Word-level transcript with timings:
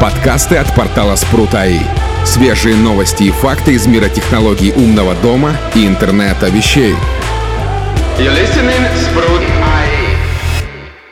Подкасты 0.00 0.54
от 0.58 0.72
портала 0.76 1.16
Спрут.АИ. 1.16 1.80
Свежие 2.24 2.76
новости 2.76 3.24
и 3.24 3.30
факты 3.32 3.72
из 3.72 3.88
мира 3.88 4.08
технологий 4.08 4.72
умного 4.72 5.16
дома 5.16 5.56
и 5.74 5.88
интернета 5.88 6.50
вещей. 6.50 6.94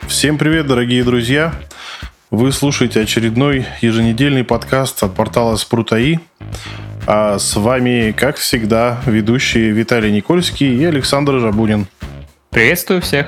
Всем 0.07 0.37
привет, 0.37 0.67
дорогие 0.67 1.03
друзья! 1.03 1.53
Вы 2.31 2.53
слушаете 2.53 3.01
очередной 3.01 3.65
еженедельный 3.81 4.45
подкаст 4.45 5.03
от 5.03 5.13
портала 5.13 5.57
Спрут.АИ. 5.57 6.19
А 7.05 7.39
с 7.39 7.57
вами, 7.57 8.13
как 8.15 8.37
всегда, 8.37 9.01
ведущие 9.05 9.71
Виталий 9.71 10.13
Никольский 10.13 10.73
и 10.77 10.85
Александр 10.85 11.39
Жабунин. 11.39 11.87
Приветствую 12.51 13.01
всех! 13.01 13.27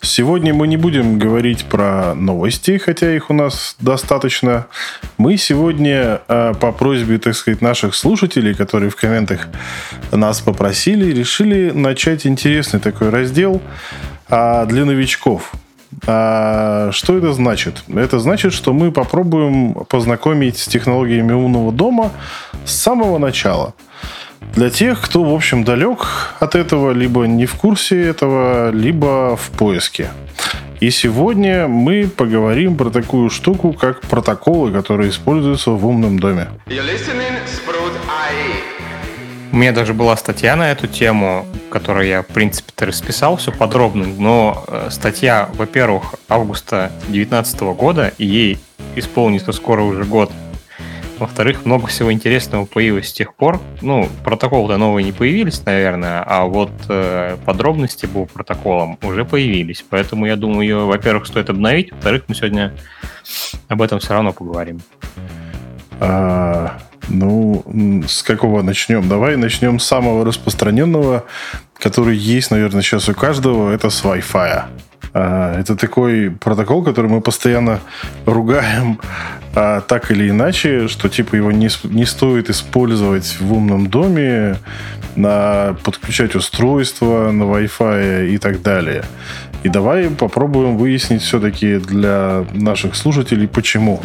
Сегодня 0.00 0.54
мы 0.54 0.68
не 0.68 0.76
будем 0.76 1.18
говорить 1.18 1.64
про 1.64 2.14
новости, 2.14 2.78
хотя 2.78 3.14
их 3.14 3.30
у 3.30 3.34
нас 3.34 3.74
достаточно. 3.80 4.68
Мы 5.16 5.36
сегодня 5.36 6.20
э, 6.28 6.54
по 6.60 6.70
просьбе, 6.70 7.18
так 7.18 7.34
сказать, 7.34 7.60
наших 7.60 7.96
слушателей, 7.96 8.54
которые 8.54 8.90
в 8.90 8.96
комментах 8.96 9.48
нас 10.12 10.40
попросили, 10.40 11.12
решили 11.12 11.72
начать 11.72 12.26
интересный 12.26 12.78
такой 12.78 13.10
раздел 13.10 13.60
а, 14.28 14.66
для 14.66 14.84
новичков. 14.84 15.52
А, 16.06 16.90
что 16.92 17.18
это 17.18 17.32
значит? 17.32 17.82
Это 17.88 18.20
значит, 18.20 18.52
что 18.52 18.72
мы 18.72 18.92
попробуем 18.92 19.74
познакомить 19.88 20.58
с 20.58 20.68
технологиями 20.68 21.32
умного 21.32 21.72
дома 21.72 22.12
с 22.64 22.72
самого 22.72 23.18
начала– 23.18 23.74
для 24.54 24.70
тех, 24.70 25.00
кто, 25.00 25.24
в 25.24 25.34
общем, 25.34 25.64
далек 25.64 26.06
от 26.40 26.54
этого, 26.54 26.92
либо 26.92 27.26
не 27.26 27.46
в 27.46 27.54
курсе 27.54 28.02
этого, 28.02 28.70
либо 28.70 29.36
в 29.36 29.50
поиске. 29.56 30.10
И 30.80 30.90
сегодня 30.90 31.66
мы 31.66 32.08
поговорим 32.08 32.76
про 32.76 32.90
такую 32.90 33.30
штуку, 33.30 33.72
как 33.72 34.00
протоколы, 34.02 34.72
которые 34.72 35.10
используются 35.10 35.72
в 35.72 35.86
умном 35.86 36.18
доме. 36.20 36.48
У 39.50 39.56
меня 39.56 39.72
даже 39.72 39.94
была 39.94 40.16
статья 40.16 40.54
на 40.56 40.70
эту 40.70 40.86
тему, 40.86 41.46
которую 41.70 42.06
я, 42.06 42.22
в 42.22 42.26
принципе-то, 42.26 42.86
расписал 42.86 43.36
все 43.38 43.50
подробно, 43.50 44.06
но 44.06 44.64
э, 44.68 44.88
статья, 44.90 45.48
во-первых, 45.54 46.14
августа 46.28 46.92
2019 47.08 47.60
года, 47.60 48.12
и 48.18 48.26
ей 48.26 48.58
исполнится 48.94 49.52
скоро 49.52 49.82
уже 49.82 50.04
год 50.04 50.30
во-вторых, 51.18 51.64
много 51.64 51.86
всего 51.86 52.12
интересного 52.12 52.64
появилось 52.64 53.08
с 53.08 53.12
тех 53.12 53.34
пор. 53.34 53.60
Ну, 53.82 54.08
протоколы-то 54.24 54.76
новые 54.78 55.04
не 55.04 55.12
появились, 55.12 55.64
наверное, 55.64 56.22
а 56.24 56.44
вот 56.44 56.70
э, 56.88 57.36
подробности 57.44 58.06
по 58.06 58.26
протоколам 58.26 58.98
уже 59.02 59.24
появились. 59.24 59.84
Поэтому 59.88 60.26
я 60.26 60.36
думаю, 60.36 60.62
ее, 60.62 60.78
во-первых, 60.86 61.26
стоит 61.26 61.50
обновить, 61.50 61.92
во-вторых, 61.92 62.24
мы 62.28 62.34
сегодня 62.34 62.74
об 63.68 63.82
этом 63.82 63.98
все 63.98 64.14
равно 64.14 64.32
поговорим. 64.32 64.80
А, 66.00 66.78
ну, 67.08 67.64
с 68.06 68.22
какого 68.22 68.62
начнем? 68.62 69.08
Давай 69.08 69.36
начнем 69.36 69.78
с 69.78 69.86
самого 69.86 70.24
распространенного, 70.24 71.24
который 71.74 72.16
есть, 72.16 72.50
наверное, 72.50 72.82
сейчас 72.82 73.08
у 73.08 73.14
каждого. 73.14 73.72
Это 73.72 73.90
с 73.90 74.04
Wi-Fi. 74.04 74.64
А, 75.14 75.58
это 75.58 75.76
такой 75.76 76.30
протокол, 76.30 76.82
который 76.82 77.10
мы 77.10 77.20
постоянно 77.20 77.80
ругаем 78.26 79.00
а, 79.54 79.80
так 79.80 80.10
или 80.10 80.30
иначе, 80.30 80.88
что 80.88 81.08
типа 81.08 81.36
его 81.36 81.52
не, 81.52 81.68
не 81.84 82.04
стоит 82.04 82.50
использовать 82.50 83.38
в 83.40 83.52
умном 83.52 83.88
доме, 83.88 84.56
на 85.16 85.76
подключать 85.82 86.36
устройство 86.36 87.32
на 87.32 87.42
Wi-Fi 87.42 88.28
и 88.28 88.38
так 88.38 88.62
далее. 88.62 89.04
И 89.64 89.68
давай 89.68 90.08
попробуем 90.08 90.76
выяснить 90.76 91.22
все-таки 91.22 91.78
для 91.78 92.44
наших 92.52 92.94
слушателей, 92.94 93.48
почему. 93.48 94.00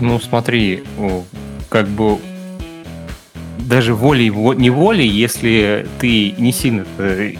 Ну, 0.00 0.18
смотри, 0.18 0.82
как 1.68 1.86
бы 1.88 2.18
даже 3.58 3.94
волей 3.94 4.30
неволей, 4.30 5.06
если 5.06 5.86
ты 5.98 6.32
не 6.38 6.52
сильно 6.52 6.84
э, 6.98 7.34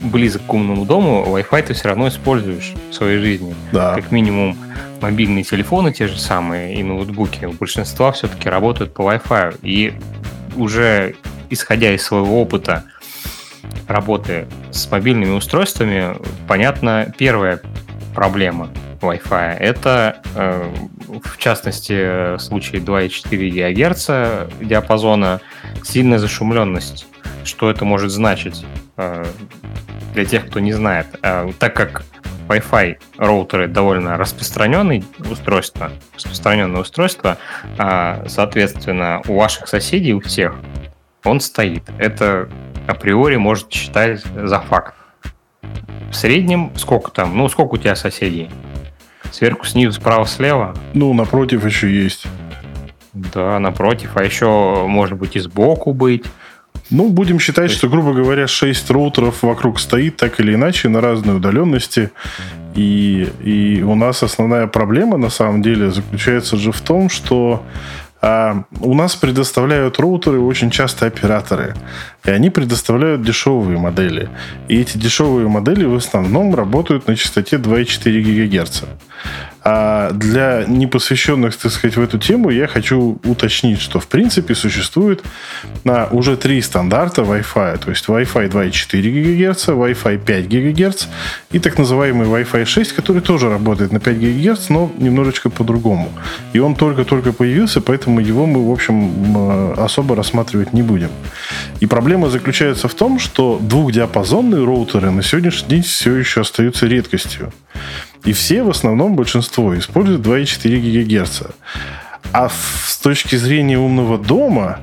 близок 0.00 0.42
к 0.46 0.52
умному 0.52 0.84
дому, 0.84 1.24
Wi-Fi 1.26 1.62
ты 1.62 1.74
все 1.74 1.88
равно 1.88 2.08
используешь 2.08 2.72
в 2.90 2.94
своей 2.94 3.18
жизни. 3.18 3.54
Да. 3.72 3.94
Как 3.94 4.10
минимум 4.10 4.56
мобильные 5.00 5.44
телефоны 5.44 5.92
те 5.92 6.08
же 6.08 6.18
самые 6.18 6.74
и 6.74 6.82
ноутбуки 6.82 7.44
у 7.44 7.52
большинства 7.52 8.12
все-таки 8.12 8.48
работают 8.48 8.94
по 8.94 9.02
Wi-Fi. 9.02 9.58
И 9.62 9.94
уже 10.56 11.14
исходя 11.50 11.92
из 11.92 12.02
своего 12.02 12.40
опыта 12.40 12.84
работы 13.86 14.46
с 14.70 14.90
мобильными 14.90 15.32
устройствами, 15.32 16.16
понятно, 16.46 17.12
первая 17.16 17.60
проблема 18.14 18.70
Wi-Fi 19.00 19.56
это, 19.58 20.22
э, 20.34 20.74
в 21.24 21.38
частности, 21.38 22.36
в 22.36 22.38
случае 22.38 22.80
2,4 22.80 23.50
ГГц 23.50 24.60
диапазона, 24.60 25.40
сильная 25.82 26.18
зашумленность. 26.18 27.06
Что 27.44 27.70
это 27.70 27.84
может 27.84 28.10
значить? 28.10 28.64
Э, 28.96 29.24
для 30.14 30.24
тех, 30.24 30.46
кто 30.48 30.60
не 30.60 30.72
знает. 30.72 31.06
Э, 31.22 31.50
так 31.58 31.74
как 31.74 32.02
Wi-Fi 32.48 32.96
роутеры 33.16 33.68
довольно 33.68 34.16
распространенное 34.16 35.02
устройство, 35.30 35.92
распространенное 36.16 36.80
устройство, 36.80 37.38
а, 37.78 38.24
соответственно, 38.26 39.22
у 39.28 39.36
ваших 39.36 39.68
соседей, 39.68 40.14
у 40.14 40.20
всех, 40.20 40.56
он 41.22 41.40
стоит. 41.40 41.84
Это 41.98 42.48
априори 42.88 43.36
может 43.36 43.72
считать 43.72 44.22
за 44.24 44.58
факт. 44.60 44.94
В 46.10 46.14
среднем 46.14 46.72
сколько 46.76 47.12
там? 47.12 47.36
Ну, 47.36 47.48
сколько 47.48 47.74
у 47.74 47.76
тебя 47.76 47.94
соседей? 47.94 48.50
Сверху, 49.32 49.66
снизу, 49.66 49.92
справа, 49.92 50.26
слева? 50.26 50.74
Ну, 50.94 51.12
напротив 51.14 51.64
еще 51.64 51.92
есть. 51.92 52.26
Да, 53.12 53.58
напротив. 53.58 54.12
А 54.14 54.24
еще, 54.24 54.86
может 54.86 55.18
быть, 55.18 55.36
и 55.36 55.40
сбоку 55.40 55.92
быть. 55.92 56.24
Ну, 56.90 57.08
будем 57.08 57.38
считать, 57.38 57.70
что, 57.70 57.88
грубо 57.88 58.12
говоря, 58.12 58.46
6 58.46 58.90
роутеров 58.90 59.42
вокруг 59.42 59.78
стоит 59.78 60.16
так 60.16 60.40
или 60.40 60.54
иначе 60.54 60.88
на 60.88 61.00
разной 61.00 61.36
удаленности. 61.36 62.10
И, 62.74 63.28
и 63.42 63.82
у 63.82 63.94
нас 63.94 64.22
основная 64.22 64.66
проблема, 64.66 65.16
на 65.16 65.30
самом 65.30 65.62
деле, 65.62 65.90
заключается 65.90 66.56
же 66.56 66.72
в 66.72 66.80
том, 66.80 67.08
что 67.08 67.64
а, 68.22 68.64
у 68.80 68.94
нас 68.94 69.16
предоставляют 69.16 69.98
роутеры 69.98 70.40
очень 70.40 70.70
часто 70.70 71.06
операторы. 71.06 71.74
И 72.24 72.30
они 72.30 72.50
предоставляют 72.50 73.22
дешевые 73.22 73.78
модели. 73.78 74.28
И 74.68 74.80
эти 74.80 74.98
дешевые 74.98 75.48
модели 75.48 75.84
в 75.84 75.94
основном 75.94 76.54
работают 76.54 77.06
на 77.06 77.16
частоте 77.16 77.56
2,4 77.56 78.62
ГГц. 78.62 78.82
А 79.62 80.12
для 80.12 80.64
непосвященных, 80.66 81.56
так 81.56 81.70
сказать, 81.70 81.96
в 81.96 82.02
эту 82.02 82.18
тему 82.18 82.50
я 82.50 82.66
хочу 82.66 83.20
уточнить, 83.24 83.80
что 83.80 84.00
в 84.00 84.06
принципе 84.06 84.54
существует 84.54 85.22
на 85.84 86.06
уже 86.06 86.36
три 86.36 86.62
стандарта 86.62 87.22
Wi-Fi. 87.22 87.78
То 87.78 87.90
есть 87.90 88.06
Wi-Fi 88.06 88.50
2,4 88.50 89.50
ГГц, 89.50 89.68
Wi-Fi 89.68 90.18
5 90.18 90.48
ГГц 90.48 91.06
и 91.50 91.58
так 91.58 91.78
называемый 91.78 92.26
Wi-Fi 92.26 92.64
6, 92.64 92.92
который 92.94 93.20
тоже 93.20 93.50
работает 93.50 93.92
на 93.92 94.00
5 94.00 94.18
ГГц, 94.18 94.68
но 94.70 94.90
немножечко 94.98 95.50
по-другому. 95.50 96.10
И 96.54 96.58
он 96.58 96.74
только-только 96.74 97.32
появился, 97.32 97.80
поэтому 97.80 98.20
его 98.20 98.46
мы, 98.46 98.66
в 98.66 98.72
общем, 98.72 99.74
особо 99.78 100.16
рассматривать 100.16 100.72
не 100.72 100.82
будем. 100.82 101.10
И 101.80 101.86
проблема 101.86 102.30
заключается 102.30 102.88
в 102.88 102.94
том, 102.94 103.18
что 103.18 103.58
двухдиапазонные 103.60 104.64
роутеры 104.64 105.10
на 105.10 105.22
сегодняшний 105.22 105.68
день 105.68 105.82
все 105.82 106.14
еще 106.16 106.40
остаются 106.40 106.86
редкостью. 106.86 107.52
И 108.24 108.32
все, 108.32 108.62
в 108.62 108.70
основном, 108.70 109.16
большинство, 109.16 109.76
используют 109.78 110.26
2,4 110.26 111.22
ГГц. 111.22 111.42
А 112.32 112.48
с 112.48 112.98
точки 112.98 113.36
зрения 113.36 113.78
умного 113.78 114.18
дома, 114.18 114.78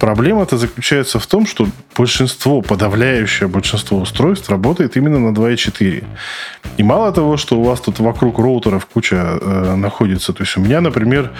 проблема-то 0.00 0.56
заключается 0.56 1.18
в 1.18 1.26
том, 1.26 1.46
что 1.46 1.66
большинство, 1.96 2.62
подавляющее 2.62 3.48
большинство 3.48 3.98
устройств 3.98 4.50
работает 4.50 4.96
именно 4.96 5.18
на 5.18 5.34
2.4. 5.34 6.04
И 6.78 6.82
мало 6.82 7.12
того, 7.12 7.36
что 7.36 7.58
у 7.58 7.62
вас 7.62 7.80
тут 7.80 7.98
вокруг 7.98 8.38
роутеров 8.38 8.86
куча 8.86 9.16
э, 9.16 9.74
находится, 9.76 10.32
то 10.32 10.42
есть 10.42 10.56
у 10.56 10.60
меня, 10.60 10.80
например, 10.80 11.30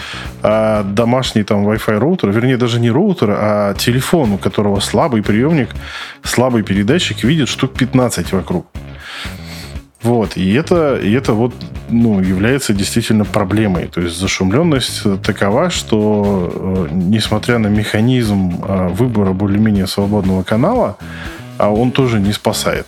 э, 0.42 0.82
домашний 0.84 1.42
там 1.44 1.66
Wi-Fi 1.66 1.98
роутер, 1.98 2.30
вернее 2.30 2.56
даже 2.56 2.80
не 2.80 2.90
роутер, 2.90 3.30
а 3.30 3.74
телефон, 3.74 4.32
у 4.32 4.38
которого 4.38 4.80
слабый 4.80 5.22
приемник, 5.22 5.70
слабый 6.22 6.62
передатчик 6.62 7.24
видит 7.24 7.48
штук 7.48 7.72
15 7.72 8.32
вокруг. 8.32 8.66
Вот, 10.02 10.36
и 10.36 10.54
это, 10.54 10.96
и 10.96 11.12
это 11.12 11.34
вот, 11.34 11.52
ну, 11.90 12.20
является 12.20 12.72
действительно 12.72 13.26
проблемой. 13.26 13.86
То 13.86 14.00
есть 14.00 14.18
зашумленность 14.18 15.02
такова, 15.22 15.68
что, 15.68 16.88
э, 16.90 16.94
несмотря 16.94 17.58
на 17.58 17.66
механизм 17.66 18.64
э, 18.66 18.88
выбора 18.88 19.32
более-менее 19.34 19.86
свободного 19.86 20.42
канала, 20.42 20.96
а 21.58 21.70
он 21.70 21.90
тоже 21.90 22.18
не 22.18 22.32
спасает. 22.32 22.86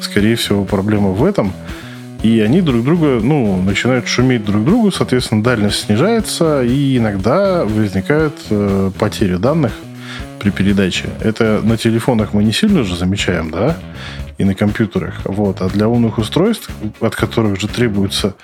Скорее 0.00 0.36
всего, 0.36 0.64
проблема 0.64 1.10
в 1.10 1.24
этом. 1.24 1.50
И 2.22 2.40
они 2.40 2.60
друг 2.60 2.84
друга, 2.84 3.20
ну, 3.22 3.62
начинают 3.62 4.06
шуметь 4.06 4.44
друг 4.44 4.64
другу, 4.64 4.90
соответственно, 4.90 5.42
дальность 5.42 5.86
снижается, 5.86 6.62
и 6.62 6.98
иногда 6.98 7.64
возникают 7.64 8.34
э, 8.50 8.90
потери 8.98 9.36
данных 9.36 9.72
при 10.40 10.50
передаче. 10.50 11.06
Это 11.20 11.60
на 11.62 11.78
телефонах 11.78 12.34
мы 12.34 12.44
не 12.44 12.52
сильно 12.52 12.82
же 12.82 12.96
замечаем, 12.96 13.50
да? 13.50 13.76
И 14.38 14.44
на 14.44 14.54
компьютерах. 14.54 15.20
Вот. 15.24 15.60
А 15.60 15.68
для 15.68 15.88
умных 15.88 16.18
устройств, 16.18 16.70
от 17.00 17.14
которых 17.14 17.60
же 17.60 17.68
требуется 17.68 18.34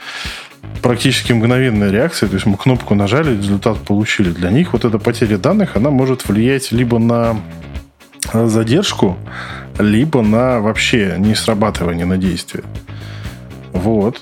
практически 0.83 1.33
мгновенная 1.33 1.91
реакция, 1.91 2.29
то 2.29 2.35
есть 2.35 2.47
мы 2.47 2.57
кнопку 2.57 2.95
нажали, 2.95 3.37
результат 3.37 3.79
получили. 3.79 4.31
Для 4.31 4.51
них 4.51 4.73
вот 4.73 4.85
эта 4.85 4.99
потеря 4.99 5.39
данных, 5.39 5.77
она 5.77 5.91
может 5.91 6.29
влиять 6.29 6.73
либо 6.73 6.99
на 6.99 7.37
задержку, 8.33 9.17
либо 9.79 10.23
на 10.23 10.61
вообще 10.61 11.17
не 11.19 11.35
срабатывание 11.35 12.07
на 12.07 12.19
действие. 12.19 12.65
Вот. 13.73 14.21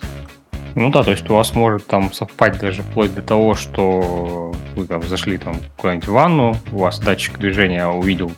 Ну 0.74 0.90
да, 0.90 1.02
то 1.02 1.10
есть 1.10 1.28
у 1.28 1.34
вас 1.34 1.54
может 1.54 1.86
там 1.86 2.12
совпасть 2.12 2.60
даже 2.60 2.82
вплоть 2.82 3.12
до 3.12 3.22
того, 3.22 3.54
что 3.54 4.54
вы 4.76 4.86
там 4.86 5.02
зашли 5.02 5.36
там 5.38 5.56
куда-нибудь 5.76 6.06
в 6.06 6.12
ванну, 6.12 6.56
у 6.72 6.78
вас 6.78 7.00
датчик 7.00 7.38
движения 7.38 7.86
увидел 7.86 8.30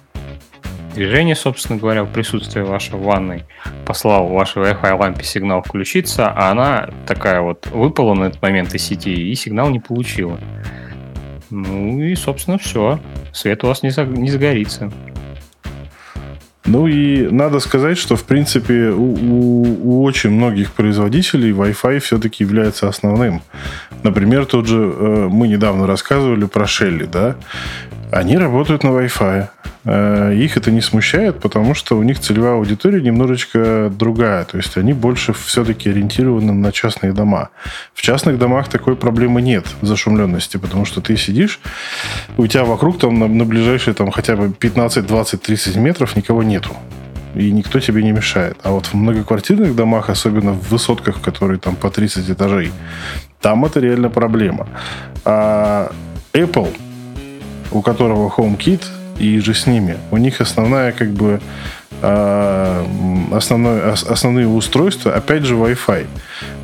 движение, 0.94 1.34
собственно 1.34 1.78
говоря, 1.78 2.04
в 2.04 2.12
присутствии 2.12 2.60
вашей 2.60 2.98
ванной, 2.98 3.44
послал 3.86 4.28
вашей 4.28 4.62
Wi-Fi 4.62 4.98
лампе 4.98 5.24
сигнал 5.24 5.62
включиться, 5.62 6.28
а 6.28 6.50
она 6.50 6.90
такая 7.06 7.40
вот 7.40 7.66
выпала 7.68 8.14
на 8.14 8.24
этот 8.24 8.42
момент 8.42 8.74
из 8.74 8.82
сети 8.82 9.12
и 9.12 9.34
сигнал 9.34 9.70
не 9.70 9.80
получила. 9.80 10.38
Ну 11.50 12.00
и, 12.00 12.14
собственно, 12.14 12.58
все. 12.58 13.00
Свет 13.32 13.64
у 13.64 13.68
вас 13.68 13.82
не, 13.82 13.90
за, 13.90 14.04
не 14.04 14.30
загорится. 14.30 14.90
Ну 16.66 16.86
и 16.86 17.28
надо 17.30 17.58
сказать, 17.58 17.98
что 17.98 18.16
в 18.16 18.24
принципе 18.24 18.90
у, 18.90 19.14
у, 19.14 19.62
у 19.82 20.02
очень 20.04 20.30
многих 20.30 20.72
производителей 20.72 21.50
Wi-Fi 21.50 21.98
все-таки 21.98 22.44
является 22.44 22.88
основным. 22.88 23.42
Например, 24.02 24.44
тот 24.46 24.66
же 24.66 24.78
э, 24.78 25.28
мы 25.30 25.48
недавно 25.48 25.86
рассказывали 25.86 26.44
про 26.44 26.66
Shelly, 26.66 27.06
да? 27.10 27.36
Они 28.12 28.36
работают 28.36 28.82
на 28.82 28.88
Wi-Fi. 28.88 29.48
Э, 29.84 30.34
их 30.34 30.56
это 30.56 30.70
не 30.70 30.80
смущает, 30.80 31.40
потому 31.40 31.74
что 31.74 31.96
у 31.96 32.02
них 32.02 32.18
целевая 32.18 32.54
аудитория 32.54 33.00
немножечко 33.00 33.90
другая. 33.90 34.44
То 34.44 34.56
есть 34.56 34.76
они 34.76 34.92
больше 34.92 35.32
все-таки 35.32 35.90
ориентированы 35.90 36.52
на 36.52 36.72
частные 36.72 37.12
дома. 37.12 37.50
В 37.94 38.02
частных 38.02 38.38
домах 38.38 38.68
такой 38.68 38.96
проблемы 38.96 39.40
нет 39.42 39.66
зашумленности, 39.80 40.56
потому 40.56 40.84
что 40.84 41.00
ты 41.00 41.16
сидишь, 41.16 41.60
у 42.36 42.46
тебя 42.46 42.64
вокруг 42.64 42.98
там 42.98 43.18
на, 43.18 43.28
на 43.28 43.44
ближайшие 43.44 43.94
там 43.94 44.10
хотя 44.10 44.36
бы 44.36 44.52
15, 44.52 45.06
20, 45.06 45.42
30 45.42 45.76
метров 45.76 46.16
никого 46.16 46.42
нету. 46.42 46.76
И 47.36 47.52
никто 47.52 47.78
тебе 47.78 48.02
не 48.02 48.10
мешает. 48.10 48.58
А 48.64 48.72
вот 48.72 48.86
в 48.86 48.94
многоквартирных 48.94 49.76
домах, 49.76 50.10
особенно 50.10 50.52
в 50.52 50.68
высотках, 50.68 51.20
которые 51.20 51.60
там 51.60 51.76
по 51.76 51.88
30 51.88 52.28
этажей, 52.28 52.72
там 53.40 53.64
это 53.64 53.78
реально 53.78 54.10
проблема. 54.10 54.66
А 55.24 55.92
Apple, 56.32 56.74
у 57.70 57.82
которого 57.82 58.28
HomeKit– 58.28 58.82
и 59.20 59.38
же 59.38 59.54
с 59.54 59.66
ними. 59.66 59.96
У 60.10 60.16
них 60.16 60.40
основная 60.40 60.92
как 60.92 61.10
бы 61.10 61.40
а, 62.02 62.86
основное, 63.32 63.92
основные 63.92 64.48
устройства, 64.48 65.12
опять 65.14 65.44
же, 65.44 65.54
Wi-Fi. 65.54 66.06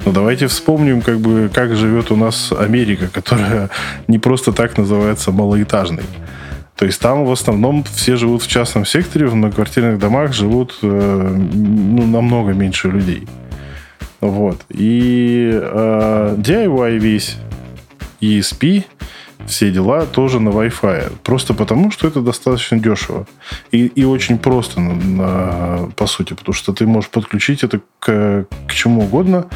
Но 0.05 0.13
давайте 0.13 0.47
вспомним, 0.47 1.03
как 1.03 1.21
бы, 1.21 1.51
как 1.53 1.77
живет 1.77 2.11
у 2.11 2.17
нас 2.17 2.53
Америка, 2.53 3.09
которая 3.13 3.69
не 4.09 4.19
просто 4.19 4.53
так 4.53 4.79
называется 4.79 5.31
малоэтажной. 5.31 6.05
То 6.77 6.85
есть 6.85 7.01
там 7.01 7.25
в 7.25 7.33
основном 7.33 7.85
все 7.85 8.17
живут 8.17 8.43
в 8.43 8.49
частном 8.49 8.85
секторе, 8.85 9.27
в 9.27 9.35
многоквартирных 9.35 9.99
домах 9.99 10.35
живут 10.35 10.79
э, 10.83 11.37
ну, 11.55 12.07
намного 12.07 12.53
меньше 12.53 12.89
людей. 12.89 13.27
Вот. 14.21 14.61
И 14.69 15.51
э, 15.53 16.35
DIY 16.37 16.99
весь, 16.99 17.37
ESP, 18.21 18.85
все 19.47 19.71
дела 19.71 20.07
тоже 20.07 20.41
на 20.41 20.49
Wi-Fi. 20.51 21.13
Просто 21.23 21.55
потому, 21.55 21.91
что 21.91 22.09
это 22.09 22.21
достаточно 22.21 22.79
дешево. 22.79 23.27
И, 23.71 23.87
и 23.87 24.05
очень 24.05 24.39
просто, 24.39 24.81
на, 24.81 24.95
на, 24.95 25.91
по 25.97 26.07
сути, 26.07 26.35
потому 26.35 26.55
что 26.55 26.73
ты 26.73 26.87
можешь 26.87 27.11
подключить 27.11 27.63
это 27.63 27.81
к, 28.01 28.47
к 28.67 28.73
чему 28.73 29.03
угодно. 29.03 29.47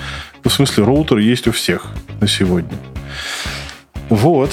Ну, 0.44 0.50
в 0.50 0.52
смысле, 0.52 0.84
роутер 0.84 1.18
есть 1.18 1.48
у 1.48 1.52
всех 1.52 1.86
на 2.20 2.28
сегодня. 2.28 2.76
Вот. 4.08 4.52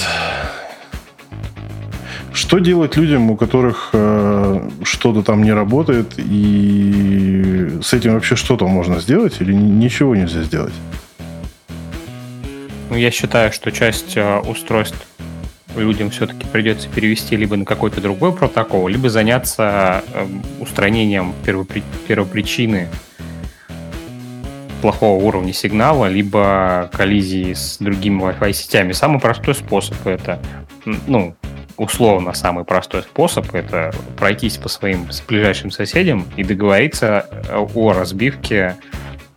Что 2.32 2.58
делать 2.60 2.96
людям, 2.96 3.30
у 3.30 3.36
которых 3.36 3.90
э, 3.92 4.70
что-то 4.84 5.22
там 5.22 5.42
не 5.42 5.52
работает, 5.52 6.14
и 6.18 7.78
с 7.82 7.92
этим 7.92 8.14
вообще 8.14 8.36
что-то 8.36 8.68
можно 8.68 9.00
сделать, 9.00 9.40
или 9.40 9.52
ничего 9.52 10.14
нельзя 10.14 10.44
сделать? 10.44 10.74
Ну, 12.90 12.96
я 12.96 13.10
считаю, 13.10 13.52
что 13.52 13.72
часть 13.72 14.16
э, 14.16 14.38
устройств 14.38 15.07
людям 15.78 16.10
все-таки 16.10 16.46
придется 16.46 16.88
перевести 16.88 17.36
либо 17.36 17.56
на 17.56 17.64
какой-то 17.64 18.00
другой 18.00 18.32
протокол, 18.32 18.88
либо 18.88 19.08
заняться 19.08 20.02
эм, 20.14 20.42
устранением 20.60 21.34
первопри... 21.44 21.82
первопричины 22.06 22.88
плохого 24.80 25.22
уровня 25.22 25.52
сигнала, 25.52 26.06
либо 26.06 26.90
коллизии 26.92 27.52
с 27.52 27.78
другими 27.78 28.22
Wi-Fi 28.22 28.52
сетями. 28.52 28.92
Самый 28.92 29.20
простой 29.20 29.54
способ 29.54 30.06
это, 30.06 30.40
ну, 31.06 31.34
условно 31.76 32.34
самый 32.34 32.64
простой 32.64 33.02
способ 33.02 33.54
это 33.54 33.92
пройтись 34.16 34.56
по 34.56 34.68
своим 34.68 35.06
ближайшим 35.26 35.70
соседям 35.70 36.26
и 36.36 36.44
договориться 36.44 37.26
э, 37.30 37.66
о 37.74 37.92
разбивке 37.92 38.76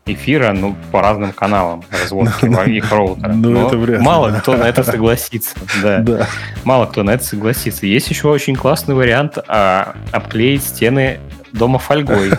эфира 0.06 0.51
ну, 0.53 0.75
по 0.92 1.01
разным 1.01 1.31
каналам 1.31 1.83
разводки 1.92 2.45
их 2.69 2.92
роутера. 2.92 3.33
Ну, 3.33 3.51
Но 3.51 3.68
это 3.68 3.77
вряд 3.77 4.01
мало 4.01 4.31
кто 4.39 4.56
на 4.57 4.63
это 4.63 4.83
согласится. 4.83 5.56
Да. 5.81 6.00
да. 6.00 6.27
Мало 6.63 6.86
кто 6.86 7.03
на 7.03 7.12
это 7.12 7.24
согласится. 7.24 7.86
Есть 7.86 8.09
еще 8.09 8.27
очень 8.27 8.56
классный 8.56 8.94
вариант 8.94 9.38
а, 9.48 9.95
обклеить 10.12 10.63
стены 10.63 11.19
дома 11.53 11.80
фольгой. 11.80 12.31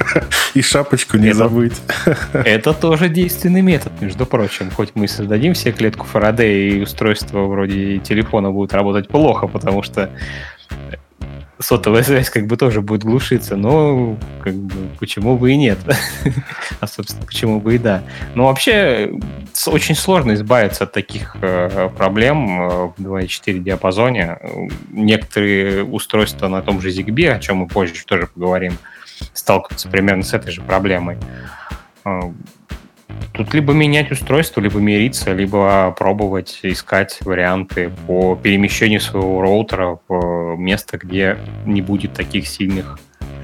И 0.54 0.62
шапочку 0.62 1.18
не 1.18 1.28
это, 1.28 1.38
забыть. 1.38 1.74
Это 2.32 2.72
тоже 2.72 3.08
действенный 3.08 3.60
метод, 3.60 3.92
между 4.00 4.24
прочим. 4.24 4.70
Хоть 4.70 4.92
мы 4.94 5.08
создадим 5.08 5.54
все 5.54 5.72
клетку 5.72 6.06
Фарадея 6.06 6.70
и 6.70 6.82
устройство 6.82 7.46
вроде 7.46 7.98
телефона 7.98 8.50
будет 8.50 8.72
работать 8.72 9.08
плохо, 9.08 9.46
потому 9.46 9.82
что 9.82 10.10
сотовая 11.58 12.02
связь 12.02 12.30
как 12.30 12.46
бы 12.46 12.56
тоже 12.56 12.82
будет 12.82 13.04
глушиться, 13.04 13.56
но 13.56 14.16
как 14.42 14.54
бы 14.54 14.88
почему 14.98 15.36
бы 15.36 15.52
и 15.52 15.56
нет. 15.56 15.78
а, 16.80 16.86
собственно, 16.86 17.24
почему 17.26 17.60
бы 17.60 17.74
и 17.74 17.78
да. 17.78 18.02
Но 18.34 18.46
вообще 18.46 19.12
очень 19.66 19.94
сложно 19.94 20.34
избавиться 20.34 20.84
от 20.84 20.92
таких 20.92 21.36
э, 21.40 21.90
проблем 21.96 22.60
э, 22.60 22.68
в 22.68 22.94
2.4 22.98 23.58
диапазоне. 23.58 24.38
Некоторые 24.90 25.84
устройства 25.84 26.48
на 26.48 26.62
том 26.62 26.80
же 26.80 26.90
ZigBee, 26.90 27.30
о 27.30 27.38
чем 27.38 27.58
мы 27.58 27.68
позже 27.68 27.94
тоже 28.04 28.26
поговорим, 28.26 28.76
сталкиваются 29.32 29.88
примерно 29.88 30.22
с 30.22 30.34
этой 30.34 30.52
же 30.52 30.60
проблемой. 30.60 31.16
Тут 33.32 33.52
либо 33.52 33.72
менять 33.72 34.10
устройство, 34.10 34.60
либо 34.60 34.78
мириться, 34.78 35.32
либо 35.32 35.94
пробовать 35.98 36.60
искать 36.62 37.18
варианты 37.20 37.90
по 38.06 38.34
перемещению 38.34 39.00
своего 39.00 39.42
роутера 39.42 39.98
в 40.08 40.56
место, 40.56 40.96
где 40.96 41.36
не 41.66 41.82
будет 41.82 42.14
таких 42.14 42.48
сильных 42.48 42.98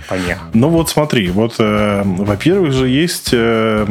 помех. 0.09 0.39
Ну 0.55 0.69
вот 0.69 0.89
смотри, 0.89 1.31
вот, 1.31 1.57
э, 1.59 2.03
во-первых 2.05 2.73
же 2.73 2.89
есть 2.89 3.31
э, 3.33 3.87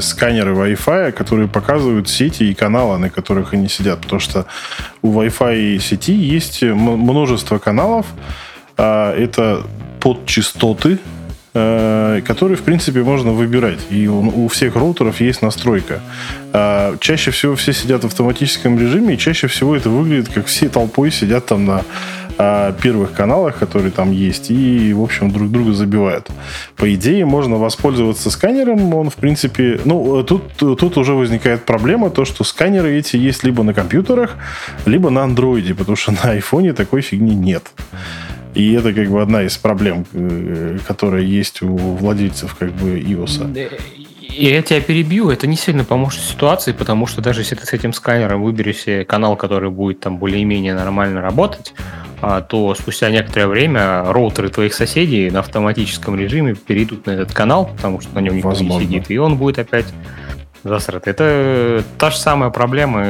сканеры 0.00 0.52
Wi-Fi, 0.54 1.12
которые 1.12 1.48
показывают 1.48 2.08
сети 2.08 2.44
и 2.44 2.54
каналы, 2.54 2.98
на 2.98 3.10
которых 3.10 3.54
они 3.54 3.68
сидят, 3.68 4.00
потому 4.00 4.20
что 4.20 4.46
у 5.02 5.12
Wi-Fi 5.20 5.78
сети 5.78 6.12
есть 6.12 6.62
множество 6.62 7.58
каналов, 7.58 8.06
э, 8.76 9.14
это 9.16 9.62
подчастоты, 10.00 10.98
который, 11.54 12.56
в 12.56 12.62
принципе, 12.62 13.04
можно 13.04 13.30
выбирать. 13.30 13.78
И 13.88 14.08
у, 14.08 14.48
всех 14.48 14.74
роутеров 14.74 15.20
есть 15.20 15.40
настройка. 15.40 16.00
А, 16.52 16.96
чаще 16.98 17.30
всего 17.30 17.54
все 17.54 17.72
сидят 17.72 18.02
в 18.02 18.06
автоматическом 18.06 18.78
режиме, 18.78 19.14
и 19.14 19.18
чаще 19.18 19.46
всего 19.46 19.76
это 19.76 19.88
выглядит, 19.88 20.28
как 20.28 20.46
все 20.46 20.68
толпой 20.68 21.12
сидят 21.12 21.46
там 21.46 21.64
на 21.64 21.82
а, 22.38 22.72
первых 22.72 23.12
каналах, 23.12 23.56
которые 23.58 23.92
там 23.92 24.10
есть, 24.10 24.50
и, 24.50 24.92
в 24.92 25.02
общем, 25.02 25.30
друг 25.30 25.50
друга 25.50 25.72
забивают. 25.72 26.28
По 26.76 26.92
идее, 26.92 27.24
можно 27.24 27.56
воспользоваться 27.56 28.30
сканером, 28.30 28.92
он, 28.92 29.10
в 29.10 29.14
принципе... 29.14 29.80
Ну, 29.84 30.24
тут, 30.24 30.56
тут 30.56 30.98
уже 30.98 31.14
возникает 31.14 31.64
проблема, 31.64 32.10
то, 32.10 32.24
что 32.24 32.42
сканеры 32.42 32.98
эти 32.98 33.16
есть 33.16 33.44
либо 33.44 33.62
на 33.62 33.74
компьютерах, 33.74 34.34
либо 34.86 35.10
на 35.10 35.22
андроиде, 35.22 35.74
потому 35.74 35.94
что 35.94 36.12
на 36.12 36.32
айфоне 36.32 36.72
такой 36.72 37.00
фигни 37.02 37.36
нет. 37.36 37.70
И 38.54 38.72
это 38.72 38.92
как 38.92 39.10
бы 39.10 39.20
одна 39.20 39.42
из 39.42 39.56
проблем, 39.56 40.06
э, 40.12 40.78
которая 40.86 41.22
есть 41.22 41.62
у 41.62 41.74
владельцев 41.74 42.54
как 42.54 42.72
бы 42.72 43.00
iOS. 43.00 43.70
И 44.20 44.46
я 44.46 44.62
тебя 44.62 44.80
перебью, 44.80 45.30
это 45.30 45.46
не 45.46 45.56
сильно 45.56 45.84
поможет 45.84 46.20
ситуации, 46.20 46.72
потому 46.72 47.06
что 47.06 47.20
даже 47.20 47.42
если 47.42 47.54
ты 47.54 47.66
с 47.66 47.72
этим 47.72 47.92
сканером 47.92 48.42
выберешь 48.42 48.78
себе 48.78 49.04
канал, 49.04 49.36
который 49.36 49.70
будет 49.70 50.00
там 50.00 50.18
более-менее 50.18 50.74
нормально 50.74 51.20
работать, 51.20 51.72
а, 52.20 52.40
то 52.40 52.74
спустя 52.74 53.10
некоторое 53.10 53.46
время 53.46 54.04
роутеры 54.04 54.48
твоих 54.48 54.74
соседей 54.74 55.30
на 55.30 55.40
автоматическом 55.40 56.16
режиме 56.16 56.54
перейдут 56.54 57.06
на 57.06 57.12
этот 57.12 57.32
канал, 57.32 57.70
потому 57.76 58.00
что 58.00 58.14
на 58.14 58.20
нем 58.20 58.34
никто 58.34 58.48
Возможно. 58.48 58.80
не 58.80 58.86
сидит, 58.86 59.10
и 59.10 59.18
он 59.18 59.36
будет 59.36 59.58
опять 59.58 59.86
засрат. 60.64 61.06
Это 61.06 61.84
та 61.98 62.10
же 62.10 62.18
самая 62.18 62.50
проблема, 62.50 63.04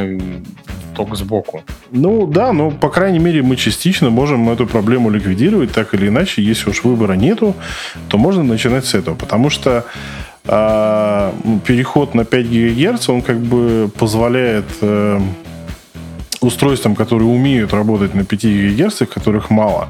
только 0.94 1.16
сбоку. 1.16 1.62
Ну 1.90 2.26
да, 2.26 2.52
но 2.52 2.70
по 2.70 2.88
крайней 2.88 3.18
мере 3.18 3.42
мы 3.42 3.56
частично 3.56 4.10
можем 4.10 4.50
эту 4.50 4.66
проблему 4.66 5.10
ликвидировать, 5.10 5.72
так 5.72 5.94
или 5.94 6.08
иначе, 6.08 6.42
если 6.42 6.70
уж 6.70 6.84
выбора 6.84 7.14
нету, 7.14 7.54
то 8.08 8.18
можно 8.18 8.42
начинать 8.42 8.84
с 8.84 8.94
этого, 8.94 9.14
потому 9.14 9.50
что 9.50 9.84
А 10.46 11.32
переход 11.66 12.14
на 12.14 12.24
5 12.24 12.46
ГГц, 12.46 13.08
он 13.08 13.22
как 13.22 13.38
бы 13.38 13.90
позволяет 13.98 14.66
э, 14.82 15.20
устройствам, 16.40 16.94
которые 16.94 17.28
умеют 17.28 17.72
работать 17.72 18.14
на 18.14 18.24
5 18.24 18.44
ГГц, 18.44 19.02
которых 19.14 19.48
мало, 19.48 19.88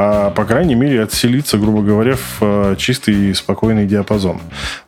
а, 0.00 0.30
по 0.30 0.44
крайней 0.44 0.76
мере, 0.76 1.02
отселиться, 1.02 1.58
грубо 1.58 1.82
говоря, 1.82 2.14
в 2.14 2.38
а, 2.40 2.76
чистый 2.76 3.30
и 3.30 3.34
спокойный 3.34 3.84
диапазон. 3.84 4.40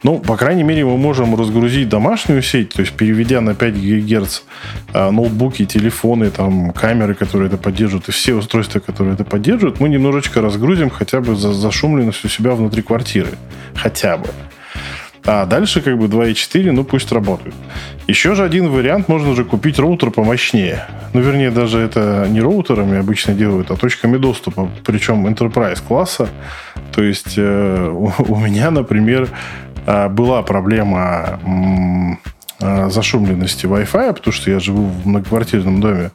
Ну, 0.05 0.21
по 0.21 0.37
крайней 0.37 0.62
мере, 0.62 0.85
мы 0.85 0.97
можем 0.97 1.35
разгрузить 1.35 1.88
домашнюю 1.88 2.43
сеть, 2.43 2.69
то 2.75 2.81
есть 2.81 2.93
переведя 2.93 3.40
на 3.40 3.57
5 3.57 3.75
ГГц 3.75 4.43
а, 4.93 5.11
ноутбуки, 5.11 5.64
телефоны, 5.64 6.31
там, 6.31 6.71
камеры, 6.71 7.17
которые 7.17 7.49
это 7.49 7.57
поддерживают, 7.57 8.09
и 8.09 8.12
все 8.12 8.35
устройства, 8.35 8.79
которые 8.79 9.14
это 9.14 9.25
поддерживают, 9.25 9.81
мы 9.81 9.88
немножечко 9.88 10.40
разгрузим 10.40 10.90
хотя 10.90 11.21
бы 11.21 11.35
за 11.35 11.55
зашумленность 11.55 12.25
у 12.25 12.29
себя 12.29 12.52
внутри 12.52 12.83
квартиры. 12.83 13.31
Хотя 13.75 14.17
бы. 14.17 14.29
А 15.32 15.46
дальше 15.46 15.80
как 15.80 15.96
бы 15.96 16.06
2.4, 16.06 16.72
ну 16.72 16.82
пусть 16.82 17.12
работают. 17.12 17.54
Еще 18.08 18.34
же 18.34 18.42
один 18.42 18.68
вариант, 18.68 19.06
можно 19.06 19.37
же 19.37 19.44
купить 19.44 19.78
роутер 19.78 20.10
помощнее. 20.10 20.87
Ну, 21.14 21.20
вернее, 21.20 21.52
даже 21.52 21.78
это 21.78 22.26
не 22.28 22.40
роутерами 22.40 22.99
обычно 22.99 23.32
делают, 23.32 23.70
а 23.70 23.76
точками 23.76 24.16
доступа, 24.16 24.68
причем 24.84 25.28
Enterprise 25.28 25.80
класса. 25.87 26.28
То 26.92 27.04
есть 27.04 27.34
э, 27.37 27.88
у, 27.92 28.12
у 28.18 28.37
меня, 28.40 28.72
например, 28.72 29.28
э, 29.87 30.08
была 30.08 30.42
проблема 30.42 31.38
э, 32.58 32.90
зашумленности 32.90 33.66
Wi-Fi, 33.66 34.14
потому 34.14 34.32
что 34.32 34.50
я 34.50 34.58
живу 34.58 34.87
в 34.87 35.06
многоквартирном 35.06 35.80
доме. 35.80 36.10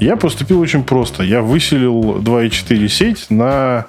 Я 0.00 0.16
поступил 0.16 0.60
очень 0.60 0.82
просто. 0.82 1.24
Я 1.24 1.42
выселил 1.42 2.20
2.4 2.20 2.88
сеть 2.88 3.26
на 3.28 3.84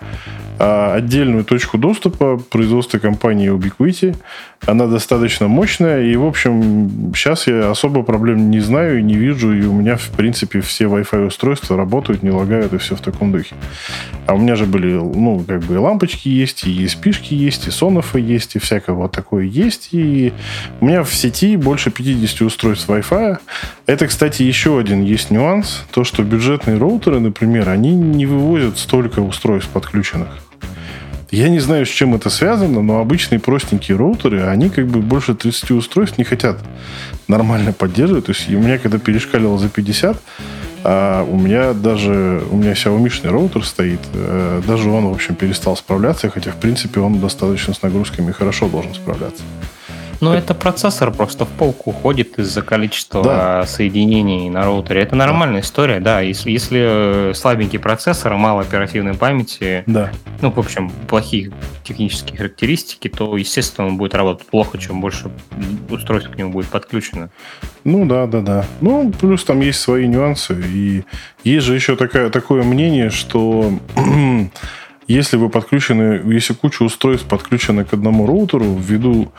а 0.59 0.95
отдельную 0.95 1.43
точку 1.43 1.77
доступа 1.77 2.37
производства 2.37 2.97
компании 2.97 3.51
Ubiquiti. 3.51 4.15
Она 4.65 4.87
достаточно 4.87 5.47
мощная, 5.47 6.03
и, 6.03 6.15
в 6.15 6.25
общем, 6.25 7.13
сейчас 7.15 7.47
я 7.47 7.71
особо 7.71 8.03
проблем 8.03 8.49
не 8.51 8.59
знаю 8.59 8.99
и 8.99 9.03
не 9.03 9.13
вижу, 9.13 9.53
и 9.53 9.65
у 9.65 9.73
меня, 9.73 9.95
в 9.95 10.09
принципе, 10.09 10.59
все 10.61 10.85
Wi-Fi 10.85 11.27
устройства 11.27 11.77
работают, 11.77 12.23
не 12.23 12.31
лагают, 12.31 12.73
и 12.73 12.77
все 12.77 12.95
в 12.95 13.01
таком 13.01 13.31
духе. 13.31 13.55
А 14.25 14.33
у 14.33 14.37
меня 14.37 14.55
же 14.55 14.65
были, 14.65 14.91
ну, 14.91 15.43
как 15.47 15.61
бы 15.63 15.75
и 15.75 15.77
лампочки 15.77 16.27
есть, 16.27 16.65
и 16.65 16.83
ESP 16.83 17.15
есть, 17.29 17.67
и 17.67 17.71
сонофы 17.71 18.19
есть, 18.19 18.55
и 18.55 18.59
всякое 18.59 18.93
вот 18.93 19.11
такое 19.11 19.45
есть, 19.45 19.89
и 19.93 20.33
у 20.81 20.85
меня 20.85 21.03
в 21.03 21.13
сети 21.13 21.55
больше 21.55 21.89
50 21.89 22.41
устройств 22.41 22.89
Wi-Fi. 22.89 23.37
Это, 23.85 24.07
кстати, 24.07 24.43
еще 24.43 24.79
один 24.79 25.03
есть 25.03 25.31
нюанс, 25.31 25.85
то, 25.91 26.03
что 26.03 26.23
бюджетные 26.23 26.77
роутеры, 26.77 27.19
например, 27.19 27.69
они 27.69 27.95
не 27.95 28.25
вывозят 28.25 28.77
столько 28.77 29.19
устройств 29.19 29.69
подключенных. 29.69 30.46
Я 31.29 31.49
не 31.49 31.59
знаю, 31.59 31.85
с 31.85 31.89
чем 31.89 32.15
это 32.15 32.29
связано, 32.29 32.81
но 32.81 32.99
обычные 32.99 33.39
простенькие 33.39 33.97
роутеры, 33.97 34.43
они 34.43 34.69
как 34.69 34.87
бы 34.87 35.01
больше 35.01 35.35
30 35.35 35.71
устройств 35.71 36.17
не 36.17 36.23
хотят 36.23 36.57
нормально 37.27 37.73
поддерживать. 37.73 38.25
То 38.25 38.31
есть 38.31 38.49
у 38.49 38.59
меня, 38.59 38.77
когда 38.77 38.97
перешкалило 38.97 39.57
за 39.57 39.67
50, 39.67 40.17
а 40.83 41.23
у 41.23 41.37
меня 41.37 41.73
даже, 41.73 42.43
у 42.49 42.55
меня 42.55 42.71
Xiaomi 42.71 43.29
роутер 43.29 43.65
стоит, 43.65 43.99
э, 44.13 44.61
даже 44.65 44.89
он, 44.89 45.07
в 45.07 45.13
общем, 45.13 45.35
перестал 45.35 45.75
справляться, 45.75 46.29
хотя, 46.29 46.51
в 46.51 46.55
принципе, 46.55 47.01
он 47.01 47.19
достаточно 47.19 47.73
с 47.73 47.81
нагрузками 47.81 48.31
хорошо 48.31 48.69
должен 48.69 48.93
справляться. 48.93 49.43
Ну, 50.19 50.33
это 50.33 50.53
процессор 50.53 51.11
просто 51.11 51.45
в 51.45 51.49
полку 51.49 51.91
уходит 51.91 52.39
из-за 52.39 52.61
количества 52.61 53.23
да. 53.23 53.65
соединений 53.65 54.49
на 54.49 54.65
роутере. 54.65 55.01
Это 55.01 55.15
нормальная 55.15 55.61
да. 55.61 55.65
история, 55.67 55.99
да. 55.99 56.21
Если, 56.21 56.51
если 56.51 57.31
слабенький 57.33 57.79
процессор, 57.79 58.35
мало 58.35 58.61
оперативной 58.61 59.13
памяти, 59.13 59.83
да. 59.85 60.11
ну, 60.41 60.51
в 60.51 60.59
общем, 60.59 60.89
плохие 61.07 61.51
технические 61.83 62.37
характеристики, 62.37 63.07
то, 63.09 63.37
естественно, 63.37 63.87
он 63.87 63.97
будет 63.97 64.15
работать 64.15 64.47
плохо, 64.47 64.77
чем 64.77 65.01
больше 65.01 65.29
устройств 65.89 66.31
к 66.31 66.35
нему 66.35 66.51
будет 66.51 66.67
подключено. 66.67 67.29
Ну, 67.83 68.05
да, 68.05 68.25
да, 68.27 68.41
да. 68.41 68.65
Ну, 68.81 69.11
плюс 69.11 69.43
там 69.43 69.61
есть 69.61 69.79
свои 69.79 70.07
нюансы. 70.07 70.61
И 70.67 71.03
есть 71.43 71.65
же 71.65 71.75
еще 71.75 71.95
такая, 71.95 72.29
такое 72.29 72.63
мнение, 72.63 73.09
что 73.09 73.71
если 75.07 75.37
вы 75.37 75.49
подключены, 75.49 76.21
если 76.33 76.53
куча 76.53 76.83
устройств 76.83 77.27
подключены 77.27 77.85
к 77.85 77.93
одному 77.93 78.27
роутеру, 78.27 78.75
ввиду 78.75 79.31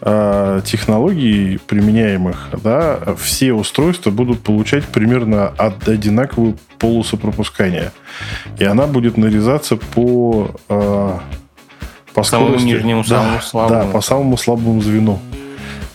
э, 0.00 0.60
технологий 0.64 1.58
применяемых, 1.66 2.50
да, 2.62 3.16
все 3.18 3.52
устройства 3.52 4.10
будут 4.10 4.40
получать 4.40 4.84
примерно 4.84 5.48
одинаковую 5.48 6.56
полосу 6.78 7.16
пропускания. 7.16 7.92
И 8.58 8.64
она 8.64 8.86
будет 8.86 9.16
нарезаться 9.16 9.76
по, 9.76 10.54
э, 10.68 11.18
по 12.14 12.22
самому 12.22 12.50
скорости. 12.50 12.66
нижнему, 12.66 13.02
да, 13.02 13.22
самому 13.22 13.40
слабому. 13.40 13.84
Да, 13.84 13.90
по 13.90 14.00
самому 14.00 14.36
слабому 14.36 14.80
звену. 14.80 15.18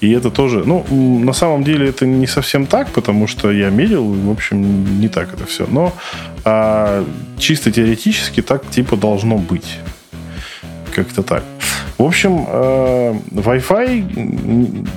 И 0.01 0.11
это 0.11 0.31
тоже, 0.31 0.63
ну, 0.65 0.83
на 0.89 1.33
самом 1.33 1.63
деле 1.63 1.87
это 1.89 2.07
не 2.07 2.25
совсем 2.27 2.65
так, 2.65 2.89
потому 2.89 3.27
что 3.27 3.51
я 3.51 3.69
мерил, 3.69 4.03
в 4.03 4.31
общем, 4.31 4.99
не 4.99 5.07
так 5.07 5.33
это 5.33 5.45
все. 5.45 5.67
Но 5.69 5.93
а, 6.43 7.05
чисто 7.37 7.71
теоретически 7.71 8.41
так 8.41 8.67
типа 8.69 8.97
должно 8.97 9.37
быть. 9.37 9.77
Как-то 10.95 11.21
так. 11.21 11.43
В 11.97 12.03
общем, 12.03 12.45
э, 12.47 13.13
Wi-Fi 13.31 14.87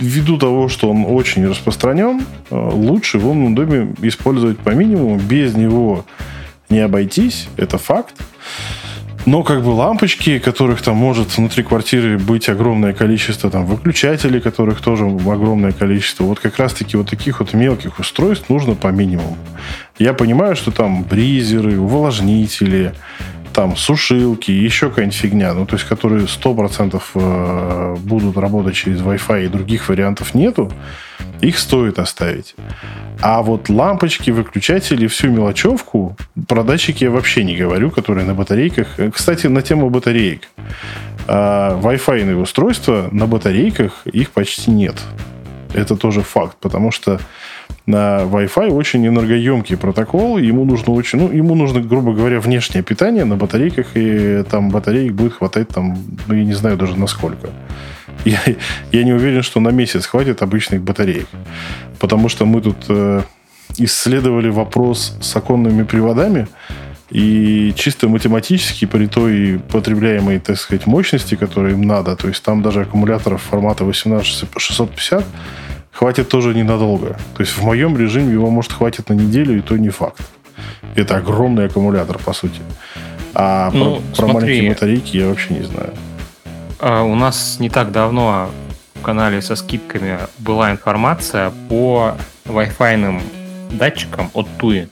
ввиду 0.00 0.36
того, 0.36 0.68
что 0.68 0.90
он 0.90 1.04
очень 1.08 1.46
распространен, 1.46 2.22
э, 2.50 2.54
лучше 2.56 3.18
в 3.18 3.28
умном 3.28 3.54
доме 3.54 3.94
использовать 4.02 4.58
по 4.58 4.70
минимуму. 4.70 5.16
Без 5.16 5.54
него 5.54 6.04
не 6.68 6.80
обойтись, 6.80 7.48
это 7.56 7.78
факт. 7.78 8.16
Но 9.26 9.42
как 9.42 9.62
бы 9.62 9.70
лампочки, 9.70 10.38
которых 10.38 10.82
там 10.82 10.96
может 10.96 11.36
внутри 11.36 11.62
квартиры 11.62 12.18
быть 12.18 12.48
огромное 12.50 12.92
количество, 12.92 13.50
там 13.50 13.64
выключателей, 13.64 14.40
которых 14.40 14.82
тоже 14.82 15.06
огромное 15.06 15.72
количество, 15.72 16.24
вот 16.24 16.40
как 16.40 16.58
раз-таки 16.58 16.96
вот 16.96 17.08
таких 17.08 17.40
вот 17.40 17.54
мелких 17.54 17.98
устройств 17.98 18.50
нужно 18.50 18.74
по 18.74 18.88
минимуму. 18.88 19.38
Я 19.98 20.12
понимаю, 20.12 20.56
что 20.56 20.70
там 20.72 21.04
бризеры, 21.04 21.78
увлажнители, 21.78 22.94
там 23.54 23.76
сушилки, 23.76 24.50
еще 24.50 24.88
какая-нибудь 24.88 25.16
фигня, 25.16 25.54
ну, 25.54 25.64
то 25.64 25.76
есть, 25.76 25.88
которые 25.88 26.26
100% 26.26 27.02
э, 27.14 27.96
будут 28.00 28.36
работать 28.36 28.74
через 28.74 29.00
Wi-Fi 29.00 29.44
и 29.44 29.48
других 29.48 29.88
вариантов 29.88 30.34
нету, 30.34 30.70
их 31.40 31.58
стоит 31.58 31.98
оставить. 31.98 32.56
А 33.22 33.42
вот 33.42 33.68
лампочки, 33.68 34.30
выключатели, 34.30 35.06
всю 35.06 35.28
мелочевку, 35.28 36.16
про 36.48 36.64
датчики 36.64 37.04
я 37.04 37.10
вообще 37.10 37.44
не 37.44 37.56
говорю, 37.56 37.90
которые 37.90 38.26
на 38.26 38.34
батарейках. 38.34 38.98
Э, 38.98 39.10
кстати, 39.10 39.46
на 39.46 39.62
тему 39.62 39.88
батареек. 39.88 40.48
А, 41.26 41.80
Wi-Fi 41.80 42.34
устройства 42.34 43.08
на 43.12 43.26
батарейках 43.26 44.06
их 44.06 44.30
почти 44.30 44.72
нет. 44.72 44.96
Это 45.72 45.96
тоже 45.96 46.22
факт, 46.22 46.56
потому 46.60 46.90
что 46.90 47.20
на 47.86 48.22
Wi-Fi 48.22 48.70
очень 48.70 49.06
энергоемкий 49.06 49.76
протокол, 49.76 50.38
ему 50.38 50.64
нужно 50.64 50.92
очень, 50.92 51.18
ну, 51.18 51.30
ему 51.30 51.54
нужно, 51.54 51.80
грубо 51.80 52.12
говоря, 52.12 52.40
внешнее 52.40 52.82
питание 52.82 53.24
на 53.24 53.36
батарейках, 53.36 53.86
и 53.94 54.42
там 54.50 54.70
батареек 54.70 55.12
будет 55.12 55.34
хватать 55.34 55.68
там, 55.68 55.98
ну, 56.26 56.34
я 56.34 56.44
не 56.44 56.54
знаю 56.54 56.76
даже 56.76 56.96
насколько. 56.96 57.50
Я, 58.24 58.40
я 58.90 59.04
не 59.04 59.12
уверен, 59.12 59.42
что 59.42 59.60
на 59.60 59.68
месяц 59.68 60.06
хватит 60.06 60.40
обычных 60.40 60.80
батареек. 60.80 61.26
Потому 61.98 62.30
что 62.30 62.46
мы 62.46 62.62
тут 62.62 62.76
э, 62.88 63.22
исследовали 63.76 64.48
вопрос 64.48 65.18
с 65.20 65.36
оконными 65.36 65.82
приводами, 65.82 66.46
и 67.10 67.72
чисто 67.76 68.08
математически 68.08 68.86
при 68.86 69.06
той 69.06 69.60
потребляемой, 69.70 70.40
так 70.40 70.58
сказать, 70.58 70.86
мощности, 70.86 71.34
которой 71.36 71.72
им 71.72 71.82
надо, 71.82 72.16
то 72.16 72.28
есть 72.28 72.42
там 72.42 72.62
даже 72.62 72.80
аккумуляторов 72.80 73.42
формата 73.42 73.84
18650 73.84 75.24
хватит 75.94 76.28
тоже 76.28 76.54
ненадолго. 76.54 77.16
То 77.36 77.40
есть 77.40 77.56
в 77.56 77.62
моем 77.64 77.96
режиме 77.96 78.32
его, 78.32 78.50
может, 78.50 78.72
хватит 78.72 79.08
на 79.08 79.14
неделю, 79.14 79.56
и 79.56 79.60
то 79.60 79.76
не 79.76 79.90
факт. 79.90 80.20
Это 80.96 81.16
огромный 81.16 81.66
аккумулятор, 81.66 82.18
по 82.18 82.32
сути. 82.32 82.60
А 83.34 83.70
ну, 83.72 84.02
про, 84.16 84.26
про 84.26 84.34
маленькие 84.34 84.70
батарейки 84.70 85.16
я 85.16 85.28
вообще 85.28 85.54
не 85.54 85.62
знаю. 85.62 85.94
А 86.78 87.02
у 87.02 87.14
нас 87.14 87.58
не 87.60 87.70
так 87.70 87.90
давно 87.92 88.50
в 88.94 89.02
канале 89.02 89.40
со 89.42 89.56
скидками 89.56 90.18
была 90.38 90.70
информация 90.70 91.52
по 91.68 92.14
Wi-Fi 92.44 93.20
датчикам 93.72 94.30
от 94.34 94.46
Tuya. 94.58 94.88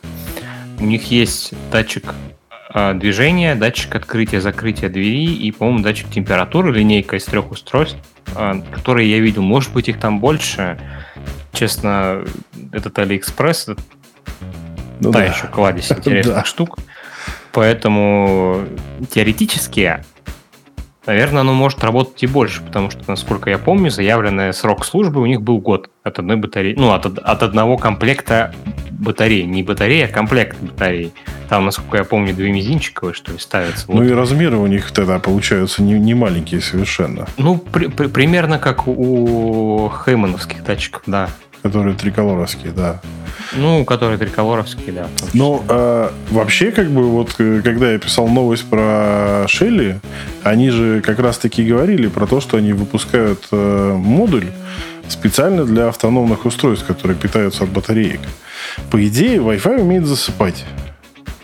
У 0.80 0.84
них 0.84 1.10
есть 1.10 1.52
датчик 1.70 2.14
а, 2.72 2.94
движения, 2.94 3.54
датчик 3.54 3.94
открытия-закрытия 3.94 4.88
двери 4.88 5.34
и, 5.34 5.52
по-моему, 5.52 5.82
датчик 5.82 6.08
температуры, 6.10 6.72
линейка 6.72 7.16
из 7.16 7.24
трех 7.24 7.50
устройств. 7.50 7.98
А, 8.34 8.60
которые 8.72 9.10
я 9.10 9.18
видел. 9.18 9.42
Может 9.42 9.72
быть, 9.72 9.88
их 9.88 9.98
там 9.98 10.20
больше. 10.20 10.78
Честно, 11.52 12.24
этот 12.72 12.98
Алиэкспресс, 12.98 13.68
ну, 15.00 15.12
та 15.12 15.18
да. 15.18 15.24
еще 15.24 15.46
кладезь 15.48 15.90
интересных 15.92 16.36
да. 16.36 16.44
штук. 16.44 16.78
Поэтому 17.52 18.64
теоретически, 19.10 20.02
наверное, 21.04 21.42
оно 21.42 21.52
может 21.52 21.84
работать 21.84 22.22
и 22.22 22.26
больше, 22.26 22.62
потому 22.62 22.90
что, 22.90 23.02
насколько 23.06 23.50
я 23.50 23.58
помню, 23.58 23.90
заявленный 23.90 24.54
срок 24.54 24.86
службы 24.86 25.20
у 25.20 25.26
них 25.26 25.42
был 25.42 25.58
год 25.58 25.90
от 26.02 26.18
одной 26.18 26.36
батареи, 26.36 26.74
ну, 26.74 26.92
от, 26.92 27.04
от 27.04 27.42
одного 27.42 27.76
комплекта 27.76 28.54
батарей. 29.02 29.44
Не 29.44 29.62
батареи, 29.62 30.02
а 30.02 30.08
комплект 30.08 30.56
батарей. 30.60 31.12
там, 31.48 31.66
насколько 31.66 31.98
я 31.98 32.04
помню, 32.04 32.34
две 32.34 32.50
мизинчиковые, 32.50 33.14
что 33.14 33.32
ли, 33.32 33.38
ставятся. 33.38 33.86
Ну 33.88 33.98
вот. 33.98 34.04
и 34.04 34.12
размеры 34.12 34.56
у 34.56 34.66
них 34.66 34.90
тогда 34.92 35.18
получаются 35.18 35.82
не, 35.82 35.94
не 35.94 36.14
маленькие 36.14 36.60
совершенно. 36.60 37.26
Ну, 37.36 37.58
при, 37.58 37.88
при, 37.88 38.06
примерно 38.06 38.58
как 38.58 38.86
у 38.86 39.92
хеймановских 40.04 40.64
датчиков, 40.64 41.02
да. 41.06 41.28
Которые 41.62 41.94
триколоровские, 41.96 42.72
да. 42.72 43.00
Ну, 43.54 43.84
которые 43.84 44.18
триколоровские, 44.18 44.92
да. 44.92 45.06
Ну, 45.34 45.62
э, 45.68 46.10
вообще, 46.30 46.70
как 46.72 46.90
бы, 46.90 47.02
вот, 47.04 47.34
э, 47.38 47.60
когда 47.62 47.92
я 47.92 47.98
писал 47.98 48.28
новость 48.28 48.68
про 48.68 49.44
Шелли, 49.46 50.00
они 50.42 50.70
же 50.70 51.02
как 51.02 51.18
раз-таки 51.18 51.64
говорили 51.64 52.08
про 52.08 52.26
то, 52.26 52.40
что 52.40 52.56
они 52.56 52.72
выпускают 52.72 53.46
э, 53.52 53.94
модуль 53.96 54.46
специально 55.08 55.64
для 55.64 55.88
автономных 55.88 56.46
устройств, 56.46 56.86
которые 56.86 57.16
питаются 57.16 57.64
от 57.64 57.70
батареек. 57.70 58.20
По 58.90 59.06
идее, 59.06 59.38
Wi-Fi 59.38 59.80
умеет 59.80 60.06
засыпать. 60.06 60.64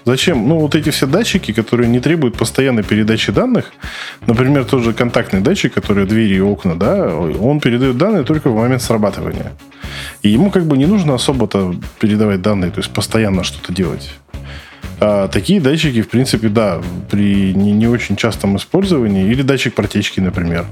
Зачем? 0.05 0.49
Ну, 0.49 0.61
вот 0.61 0.75
эти 0.75 0.89
все 0.89 1.07
датчики, 1.07 1.53
которые 1.53 1.87
не 1.87 2.01
требуют 2.01 2.37
постоянной 2.39 2.83
передачи 2.83 3.31
данных, 3.31 3.73
например, 4.27 4.65
тот 4.65 4.83
же 4.83 4.95
контактный 4.95 5.41
датчик, 5.41 5.75
который 5.75 6.07
двери 6.07 6.37
и 6.37 6.41
окна, 6.41 6.77
да, 6.77 7.15
он 7.15 7.61
передает 7.61 7.99
данные 7.99 8.25
только 8.25 8.49
в 8.49 8.57
момент 8.57 8.81
срабатывания. 8.81 9.53
И 10.23 10.31
ему 10.31 10.51
как 10.51 10.65
бы 10.65 10.79
не 10.79 10.87
нужно 10.87 11.15
особо-то 11.15 11.75
передавать 12.01 12.41
данные, 12.41 12.71
то 12.71 12.79
есть 12.79 12.91
постоянно 12.91 13.45
что-то 13.45 13.71
делать. 13.73 14.11
А 14.99 15.29
такие 15.29 15.61
датчики, 15.61 16.01
в 16.01 16.09
принципе, 16.09 16.49
да, 16.49 16.81
при 17.11 17.53
не, 17.53 17.73
не 17.73 17.87
очень 17.87 18.17
частом 18.17 18.57
использовании, 18.57 19.31
или 19.31 19.43
датчик 19.43 19.75
протечки, 19.75 20.21
например. 20.21 20.65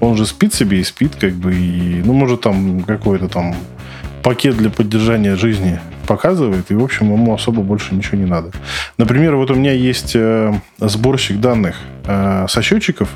Он 0.00 0.16
же 0.16 0.26
спит 0.26 0.54
себе 0.54 0.80
и 0.80 0.84
спит, 0.84 1.16
как 1.16 1.32
бы, 1.32 1.54
и, 1.54 2.02
ну, 2.04 2.12
может, 2.12 2.42
там 2.42 2.82
какой-то 2.82 3.28
там 3.28 3.54
пакет 4.22 4.56
для 4.56 4.70
поддержания 4.70 5.36
жизни 5.36 5.80
показывает, 6.06 6.70
и, 6.70 6.74
в 6.74 6.82
общем, 6.82 7.12
ему 7.12 7.34
особо 7.34 7.62
больше 7.62 7.94
ничего 7.94 8.18
не 8.18 8.24
надо. 8.24 8.50
Например, 8.96 9.36
вот 9.36 9.50
у 9.50 9.54
меня 9.54 9.72
есть 9.72 10.12
э, 10.14 10.54
сборщик 10.78 11.40
данных 11.40 11.76
э, 12.06 12.46
со 12.48 12.62
счетчиков, 12.62 13.08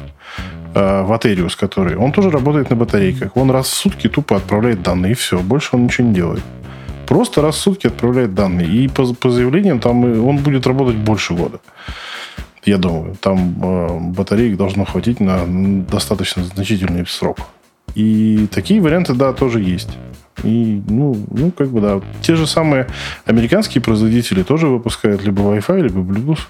э, 0.74 1.02
Ватериус, 1.02 1.56
который, 1.56 1.96
он 1.96 2.12
тоже 2.12 2.30
работает 2.30 2.70
на 2.70 2.76
батарейках. 2.76 3.36
Он 3.36 3.50
раз 3.50 3.66
в 3.66 3.74
сутки 3.74 4.08
тупо 4.08 4.36
отправляет 4.36 4.82
данные, 4.82 5.12
и 5.12 5.14
все, 5.14 5.38
больше 5.38 5.76
он 5.76 5.84
ничего 5.84 6.08
не 6.08 6.14
делает. 6.14 6.42
Просто 7.06 7.42
раз 7.42 7.56
в 7.56 7.58
сутки 7.58 7.86
отправляет 7.86 8.34
данные. 8.34 8.68
И 8.68 8.88
по, 8.88 9.14
по 9.14 9.30
заявлениям 9.30 9.80
там 9.80 10.04
он 10.04 10.38
будет 10.38 10.66
работать 10.66 10.96
больше 10.96 11.34
года. 11.34 11.60
Я 12.64 12.78
думаю, 12.78 13.16
там 13.20 13.56
э, 13.62 13.98
батареек 14.14 14.56
должно 14.56 14.84
хватить 14.84 15.20
на 15.20 15.44
достаточно 15.86 16.44
значительный 16.44 17.06
срок. 17.06 17.38
И 17.94 18.46
такие 18.52 18.80
варианты, 18.80 19.14
да, 19.14 19.32
тоже 19.32 19.60
есть. 19.60 19.90
И, 20.42 20.82
ну, 20.88 21.16
ну, 21.30 21.50
как 21.50 21.68
бы, 21.68 21.80
да. 21.80 22.00
Те 22.20 22.36
же 22.36 22.46
самые 22.46 22.86
американские 23.26 23.82
производители 23.82 24.42
тоже 24.42 24.66
выпускают 24.66 25.24
либо 25.24 25.42
Wi-Fi, 25.42 25.82
либо 25.82 26.00
Bluetooth. 26.00 26.40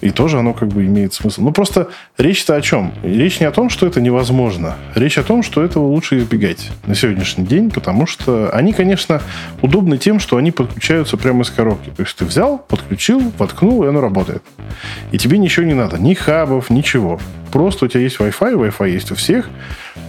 И 0.00 0.10
тоже 0.10 0.38
оно 0.38 0.52
как 0.52 0.68
бы 0.68 0.84
имеет 0.84 1.14
смысл. 1.14 1.42
Ну, 1.42 1.52
просто 1.52 1.88
речь-то 2.18 2.56
о 2.56 2.60
чем? 2.60 2.92
Речь 3.02 3.40
не 3.40 3.46
о 3.46 3.50
том, 3.50 3.70
что 3.70 3.86
это 3.86 4.02
невозможно. 4.02 4.76
Речь 4.94 5.16
о 5.16 5.22
том, 5.22 5.42
что 5.42 5.62
этого 5.62 5.86
лучше 5.86 6.18
избегать 6.18 6.70
на 6.86 6.94
сегодняшний 6.94 7.46
день, 7.46 7.70
потому 7.70 8.06
что 8.06 8.50
они, 8.52 8.74
конечно, 8.74 9.22
удобны 9.62 9.96
тем, 9.96 10.20
что 10.20 10.36
они 10.36 10.50
подключаются 10.50 11.16
прямо 11.16 11.42
из 11.42 11.50
коробки. 11.50 11.90
То 11.96 12.02
есть 12.02 12.16
ты 12.16 12.26
взял, 12.26 12.58
подключил, 12.58 13.32
воткнул, 13.38 13.84
и 13.84 13.88
оно 13.88 14.02
работает. 14.02 14.42
И 15.10 15.16
тебе 15.16 15.38
ничего 15.38 15.64
не 15.64 15.74
надо. 15.74 15.98
Ни 15.98 16.12
хабов, 16.12 16.68
ничего. 16.68 17.18
Просто 17.50 17.86
у 17.86 17.88
тебя 17.88 18.00
есть 18.00 18.18
Wi-Fi, 18.18 18.54
Wi-Fi 18.54 18.90
есть 18.90 19.10
у 19.10 19.14
всех. 19.14 19.48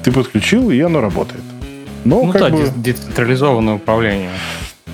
Ты 0.04 0.12
подключил, 0.12 0.72
и 0.72 0.80
оно 0.82 1.00
работает. 1.00 1.44
Но, 2.06 2.24
ну 2.24 2.32
как 2.32 2.42
да, 2.42 2.50
бы... 2.50 2.72
децентрализованное 2.76 3.74
управление. 3.76 4.30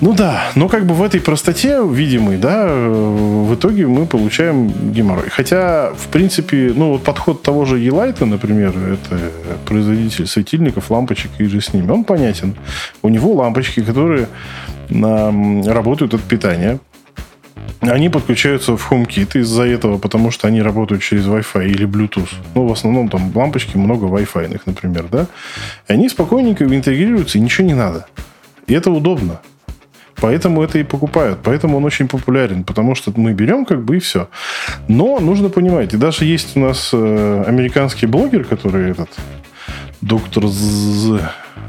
Ну 0.00 0.14
да, 0.14 0.50
но 0.56 0.68
как 0.68 0.84
бы 0.84 0.94
в 0.94 1.02
этой 1.02 1.20
простоте 1.20 1.80
видимой, 1.88 2.36
да, 2.36 2.66
в 2.66 3.54
итоге 3.54 3.86
мы 3.86 4.06
получаем 4.06 4.66
геморрой. 4.92 5.30
Хотя, 5.30 5.92
в 5.96 6.08
принципе, 6.08 6.72
ну 6.74 6.94
вот 6.94 7.04
подход 7.04 7.42
того 7.42 7.64
же 7.66 7.78
Елайта, 7.78 8.26
например, 8.26 8.74
это 8.76 9.30
производитель 9.64 10.26
светильников, 10.26 10.90
лампочек 10.90 11.30
и 11.38 11.44
же 11.44 11.60
с 11.60 11.72
ними, 11.72 11.88
он 11.92 12.02
понятен. 12.02 12.56
У 13.02 13.10
него 13.10 13.32
лампочки, 13.34 13.80
которые 13.80 14.26
работают 14.90 16.14
от 16.14 16.22
питания, 16.22 16.80
они 17.80 18.08
подключаются 18.08 18.76
в 18.76 18.92
HomeKit 18.92 19.40
из-за 19.40 19.64
этого, 19.64 19.98
потому 19.98 20.30
что 20.30 20.46
они 20.46 20.62
работают 20.62 21.02
через 21.02 21.26
Wi-Fi 21.26 21.66
или 21.66 21.86
Bluetooth. 21.86 22.30
Ну, 22.54 22.66
в 22.66 22.72
основном 22.72 23.08
там 23.08 23.32
лампочки 23.34 23.76
много 23.76 24.06
Wi-Fi, 24.06 24.60
например, 24.66 25.06
да. 25.10 25.26
И 25.88 25.92
они 25.92 26.08
спокойненько 26.08 26.64
интегрируются, 26.64 27.38
и 27.38 27.40
ничего 27.40 27.66
не 27.66 27.74
надо. 27.74 28.06
И 28.66 28.74
это 28.74 28.90
удобно. 28.90 29.40
Поэтому 30.22 30.62
это 30.62 30.78
и 30.78 30.84
покупают. 30.84 31.40
Поэтому 31.42 31.78
он 31.78 31.84
очень 31.84 32.06
популярен. 32.06 32.62
Потому 32.62 32.94
что 32.94 33.12
мы 33.16 33.32
берем 33.32 33.64
как 33.64 33.82
бы 33.82 33.96
и 33.96 33.98
все. 33.98 34.28
Но 34.86 35.18
нужно 35.18 35.48
понимать. 35.48 35.94
И 35.94 35.96
даже 35.96 36.24
есть 36.24 36.56
у 36.56 36.60
нас 36.60 36.90
э, 36.92 37.44
американский 37.44 38.06
блогер, 38.06 38.44
который 38.44 38.92
этот 38.92 39.08
доктор 40.02 40.48
З, 40.48 41.20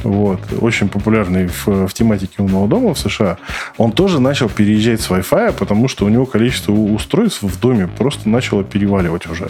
вот, 0.03 0.39
очень 0.59 0.89
популярный 0.89 1.47
в, 1.47 1.87
в 1.87 1.93
тематике 1.93 2.41
умного 2.41 2.67
дома 2.67 2.93
в 2.93 2.99
США, 2.99 3.37
он 3.77 3.91
тоже 3.91 4.19
начал 4.19 4.49
переезжать 4.49 5.01
с 5.01 5.09
Wi-Fi, 5.09 5.53
потому 5.53 5.87
что 5.87 6.05
у 6.05 6.09
него 6.09 6.25
количество 6.25 6.73
устройств 6.73 7.43
в 7.43 7.59
доме 7.59 7.87
просто 7.87 8.27
начало 8.27 8.63
переваливать 8.63 9.27
уже. 9.27 9.47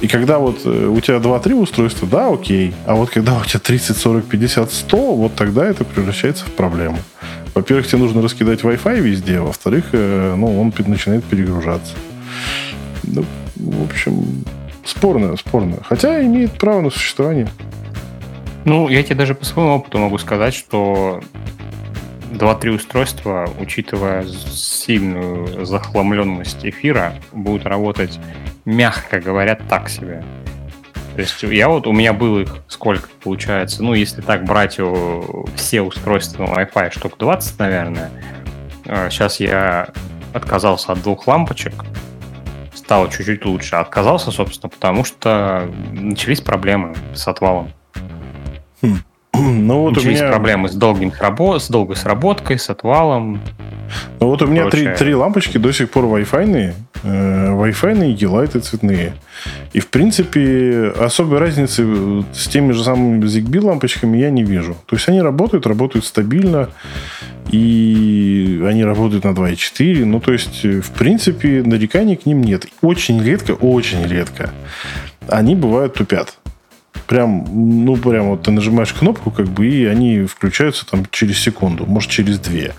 И 0.00 0.08
когда 0.08 0.38
вот 0.38 0.60
э, 0.64 0.86
у 0.86 1.00
тебя 1.00 1.18
2-3 1.18 1.54
устройства, 1.54 2.08
да, 2.08 2.28
окей. 2.28 2.72
А 2.86 2.94
вот 2.94 3.10
когда 3.10 3.38
у 3.38 3.44
тебя 3.44 3.60
30, 3.60 3.96
40, 3.96 4.24
50, 4.24 4.72
100, 4.72 5.14
вот 5.14 5.34
тогда 5.34 5.66
это 5.66 5.84
превращается 5.84 6.46
в 6.46 6.52
проблему. 6.52 6.98
Во-первых, 7.54 7.86
тебе 7.86 7.98
нужно 7.98 8.22
раскидать 8.22 8.60
Wi-Fi 8.60 9.00
везде, 9.00 9.40
во-вторых, 9.40 9.84
э, 9.92 10.34
ну, 10.36 10.60
он 10.60 10.72
начинает 10.86 11.24
перегружаться. 11.24 11.94
Ну, 13.02 13.24
в 13.56 13.84
общем, 13.84 14.44
спорно, 14.84 15.36
спорно. 15.36 15.78
Хотя 15.82 16.22
имеет 16.22 16.52
право 16.52 16.80
на 16.80 16.90
существование. 16.90 17.48
Ну, 18.64 18.88
я 18.88 19.02
тебе 19.02 19.16
даже 19.16 19.34
по 19.34 19.44
своему 19.44 19.76
опыту 19.76 19.98
могу 19.98 20.18
сказать, 20.18 20.54
что 20.54 21.20
2-3 22.32 22.70
устройства, 22.70 23.48
учитывая 23.58 24.26
сильную 24.26 25.64
захламленность 25.64 26.64
эфира, 26.64 27.14
будут 27.32 27.66
работать, 27.66 28.18
мягко 28.64 29.20
говоря, 29.20 29.54
так 29.54 29.88
себе. 29.88 30.22
То 31.14 31.22
есть 31.22 31.42
я 31.42 31.68
вот, 31.68 31.86
у 31.86 31.92
меня 31.92 32.12
было 32.12 32.40
их 32.40 32.58
сколько 32.68 33.08
получается, 33.22 33.82
ну, 33.82 33.94
если 33.94 34.20
так 34.20 34.44
брать 34.44 34.78
все 35.56 35.82
устройства 35.82 36.44
Wi-Fi, 36.44 36.92
штук 36.92 37.18
20, 37.18 37.58
наверное. 37.58 38.10
Сейчас 38.84 39.40
а, 39.40 39.44
я 39.44 39.88
отказался 40.32 40.92
от 40.92 41.02
двух 41.02 41.26
лампочек, 41.26 41.74
стало 42.90 43.08
чуть-чуть 43.08 43.44
лучше. 43.44 43.76
Отказался, 43.76 44.32
собственно, 44.32 44.68
потому 44.68 45.04
что 45.04 45.70
начались 45.92 46.40
проблемы 46.40 46.96
с 47.14 47.28
отвалом. 47.28 47.70
Хм. 48.82 48.96
Ну, 49.32 49.82
вот 49.82 49.94
Начались 49.94 50.18
меня... 50.18 50.30
проблемы 50.32 50.68
с, 50.68 50.74
долгим 50.74 51.12
с 51.12 51.68
долгой 51.68 51.94
сработкой, 51.94 52.58
с 52.58 52.68
отвалом. 52.68 53.40
Ну 54.18 54.26
вот 54.26 54.42
у 54.42 54.48
меня 54.48 54.68
три, 54.68 54.88
три 54.88 55.14
лампочки 55.14 55.56
до 55.56 55.72
сих 55.72 55.88
пор 55.90 56.06
Wi-Fi, 56.06 56.74
э, 57.04 57.50
Wi-Fi 57.52 58.12
и 58.12 58.26
лайты 58.26 58.58
цветные. 58.58 59.14
И 59.72 59.80
в 59.80 59.88
принципе 59.88 60.92
особой 60.98 61.38
разницы 61.38 62.24
с 62.32 62.48
теми 62.48 62.72
же 62.72 62.84
самыми 62.84 63.24
ZigBee 63.24 63.60
лампочками 63.60 64.18
я 64.18 64.30
не 64.30 64.44
вижу. 64.44 64.76
То 64.86 64.96
есть 64.96 65.08
они 65.08 65.20
работают, 65.20 65.66
работают 65.66 66.04
стабильно, 66.04 66.70
и 67.50 68.62
они 68.66 68.84
работают 68.84 69.24
на 69.24 69.30
2.4. 69.30 70.04
Ну 70.04 70.20
то 70.20 70.32
есть 70.32 70.64
в 70.64 70.90
принципе 70.92 71.62
нареканий 71.64 72.16
к 72.16 72.26
ним 72.26 72.42
нет. 72.42 72.66
Очень 72.82 73.22
редко, 73.22 73.52
очень 73.52 74.06
редко 74.06 74.50
они 75.28 75.54
бывают 75.54 75.94
тупят 75.94 76.36
прям, 77.10 77.44
ну, 77.84 77.96
прям 77.96 78.30
вот 78.30 78.42
ты 78.42 78.52
нажимаешь 78.52 78.92
кнопку, 78.92 79.32
как 79.32 79.48
бы, 79.48 79.66
и 79.66 79.84
они 79.84 80.22
включаются 80.26 80.86
там 80.86 81.04
через 81.10 81.40
секунду, 81.40 81.84
может, 81.84 82.08
через 82.08 82.38
две. 82.38 82.72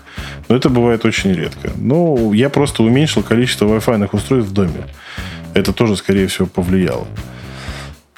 Но 0.48 0.56
это 0.56 0.70
бывает 0.70 1.04
очень 1.04 1.34
редко. 1.34 1.70
Но 1.76 2.32
я 2.32 2.48
просто 2.48 2.82
уменьшил 2.82 3.22
количество 3.22 3.66
Wi-Fi 3.66 4.08
устройств 4.10 4.50
в 4.50 4.54
доме. 4.54 4.86
Это 5.54 5.72
тоже, 5.72 5.96
скорее 5.96 6.26
всего, 6.26 6.46
повлияло. 6.46 7.06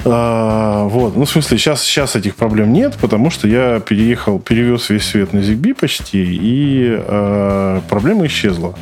А, 0.07 0.85
вот, 0.85 1.17
ну, 1.17 1.25
в 1.25 1.31
смысле, 1.31 1.57
сейчас, 1.57 1.83
сейчас 1.83 2.15
этих 2.15 2.37
проблем 2.37 2.73
нет, 2.73 2.95
потому 3.01 3.31
что 3.31 3.49
я 3.49 3.81
переехал, 3.81 4.39
перевез 4.39 4.91
весь 4.91 5.05
свет 5.05 5.33
на 5.33 5.39
ZigBee 5.39 5.75
почти, 5.75 6.23
и 6.23 6.89
а, 6.91 7.81
проблема 7.89 8.27
исчезла. 8.27 8.75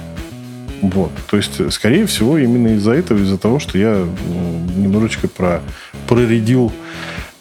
Вот. 0.80 1.12
То 1.30 1.36
есть, 1.36 1.72
скорее 1.72 2.06
всего, 2.06 2.38
именно 2.38 2.74
из-за 2.74 2.92
этого, 2.92 3.18
из-за 3.18 3.38
того, 3.38 3.60
что 3.60 3.78
я 3.78 4.04
немножечко 4.76 5.28
про, 5.28 5.60
проредил 6.08 6.72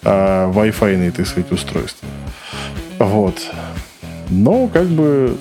а, 0.04 0.52
Wi-Fi, 0.52 1.12
так 1.12 1.26
сказать, 1.26 1.52
устройства. 1.52 2.08
Вот. 3.00 3.42
Но, 4.30 4.68
как 4.68 4.86
бы, 4.88 5.36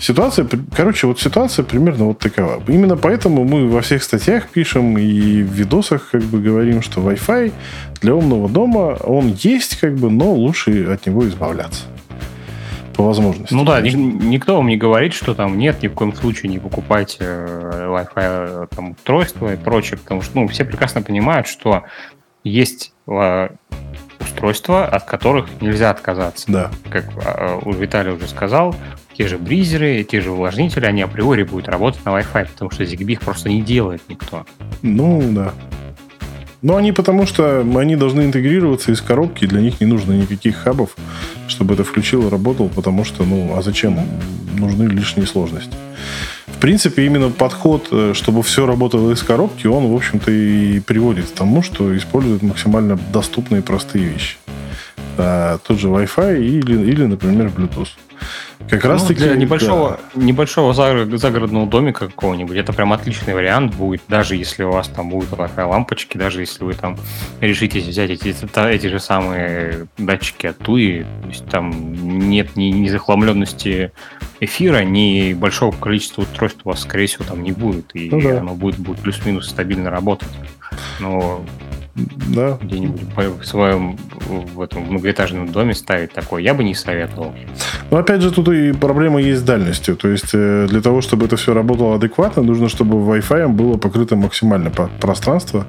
ситуация, 0.00 0.46
короче, 0.74 1.06
вот 1.06 1.20
ситуация 1.20 1.64
примерно 1.64 2.06
вот 2.06 2.18
такова. 2.18 2.62
Именно 2.68 2.96
поэтому 2.96 3.44
мы 3.44 3.68
во 3.68 3.80
всех 3.80 4.02
статьях 4.02 4.48
пишем 4.48 4.98
и 4.98 5.42
в 5.42 5.52
видосах 5.52 6.10
как 6.10 6.22
бы 6.22 6.40
говорим, 6.40 6.82
что 6.82 7.00
Wi-Fi 7.00 7.52
для 8.00 8.14
умного 8.14 8.48
дома, 8.48 8.96
он 9.02 9.28
есть 9.28 9.76
как 9.76 9.94
бы, 9.94 10.10
но 10.10 10.32
лучше 10.32 10.84
от 10.84 11.06
него 11.06 11.26
избавляться. 11.26 11.84
по 12.94 13.04
возможности. 13.04 13.52
Ну 13.52 13.64
да, 13.64 13.80
никто 13.80 14.56
вам 14.56 14.68
не 14.68 14.76
говорит, 14.76 15.12
что 15.12 15.34
там 15.34 15.58
нет, 15.58 15.82
ни 15.82 15.88
в 15.88 15.94
коем 15.94 16.14
случае 16.14 16.50
не 16.50 16.58
покупайте 16.58 17.18
э, 17.20 17.88
Wi-Fi 17.88 18.68
там, 18.74 18.92
устройства 18.92 19.52
и 19.52 19.56
прочее, 19.56 19.98
потому 19.98 20.22
что 20.22 20.40
ну, 20.40 20.48
все 20.48 20.64
прекрасно 20.64 21.02
понимают, 21.02 21.46
что 21.46 21.84
есть 22.42 22.92
э, 23.06 23.48
устройства, 24.20 24.86
от 24.86 25.04
которых 25.04 25.46
нельзя 25.60 25.90
отказаться. 25.90 26.50
Да. 26.50 26.70
Как 26.88 27.04
э, 27.24 27.60
у 27.64 27.72
Виталия 27.72 28.12
уже 28.12 28.28
сказал, 28.28 28.74
те 29.16 29.28
же 29.28 29.38
бризеры, 29.38 30.04
те 30.04 30.20
же 30.20 30.30
увлажнители, 30.30 30.84
они 30.84 31.02
априори 31.02 31.42
будут 31.42 31.68
работать 31.68 32.04
на 32.04 32.10
Wi-Fi, 32.10 32.48
потому 32.52 32.70
что 32.70 32.84
ZigBee 32.84 33.12
их 33.12 33.20
просто 33.20 33.48
не 33.48 33.62
делает 33.62 34.02
никто. 34.08 34.44
Ну, 34.82 35.22
да. 35.32 35.54
Но 36.62 36.76
они 36.76 36.92
потому 36.92 37.26
что 37.26 37.60
они 37.60 37.96
должны 37.96 38.22
интегрироваться 38.22 38.92
из 38.92 39.00
коробки, 39.00 39.46
для 39.46 39.60
них 39.60 39.80
не 39.80 39.86
нужно 39.86 40.12
никаких 40.12 40.56
хабов, 40.56 40.96
чтобы 41.48 41.74
это 41.74 41.84
включило, 41.84 42.30
работал, 42.30 42.68
потому 42.68 43.04
что, 43.04 43.24
ну, 43.24 43.56
а 43.56 43.62
зачем? 43.62 43.98
Нужны 44.58 44.84
лишние 44.84 45.26
сложности. 45.26 45.74
В 46.46 46.58
принципе, 46.58 47.04
именно 47.04 47.30
подход, 47.30 47.88
э, 47.90 48.12
чтобы 48.14 48.42
все 48.42 48.66
работало 48.66 49.12
из 49.12 49.22
коробки, 49.22 49.66
он, 49.66 49.86
в 49.86 49.94
общем-то, 49.94 50.30
и 50.30 50.80
приводит 50.80 51.26
к 51.26 51.32
тому, 51.32 51.62
что 51.62 51.94
используют 51.96 52.42
максимально 52.42 52.98
доступные 53.12 53.60
простые 53.60 54.06
вещи. 54.06 54.36
А, 55.18 55.58
тот 55.58 55.78
же 55.78 55.88
Wi-Fi 55.88 56.38
или, 56.38 56.90
или, 56.90 57.04
например, 57.04 57.46
Bluetooth. 57.46 57.88
Как 58.68 58.82
ну, 58.84 58.90
раз 58.90 59.04
таки 59.04 59.20
для 59.20 59.36
небольшого, 59.36 60.00
да. 60.14 60.22
небольшого 60.22 60.72
загородного 60.72 61.66
домика 61.66 62.06
какого-нибудь 62.08 62.56
это 62.56 62.72
прям 62.72 62.92
отличный 62.92 63.34
вариант 63.34 63.74
будет, 63.74 64.02
даже 64.08 64.34
если 64.34 64.64
у 64.64 64.72
вас 64.72 64.88
там 64.88 65.10
будут 65.10 65.30
Wi-Fi 65.30 65.64
лампочки, 65.68 66.16
даже 66.16 66.40
если 66.40 66.64
вы 66.64 66.72
там 66.72 66.98
решитесь 67.40 67.84
взять 67.84 68.10
эти, 68.10 68.34
эти 68.68 68.86
же 68.86 68.98
самые 68.98 69.86
датчики 69.98 70.46
от 70.46 70.58
Туи, 70.58 71.06
то 71.22 71.28
есть 71.28 71.46
там 71.46 72.28
нет 72.28 72.56
ни, 72.56 72.64
ни 72.64 72.88
захламленности 72.88 73.92
эфира, 74.40 74.82
ни 74.82 75.34
большого 75.34 75.72
количества 75.72 76.22
устройств 76.22 76.60
у 76.64 76.70
вас, 76.70 76.80
скорее 76.80 77.06
всего, 77.06 77.24
там 77.24 77.42
не 77.42 77.52
будет, 77.52 77.94
и 77.94 78.08
ну, 78.10 78.20
да. 78.20 78.40
оно 78.40 78.54
будет, 78.54 78.78
будет 78.78 79.00
плюс-минус 79.00 79.48
стабильно 79.48 79.90
работать. 79.90 80.28
Но 80.98 81.44
да. 81.96 82.58
где-нибудь 82.60 83.00
в 83.16 83.44
своем 83.44 83.96
в 84.28 84.60
этом 84.60 84.82
многоэтажном 84.82 85.50
доме 85.50 85.74
ставить 85.74 86.12
такое, 86.12 86.42
я 86.42 86.54
бы 86.54 86.64
не 86.64 86.74
советовал. 86.74 87.34
Но 87.90 87.98
опять 87.98 88.20
же, 88.20 88.30
тут 88.30 88.48
и 88.48 88.72
проблема 88.72 89.20
есть 89.20 89.40
с 89.40 89.42
дальностью. 89.42 89.96
То 89.96 90.08
есть 90.08 90.30
э, 90.32 90.66
для 90.68 90.80
того, 90.80 91.00
чтобы 91.00 91.26
это 91.26 91.36
все 91.36 91.54
работало 91.54 91.96
адекватно, 91.96 92.42
нужно, 92.42 92.68
чтобы 92.68 92.96
Wi-Fi 92.96 93.48
было 93.48 93.76
покрыто 93.76 94.16
максимально 94.16 94.70
пространство. 94.70 95.66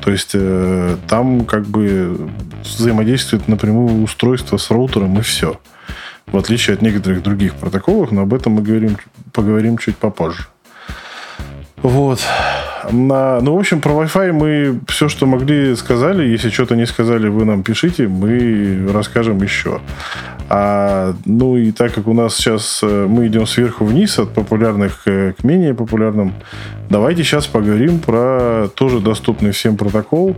То 0.00 0.10
есть 0.10 0.30
э, 0.34 0.96
там 1.08 1.44
как 1.44 1.64
бы 1.64 2.30
взаимодействует 2.62 3.48
напрямую 3.48 4.02
устройство 4.02 4.56
с 4.56 4.70
роутером 4.70 5.18
и 5.18 5.22
все. 5.22 5.60
В 6.26 6.36
отличие 6.36 6.74
от 6.74 6.82
некоторых 6.82 7.22
других 7.22 7.54
протоколов, 7.54 8.10
но 8.10 8.22
об 8.22 8.32
этом 8.32 8.54
мы 8.54 8.62
говорим, 8.62 8.96
поговорим 9.32 9.76
чуть 9.76 9.96
попозже. 9.96 10.46
Вот. 11.82 12.20
На, 12.90 13.40
ну, 13.40 13.54
в 13.54 13.58
общем, 13.58 13.80
про 13.80 13.92
Wi-Fi 13.92 14.32
мы 14.32 14.80
все, 14.88 15.08
что 15.08 15.26
могли, 15.26 15.74
сказали. 15.76 16.28
Если 16.28 16.50
что-то 16.50 16.76
не 16.76 16.86
сказали, 16.86 17.28
вы 17.28 17.44
нам 17.44 17.62
пишите, 17.62 18.08
мы 18.08 18.88
расскажем 18.92 19.40
еще. 19.42 19.80
А, 20.48 21.14
ну 21.24 21.56
и 21.56 21.70
так 21.72 21.94
как 21.94 22.06
у 22.06 22.12
нас 22.12 22.34
сейчас 22.36 22.80
э, 22.82 23.06
мы 23.08 23.26
идем 23.26 23.46
сверху 23.46 23.84
вниз 23.84 24.18
от 24.18 24.34
популярных 24.34 25.04
к 25.04 25.44
менее 25.44 25.72
популярным, 25.72 26.34
давайте 26.90 27.24
сейчас 27.24 27.46
поговорим 27.46 28.00
про 28.00 28.68
тоже 28.74 29.00
доступный 29.00 29.52
всем 29.52 29.76
протокол, 29.76 30.36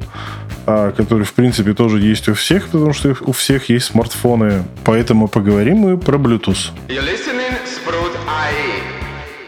а, 0.67 0.93
который, 0.93 1.25
в 1.25 1.33
принципе, 1.33 1.75
тоже 1.75 2.01
есть 2.01 2.29
у 2.29 2.35
всех, 2.35 2.69
потому 2.69 2.93
что 2.93 3.17
у 3.23 3.33
всех 3.33 3.69
есть 3.71 3.87
смартфоны. 3.87 4.63
Поэтому 4.85 5.27
поговорим 5.27 5.79
мы 5.79 5.99
про 5.99 6.17
Bluetooth. 6.17 6.71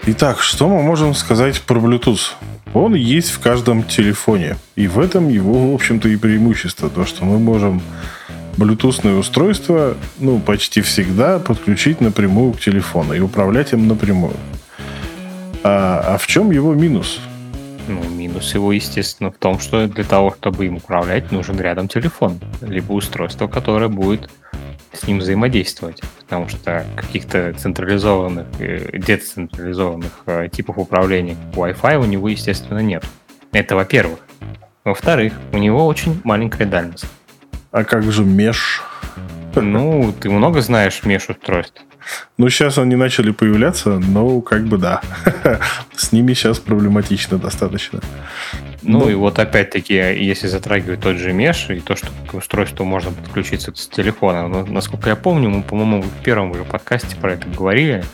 Итак, 0.09 0.41
что 0.41 0.69
мы 0.69 0.85
можем 0.85 1.15
сказать 1.15 1.61
про 1.63 1.81
Bluetooth? 1.81 2.35
Он 2.75 2.95
есть 2.95 3.31
в 3.33 3.41
каждом 3.41 3.83
телефоне. 3.83 4.57
И 4.77 4.87
в 4.87 5.01
этом 5.01 5.29
его, 5.29 5.73
в 5.73 5.75
общем-то, 5.75 6.09
и 6.09 6.17
преимущество. 6.17 6.89
То, 6.89 7.05
что 7.05 7.25
мы 7.25 7.41
можем 7.41 7.83
Bluetooth 8.57 9.19
устройство, 9.19 9.97
ну, 10.21 10.39
почти 10.39 10.81
всегда 10.81 11.41
подключить 11.41 12.01
напрямую 12.01 12.53
к 12.53 12.61
телефону 12.61 13.15
и 13.15 13.19
управлять 13.19 13.73
им 13.73 13.89
напрямую. 13.89 14.37
А, 15.65 16.15
а 16.15 16.19
в 16.19 16.27
чем 16.29 16.53
его 16.53 16.73
минус? 16.73 17.19
Ну, 17.89 18.09
минус 18.09 18.55
его, 18.55 18.71
естественно, 18.71 19.33
в 19.33 19.39
том, 19.39 19.59
что 19.59 19.89
для 19.89 20.05
того, 20.05 20.33
чтобы 20.39 20.67
им 20.67 20.77
управлять, 20.77 21.33
нужен 21.33 21.59
рядом 21.59 21.89
телефон. 21.89 22.39
Либо 22.61 22.93
устройство, 22.93 23.49
которое 23.49 23.89
будет 23.89 24.31
с 24.97 25.07
ним 25.07 25.19
взаимодействовать. 25.19 26.01
Потому 26.21 26.49
что 26.49 26.85
каких-то 26.97 27.53
централизованных, 27.55 28.47
э, 28.59 28.99
децентрализованных 28.99 30.23
э, 30.27 30.49
типов 30.51 30.79
управления 30.79 31.37
Wi-Fi 31.55 31.99
у 31.99 32.05
него, 32.05 32.29
естественно, 32.29 32.81
нет. 32.81 33.05
Это 33.53 33.77
во-первых. 33.77 34.21
Во-вторых, 34.85 35.35
у 35.53 35.59
него 35.59 35.87
очень 35.87 36.21
маленькая 36.25 36.67
дальность. 36.67 37.07
А 37.71 37.85
как 37.85 38.05
же 38.11 38.25
меж? 38.25 38.83
Ну, 39.55 40.13
ты 40.21 40.31
много 40.31 40.61
знаешь 40.61 41.03
меж 41.05 41.29
устройств. 41.29 41.83
Ну, 42.39 42.49
сейчас 42.49 42.79
они 42.79 42.97
начали 42.97 43.31
появляться, 43.31 43.99
но 43.99 44.41
как 44.41 44.67
бы 44.67 44.79
да. 44.79 45.01
С 45.97 46.13
ними 46.13 46.35
сейчас 46.35 46.59
проблематично 46.59 47.39
достаточно. 47.39 48.01
Ну 48.83 49.01
но... 49.01 49.11
и 49.11 49.15
вот 49.15 49.39
опять-таки, 49.39 49.95
если 49.95 50.47
затрагивать 50.47 51.01
тот 51.01 51.17
же 51.17 51.33
меш 51.33 51.71
и 51.71 51.81
то, 51.81 51.97
что 51.97 52.09
к 52.29 52.35
устройству 52.35 52.85
можно 52.85 53.11
подключиться 53.11 53.73
с 53.75 53.89
телефона, 53.89 54.49
ну, 54.49 54.67
насколько 54.67 55.11
я 55.11 55.17
помню, 55.17 55.51
мы, 55.51 55.63
по-моему, 55.63 56.03
в 56.03 56.23
первом 56.23 56.53
уже 56.53 56.65
подкасте 56.65 57.17
про 57.17 57.33
это 57.33 57.49
говорили, 57.49 58.05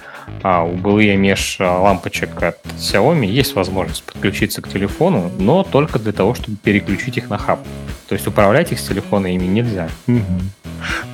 а 0.42 0.62
у 0.64 0.74
былые 0.74 1.16
меж 1.16 1.56
лампочек 1.58 2.42
от 2.42 2.58
Xiaomi 2.78 3.26
есть 3.26 3.54
возможность 3.54 4.02
подключиться 4.04 4.62
к 4.62 4.68
телефону, 4.68 5.30
но 5.38 5.62
только 5.62 5.98
для 5.98 6.12
того, 6.12 6.34
чтобы 6.34 6.56
переключить 6.56 7.16
их 7.16 7.30
на 7.30 7.38
хаб. 7.38 7.60
То 8.08 8.14
есть 8.14 8.26
управлять 8.26 8.72
их 8.72 8.80
с 8.80 8.86
телефона 8.86 9.34
ими 9.34 9.46
нельзя. 9.46 9.88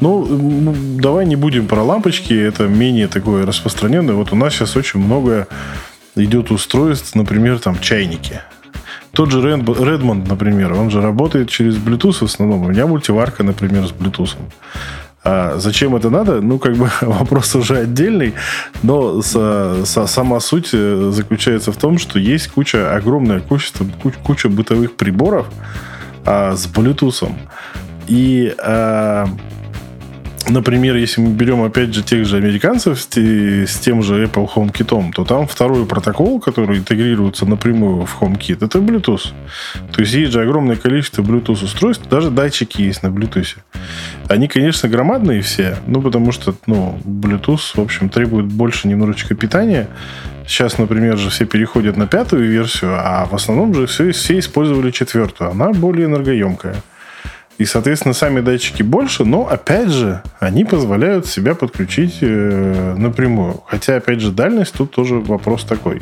Ну, 0.01 0.75
давай 1.01 1.27
не 1.27 1.37
будем 1.37 1.67
про 1.67 1.83
лампочки, 1.83 2.33
это 2.33 2.67
менее 2.69 3.07
такое 3.09 3.45
распространенное. 3.47 4.15
Вот 4.15 4.33
у 4.33 4.37
нас 4.37 4.55
сейчас 4.55 4.77
очень 4.77 5.01
много 5.01 5.47
идет 6.17 6.51
устройств, 6.51 7.15
например, 7.15 7.59
там 7.61 7.79
чайники. 7.79 8.41
Тот 9.13 9.31
же 9.31 9.41
Redmond, 9.41 10.29
например, 10.29 10.73
он 10.75 10.91
же 10.91 11.01
работает 11.01 11.49
через 11.49 11.77
Bluetooth 11.77 12.19
в 12.21 12.23
основном. 12.23 12.65
У 12.65 12.69
меня 12.69 12.87
мультиварка, 12.87 13.43
например, 13.43 13.87
с 13.87 13.93
Bluetooth. 13.93 14.37
А 15.25 15.59
зачем 15.59 15.97
это 15.97 16.11
надо? 16.11 16.41
Ну, 16.41 16.59
как 16.59 16.77
бы 16.77 16.91
вопрос 17.01 17.55
уже 17.55 17.79
отдельный, 17.79 18.35
но 18.83 19.21
с, 19.21 19.33
с, 19.85 20.07
сама 20.07 20.41
суть 20.41 20.71
э, 20.73 21.11
заключается 21.13 21.73
в 21.73 21.77
том, 21.77 21.99
что 21.99 22.19
есть 22.19 22.49
куча, 22.49 22.95
огромное 22.95 23.41
количество, 23.41 23.85
куча, 24.03 24.19
куча 24.23 24.49
бытовых 24.49 24.97
приборов 24.97 25.47
а, 26.25 26.55
с 26.57 26.67
Bluetooth. 26.67 27.33
И 28.07 28.55
а, 28.59 29.29
Например, 30.51 30.97
если 30.97 31.21
мы 31.21 31.33
берем, 31.33 31.63
опять 31.63 31.93
же, 31.93 32.03
тех 32.03 32.25
же 32.25 32.39
американцев 32.39 32.99
с, 32.99 33.07
с 33.17 33.79
тем 33.81 34.03
же 34.03 34.25
Apple 34.25 34.49
HomeKit, 34.55 35.13
то 35.15 35.25
там 35.25 35.47
второй 35.47 35.85
протокол, 35.85 36.41
который 36.41 36.79
интегрируется 36.79 37.45
напрямую 37.45 38.07
в 38.07 38.23
HomeKit, 38.23 38.65
это 38.65 38.79
Bluetooth. 38.79 39.33
То 39.93 40.01
есть 40.01 40.15
есть 40.15 40.33
же 40.33 40.41
огромное 40.41 40.77
количество 40.77 41.23
Bluetooth 41.23 41.65
устройств, 41.65 42.09
даже 42.09 42.31
датчики 42.31 42.81
есть 42.81 43.03
на 43.03 43.09
Bluetooth. 43.09 43.59
Они, 44.29 44.49
конечно, 44.49 44.89
громадные 44.89 45.43
все, 45.43 45.77
ну, 45.87 46.01
потому 46.01 46.33
что, 46.33 46.55
ну, 46.67 46.99
Bluetooth, 47.05 47.75
в 47.75 47.81
общем, 47.81 48.09
требует 48.09 48.47
больше 48.47 48.89
немножечко 48.89 49.35
питания. 49.35 49.89
Сейчас, 50.47 50.79
например, 50.79 51.19
же 51.19 51.29
все 51.29 51.45
переходят 51.45 51.99
на 51.99 52.07
пятую 52.07 52.49
версию, 52.49 52.95
а 52.95 53.27
в 53.27 53.35
основном 53.35 53.75
же 53.75 53.87
все, 53.87 54.13
все 54.13 54.39
использовали 54.39 54.91
четвертую. 54.91 55.51
Она 55.51 55.73
более 55.73 56.07
энергоемкая. 56.07 56.77
И, 57.59 57.65
соответственно, 57.65 58.15
сами 58.15 58.41
датчики 58.41 58.83
больше, 58.85 59.25
но, 59.25 59.49
опять 59.49 59.89
же, 59.89 60.23
они 60.39 60.65
позволяют 60.65 61.27
себя 61.27 61.57
подключить 61.57 62.19
э, 62.21 62.95
напрямую. 62.97 63.63
Хотя, 63.67 63.97
опять 63.97 64.21
же, 64.21 64.31
дальность 64.31 64.75
тут 64.75 64.93
тоже 64.93 65.17
вопрос 65.17 65.65
такой. 65.65 66.01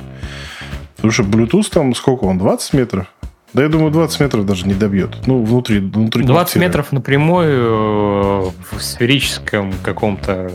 Потому 0.97 1.13
что 1.13 1.23
Bluetooth 1.23 1.71
там 1.71 1.95
сколько 1.95 2.25
он? 2.25 2.37
20 2.37 2.75
метров? 2.75 3.07
Да, 3.55 3.63
я 3.63 3.71
думаю, 3.71 3.91
20 3.91 4.21
метров 4.21 4.45
даже 4.45 4.67
не 4.67 4.75
добьет. 4.75 5.27
Ну, 5.27 5.43
внутри, 5.43 5.79
внутри 5.79 6.25
20 6.25 6.27
квартиры. 6.27 6.65
метров 6.67 6.93
напрямую 6.93 7.49
э, 7.49 8.77
в 8.77 8.83
сферическом 8.83 9.73
каком-то 9.83 10.53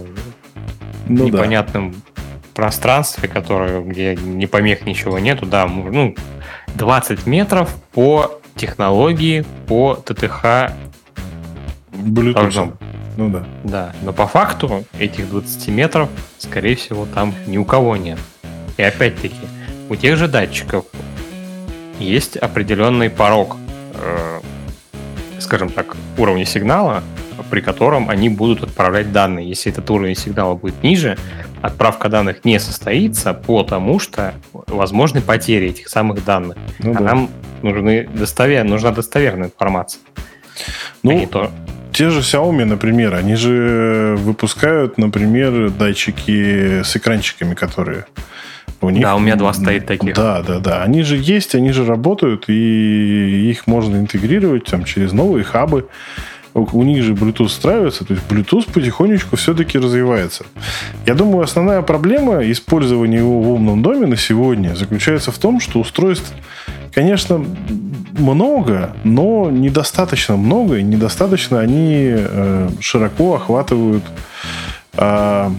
ну, 1.07 1.25
непонятном 1.25 1.93
да. 1.93 1.97
пространстве, 2.53 3.27
которое, 3.27 3.81
где 3.81 4.15
не 4.15 4.45
помех 4.45 4.85
ничего 4.85 5.17
нету, 5.17 5.47
да, 5.47 5.65
ну, 5.65 6.15
20 6.75 7.25
метров 7.25 7.73
по 7.91 8.39
технологии, 8.55 9.45
по 9.67 9.95
ТТХ 9.95 10.71
Bluetooth. 12.01 12.73
Ну 13.17 13.29
да. 13.29 13.43
Да, 13.63 13.93
но 14.03 14.13
по 14.13 14.25
факту 14.27 14.85
этих 14.97 15.29
20 15.29 15.67
метров, 15.69 16.09
скорее 16.37 16.75
всего, 16.75 17.05
там 17.13 17.33
ни 17.45 17.57
у 17.57 17.65
кого 17.65 17.97
нет. 17.97 18.19
И 18.77 18.83
опять-таки, 18.83 19.35
у 19.89 19.95
тех 19.95 20.17
же 20.17 20.27
датчиков 20.27 20.85
есть 21.99 22.37
определенный 22.37 23.09
порог, 23.09 23.57
э, 23.93 24.39
скажем 25.39 25.69
так, 25.69 25.95
уровня 26.17 26.45
сигнала, 26.45 27.03
при 27.49 27.61
котором 27.61 28.09
они 28.09 28.29
будут 28.29 28.63
отправлять 28.63 29.11
данные. 29.11 29.47
Если 29.47 29.71
этот 29.71 29.89
уровень 29.89 30.15
сигнала 30.15 30.55
будет 30.55 30.81
ниже, 30.83 31.17
отправка 31.61 32.09
данных 32.09 32.45
не 32.45 32.59
состоится, 32.59 33.33
потому 33.33 33.99
что 33.99 34.33
возможны 34.53 35.21
потери 35.21 35.69
этих 35.69 35.89
самых 35.89 36.23
данных. 36.23 36.57
Ну, 36.79 36.91
а 36.91 36.95
да. 36.95 36.99
нам 37.01 37.29
нужны 37.61 38.07
достовер... 38.07 38.63
нужна 38.63 38.91
достоверная 38.91 39.47
информация. 39.49 40.01
Ну, 41.03 41.23
а 41.23 41.27
то... 41.27 41.51
те 41.91 42.09
же 42.09 42.19
Xiaomi, 42.19 42.65
например, 42.65 43.15
они 43.15 43.35
же 43.35 44.15
выпускают, 44.17 44.97
например, 44.97 45.69
датчики 45.69 46.81
с 46.83 46.95
экранчиками, 46.95 47.53
которые 47.53 48.05
у 48.81 48.89
них, 48.89 49.03
да, 49.03 49.15
у 49.15 49.19
меня 49.19 49.35
два 49.35 49.53
стоит 49.53 49.85
таких. 49.85 50.15
Да, 50.15 50.41
да, 50.41 50.59
да. 50.59 50.83
Они 50.83 51.03
же 51.03 51.17
есть, 51.17 51.53
они 51.53 51.71
же 51.71 51.85
работают, 51.85 52.45
и 52.47 53.51
их 53.51 53.67
можно 53.67 53.97
интегрировать 53.97 54.65
там, 54.65 54.85
через 54.85 55.11
новые 55.11 55.43
хабы. 55.43 55.87
У 56.53 56.83
них 56.83 57.03
же 57.03 57.13
Bluetooth 57.13 57.47
встраивается, 57.47 58.03
то 58.03 58.13
есть 58.13 58.25
Bluetooth 58.27 58.73
потихонечку 58.73 59.37
все-таки 59.37 59.77
развивается. 59.79 60.45
Я 61.05 61.13
думаю, 61.13 61.43
основная 61.43 61.81
проблема 61.81 62.43
использования 62.51 63.19
его 63.19 63.41
в 63.41 63.51
умном 63.51 63.81
доме 63.81 64.05
на 64.05 64.17
сегодня 64.17 64.75
заключается 64.75 65.31
в 65.31 65.37
том, 65.37 65.61
что 65.61 65.79
устройств, 65.79 66.33
конечно, 66.93 67.45
много, 68.17 68.95
но 69.03 69.49
недостаточно 69.49 70.37
много, 70.37 70.77
и 70.77 70.83
недостаточно 70.83 71.59
они 71.59 72.11
э, 72.13 72.69
широко 72.79 73.35
охватывают 73.35 74.03
а, 74.93 75.51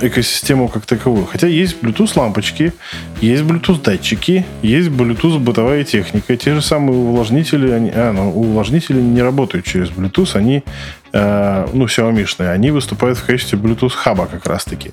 экосистему 0.00 0.68
как 0.68 0.84
таковую. 0.84 1.24
Хотя 1.24 1.46
есть 1.46 1.76
Bluetooth 1.80 2.18
лампочки, 2.18 2.72
есть 3.20 3.42
Bluetooth 3.44 3.82
датчики, 3.82 4.44
есть 4.62 4.88
Bluetooth 4.88 5.38
бытовая 5.38 5.84
техника. 5.84 6.36
Те 6.36 6.54
же 6.54 6.62
самые 6.62 6.98
увлажнители, 6.98 7.70
они, 7.70 7.92
а, 7.94 8.12
ну, 8.12 8.30
увлажнители 8.30 9.00
не 9.00 9.22
работают 9.22 9.64
через 9.64 9.90
Bluetooth, 9.90 10.34
они, 10.34 10.64
э, 11.12 11.66
ну, 11.72 11.84
Xiaomi, 11.84 12.46
они 12.48 12.72
выступают 12.72 13.18
в 13.18 13.24
качестве 13.24 13.58
Bluetooth 13.58 13.90
хаба 13.90 14.26
как 14.26 14.46
раз-таки. 14.46 14.90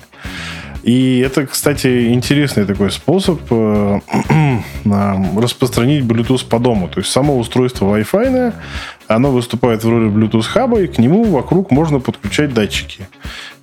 И 0.88 1.18
это, 1.18 1.46
кстати, 1.46 2.14
интересный 2.14 2.64
такой 2.64 2.90
способ 2.90 3.40
э, 3.50 4.00
распространить 5.36 6.02
Bluetooth 6.04 6.48
по 6.48 6.58
дому. 6.58 6.88
То 6.88 7.00
есть 7.00 7.12
само 7.12 7.38
устройство 7.38 7.94
Wi-Fi, 7.94 8.54
оно 9.06 9.30
выступает 9.30 9.84
в 9.84 9.90
роли 9.90 10.08
Bluetooth 10.08 10.44
хаба, 10.44 10.80
и 10.80 10.86
к 10.86 10.96
нему 10.96 11.24
вокруг 11.24 11.70
можно 11.70 12.00
подключать 12.00 12.54
датчики. 12.54 13.06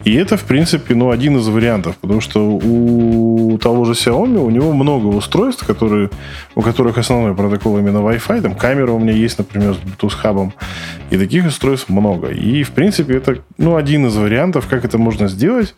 И 0.06 0.13
это, 0.13 0.38
в 0.38 0.44
принципе, 0.44 0.94
ну, 0.94 1.10
один 1.10 1.38
из 1.38 1.48
вариантов, 1.48 1.96
потому 1.98 2.22
что 2.22 2.39
у 2.39 3.58
того 3.58 3.86
же 3.86 3.94
Xiaomi 3.94 4.38
у 4.38 4.52
него 4.52 4.72
много 4.72 5.08
устройств, 5.08 5.65
которые, 5.65 6.12
у 6.54 6.62
которых 6.62 7.00
основной 7.00 7.34
протокол 7.34 7.80
именно 7.80 7.98
Wi-Fi. 7.98 8.41
Там 8.41 8.56
камера 8.56 8.91
у 8.91 9.00
меня 9.00 9.13
есть, 9.13 9.39
например, 9.39 9.74
с 9.74 9.78
Bluetooth 9.78 10.15
хабом. 10.15 10.54
И 11.10 11.18
таких 11.18 11.48
устройств 11.48 11.89
много. 11.89 12.28
И, 12.28 12.62
в 12.62 12.72
принципе, 12.72 13.18
это 13.18 13.39
ну, 13.58 13.78
один 13.78 14.06
из 14.06 14.15
вариантов, 14.15 14.68
как 14.68 14.86
это 14.86 15.00
можно 15.00 15.28
сделать. 15.28 15.74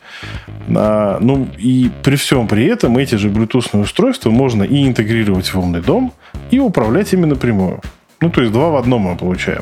А, 0.76 1.20
ну, 1.22 1.48
и 1.58 1.90
при 2.04 2.18
всем 2.18 2.50
при 2.50 2.66
этом 2.66 2.98
эти 2.98 3.16
же 3.16 3.30
Bluetooth 3.30 3.82
устройства 3.82 4.30
можно 4.30 4.64
и 4.64 4.86
интегрировать 4.86 5.54
в 5.54 5.58
умный 5.58 5.82
дом, 5.82 6.12
и 6.52 6.60
управлять 6.60 7.14
ими 7.14 7.26
напрямую. 7.26 7.80
Ну, 8.20 8.30
то 8.30 8.42
есть 8.42 8.52
два 8.52 8.72
в 8.72 8.76
одном 8.76 9.04
мы 9.04 9.16
получаем 9.16 9.62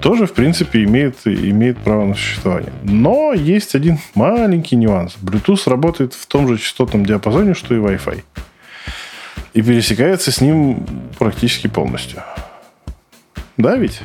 тоже, 0.00 0.26
в 0.26 0.32
принципе, 0.32 0.84
имеет, 0.84 1.26
имеет 1.26 1.78
право 1.78 2.06
на 2.06 2.14
существование. 2.14 2.72
Но 2.82 3.32
есть 3.32 3.74
один 3.74 3.98
маленький 4.14 4.76
нюанс. 4.76 5.16
Bluetooth 5.22 5.68
работает 5.68 6.14
в 6.14 6.26
том 6.26 6.48
же 6.48 6.58
частотном 6.58 7.04
диапазоне, 7.04 7.54
что 7.54 7.74
и 7.74 7.78
Wi-Fi. 7.78 8.22
И 9.52 9.62
пересекается 9.62 10.30
с 10.32 10.40
ним 10.40 10.86
практически 11.18 11.66
полностью. 11.66 12.22
Да, 13.56 13.76
ведь? 13.76 14.00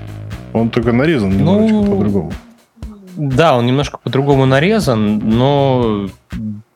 Он 0.54 0.70
только 0.70 0.92
нарезан 0.92 1.30
немножечко 1.30 1.76
ну, 1.76 1.96
по-другому. 1.96 2.34
Да, 3.16 3.58
он 3.58 3.66
немножко 3.66 3.98
по-другому 3.98 4.46
нарезан, 4.46 5.20
но 5.20 6.10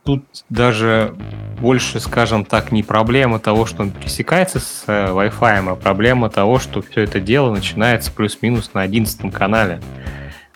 тут 0.09 0.25
даже 0.49 1.13
больше, 1.61 1.99
скажем 1.99 2.43
так, 2.43 2.71
не 2.71 2.81
проблема 2.81 3.37
того, 3.37 3.67
что 3.67 3.83
он 3.83 3.91
пересекается 3.91 4.59
с 4.59 4.85
э, 4.87 5.11
Wi-Fi, 5.11 5.71
а 5.71 5.75
проблема 5.75 6.31
того, 6.31 6.57
что 6.57 6.81
все 6.81 7.01
это 7.01 7.19
дело 7.19 7.53
начинается 7.53 8.11
плюс-минус 8.11 8.71
на 8.73 8.81
11 8.81 9.31
канале. 9.31 9.79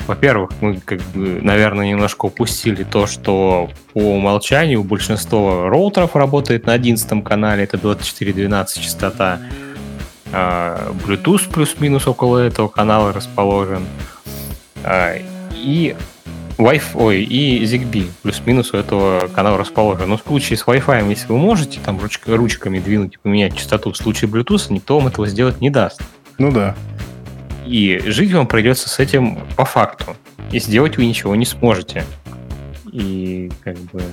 Во-первых, 0.07 0.49
мы, 0.59 0.77
как 0.77 1.01
бы, 1.13 1.39
наверное, 1.43 1.87
немножко 1.87 2.25
упустили 2.25 2.83
то, 2.83 3.05
что 3.05 3.69
по 3.93 3.99
умолчанию 3.99 4.83
большинство 4.83 5.69
роутеров 5.69 6.15
работает 6.15 6.65
на 6.65 6.73
11 6.73 7.23
канале, 7.23 7.65
это 7.65 7.77
2412 7.77 8.83
частота. 8.83 9.39
А, 10.31 10.91
Bluetooth 11.05 11.47
плюс-минус 11.53 12.07
около 12.07 12.39
этого 12.39 12.69
канала 12.69 13.13
расположен. 13.13 13.85
А, 14.83 15.13
и 15.51 15.95
Wi-Fi 16.57 17.21
и 17.23 17.63
ZigBee 17.63 18.09
плюс-минус 18.21 18.73
у 18.73 18.77
этого 18.77 19.27
канала 19.27 19.57
расположен. 19.57 20.09
Но 20.09 20.17
в 20.17 20.21
случае 20.21 20.57
с 20.57 20.65
Wi-Fi, 20.65 21.09
если 21.09 21.27
вы 21.27 21.37
можете 21.37 21.79
там 21.83 21.97
руч- 21.97 22.19
ручками 22.25 22.79
двинуть 22.79 23.15
и 23.15 23.17
поменять 23.17 23.57
частоту 23.57 23.91
в 23.91 23.97
случае 23.97 24.29
Bluetooth, 24.29 24.71
никто 24.71 24.97
вам 24.97 25.07
этого 25.07 25.27
сделать 25.27 25.61
не 25.61 25.69
даст. 25.69 26.01
Ну 26.37 26.51
да. 26.51 26.75
И 27.65 28.01
жить 28.05 28.31
вам 28.33 28.47
придется 28.47 28.89
с 28.89 28.99
этим 28.99 29.39
по 29.55 29.65
факту. 29.65 30.15
И 30.51 30.59
сделать 30.59 30.97
вы 30.97 31.05
ничего 31.05 31.35
не 31.35 31.45
сможете. 31.45 32.03
И 32.91 33.51
как 33.63 33.77
бы 33.91 34.03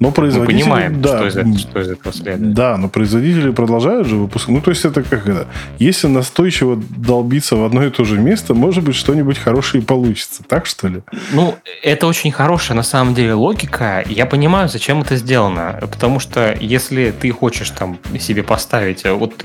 но 0.00 0.12
производители... 0.12 0.58
Мы 0.58 0.62
понимаем, 0.62 1.02
да, 1.02 1.30
что, 1.30 1.40
из, 1.40 1.60
что 1.60 1.80
из 1.80 1.88
этого 1.90 2.14
следует. 2.14 2.54
Да, 2.54 2.76
но 2.76 2.88
производители 2.88 3.50
продолжают 3.50 4.06
же 4.06 4.16
выпускать. 4.16 4.54
Ну, 4.54 4.60
то 4.60 4.70
есть 4.70 4.84
это 4.84 5.02
как 5.02 5.28
это? 5.28 5.48
Если 5.78 6.06
настойчиво 6.06 6.80
долбиться 6.96 7.56
в 7.56 7.64
одно 7.64 7.84
и 7.84 7.90
то 7.90 8.04
же 8.04 8.18
место, 8.18 8.54
может 8.54 8.84
быть, 8.84 8.94
что-нибудь 8.94 9.38
хорошее 9.38 9.82
получится. 9.82 10.42
Так, 10.46 10.66
что 10.66 10.88
ли? 10.88 11.02
Ну, 11.32 11.56
это 11.82 12.06
очень 12.06 12.30
хорошая, 12.30 12.76
на 12.76 12.82
самом 12.82 13.14
деле, 13.14 13.34
логика. 13.34 14.04
Я 14.08 14.26
понимаю, 14.26 14.68
зачем 14.68 15.00
это 15.00 15.16
сделано. 15.16 15.78
Потому 15.80 16.20
что 16.20 16.56
если 16.60 17.10
ты 17.10 17.30
хочешь 17.30 17.70
там 17.70 17.98
себе 18.18 18.42
поставить... 18.42 19.04
Э, 19.04 19.12
вот 19.12 19.44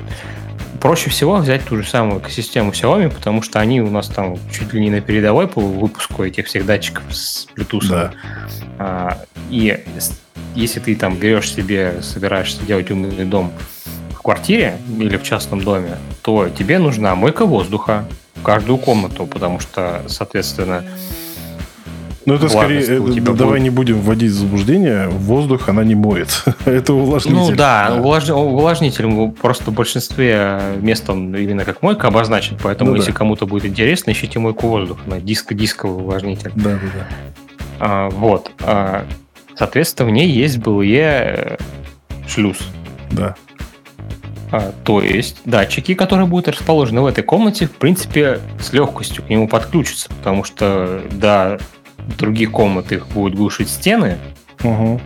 проще 0.83 1.09
всего 1.09 1.37
взять 1.37 1.63
ту 1.63 1.77
же 1.77 1.87
самую 1.87 2.19
экосистему 2.19 2.71
Xiaomi, 2.71 3.09
потому 3.09 3.41
что 3.41 3.61
они 3.61 3.81
у 3.81 3.89
нас 3.89 4.09
там 4.09 4.37
чуть 4.51 4.73
ли 4.73 4.81
не 4.81 4.89
на 4.89 4.99
передовой 4.99 5.47
по 5.47 5.61
выпуску 5.61 6.25
этих 6.25 6.47
всех 6.47 6.65
датчиков 6.65 7.03
с 7.09 7.47
Bluetooth. 7.55 7.87
Да. 7.87 8.13
А, 8.79 9.25
и 9.49 9.81
если 10.55 10.81
ты 10.81 10.93
там 10.97 11.15
берешь 11.15 11.53
себе, 11.53 12.01
собираешься 12.01 12.61
делать 12.65 12.91
умный 12.91 13.23
дом 13.23 13.53
в 14.11 14.21
квартире 14.21 14.77
или 14.99 15.15
в 15.15 15.23
частном 15.23 15.63
доме, 15.63 15.97
то 16.21 16.49
тебе 16.49 16.79
нужна 16.79 17.15
мойка 17.15 17.45
воздуха 17.45 18.05
в 18.35 18.43
каждую 18.43 18.77
комнату, 18.77 19.25
потому 19.25 19.61
что, 19.61 20.03
соответственно, 20.09 20.83
ну, 22.25 22.35
это 22.35 22.49
скорее, 22.49 22.81
это, 22.81 23.33
давай 23.33 23.59
будет... 23.59 23.63
не 23.63 23.69
будем 23.69 24.01
вводить 24.01 24.31
в 24.31 24.35
заблуждение, 24.35 25.07
воздух 25.09 25.69
она 25.69 25.83
не 25.83 25.95
моет. 25.95 26.43
это 26.65 26.93
увлажнитель. 26.93 27.51
Ну 27.51 27.55
да. 27.55 27.95
Увлаж... 27.97 28.29
увлажнитель 28.29 29.31
просто 29.31 29.71
в 29.71 29.73
большинстве 29.73 30.59
мест 30.81 31.09
он 31.09 31.35
именно 31.35 31.65
как 31.65 31.81
мойка 31.81 32.07
обозначен, 32.07 32.57
поэтому 32.61 32.91
ну, 32.91 32.97
если 32.97 33.11
да. 33.11 33.17
кому-то 33.17 33.45
будет 33.45 33.65
интересно, 33.65 34.11
ищите 34.11 34.39
мойку 34.39 34.67
воздуха, 34.67 35.01
на 35.05 35.19
диско-дисковый 35.19 36.03
увлажнитель. 36.03 36.51
Да, 36.55 36.71
да, 36.71 36.79
да. 36.79 37.07
А, 37.79 38.09
вот. 38.09 38.51
А, 38.61 39.05
Соответственно, 39.55 40.09
в 40.09 40.11
ней 40.11 40.29
есть 40.29 40.57
БЛЕ 40.57 40.99
э, 41.01 41.57
шлюз. 42.27 42.57
Да. 43.11 43.35
А, 44.51 44.73
то 44.83 45.01
есть 45.01 45.41
датчики, 45.45 45.93
которые 45.93 46.27
будут 46.27 46.47
расположены 46.47 47.01
в 47.01 47.05
этой 47.05 47.23
комнате, 47.23 47.67
в 47.67 47.71
принципе, 47.71 48.39
с 48.59 48.73
легкостью 48.73 49.23
к 49.23 49.29
нему 49.29 49.47
подключатся, 49.47 50.09
потому 50.09 50.43
что 50.43 51.03
до 51.11 51.59
других 52.17 52.51
комнат 52.51 52.91
их 52.91 53.07
будут 53.07 53.35
глушить 53.35 53.69
стены. 53.69 54.17
Угу. 54.63 55.01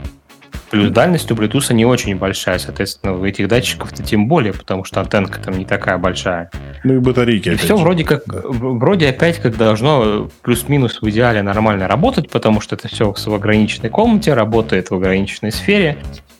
Плюс 0.70 0.92
дальность 0.92 1.32
у 1.32 1.36
Bluetooth 1.36 1.74
не 1.74 1.86
очень 1.86 2.18
большая, 2.18 2.60
соответственно, 2.60 3.18
у 3.18 3.26
этих 3.26 3.48
датчиков-то 3.48 4.04
тем 4.04 4.28
более, 4.28 4.54
потому 4.54 4.84
что 4.84 5.00
антенка 5.00 5.40
там 5.40 5.58
не 5.58 5.64
такая 5.64 5.98
большая. 5.98 6.52
Ну 6.84 6.96
и 6.96 7.00
батарейки. 7.00 7.50
И 7.50 7.56
все 7.56 7.78
же. 7.78 7.84
вроде 7.84 8.04
как, 8.04 8.24
да. 8.26 8.42
вроде 8.44 9.08
опять 9.08 9.40
как 9.40 9.56
должно 9.56 10.30
плюс-минус 10.42 11.02
в 11.02 11.10
идеале 11.10 11.42
нормально 11.42 11.88
работать, 11.88 12.30
потому 12.30 12.60
что 12.60 12.76
это 12.76 12.90
все 12.90 13.14
в 13.14 13.34
ограниченной 13.34 13.90
комнате, 13.90 14.34
работает 14.34 14.90
в 14.90 14.96
ограниченной 14.96 15.54
сфере, 15.54 15.98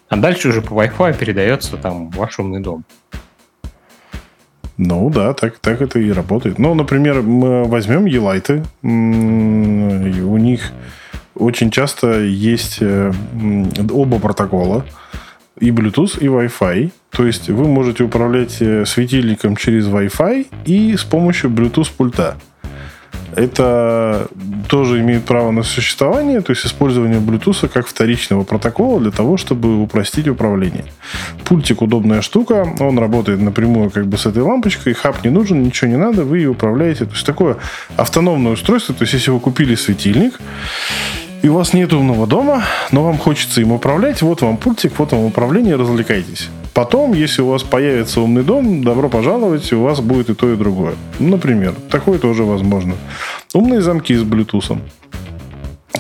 а 0.10 0.18
дальше 0.18 0.50
уже 0.50 0.62
по 0.62 0.74
Wi-Fi 0.74 1.18
передается 1.18 1.78
там 1.78 2.10
в 2.10 2.18
ваш 2.18 2.38
умный 2.40 2.62
дом. 2.62 2.84
Ну 4.78 5.10
да, 5.10 5.34
так, 5.34 5.58
так 5.58 5.82
это 5.82 6.00
и 6.00 6.12
работает. 6.12 6.60
Ну, 6.60 6.76
например, 6.76 7.22
мы 7.22 7.64
возьмем 7.64 8.06
Елайты. 8.06 8.64
У 8.84 8.88
них 10.38 10.72
очень 11.36 11.72
часто 11.72 12.22
есть 12.22 12.78
э, 12.82 13.12
оба 13.92 14.20
протокола, 14.20 14.86
и 15.60 15.72
Bluetooth, 15.72 16.20
и 16.20 16.28
Wi-Fi. 16.28 16.92
То 17.10 17.26
есть 17.26 17.50
вы 17.50 17.68
можете 17.68 18.04
управлять 18.04 18.58
э, 18.62 18.86
светильником 18.86 19.56
через 19.56 19.88
Wi-Fi 19.88 20.48
и 20.66 20.96
с 20.96 21.04
помощью 21.04 21.50
Bluetooth 21.50 21.92
пульта. 21.96 22.38
Это 23.36 24.28
тоже 24.68 25.02
имеет 25.02 25.26
право 25.26 25.52
на 25.52 25.64
существование, 25.64 26.42
то 26.42 26.52
есть 26.52 26.66
использование 26.66 27.20
Bluetooth 27.20 27.68
как 27.68 27.88
вторичного 27.88 28.44
протокола 28.44 29.00
для 29.00 29.12
того, 29.12 29.38
чтобы 29.38 29.82
упростить 29.82 30.28
управление. 30.28 30.86
Пультик 31.44 31.82
удобная 31.82 32.22
штука, 32.22 32.68
он 32.80 32.98
работает 33.00 33.42
напрямую 33.42 33.90
как 33.90 34.08
бы 34.08 34.18
с 34.18 34.26
этой 34.26 34.42
лампочкой, 34.42 34.94
хаб 34.94 35.24
не 35.24 35.30
нужен, 35.30 35.62
ничего 35.64 35.90
не 35.90 35.98
надо, 35.98 36.24
вы 36.24 36.40
ее 36.40 36.50
управляете. 36.50 37.06
То 37.06 37.12
есть 37.12 37.26
такое 37.26 37.58
автономное 37.96 38.54
устройство, 38.54 38.96
то 38.96 39.04
есть 39.04 39.14
если 39.14 39.32
вы 39.32 39.40
купили 39.40 39.76
светильник, 39.76 40.40
и 41.48 41.50
у 41.50 41.54
вас 41.54 41.72
нет 41.72 41.94
умного 41.94 42.28
дома, 42.28 42.66
но 42.92 43.04
вам 43.04 43.18
хочется 43.18 43.62
им 43.62 43.72
управлять, 43.72 44.22
вот 44.22 44.42
вам 44.42 44.58
пультик, 44.58 44.92
вот 44.98 45.14
вам 45.14 45.24
управление, 45.24 45.78
развлекайтесь. 45.78 46.50
Потом, 46.74 47.14
если 47.14 47.42
у 47.42 47.48
вас 47.48 47.64
появится 47.64 48.20
умный 48.20 48.44
дом, 48.44 48.84
добро 48.84 49.08
пожаловать, 49.08 49.72
у 49.72 49.82
вас 49.82 50.02
будет 50.02 50.30
и 50.30 50.36
то, 50.36 50.52
и 50.52 50.58
другое. 50.58 50.96
Например, 51.20 51.74
такое 51.90 52.20
тоже 52.20 52.44
возможно. 52.44 52.96
Умные 53.54 53.80
замки 53.80 54.14
с 54.14 54.24
Bluetooth. 54.24 54.78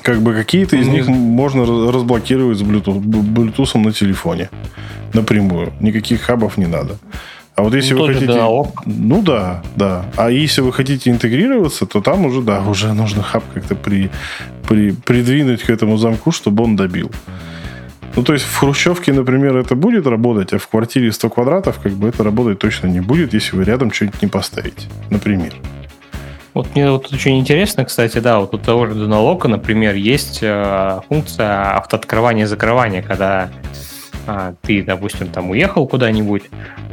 Как 0.01 0.19
бы 0.19 0.33
какие-то 0.33 0.75
из 0.75 0.87
них 0.87 1.07
можно 1.07 1.65
разблокировать 1.65 2.57
с 2.57 2.61
Bluetooth, 2.61 2.99
Bluetooth 2.99 3.77
на 3.77 3.93
телефоне. 3.93 4.49
Напрямую. 5.13 5.71
Никаких 5.79 6.23
хабов 6.23 6.57
не 6.57 6.67
надо. 6.67 6.97
А 7.57 7.63
вот 7.63 7.73
если 7.73 7.95
ну, 7.95 8.01
вы 8.05 8.13
хотите... 8.13 8.27
Да, 8.27 8.47
ну 8.85 9.23
да, 9.23 9.63
да. 9.75 10.05
А 10.15 10.29
если 10.29 10.61
вы 10.61 10.71
хотите 10.71 11.09
интегрироваться, 11.09 11.87
то 11.87 12.01
там 12.01 12.23
уже, 12.25 12.43
да, 12.43 12.61
уже 12.61 12.93
нужно 12.93 13.23
хаб 13.23 13.43
как-то 13.51 13.73
при, 13.73 14.11
при, 14.69 14.91
придвинуть 14.91 15.63
к 15.63 15.71
этому 15.71 15.97
замку, 15.97 16.31
чтобы 16.31 16.63
он 16.63 16.75
добил. 16.75 17.11
Ну, 18.15 18.21
то 18.21 18.33
есть 18.33 18.45
в 18.45 18.57
Хрущевке, 18.57 19.11
например, 19.11 19.57
это 19.57 19.75
будет 19.75 20.05
работать, 20.05 20.53
а 20.53 20.59
в 20.59 20.67
квартире 20.67 21.11
100 21.11 21.29
квадратов 21.31 21.79
как 21.81 21.93
бы 21.93 22.07
это 22.09 22.23
работать 22.23 22.59
точно 22.59 22.87
не 22.87 22.99
будет, 22.99 23.33
если 23.33 23.55
вы 23.55 23.63
рядом 23.63 23.91
что-нибудь 23.91 24.21
не 24.21 24.27
поставите, 24.27 24.87
например. 25.09 25.55
Вот 26.53 26.75
мне 26.75 26.91
вот 26.91 27.11
очень 27.11 27.39
интересно, 27.39 27.85
кстати, 27.85 28.19
да, 28.19 28.39
вот 28.39 28.53
у 28.53 28.59
того 28.59 28.85
же 28.85 28.93
Dunalock, 28.93 29.47
например, 29.47 29.95
есть 29.95 30.39
э, 30.43 30.99
функция 31.07 31.75
автооткрывания-закрывания, 31.77 33.01
когда 33.01 33.49
ты, 34.61 34.83
допустим, 34.83 35.27
там 35.27 35.49
уехал 35.51 35.87
куда-нибудь, 35.87 36.43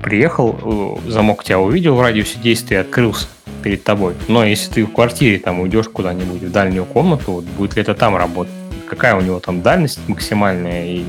приехал, 0.02 1.00
э, 1.06 1.10
замок 1.10 1.44
тебя 1.44 1.58
увидел 1.58 1.96
в 1.96 2.00
радиусе 2.00 2.38
действия, 2.38 2.80
открылся 2.80 3.26
перед 3.62 3.82
тобой. 3.82 4.14
Но 4.28 4.44
если 4.44 4.72
ты 4.72 4.84
в 4.84 4.92
квартире 4.92 5.38
там 5.38 5.60
уйдешь 5.60 5.88
куда-нибудь 5.88 6.42
в 6.42 6.52
дальнюю 6.52 6.84
комнату, 6.84 7.32
вот, 7.32 7.44
будет 7.44 7.76
ли 7.76 7.82
это 7.82 7.94
там 7.94 8.16
работать? 8.16 8.52
Какая 8.88 9.16
у 9.16 9.20
него 9.20 9.40
там 9.40 9.62
дальность 9.62 9.98
максимальная 10.06 10.86
и 10.86 11.04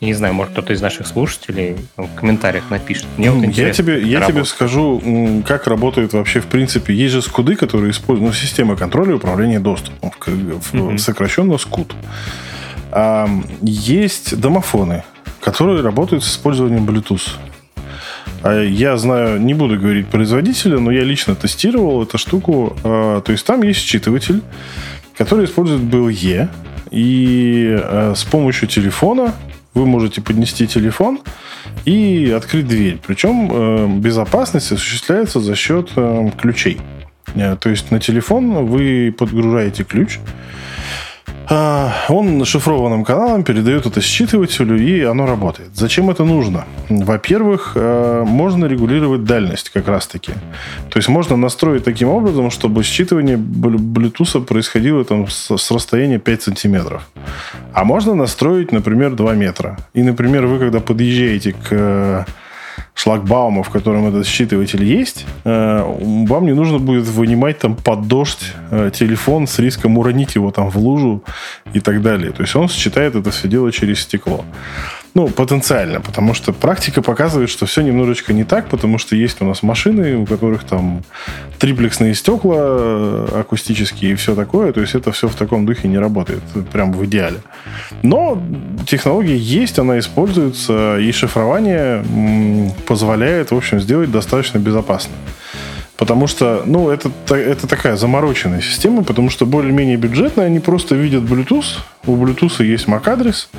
не 0.00 0.14
знаю, 0.14 0.32
может 0.32 0.52
кто-то 0.52 0.72
из 0.72 0.80
наших 0.80 1.06
слушателей 1.06 1.76
в 1.96 2.08
комментариях 2.14 2.70
напишет. 2.70 3.06
Мне 3.18 3.30
вот 3.30 3.44
я 3.44 3.70
тебе, 3.70 4.00
я 4.02 4.22
тебе 4.22 4.44
скажу, 4.46 5.42
как 5.46 5.66
работает 5.66 6.14
вообще 6.14 6.40
в 6.40 6.46
принципе. 6.46 6.94
Есть 6.94 7.12
же 7.12 7.22
скуды, 7.22 7.54
которые 7.54 7.90
используют 7.90 8.30
ну, 8.30 8.34
система 8.34 8.76
контроля 8.76 9.10
и 9.10 9.14
управления 9.14 9.60
доступом, 9.60 10.10
mm-hmm. 10.18 10.96
сокращенно 10.96 11.58
скуд. 11.58 11.94
А, 12.92 13.28
есть 13.60 14.40
домофоны, 14.40 15.04
которые 15.40 15.82
работают 15.82 16.24
с 16.24 16.30
использованием 16.30 16.86
Bluetooth. 16.86 17.36
А 18.42 18.62
я 18.62 18.96
знаю, 18.96 19.40
не 19.40 19.54
буду 19.54 19.78
говорить 19.78 20.06
производителя, 20.08 20.78
но 20.78 20.90
я 20.90 21.02
лично 21.02 21.34
тестировал 21.34 22.02
эту 22.02 22.18
штуку. 22.18 22.76
А, 22.84 23.20
то 23.20 23.32
есть 23.32 23.44
там 23.44 23.62
есть 23.62 23.80
считыватель, 23.80 24.42
который 25.16 25.44
использует 25.44 25.82
BLE, 25.82 26.48
и 26.90 27.78
а, 27.78 28.14
с 28.14 28.24
помощью 28.24 28.68
телефона 28.68 29.34
вы 29.74 29.86
можете 29.86 30.20
поднести 30.20 30.66
телефон 30.66 31.20
и 31.84 32.34
открыть 32.36 32.66
дверь. 32.66 32.98
Причем 33.06 34.00
безопасность 34.00 34.72
осуществляется 34.72 35.38
за 35.38 35.54
счет 35.54 35.90
ключей. 36.40 36.78
Э, 37.34 37.56
то 37.56 37.70
есть 37.70 37.90
на 37.90 38.00
телефон 38.00 38.66
вы 38.66 39.14
подгружаете 39.16 39.84
ключ, 39.84 40.18
он 41.50 42.44
шифрованным 42.44 43.04
каналом 43.04 43.42
передает 43.42 43.86
это 43.86 44.00
считывателю, 44.00 44.78
и 44.78 45.02
оно 45.02 45.26
работает. 45.26 45.70
Зачем 45.74 46.08
это 46.10 46.24
нужно? 46.24 46.64
Во-первых, 46.88 47.72
э, 47.74 48.24
можно 48.24 48.66
регулировать 48.66 49.24
дальность 49.24 49.70
как 49.70 49.88
раз-таки. 49.88 50.32
То 50.90 50.98
есть 50.98 51.08
можно 51.08 51.36
настроить 51.36 51.84
таким 51.84 52.08
образом, 52.08 52.50
чтобы 52.50 52.82
считывание 52.82 53.36
Bluetooth 53.36 54.44
происходило 54.44 55.04
там 55.04 55.26
с 55.28 55.70
расстояния 55.72 56.18
5 56.18 56.42
сантиметров. 56.42 57.02
А 57.72 57.84
можно 57.84 58.14
настроить, 58.14 58.70
например, 58.72 59.16
2 59.16 59.34
метра. 59.34 59.76
И, 59.92 60.02
например, 60.02 60.46
вы 60.46 60.58
когда 60.58 60.78
подъезжаете 60.78 61.52
к 61.52 62.26
шлагбаума, 63.00 63.62
в 63.62 63.70
котором 63.70 64.06
этот 64.08 64.26
считыватель 64.26 64.84
есть, 64.84 65.26
э, 65.44 65.82
вам 66.28 66.44
не 66.44 66.52
нужно 66.54 66.78
будет 66.78 67.06
вынимать 67.06 67.58
там 67.58 67.74
под 67.74 68.08
дождь 68.08 68.52
э, 68.70 68.90
телефон 68.92 69.46
с 69.46 69.58
риском 69.58 69.96
уронить 69.96 70.34
его 70.34 70.50
там 70.50 70.70
в 70.70 70.76
лужу 70.76 71.22
и 71.72 71.80
так 71.80 72.02
далее. 72.02 72.32
То 72.32 72.42
есть 72.42 72.56
он 72.56 72.68
считает 72.68 73.14
это 73.14 73.30
все 73.30 73.48
дело 73.48 73.72
через 73.72 74.00
стекло. 74.00 74.44
Ну, 75.14 75.28
потенциально, 75.28 76.00
потому 76.00 76.34
что 76.34 76.52
практика 76.52 77.02
показывает, 77.02 77.50
что 77.50 77.66
все 77.66 77.82
немножечко 77.82 78.32
не 78.32 78.44
так, 78.44 78.68
потому 78.68 78.98
что 78.98 79.16
есть 79.16 79.42
у 79.42 79.44
нас 79.44 79.62
машины, 79.62 80.16
у 80.16 80.24
которых 80.24 80.62
там 80.62 81.02
триплексные 81.58 82.14
стекла 82.14 82.56
э, 82.58 83.28
акустические 83.40 84.12
и 84.12 84.14
все 84.14 84.36
такое, 84.36 84.72
то 84.72 84.80
есть 84.80 84.94
это 84.94 85.10
все 85.10 85.26
в 85.26 85.34
таком 85.34 85.66
духе 85.66 85.88
не 85.88 85.98
работает, 85.98 86.42
прям 86.72 86.92
в 86.92 87.04
идеале. 87.06 87.38
Но 88.02 88.40
технология 88.86 89.36
есть, 89.36 89.80
она 89.80 89.98
используется, 89.98 90.98
и 90.98 91.10
шифрование 91.10 92.04
позволяет, 92.86 93.50
в 93.50 93.56
общем, 93.56 93.80
сделать 93.80 94.12
достаточно 94.12 94.58
безопасно. 94.58 95.12
Потому 96.00 96.26
что, 96.26 96.62
ну, 96.64 96.88
это, 96.88 97.10
это 97.28 97.66
такая 97.66 97.94
замороченная 97.94 98.62
система, 98.62 99.04
потому 99.04 99.28
что 99.28 99.44
более-менее 99.44 99.98
бюджетная, 99.98 100.46
они 100.46 100.58
просто 100.58 100.94
видят 100.94 101.24
Bluetooth, 101.24 101.66
у 102.06 102.16
Bluetooth 102.16 102.64
есть 102.64 102.86
MAC-адрес, 102.88 103.50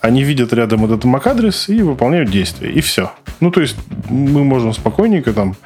они 0.00 0.24
видят 0.24 0.54
рядом 0.54 0.86
этот 0.86 1.04
MAC-адрес 1.04 1.68
и 1.68 1.82
выполняют 1.82 2.30
действия, 2.30 2.72
и 2.72 2.80
все. 2.80 3.12
Ну, 3.40 3.50
то 3.50 3.60
есть 3.60 3.76
мы 4.08 4.44
можем 4.44 4.72
спокойненько 4.72 5.34
там 5.34 5.56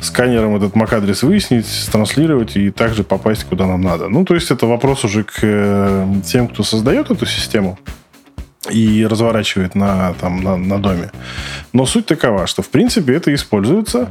сканером 0.00 0.56
этот 0.56 0.72
MAC-адрес 0.72 1.22
выяснить, 1.24 1.66
транслировать 1.92 2.56
и 2.56 2.70
также 2.70 3.04
попасть 3.04 3.44
куда 3.44 3.66
нам 3.66 3.82
надо. 3.82 4.08
Ну, 4.08 4.24
то 4.24 4.34
есть 4.34 4.50
это 4.50 4.64
вопрос 4.64 5.04
уже 5.04 5.24
к 5.24 5.40
э, 5.42 6.06
тем, 6.24 6.48
кто 6.48 6.62
создает 6.62 7.10
эту 7.10 7.26
систему 7.26 7.78
и 8.70 9.06
разворачивает 9.06 9.74
на, 9.74 10.14
там, 10.14 10.42
на, 10.42 10.56
на 10.56 10.78
доме. 10.78 11.10
Но 11.74 11.84
суть 11.84 12.06
такова, 12.06 12.46
что 12.46 12.62
в 12.62 12.70
принципе 12.70 13.14
это 13.14 13.34
используется 13.34 14.08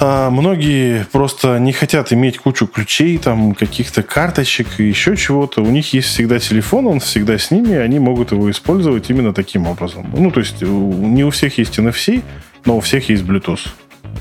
а 0.00 0.30
многие 0.30 1.06
просто 1.10 1.58
не 1.58 1.72
хотят 1.72 2.12
иметь 2.12 2.38
кучу 2.38 2.66
ключей, 2.68 3.18
там, 3.18 3.54
каких-то 3.54 4.02
карточек 4.04 4.68
и 4.78 4.84
еще 4.84 5.16
чего-то. 5.16 5.60
У 5.62 5.70
них 5.70 5.92
есть 5.92 6.08
всегда 6.08 6.38
телефон, 6.38 6.86
он 6.86 7.00
всегда 7.00 7.36
с 7.36 7.50
ними, 7.50 7.72
и 7.72 7.76
они 7.76 7.98
могут 7.98 8.30
его 8.30 8.48
использовать 8.48 9.10
именно 9.10 9.34
таким 9.34 9.66
образом. 9.66 10.06
Ну, 10.16 10.30
то 10.30 10.40
есть 10.40 10.62
не 10.62 11.24
у 11.24 11.30
всех 11.30 11.58
есть 11.58 11.78
NFC, 11.78 12.22
но 12.64 12.76
у 12.76 12.80
всех 12.80 13.08
есть 13.08 13.24
Bluetooth. 13.24 13.66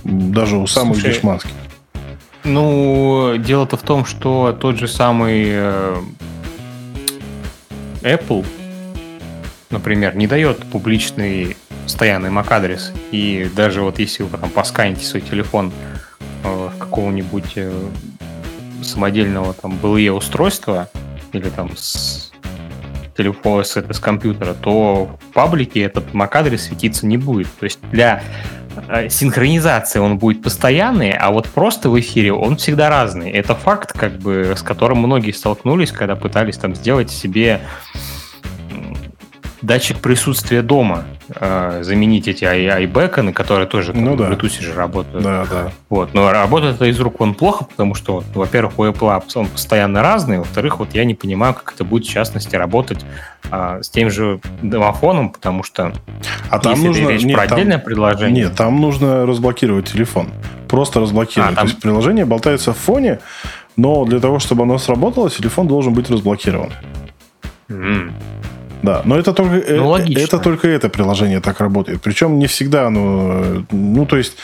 Даже 0.03 0.57
у 0.57 0.65
самых 0.65 0.95
Слушай, 0.95 1.13
дешманских. 1.13 1.51
Ну, 2.43 3.35
дело-то 3.37 3.77
в 3.77 3.83
том, 3.83 4.05
что 4.05 4.57
тот 4.59 4.77
же 4.77 4.87
самый 4.87 5.45
э, 5.47 5.95
Apple, 8.01 8.45
например, 9.69 10.15
не 10.15 10.25
дает 10.25 10.65
публичный 10.71 11.55
постоянный 11.87 12.29
MAC-адрес. 12.29 12.91
И 13.11 13.49
даже 13.55 13.81
вот 13.81 13.97
если 13.97 14.23
вы 14.23 14.29
потом 14.29 14.49
посканите 14.49 15.05
свой 15.05 15.21
телефон 15.21 15.71
э, 16.43 16.69
какого-нибудь 16.77 17.53
э, 17.55 17.71
самодельного 18.83 19.53
там 19.53 19.79
BLE 19.81 20.11
устройства 20.11 20.89
или 21.31 21.47
там 21.47 21.77
с 21.77 22.33
телефона, 23.15 23.63
с, 23.63 23.77
с 23.77 23.99
компьютера, 23.99 24.53
то 24.53 25.17
в 25.29 25.33
паблике 25.33 25.79
этот 25.79 26.13
MAC-адрес 26.13 26.63
светиться 26.63 27.07
не 27.07 27.17
будет. 27.17 27.47
То 27.57 27.63
есть 27.63 27.79
для 27.89 28.21
э, 28.89 29.07
синхронизации 29.07 29.99
он 29.99 30.17
будет 30.17 30.43
постоянный, 30.43 31.11
а 31.11 31.31
вот 31.31 31.47
просто 31.47 31.89
в 31.89 31.97
эфире 31.97 32.33
он 32.33 32.57
всегда 32.57 32.89
разный. 32.89 33.31
Это 33.31 33.55
факт, 33.55 33.93
как 33.93 34.17
бы, 34.19 34.55
с 34.57 34.61
которым 34.61 34.97
многие 34.97 35.31
столкнулись, 35.31 35.93
когда 35.93 36.17
пытались 36.17 36.57
там 36.57 36.75
сделать 36.75 37.09
себе 37.09 37.61
датчик 39.61 39.97
присутствия 39.97 40.61
дома 40.61 41.05
э, 41.29 41.79
заменить 41.83 42.27
эти 42.27 42.45
айбеконы, 42.45 43.33
которые 43.33 43.67
тоже 43.67 43.93
ну, 43.93 44.15
да. 44.15 44.25
в 44.25 44.31
Bluetooth 44.31 44.61
же 44.61 44.73
работают. 44.73 45.23
Да, 45.23 45.45
да. 45.49 45.71
Вот. 45.89 46.13
Но 46.13 46.31
работает 46.31 46.75
это 46.75 46.85
из 46.85 46.99
рук 46.99 47.21
он 47.21 47.33
плохо, 47.33 47.65
потому 47.65 47.95
что, 47.95 48.23
во-первых, 48.33 48.77
у 48.79 48.85
Apple 48.85 49.21
он 49.35 49.47
постоянно 49.47 50.01
разный, 50.01 50.39
во-вторых, 50.39 50.79
вот 50.79 50.93
я 50.93 51.05
не 51.05 51.15
понимаю, 51.15 51.53
как 51.53 51.73
это 51.73 51.83
будет 51.83 52.05
в 52.05 52.09
частности 52.09 52.55
работать 52.55 53.05
э, 53.51 53.79
с 53.81 53.89
тем 53.89 54.09
же 54.09 54.39
домофоном, 54.61 55.29
потому 55.29 55.63
что 55.63 55.93
а 56.49 56.59
там 56.59 56.73
если 56.73 56.87
нужно, 56.87 57.09
речь 57.09 57.23
нет, 57.23 57.35
про 57.35 57.47
там, 57.47 57.57
отдельное 57.57 57.79
предложение... 57.79 58.45
Нет, 58.45 58.55
там 58.55 58.79
нужно 58.79 59.25
разблокировать 59.25 59.91
телефон. 59.91 60.29
Просто 60.67 60.99
разблокировать. 60.99 61.53
А, 61.53 61.55
там... 61.55 61.65
То 61.65 61.71
есть 61.71 61.81
приложение 61.81 62.25
болтается 62.25 62.73
в 62.73 62.77
фоне, 62.77 63.19
но 63.75 64.05
для 64.05 64.19
того, 64.19 64.39
чтобы 64.39 64.63
оно 64.63 64.77
сработало, 64.77 65.29
телефон 65.29 65.67
должен 65.67 65.93
быть 65.93 66.09
разблокирован. 66.09 66.71
Mm. 67.69 68.11
Да, 68.83 69.01
но 69.05 69.17
это 69.17 69.33
только, 69.33 69.55
ну, 69.73 69.97
э, 69.97 70.13
это 70.15 70.39
только 70.39 70.67
это 70.67 70.89
приложение 70.89 71.39
так 71.39 71.59
работает. 71.59 72.01
Причем 72.01 72.39
не 72.39 72.47
всегда 72.47 72.87
оно... 72.87 73.65
Ну, 73.71 74.05
то 74.05 74.17
есть, 74.17 74.37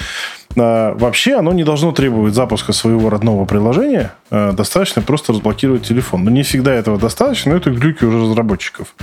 А, 0.56 0.94
вообще 0.96 1.36
оно 1.36 1.54
не 1.54 1.64
должно 1.64 1.92
требовать 1.92 2.34
запуска 2.34 2.74
своего 2.74 3.10
родного 3.10 3.46
приложения. 3.46 4.14
А, 4.30 4.52
достаточно 4.52 5.02
просто 5.02 5.34
разблокировать 5.34 5.84
телефон. 5.84 6.24
Но 6.24 6.32
не 6.32 6.44
всегда 6.44 6.74
этого 6.74 6.98
достаточно, 6.98 7.52
но 7.52 7.58
это 7.58 7.72
глюки 7.72 8.04
уже 8.04 8.22
разработчиков. 8.22 8.96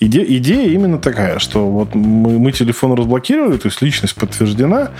Иде, 0.00 0.24
идея 0.36 0.68
именно 0.70 0.98
такая, 0.98 1.38
что 1.38 1.68
вот 1.68 1.94
мы, 1.94 2.38
мы 2.38 2.52
телефон 2.52 2.94
разблокировали, 2.94 3.56
то 3.56 3.66
есть 3.66 3.82
личность 3.82 4.14
подтверждена, 4.14 4.90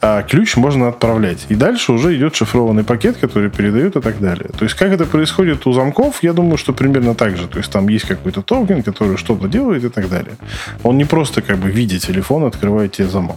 а 0.00 0.22
ключ 0.22 0.56
можно 0.56 0.88
отправлять. 0.88 1.46
И 1.48 1.54
дальше 1.54 1.92
уже 1.92 2.16
идет 2.16 2.36
шифрованный 2.36 2.84
пакет, 2.84 3.16
который 3.16 3.50
передают 3.50 3.96
и 3.96 4.00
так 4.00 4.20
далее. 4.20 4.50
То 4.58 4.64
есть 4.64 4.74
как 4.74 4.90
это 4.92 5.04
происходит 5.04 5.66
у 5.66 5.72
замков, 5.72 6.22
я 6.22 6.32
думаю, 6.32 6.58
что 6.58 6.72
примерно 6.72 7.14
так 7.14 7.36
же. 7.36 7.48
То 7.48 7.58
есть 7.58 7.70
там 7.70 7.88
есть 7.88 8.06
какой-то 8.06 8.42
токен, 8.42 8.82
который 8.82 9.16
что-то 9.16 9.48
делает 9.48 9.84
и 9.84 9.88
так 9.88 10.08
далее. 10.08 10.36
Он 10.82 10.96
не 10.98 11.04
просто 11.04 11.42
как 11.42 11.58
бы 11.58 11.70
видя 11.70 11.98
телефон 11.98 12.44
открывает 12.44 12.92
тебе 12.92 13.08
замок. 13.08 13.36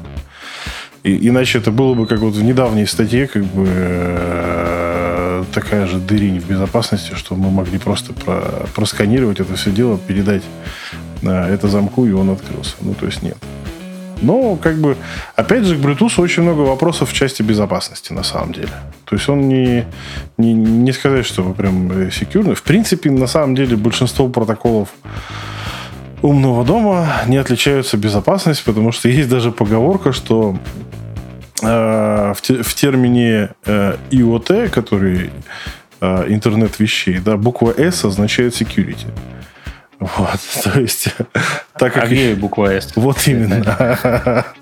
И, 1.04 1.28
иначе 1.28 1.60
это 1.60 1.72
было 1.72 1.93
бы 1.93 2.08
как 2.08 2.20
вот 2.20 2.34
в 2.34 2.43
недавней 2.43 2.86
статье, 2.86 3.28
как 3.28 3.43
бы 3.43 3.68
э, 3.68 5.43
такая 5.54 5.88
же 5.88 5.97
дырень 5.97 6.39
в 6.39 6.47
безопасности, 6.47 7.16
что 7.16 7.36
мы 7.36 7.50
могли 7.50 7.78
просто 7.78 8.14
про, 8.14 8.68
просканировать 8.76 9.39
это 9.39 9.56
все 9.56 9.72
дело, 9.72 9.97
передать 9.97 10.43
э, 11.22 11.54
это 11.54 11.68
замку, 11.68 12.06
и 12.06 12.12
он 12.12 12.30
открылся. 12.30 12.76
Ну, 12.82 12.93
то 12.93 13.06
есть 13.06 13.24
нет. 13.24 13.38
Но, 14.22 14.58
как 14.58 14.78
бы, 14.78 14.97
опять 15.36 15.64
же, 15.64 15.78
к 15.78 15.80
Bluetooth 15.80 16.22
очень 16.22 16.43
много 16.43 16.62
вопросов 16.62 17.10
в 17.10 17.14
части 17.14 17.41
безопасности, 17.41 18.12
на 18.12 18.24
самом 18.24 18.52
деле. 18.52 18.70
То 19.06 19.16
есть 19.16 19.30
он 19.30 19.47
не, 19.47 19.86
не, 20.38 20.54
не 20.54 20.91
сказать, 20.91 21.26
что 21.26 21.43
прям 21.54 22.12
секьюрный. 22.12 22.56
В 22.56 22.64
принципе, 22.64 23.12
на 23.12 23.28
самом 23.28 23.56
деле, 23.56 23.78
большинство 23.78 24.28
протоколов 24.28 24.89
умного 26.22 26.66
дома 26.66 27.08
не 27.28 27.38
отличаются 27.38 27.97
безопасностью, 27.97 28.66
потому 28.66 28.91
что 28.91 29.10
есть 29.10 29.30
даже 29.30 29.52
поговорка, 29.52 30.12
что 30.12 30.58
э, 30.58 30.89
в, 31.68 32.38
те, 32.41 32.64
в 32.64 32.74
термине 32.74 33.49
э, 33.66 33.95
IoT, 34.12 34.70
который 34.70 35.30
э, 36.01 36.26
интернет 36.28 36.80
вещей, 36.80 37.20
да, 37.20 37.38
буква 37.38 37.74
S 37.78 38.05
означает 38.05 38.53
security. 38.53 39.07
Вот, 40.00 40.39
то 40.64 40.80
есть... 40.80 41.10
Так 41.78 41.93
как... 41.93 42.04
А 42.04 42.08
где 42.08 42.34
буква 42.36 42.74
S? 42.74 42.91
Вот 42.95 43.28
именно. 43.28 44.45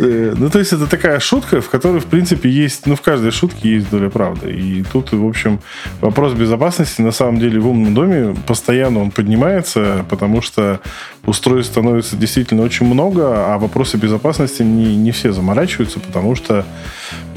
Э, 0.00 0.34
ну, 0.36 0.48
то 0.48 0.60
есть, 0.60 0.72
это 0.72 0.86
такая 0.86 1.18
шутка, 1.18 1.60
в 1.60 1.68
которой, 1.68 2.00
в 2.00 2.06
принципе, 2.06 2.48
есть... 2.48 2.86
Ну, 2.86 2.94
в 2.94 3.00
каждой 3.00 3.32
шутке 3.32 3.74
есть 3.74 3.90
доля 3.90 4.08
правды. 4.10 4.52
И 4.52 4.84
тут, 4.84 5.12
в 5.12 5.26
общем, 5.26 5.60
вопрос 6.00 6.34
безопасности, 6.34 7.02
на 7.02 7.10
самом 7.10 7.38
деле, 7.38 7.58
в 7.58 7.68
умном 7.68 7.94
доме 7.94 8.36
постоянно 8.46 9.00
он 9.00 9.10
поднимается, 9.10 10.04
потому 10.08 10.40
что 10.40 10.80
устройств 11.26 11.72
становится 11.72 12.16
действительно 12.16 12.62
очень 12.62 12.86
много, 12.86 13.52
а 13.52 13.58
вопросы 13.58 13.96
безопасности 13.96 14.62
не, 14.62 14.96
не 14.96 15.10
все 15.10 15.32
заморачиваются, 15.32 15.98
потому 15.98 16.36
что 16.36 16.64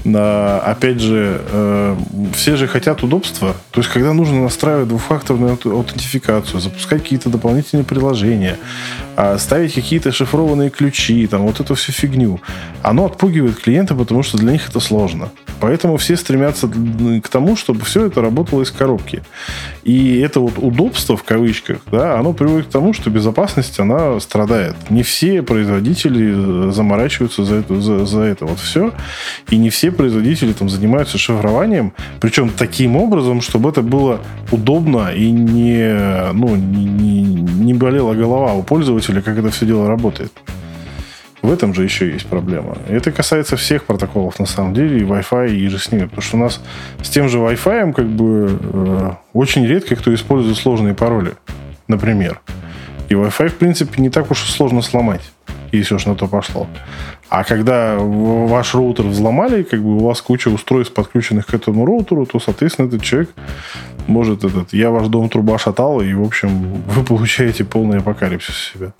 опять 0.03 0.99
же, 0.99 1.41
э, 1.51 1.95
все 2.33 2.55
же 2.55 2.67
хотят 2.67 3.03
удобства. 3.03 3.55
То 3.71 3.81
есть, 3.81 3.91
когда 3.91 4.13
нужно 4.13 4.41
настраивать 4.41 4.87
двухфакторную 4.87 5.59
аутентификацию, 5.63 6.59
запускать 6.59 7.03
какие-то 7.03 7.29
дополнительные 7.29 7.85
приложения, 7.85 8.57
а, 9.15 9.37
ставить 9.37 9.73
какие-то 9.73 10.11
шифрованные 10.11 10.69
ключи, 10.69 11.27
там, 11.27 11.41
вот 11.43 11.59
эту 11.59 11.75
всю 11.75 11.91
фигню, 11.91 12.41
оно 12.81 13.05
отпугивает 13.05 13.59
клиента, 13.59 13.93
потому 13.93 14.23
что 14.23 14.37
для 14.37 14.53
них 14.53 14.67
это 14.67 14.79
сложно. 14.79 15.29
Поэтому 15.59 15.97
все 15.97 16.15
стремятся 16.15 16.67
к 16.67 17.27
тому, 17.29 17.55
чтобы 17.55 17.85
все 17.85 18.07
это 18.07 18.21
работало 18.21 18.63
из 18.63 18.71
коробки. 18.71 19.23
И 19.83 20.17
это 20.19 20.39
вот 20.39 20.53
удобство, 20.57 21.15
в 21.15 21.23
кавычках, 21.23 21.81
да, 21.91 22.17
оно 22.17 22.33
приводит 22.33 22.67
к 22.67 22.71
тому, 22.71 22.93
что 22.93 23.11
безопасность, 23.11 23.79
она 23.79 24.19
страдает. 24.19 24.75
Не 24.89 25.03
все 25.03 25.43
производители 25.43 26.69
э, 26.69 26.71
заморачиваются 26.71 27.43
за 27.43 27.55
это, 27.55 27.79
за, 27.79 28.05
за 28.05 28.21
это 28.21 28.45
вот 28.45 28.59
все. 28.59 28.91
И 29.49 29.57
не 29.61 29.69
все 29.69 29.91
производители 29.91 30.53
там 30.53 30.69
занимаются 30.69 31.17
шифрованием, 31.17 31.93
причем 32.19 32.49
таким 32.49 32.95
образом, 32.95 33.41
чтобы 33.41 33.69
это 33.69 33.81
было 33.81 34.19
удобно 34.51 35.13
и 35.13 35.31
не, 35.31 36.31
ну, 36.33 36.55
не, 36.55 37.23
не, 37.23 37.73
болела 37.73 38.13
голова 38.13 38.53
у 38.53 38.63
пользователя, 38.63 39.21
как 39.21 39.37
это 39.37 39.49
все 39.51 39.65
дело 39.65 39.87
работает. 39.87 40.31
В 41.41 41.51
этом 41.51 41.73
же 41.73 41.83
еще 41.83 42.11
есть 42.11 42.27
проблема. 42.27 42.77
И 42.87 42.93
это 42.93 43.11
касается 43.11 43.57
всех 43.57 43.85
протоколов, 43.85 44.37
на 44.37 44.45
самом 44.45 44.75
деле, 44.75 44.99
и 44.99 45.03
Wi-Fi, 45.03 45.49
и 45.49 45.67
же 45.69 45.79
с 45.79 45.91
ними. 45.91 46.05
Потому 46.05 46.21
что 46.21 46.37
у 46.37 46.39
нас 46.39 46.61
с 47.01 47.09
тем 47.09 47.29
же 47.29 47.39
Wi-Fi 47.39 47.93
как 47.93 48.07
бы 48.07 48.59
э, 48.61 49.11
очень 49.33 49.65
редко 49.65 49.95
кто 49.95 50.13
использует 50.13 50.57
сложные 50.57 50.93
пароли, 50.93 51.33
например. 51.87 52.41
И 53.09 53.13
Wi-Fi, 53.13 53.49
в 53.49 53.55
принципе, 53.55 54.01
не 54.01 54.09
так 54.09 54.29
уж 54.29 54.47
и 54.47 54.51
сложно 54.51 54.83
сломать, 54.83 55.21
если 55.71 55.95
уж 55.95 56.05
на 56.05 56.15
то 56.15 56.27
пошло. 56.27 56.67
А 57.29 57.43
когда 57.43 57.95
ваш 57.97 58.75
роутер 58.75 59.05
взломали, 59.05 59.63
как 59.63 59.81
бы 59.81 59.95
у 59.95 59.99
вас 59.99 60.21
куча 60.21 60.49
устройств, 60.49 60.93
подключенных 60.93 61.47
к 61.47 61.53
этому 61.53 61.85
роутеру, 61.85 62.25
то, 62.25 62.39
соответственно, 62.39 62.87
этот 62.87 63.01
человек 63.01 63.29
может 64.07 64.43
этот... 64.43 64.73
Я 64.73 64.89
ваш 64.91 65.07
дом 65.07 65.29
труба 65.29 65.57
шатал, 65.57 66.01
и, 66.01 66.13
в 66.13 66.23
общем, 66.23 66.83
вы 66.87 67.03
получаете 67.03 67.63
полный 67.63 67.99
апокалипсис 67.99 68.71
себя. 68.73 68.93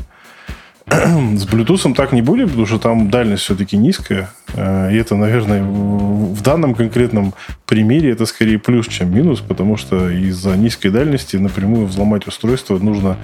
С 0.91 1.45
Bluetooth 1.45 1.93
так 1.93 2.11
не 2.11 2.21
будет, 2.21 2.49
потому 2.49 2.65
что 2.65 2.79
там 2.79 3.09
дальность 3.09 3.43
все-таки 3.43 3.77
низкая. 3.77 4.29
Э, 4.55 4.91
и 4.91 4.95
это, 4.95 5.15
наверное, 5.15 5.63
в 5.63 6.41
данном 6.41 6.73
конкретном 6.73 7.33
примере 7.65 8.11
это 8.11 8.25
скорее 8.25 8.59
плюс, 8.59 8.87
чем 8.87 9.13
минус, 9.13 9.39
потому 9.39 9.77
что 9.77 10.09
из-за 10.09 10.57
низкой 10.57 10.89
дальности 10.89 11.37
напрямую 11.37 11.85
взломать 11.85 12.27
устройство 12.27 12.77
нужно 12.77 13.17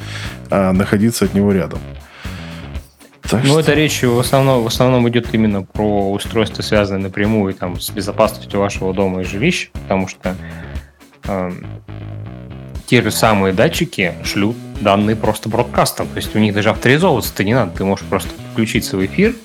а, 0.49 0.71
находиться 0.71 1.25
от 1.25 1.33
него 1.33 1.51
рядом. 1.51 1.79
Так 3.29 3.43
ну, 3.43 3.49
что... 3.49 3.59
это 3.59 3.73
речь 3.73 4.03
в 4.03 4.19
основном, 4.19 4.63
в 4.63 4.67
основном 4.67 5.07
идет 5.09 5.33
именно 5.33 5.63
про 5.63 6.11
устройства, 6.11 6.61
связанные 6.61 7.03
напрямую 7.03 7.53
там, 7.53 7.79
с 7.79 7.89
безопасностью 7.89 8.59
вашего 8.59 8.93
дома 8.93 9.21
и 9.21 9.23
жилища, 9.23 9.69
потому 9.73 10.07
что 10.07 10.35
э, 11.25 11.51
те 12.85 13.01
же 13.01 13.11
самые 13.11 13.53
датчики 13.53 14.13
шлют 14.23 14.55
данные 14.79 15.15
просто 15.15 15.49
бродкастом. 15.49 16.07
То 16.07 16.17
есть 16.17 16.35
у 16.35 16.39
них 16.39 16.53
даже 16.53 16.69
авторизовываться-то 16.69 17.43
не 17.43 17.53
надо. 17.53 17.71
Ты 17.71 17.83
можешь 17.83 18.05
просто 18.05 18.29
включить 18.53 18.85
свой 18.85 19.07
эфир 19.07 19.35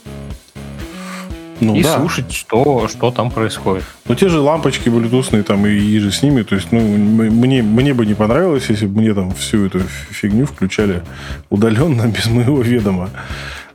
ну, 1.62 1.76
и 1.76 1.82
да. 1.82 1.96
слушать, 1.98 2.32
что, 2.32 2.88
что 2.88 3.10
там 3.10 3.30
происходит. 3.30 3.84
Ну, 4.06 4.14
те 4.14 4.28
же 4.28 4.40
лампочки 4.40 4.88
блютусные 4.88 5.42
там 5.42 5.66
и, 5.66 5.70
и 5.70 5.98
же 5.98 6.10
с 6.10 6.22
ними. 6.22 6.42
То 6.42 6.56
есть, 6.56 6.72
ну, 6.72 6.80
мне, 6.80 7.62
мне 7.62 7.94
бы 7.94 8.04
не 8.04 8.14
понравилось, 8.14 8.66
если 8.68 8.86
бы 8.86 9.00
мне 9.00 9.14
там 9.14 9.32
всю 9.32 9.66
эту 9.66 9.80
фигню 10.10 10.46
включали 10.46 11.02
удаленно, 11.50 12.06
без 12.08 12.26
моего 12.26 12.60
ведома. 12.60 13.10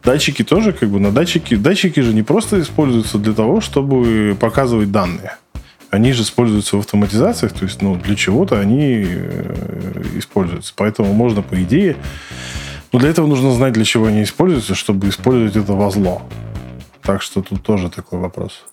Датчики 0.08 0.42
тоже, 0.42 0.72
как 0.72 0.88
бы, 0.90 1.02
на 1.02 1.12
датчики... 1.12 1.58
Датчики 1.58 2.00
же 2.00 2.14
не 2.14 2.24
просто 2.24 2.62
используются 2.62 3.18
для 3.18 3.34
того, 3.34 3.60
чтобы 3.60 4.38
показывать 4.40 4.90
данные. 4.90 5.36
Они 5.90 6.14
же 6.14 6.24
используются 6.24 6.78
в 6.78 6.80
автоматизациях, 6.80 7.52
то 7.52 7.66
есть, 7.66 7.82
ну, 7.82 7.96
для 7.96 8.16
чего-то 8.16 8.58
они 8.58 9.04
э, 9.06 10.04
используются. 10.16 10.72
Поэтому 10.78 11.12
можно, 11.12 11.42
по 11.42 11.62
идее... 11.62 11.98
Но 12.94 13.00
для 13.00 13.10
этого 13.10 13.28
нужно 13.28 13.52
знать, 13.52 13.74
для 13.74 13.84
чего 13.84 14.06
они 14.06 14.24
используются, 14.24 14.76
чтобы 14.76 15.10
использовать 15.10 15.58
это 15.58 15.74
во 15.74 15.92
зло. 15.92 16.22
Так 17.04 17.22
что 17.22 17.42
тут 17.42 17.62
тоже 17.62 17.90
такой 17.90 18.20
вопрос. 18.20 18.64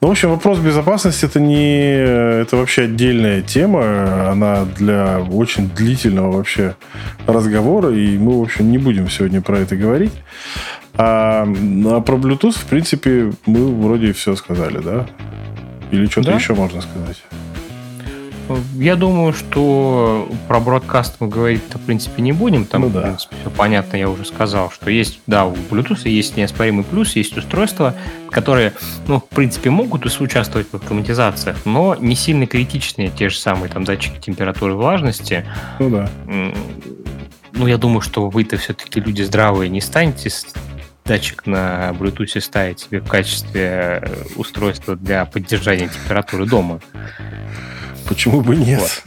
Ну, 0.00 0.08
в 0.08 0.10
общем, 0.10 0.30
вопрос 0.30 0.58
безопасности 0.58 1.24
это 1.24 1.40
не 1.40 1.94
это 2.42 2.56
вообще 2.56 2.82
отдельная 2.82 3.42
тема. 3.42 4.30
Она 4.30 4.64
для 4.64 5.20
очень 5.20 5.68
длительного 5.68 6.36
вообще 6.36 6.76
разговора, 7.26 7.90
и 7.90 8.18
мы, 8.18 8.38
в 8.38 8.42
общем, 8.42 8.70
не 8.70 8.78
будем 8.78 9.08
сегодня 9.10 9.40
про 9.40 9.58
это 9.58 9.76
говорить. 9.76 10.12
А, 10.94 11.42
а 11.42 12.00
про 12.00 12.16
Bluetooth, 12.16 12.58
в 12.58 12.64
принципе, 12.64 13.32
мы 13.46 13.72
вроде 13.80 14.12
все 14.12 14.34
сказали, 14.34 14.78
да? 14.78 15.06
Или 15.90 16.06
что-то 16.06 16.30
да? 16.30 16.36
еще 16.36 16.54
можно 16.54 16.80
сказать? 16.80 17.22
Я 18.74 18.96
думаю, 18.96 19.32
что 19.32 20.28
про 20.46 20.60
бродкаст 20.60 21.16
мы 21.20 21.28
говорить-то, 21.28 21.78
в 21.78 21.82
принципе, 21.82 22.22
не 22.22 22.32
будем. 22.32 22.64
Там, 22.64 22.82
ну, 22.82 22.90
да. 22.90 23.00
в 23.00 23.02
принципе, 23.04 23.36
все 23.40 23.50
понятно, 23.50 23.96
я 23.96 24.08
уже 24.08 24.24
сказал, 24.24 24.70
что 24.70 24.90
есть, 24.90 25.20
да, 25.26 25.44
у 25.44 25.54
Bluetooth 25.54 26.08
есть 26.08 26.36
неоспоримый 26.36 26.84
плюс, 26.84 27.16
есть 27.16 27.36
устройства, 27.36 27.94
которые, 28.30 28.72
ну, 29.06 29.20
в 29.20 29.24
принципе, 29.24 29.70
могут 29.70 30.06
участвовать 30.06 30.68
в 30.70 30.74
автоматизациях, 30.74 31.58
но 31.64 31.94
не 31.94 32.14
сильно 32.14 32.46
критичные, 32.46 33.10
те 33.10 33.28
же 33.28 33.36
самые 33.36 33.70
там 33.70 33.84
датчики 33.84 34.18
температуры 34.20 34.72
и 34.72 34.76
влажности. 34.76 35.44
Ну 35.78 35.90
да. 35.90 36.10
Ну, 37.52 37.66
я 37.66 37.76
думаю, 37.76 38.00
что 38.00 38.28
вы-то 38.28 38.56
все-таки 38.56 39.00
люди 39.00 39.22
здравые 39.22 39.68
не 39.68 39.80
станете 39.80 40.30
датчик 41.04 41.46
на 41.46 41.90
Bluetooth 41.98 42.40
ставить 42.40 42.80
себе 42.80 43.00
в 43.00 43.08
качестве 43.08 44.02
э, 44.02 44.24
устройства 44.36 44.94
для 44.94 45.24
поддержания 45.24 45.88
температуры 45.88 46.44
дома. 46.44 46.80
Почему 48.06 48.40
бы 48.40 48.56
нет? 48.56 48.80
Вот. 48.80 49.02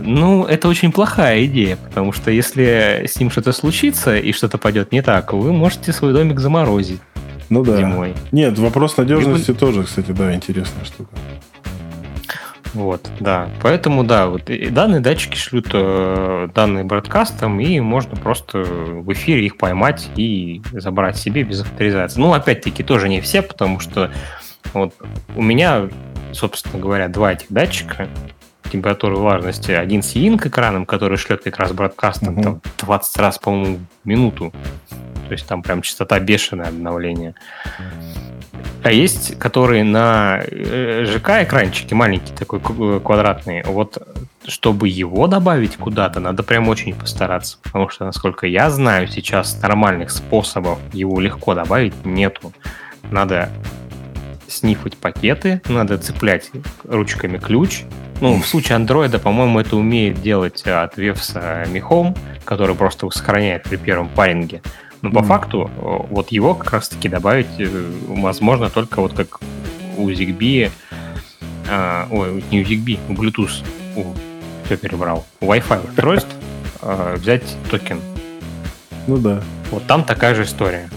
Ну, 0.00 0.44
это 0.44 0.68
очень 0.68 0.92
плохая 0.92 1.44
идея, 1.46 1.76
потому 1.76 2.12
что 2.12 2.30
если 2.30 3.04
с 3.06 3.18
ним 3.18 3.30
что-то 3.30 3.52
случится 3.52 4.16
и 4.16 4.32
что-то 4.32 4.58
пойдет 4.58 4.92
не 4.92 5.02
так, 5.02 5.32
вы 5.32 5.52
можете 5.52 5.92
свой 5.92 6.12
домик 6.12 6.40
заморозить. 6.40 7.00
Ну 7.50 7.64
да. 7.64 7.76
Зимой. 7.76 8.14
Нет, 8.30 8.58
вопрос 8.58 8.96
надежности 8.96 9.48
Либо... 9.48 9.60
тоже, 9.60 9.82
кстати, 9.84 10.12
да, 10.12 10.34
интересная 10.34 10.84
штука. 10.84 11.10
Вот, 12.74 13.08
да. 13.18 13.48
Поэтому, 13.62 14.04
да, 14.04 14.26
вот 14.26 14.50
и 14.50 14.68
данные 14.68 15.00
датчики 15.00 15.36
шлют 15.36 15.68
э, 15.72 16.48
данные 16.54 16.84
бродкастом, 16.84 17.60
и 17.60 17.80
можно 17.80 18.14
просто 18.14 18.58
в 18.58 19.10
эфире 19.12 19.46
их 19.46 19.56
поймать 19.56 20.08
и 20.16 20.60
забрать 20.72 21.16
себе 21.16 21.42
без 21.42 21.62
авторизации. 21.62 22.20
Ну, 22.20 22.32
опять-таки, 22.34 22.82
тоже 22.82 23.08
не 23.08 23.20
все, 23.20 23.40
потому 23.40 23.80
что 23.80 24.10
вот 24.74 24.94
у 25.34 25.42
меня, 25.42 25.88
собственно 26.32 26.80
говоря, 26.80 27.08
два 27.08 27.32
этих 27.32 27.46
датчика 27.50 28.08
температуры 28.70 29.16
влажности. 29.16 29.70
Один 29.72 30.02
с 30.02 30.14
Yink 30.14 30.46
экраном, 30.46 30.86
который 30.86 31.16
шлет 31.16 31.42
как 31.42 31.58
раз 31.58 31.72
бродкастом 31.72 32.34
угу. 32.34 32.42
там, 32.42 32.60
20 32.78 33.16
раз, 33.18 33.38
по-моему, 33.38 33.80
в 34.04 34.08
минуту. 34.08 34.52
То 35.26 35.32
есть 35.32 35.46
там 35.46 35.62
прям 35.62 35.82
частота 35.82 36.18
бешеное 36.20 36.68
обновление. 36.68 37.34
А 38.82 38.92
есть, 38.92 39.38
которые 39.38 39.84
на 39.84 40.40
э, 40.46 41.04
ЖК 41.04 41.42
экранчике, 41.42 41.94
маленький 41.94 42.32
такой 42.32 42.60
э, 42.60 43.00
квадратный. 43.00 43.62
Вот 43.64 43.98
чтобы 44.46 44.88
его 44.88 45.26
добавить 45.26 45.76
куда-то, 45.76 46.20
надо 46.20 46.42
прям 46.42 46.68
очень 46.68 46.94
постараться. 46.94 47.58
Потому 47.62 47.90
что, 47.90 48.06
насколько 48.06 48.46
я 48.46 48.70
знаю, 48.70 49.06
сейчас 49.06 49.60
нормальных 49.60 50.10
способов 50.10 50.78
его 50.92 51.20
легко 51.20 51.54
добавить 51.54 52.06
нету. 52.06 52.52
Надо 53.10 53.50
снифать 54.48 54.96
пакеты, 54.96 55.60
надо 55.68 55.98
цеплять 55.98 56.50
ручками 56.84 57.38
ключ. 57.38 57.82
Ну, 58.20 58.40
в 58.40 58.46
случае 58.46 58.76
андроида, 58.76 59.18
по-моему, 59.18 59.60
это 59.60 59.76
умеет 59.76 60.20
делать 60.20 60.62
от 60.66 60.96
Вевса 60.96 61.64
Михом, 61.68 62.16
который 62.44 62.74
просто 62.74 63.08
сохраняет 63.10 63.64
при 63.64 63.76
первом 63.76 64.08
паринге. 64.08 64.62
Но 65.02 65.10
по 65.10 65.18
mm. 65.18 65.24
факту 65.24 65.70
вот 65.76 66.32
его 66.32 66.54
как 66.54 66.72
раз-таки 66.72 67.08
добавить 67.08 67.46
э, 67.58 67.68
возможно 68.08 68.68
только 68.68 69.00
вот 69.00 69.12
как 69.12 69.38
у 69.96 70.10
ZigBee, 70.10 70.70
а, 71.68 72.08
ой, 72.10 72.42
не 72.50 72.62
у 72.62 72.64
ZigBee, 72.64 72.98
у 73.08 73.12
Bluetooth, 73.12 73.64
у, 73.96 74.06
все 74.64 74.76
перебрал, 74.76 75.24
у 75.40 75.46
Wi-Fi 75.46 75.88
устройств 75.88 76.34
а, 76.82 77.16
взять 77.16 77.56
токен. 77.70 78.00
Ну 79.06 79.18
да. 79.18 79.40
Вот 79.70 79.86
там 79.86 80.04
такая 80.04 80.34
же 80.34 80.42
история. 80.42 80.88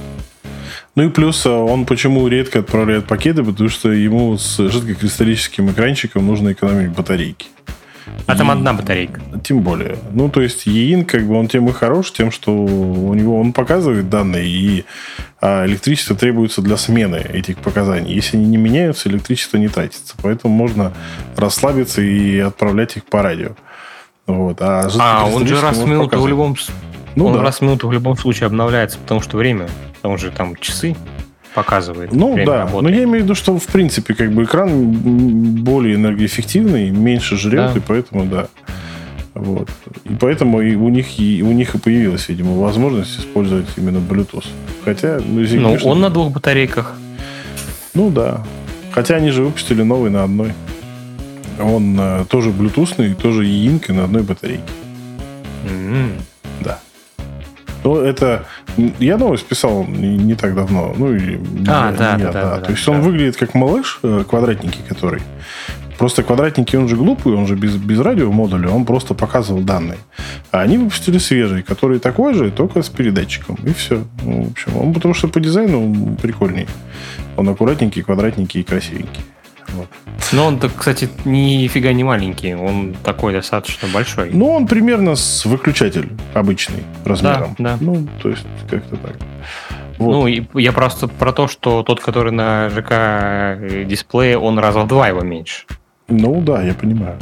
Ну 0.95 1.03
и 1.03 1.09
плюс 1.09 1.45
а, 1.45 1.51
он 1.51 1.85
почему 1.85 2.27
редко 2.27 2.59
отправляет 2.59 3.05
пакеты, 3.05 3.43
потому 3.43 3.69
что 3.69 3.91
ему 3.91 4.37
с 4.37 4.57
жидкокристаллическим 4.57 5.71
экранчиком 5.71 6.27
нужно 6.27 6.51
экономить 6.51 6.91
батарейки. 6.91 7.47
А 8.27 8.35
там 8.35 8.51
одна 8.51 8.73
батарейка. 8.73 9.21
Тем 9.43 9.61
более. 9.61 9.97
Ну, 10.11 10.29
то 10.29 10.41
есть 10.41 10.65
ЕИН, 10.65 11.05
как 11.05 11.25
бы 11.25 11.35
он 11.35 11.47
тем 11.47 11.67
и 11.69 11.71
хорош, 11.71 12.11
тем, 12.11 12.31
что 12.31 12.53
у 12.53 13.13
него 13.13 13.39
он 13.39 13.53
показывает 13.53 14.09
данные, 14.09 14.47
и 14.47 14.85
а, 15.39 15.65
электричество 15.65 16.15
требуется 16.15 16.61
для 16.61 16.77
смены 16.77 17.17
этих 17.17 17.57
показаний. 17.57 18.13
Если 18.13 18.37
они 18.37 18.47
не 18.47 18.57
меняются, 18.57 19.09
электричество 19.09 19.57
не 19.57 19.69
тратится. 19.69 20.15
Поэтому 20.21 20.53
можно 20.53 20.93
расслабиться 21.37 22.01
и 22.01 22.39
отправлять 22.39 22.97
их 22.97 23.05
по 23.05 23.21
радио. 23.21 23.51
Вот. 24.27 24.57
А, 24.61 24.89
а 24.99 25.25
он 25.25 25.47
же 25.47 25.59
раз 25.59 25.77
в 25.77 25.87
минуту 25.87 26.19
в 26.21 26.27
любом 26.27 26.55
ну, 27.15 27.27
он 27.27 27.33
да. 27.33 27.41
раз 27.41 27.59
в 27.59 27.61
минуту 27.61 27.87
в 27.87 27.91
любом 27.91 28.17
случае 28.17 28.47
обновляется, 28.47 28.97
потому 28.97 29.21
что 29.21 29.35
время, 29.37 29.67
потому 30.01 30.17
что 30.17 30.31
там 30.31 30.55
часы 30.55 30.95
показывает. 31.53 32.11
Ну 32.11 32.35
да, 32.45 32.65
работы. 32.65 32.83
но 32.83 32.89
я 32.89 33.03
имею 33.03 33.21
в 33.21 33.23
виду, 33.23 33.35
что 33.35 33.57
в 33.57 33.65
принципе 33.67 34.13
как 34.13 34.31
бы 34.31 34.43
экран 34.43 34.91
более 35.63 35.95
энергоэффективный, 35.95 36.89
меньше 36.89 37.37
жрет, 37.37 37.73
да. 37.73 37.77
и 37.77 37.79
поэтому 37.79 38.25
да. 38.25 38.47
Вот. 39.33 39.69
И 40.03 40.13
поэтому 40.19 40.61
и 40.61 40.75
у 40.75 40.89
них 40.89 41.19
и 41.19 41.41
у 41.43 41.51
них 41.51 41.75
и 41.75 41.77
появилась, 41.77 42.29
видимо, 42.29 42.59
возможность 42.59 43.19
использовать 43.19 43.67
именно 43.77 43.97
Bluetooth. 43.97 44.45
Хотя, 44.83 45.19
ну, 45.25 45.41
ну 45.41 45.63
конечно, 45.63 45.89
он 45.89 46.01
на 46.01 46.09
двух 46.09 46.31
батарейках. 46.31 46.95
Ну 47.93 48.09
да. 48.09 48.43
Хотя 48.91 49.15
они 49.15 49.31
же 49.31 49.43
выпустили 49.43 49.83
новый 49.83 50.09
на 50.09 50.23
одной. 50.23 50.53
Он 51.59 51.97
э, 51.99 52.25
тоже 52.27 52.49
Bluetoothный, 52.49 53.13
тоже 53.13 53.45
e 53.45 53.79
на 53.89 54.05
одной 54.05 54.23
батарейке. 54.23 54.63
Mm-hmm. 55.65 56.11
Ну, 57.83 57.97
это... 57.97 58.45
Я 58.99 59.17
новость 59.17 59.45
писал 59.45 59.85
не, 59.85 60.35
так 60.35 60.55
давно. 60.55 60.93
Ну, 60.97 61.13
и 61.13 61.37
а, 61.67 61.91
да, 61.91 62.17
да, 62.17 62.17
да, 62.17 62.31
да. 62.31 62.57
То 62.59 62.71
есть 62.71 62.85
да. 62.85 62.91
он 62.91 63.01
выглядит 63.01 63.37
как 63.37 63.53
малыш, 63.53 63.99
э, 64.03 64.23
квадратненький 64.27 64.81
который. 64.87 65.21
Просто 65.97 66.23
квадратненький, 66.23 66.79
он 66.79 66.87
же 66.87 66.95
глупый, 66.95 67.35
он 67.35 67.45
же 67.45 67.55
без, 67.55 67.75
без 67.75 67.99
радиомодуля, 67.99 68.69
он 68.69 68.85
просто 68.85 69.13
показывал 69.13 69.61
данные. 69.61 69.99
А 70.49 70.61
они 70.61 70.79
выпустили 70.79 71.19
свежий, 71.19 71.61
который 71.61 71.99
такой 71.99 72.33
же, 72.33 72.49
только 72.49 72.81
с 72.81 72.89
передатчиком. 72.89 73.55
И 73.63 73.71
все. 73.73 74.03
Ну, 74.23 74.45
в 74.45 74.51
общем, 74.51 74.77
он 74.77 74.93
потому 74.93 75.13
что 75.13 75.27
по 75.27 75.39
дизайну 75.39 76.17
прикольней. 76.19 76.67
Он 77.37 77.49
аккуратненький, 77.49 78.01
квадратненький 78.01 78.61
и 78.61 78.63
красивенький. 78.63 79.21
Вот. 79.73 79.87
Но 80.31 80.47
он, 80.47 80.59
кстати, 80.59 81.09
нифига 81.25 81.93
не 81.93 82.03
маленький, 82.03 82.53
он 82.53 82.95
такой 83.03 83.33
достаточно 83.33 83.87
большой. 83.93 84.31
Ну, 84.33 84.49
он 84.49 84.67
примерно 84.67 85.15
с 85.15 85.45
выключатель 85.45 86.09
обычный 86.33 86.83
размером. 87.05 87.55
Да, 87.57 87.71
да. 87.71 87.77
Ну, 87.79 88.07
то 88.21 88.29
есть, 88.29 88.45
как-то 88.69 88.97
так. 88.97 89.17
Вот. 89.97 90.11
Ну, 90.13 90.27
и 90.27 90.43
я 90.55 90.71
просто 90.71 91.07
про 91.07 91.31
то, 91.31 91.47
что 91.47 91.83
тот, 91.83 91.99
который 91.99 92.31
на 92.31 92.69
ЖК 92.69 93.85
дисплее, 93.87 94.37
он 94.37 94.57
раза 94.59 94.81
в 94.81 94.87
два 94.87 95.07
его 95.07 95.21
меньше. 95.21 95.65
Ну, 96.07 96.41
да, 96.41 96.63
я 96.63 96.73
понимаю. 96.73 97.17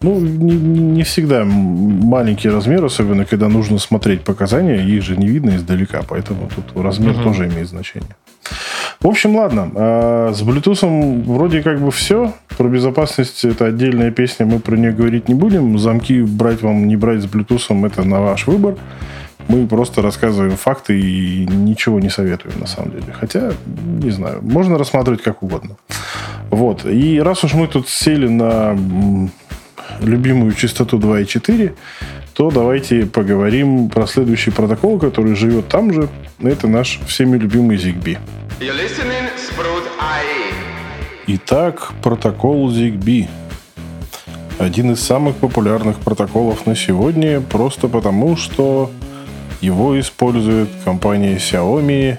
Ну, 0.00 0.18
не, 0.18 0.56
не 0.56 1.02
всегда 1.04 1.44
маленький 1.44 2.48
размер, 2.48 2.84
особенно 2.84 3.24
когда 3.24 3.48
нужно 3.48 3.78
смотреть 3.78 4.22
показания, 4.22 4.84
их 4.84 5.02
же 5.02 5.16
не 5.16 5.28
видно 5.28 5.56
издалека, 5.56 6.02
поэтому 6.08 6.48
тут 6.54 6.82
размер 6.82 7.12
угу. 7.12 7.22
тоже 7.22 7.46
имеет 7.46 7.68
значение. 7.68 8.16
В 9.02 9.08
общем, 9.08 9.34
ладно. 9.34 9.70
А, 9.74 10.32
с 10.32 10.42
Bluetooth 10.42 11.24
вроде 11.24 11.62
как 11.62 11.80
бы 11.80 11.90
все. 11.90 12.32
Про 12.56 12.68
безопасность 12.68 13.44
это 13.44 13.66
отдельная 13.66 14.12
песня, 14.12 14.46
мы 14.46 14.60
про 14.60 14.76
нее 14.76 14.92
говорить 14.92 15.28
не 15.28 15.34
будем. 15.34 15.76
Замки 15.78 16.22
брать 16.22 16.62
вам, 16.62 16.86
не 16.86 16.96
брать 16.96 17.22
с 17.22 17.26
Bluetooth, 17.26 17.86
это 17.86 18.04
на 18.04 18.20
ваш 18.20 18.46
выбор. 18.46 18.76
Мы 19.48 19.66
просто 19.66 20.02
рассказываем 20.02 20.56
факты 20.56 21.00
и 21.00 21.46
ничего 21.46 21.98
не 21.98 22.10
советуем 22.10 22.60
на 22.60 22.66
самом 22.66 22.92
деле. 22.92 23.12
Хотя, 23.12 23.50
не 24.00 24.10
знаю, 24.10 24.38
можно 24.40 24.78
рассматривать 24.78 25.20
как 25.22 25.42
угодно. 25.42 25.76
Вот. 26.50 26.86
И 26.86 27.20
раз 27.20 27.42
уж 27.42 27.54
мы 27.54 27.66
тут 27.66 27.88
сели 27.88 28.28
на 28.28 28.78
любимую 30.00 30.52
частоту 30.52 30.98
2.4, 30.98 31.72
то 32.34 32.50
давайте 32.52 33.06
поговорим 33.06 33.88
про 33.88 34.06
следующий 34.06 34.52
протокол, 34.52 35.00
который 35.00 35.34
живет 35.34 35.66
там 35.68 35.92
же. 35.92 36.08
Это 36.40 36.68
наш 36.68 37.00
всеми 37.06 37.36
любимый 37.36 37.76
ZigBee. 37.76 38.18
Итак, 41.26 41.92
протокол 42.00 42.70
ZigBee. 42.70 43.28
Один 44.58 44.92
из 44.92 45.00
самых 45.00 45.36
популярных 45.36 45.98
протоколов 45.98 46.64
на 46.66 46.76
сегодня, 46.76 47.40
просто 47.40 47.88
потому, 47.88 48.36
что 48.36 48.90
его 49.60 49.98
использует 49.98 50.68
компания 50.84 51.38
Xiaomi 51.38 52.18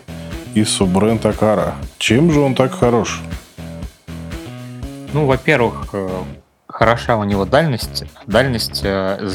и 0.54 0.64
суббренд 0.66 1.24
Akara. 1.24 1.76
Чем 1.98 2.30
же 2.30 2.42
он 2.42 2.56
так 2.56 2.74
хорош? 2.74 3.22
Ну, 5.14 5.26
во-первых, 5.26 5.90
э, 5.94 6.10
хороша 6.74 7.18
у 7.18 7.24
него 7.24 7.46
дальность. 7.46 8.04
Дальность 8.26 8.82
э, 8.84 9.30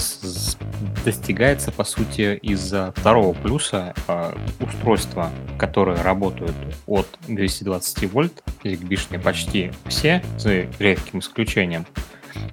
достигается, 1.05 1.70
по 1.70 1.84
сути, 1.84 2.36
из-за 2.43 2.93
второго 2.97 3.32
плюса 3.32 3.95
э, 4.09 4.32
устройства, 4.61 5.30
которые 5.57 6.03
работают 6.03 6.55
от 6.86 7.07
220 7.28 8.12
вольт, 8.12 8.43
ZigBee 8.64 9.22
почти 9.22 9.70
все, 9.86 10.22
за 10.36 10.66
редким 10.80 11.20
исключением, 11.20 11.86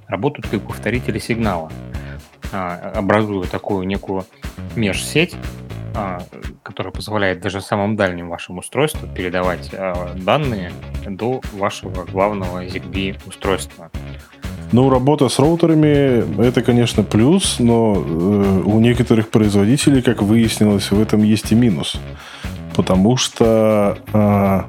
работают 0.07 0.47
как 0.47 0.61
повторители 0.61 1.17
сигнала, 1.17 1.71
образуя 2.51 3.47
такую 3.47 3.88
некую 3.88 4.25
межсеть, 4.75 5.36
которая 6.63 6.93
позволяет 6.93 7.39
даже 7.39 7.59
самым 7.59 7.95
дальним 7.95 8.29
вашим 8.29 8.59
устройству 8.59 9.07
передавать 9.07 9.71
данные 10.15 10.71
до 11.07 11.41
вашего 11.53 12.05
главного 12.05 12.65
ZigBee 12.65 13.19
устройства. 13.25 13.89
Ну, 14.72 14.89
работа 14.89 15.30
с 15.30 15.39
роутерами 15.39 16.41
это, 16.41 16.61
конечно, 16.61 17.03
плюс, 17.03 17.57
но 17.59 17.95
э, 17.95 18.61
у 18.66 18.80
некоторых 18.80 19.30
производителей, 19.30 20.01
как 20.01 20.22
выяснилось, 20.22 20.91
в 20.91 20.99
этом 20.99 21.24
есть 21.24 21.51
и 21.51 21.55
минус. 21.55 21.95
Потому 22.76 23.16
что 23.16 23.97
э, 24.11 24.61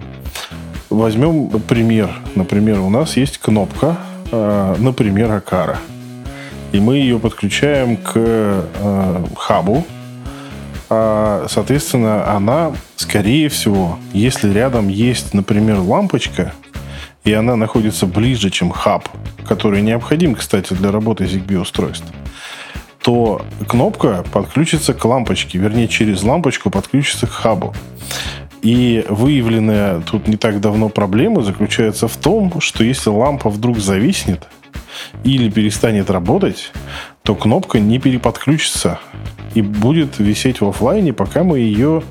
возьмем 0.91 1.49
пример. 1.61 2.11
Например, 2.35 2.81
у 2.81 2.91
нас 2.91 3.17
есть 3.17 3.39
кнопка, 3.39 3.97
э, 4.31 4.75
например, 4.79 5.33
Акара. 5.33 5.79
И 6.73 6.81
мы 6.81 6.97
ее 6.97 7.19
подключаем 7.19 7.97
к 7.97 8.13
э, 8.15 9.25
хабу. 9.37 9.85
А, 10.89 11.47
соответственно, 11.49 12.31
она, 12.33 12.73
скорее 12.97 13.49
всего, 13.49 13.99
если 14.13 14.53
рядом 14.53 14.89
есть, 14.89 15.35
например, 15.35 15.81
лампочка, 15.81 16.53
и 17.27 17.33
она 17.33 17.57
находится 17.57 18.07
ближе, 18.07 18.51
чем 18.51 18.71
хаб, 18.71 19.09
который 19.47 19.83
необходим, 19.83 20.35
кстати, 20.35 20.73
для 20.73 20.91
работы 20.91 21.25
ZigBee 21.25 21.61
устройств, 21.61 22.07
то 23.03 23.45
кнопка 23.69 24.25
подключится 24.33 24.95
к 24.95 25.05
лампочке, 25.05 25.59
вернее, 25.59 25.89
через 25.89 26.23
лампочку 26.23 26.71
подключится 26.71 27.27
к 27.27 27.31
хабу. 27.31 27.75
И 28.63 29.05
выявленная 29.09 30.01
тут 30.01 30.29
не 30.29 30.37
так 30.37 30.61
давно 30.61 30.89
проблема 30.89 31.43
заключается 31.43 32.09
в 32.09 32.17
том, 32.17 32.61
что 32.61 32.85
если 32.85 33.11
лампа 33.11 33.51
вдруг 33.51 33.79
зависнет, 33.79 34.49
или 35.25 35.51
перестанет 35.51 36.11
работать, 36.11 36.73
то 37.23 37.35
кнопка 37.35 37.81
не 37.81 37.99
переподключится 37.99 39.01
и 39.55 39.63
будет 39.63 40.19
висеть 40.19 40.61
в 40.61 40.69
офлайне, 40.69 41.13
пока 41.13 41.43
мы 41.43 41.59
ее 41.59 42.03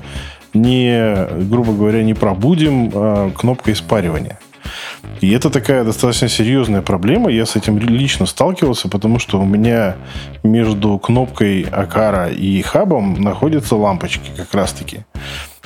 не, 0.54 1.26
грубо 1.48 1.72
говоря, 1.72 2.02
не 2.02 2.14
пробудим 2.14 2.90
а, 2.94 3.30
кнопкой 3.30 3.76
спаривания. 3.76 4.38
И 5.20 5.30
это 5.30 5.50
такая 5.50 5.84
достаточно 5.84 6.28
серьезная 6.28 6.82
проблема. 6.82 7.30
Я 7.30 7.46
с 7.46 7.56
этим 7.56 7.78
лично 7.78 8.26
сталкивался, 8.26 8.88
потому 8.88 9.18
что 9.18 9.40
у 9.40 9.44
меня 9.44 9.96
между 10.42 10.98
кнопкой 10.98 11.62
Акара 11.62 12.28
и 12.28 12.60
хабом 12.62 13.20
находятся 13.22 13.76
лампочки 13.76 14.30
как 14.36 14.52
раз-таки. 14.54 15.00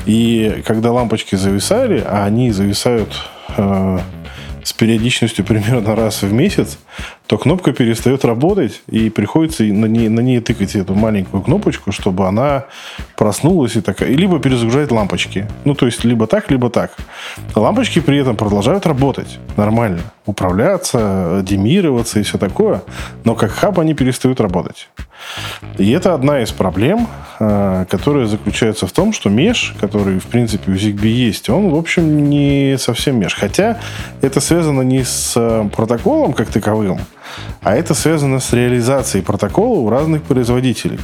И 0.07 0.63
когда 0.67 0.93
лампочки 0.93 1.37
зависали, 1.37 2.03
а 2.07 2.25
они 2.25 2.53
зависают 2.53 3.13
э, 3.57 3.99
с 4.63 4.73
периодичностью 4.73 5.45
примерно 5.45 5.95
раз 5.97 6.23
в 6.23 6.33
месяц, 6.33 6.79
то 7.27 7.39
кнопка 7.39 7.73
перестает 7.73 8.25
работать, 8.25 8.83
и 8.89 9.09
приходится 9.09 9.63
на 9.63 9.87
ней, 9.87 10.09
на 10.09 10.21
ней 10.21 10.41
тыкать 10.41 10.75
эту 10.75 10.95
маленькую 10.95 11.43
кнопочку, 11.43 11.93
чтобы 11.93 12.27
она 12.27 12.65
проснулась 13.17 13.77
и 13.77 13.81
такая. 13.81 14.11
Либо 14.11 14.41
перезагружать 14.41 14.91
лампочки. 14.91 15.47
Ну, 15.65 15.75
то 15.75 15.87
есть, 15.87 16.05
либо 16.05 16.27
так, 16.27 16.51
либо 16.51 16.71
так. 16.71 16.97
Лампочки 17.55 18.01
при 18.01 18.19
этом 18.19 18.37
продолжают 18.37 18.85
работать 18.87 19.39
нормально. 19.57 20.01
Управляться, 20.27 21.43
демироваться 21.45 22.19
и 22.19 22.23
все 22.23 22.37
такое. 22.37 22.83
Но 23.25 23.35
как 23.35 23.53
хаб 23.53 23.79
они 23.79 23.95
перестают 23.95 24.41
работать. 24.41 24.89
И 25.79 25.91
это 25.91 26.15
одна 26.15 26.41
из 26.43 26.51
проблем, 26.51 27.07
а, 27.39 27.85
которая 27.87 28.27
заключается 28.27 28.87
в 28.87 28.93
том, 28.93 29.13
что 29.13 29.31
меш, 29.31 29.75
который, 29.81 30.19
в 30.19 30.27
принципе, 30.27 30.73
у 30.73 30.75
ZigBee 30.75 31.09
есть, 31.09 31.49
он, 31.49 31.71
в 31.71 31.77
общем, 31.77 32.29
не 32.29 32.77
совсем 32.79 33.19
меш. 33.19 33.35
Хотя 33.35 33.79
это 34.21 34.41
связано 34.41 34.83
не 34.83 35.05
с 35.05 35.35
а, 35.37 35.69
протоколом 35.69 36.33
как 36.33 36.49
таковым, 36.49 36.89
а 37.62 37.76
это 37.76 37.95
связано 37.95 38.41
с 38.41 38.53
реализацией 38.53 39.22
протокола 39.22 39.78
у 39.80 39.91
разных 39.91 40.22
производителей. 40.22 40.99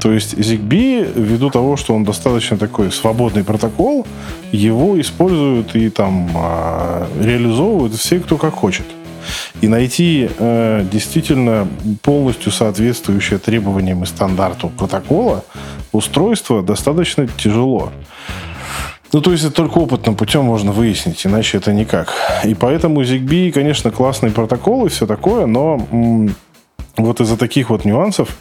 То 0.00 0.12
есть 0.12 0.34
ZigBee, 0.34 1.12
ввиду 1.14 1.50
того, 1.50 1.76
что 1.76 1.94
он 1.94 2.04
достаточно 2.04 2.56
такой 2.56 2.90
свободный 2.90 3.44
протокол, 3.44 4.06
его 4.52 4.98
используют 5.00 5.76
и 5.76 5.90
там 5.90 6.30
а, 6.34 7.06
реализовывают 7.20 7.94
все, 7.94 8.20
кто 8.20 8.38
как 8.38 8.54
хочет. 8.54 8.86
И 9.60 9.68
найти 9.68 10.30
э, 10.38 10.84
действительно 10.90 11.68
полностью 12.02 12.50
соответствующее 12.50 13.38
требованиям 13.38 14.02
и 14.02 14.06
стандарту 14.06 14.70
протокола 14.70 15.44
устройство 15.92 16.62
достаточно 16.62 17.28
тяжело. 17.28 17.92
Ну, 19.12 19.20
то 19.20 19.32
есть 19.32 19.44
это 19.44 19.54
только 19.54 19.78
опытным 19.78 20.14
путем 20.14 20.44
можно 20.44 20.70
выяснить, 20.70 21.26
иначе 21.26 21.58
это 21.58 21.72
никак. 21.72 22.14
И 22.44 22.54
поэтому 22.54 23.02
ZigBee, 23.02 23.50
конечно, 23.50 23.90
классный 23.90 24.30
протокол 24.30 24.86
и 24.86 24.88
все 24.88 25.06
такое, 25.06 25.46
но 25.46 25.84
м- 25.90 26.34
вот 26.96 27.20
из-за 27.20 27.36
таких 27.36 27.70
вот 27.70 27.84
нюансов 27.84 28.36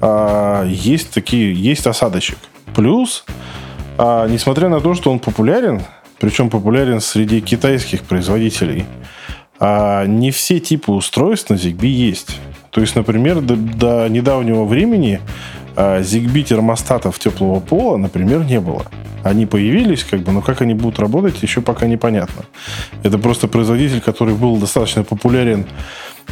а, 0.00 0.64
есть 0.66 1.10
такие, 1.10 1.54
есть 1.54 1.86
осадочек. 1.86 2.38
Плюс, 2.74 3.24
а, 3.98 4.26
несмотря 4.26 4.68
на 4.68 4.80
то, 4.80 4.94
что 4.94 5.12
он 5.12 5.20
популярен, 5.20 5.82
причем 6.18 6.50
популярен 6.50 7.00
среди 7.00 7.40
китайских 7.40 8.02
производителей, 8.02 8.86
а, 9.60 10.06
не 10.06 10.32
все 10.32 10.58
типы 10.58 10.90
устройств 10.90 11.50
на 11.50 11.54
ZigBee 11.54 11.86
есть. 11.86 12.40
То 12.70 12.80
есть, 12.80 12.96
например, 12.96 13.40
до, 13.40 13.56
до 13.56 14.08
недавнего 14.08 14.64
времени 14.64 15.20
ZigBee 15.76 16.42
термостатов 16.42 17.18
теплого 17.18 17.60
пола, 17.60 17.96
например, 17.96 18.44
не 18.44 18.60
было. 18.60 18.86
Они 19.22 19.46
появились, 19.46 20.04
как 20.04 20.20
бы, 20.20 20.32
но 20.32 20.40
как 20.40 20.62
они 20.62 20.74
будут 20.74 20.98
работать, 20.98 21.42
еще 21.42 21.60
пока 21.60 21.86
непонятно. 21.86 22.44
Это 23.02 23.18
просто 23.18 23.48
производитель, 23.48 24.00
который 24.00 24.34
был 24.34 24.56
достаточно 24.56 25.04
популярен 25.04 25.66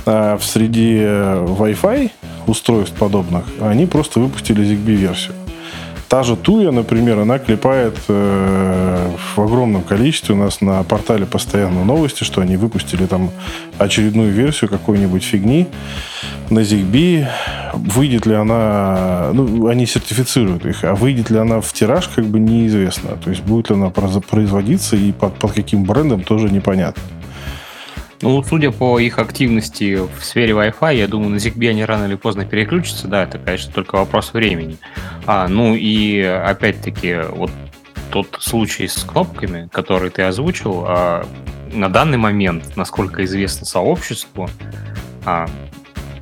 а, 0.07 0.37
в 0.39 0.45
среде 0.45 1.03
э, 1.03 1.47
Wi-Fi 1.47 2.11
устройств 2.47 2.97
подобных. 2.97 3.45
Они 3.61 3.87
просто 3.87 4.21
выпустили 4.21 4.65
ZigBee 4.65 4.95
версию. 4.95 5.35
Та 6.09 6.23
же 6.23 6.37
Туя, 6.37 6.73
например, 6.73 7.19
она 7.19 7.39
клепает 7.39 7.95
э, 8.09 9.11
в 9.35 9.41
огромном 9.41 9.83
количестве. 9.83 10.35
У 10.35 10.39
нас 10.39 10.63
на 10.63 10.83
портале 10.83 11.27
постоянно 11.27 11.85
новости, 11.85 12.25
что 12.25 12.41
они 12.41 12.57
выпустили 12.57 13.05
там 13.05 13.31
очередную 13.77 14.33
версию 14.33 14.71
какой-нибудь 14.71 15.23
фигни 15.23 15.67
на 16.49 16.61
ZigBee. 16.61 17.27
Выйдет 17.75 18.25
ли 18.25 18.35
она... 18.35 19.31
Ну, 19.35 19.67
они 19.67 19.85
сертифицируют 19.85 20.65
их. 20.65 20.83
А 20.83 20.95
выйдет 20.95 21.29
ли 21.29 21.39
она 21.39 21.61
в 21.61 21.71
тираж, 21.75 22.09
как 22.09 22.25
бы 22.25 22.41
неизвестно. 22.41 23.11
То 23.23 23.29
есть 23.29 23.43
будет 23.43 23.69
ли 23.69 23.77
она 23.77 23.91
производиться 23.91 24.97
и 24.97 25.13
под, 25.13 25.35
под 25.35 25.53
каким 25.53 25.85
брендом, 25.85 26.23
тоже 26.23 26.49
непонятно. 26.49 27.03
Ну, 28.21 28.43
судя 28.43 28.73
по 28.73 28.99
их 28.99 29.19
активности 29.19 29.97
в 29.97 30.25
сфере 30.25 30.53
Wi-Fi, 30.53 30.97
я 30.97 31.07
думаю, 31.07 31.31
на 31.31 31.37
ZigBee 31.37 31.71
они 31.71 31.85
рано 31.85 32.07
или 32.07 32.17
поздно 32.17 32.45
переключатся. 32.45 33.07
Да, 33.07 33.23
это, 33.23 33.39
конечно, 33.39 33.73
только 33.73 33.97
вопрос 33.97 34.33
времени. 34.33 34.77
А, 35.27 35.47
ну 35.47 35.75
и 35.77 36.21
опять-таки, 36.21 37.19
вот 37.31 37.51
тот 38.11 38.37
случай 38.41 38.89
с 38.89 39.05
кнопками, 39.05 39.69
который 39.73 40.11
ты 40.11 40.23
озвучил, 40.23 40.85
а, 40.87 41.27
на 41.73 41.89
данный 41.89 42.19
момент, 42.19 42.77
насколько 42.77 43.25
известно 43.25 43.67
сообществу, 43.67 44.49
а, 45.25 45.47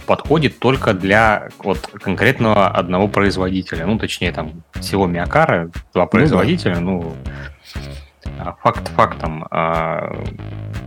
подходит 0.07 0.59
только 0.59 0.92
для 0.92 1.49
вот 1.59 1.78
конкретного 2.03 2.68
одного 2.68 3.09
производителя. 3.09 3.86
Ну, 3.86 3.99
точнее, 3.99 4.32
там, 4.32 4.62
всего 4.74 5.07
Миакара, 5.07 5.70
два 5.94 6.07
производителя, 6.07 6.78
ну, 6.78 7.14
да. 7.24 7.36
ну 7.74 7.80
а, 8.38 8.53
факт 8.62 8.88
фактом, 8.88 9.47
а, 9.51 10.14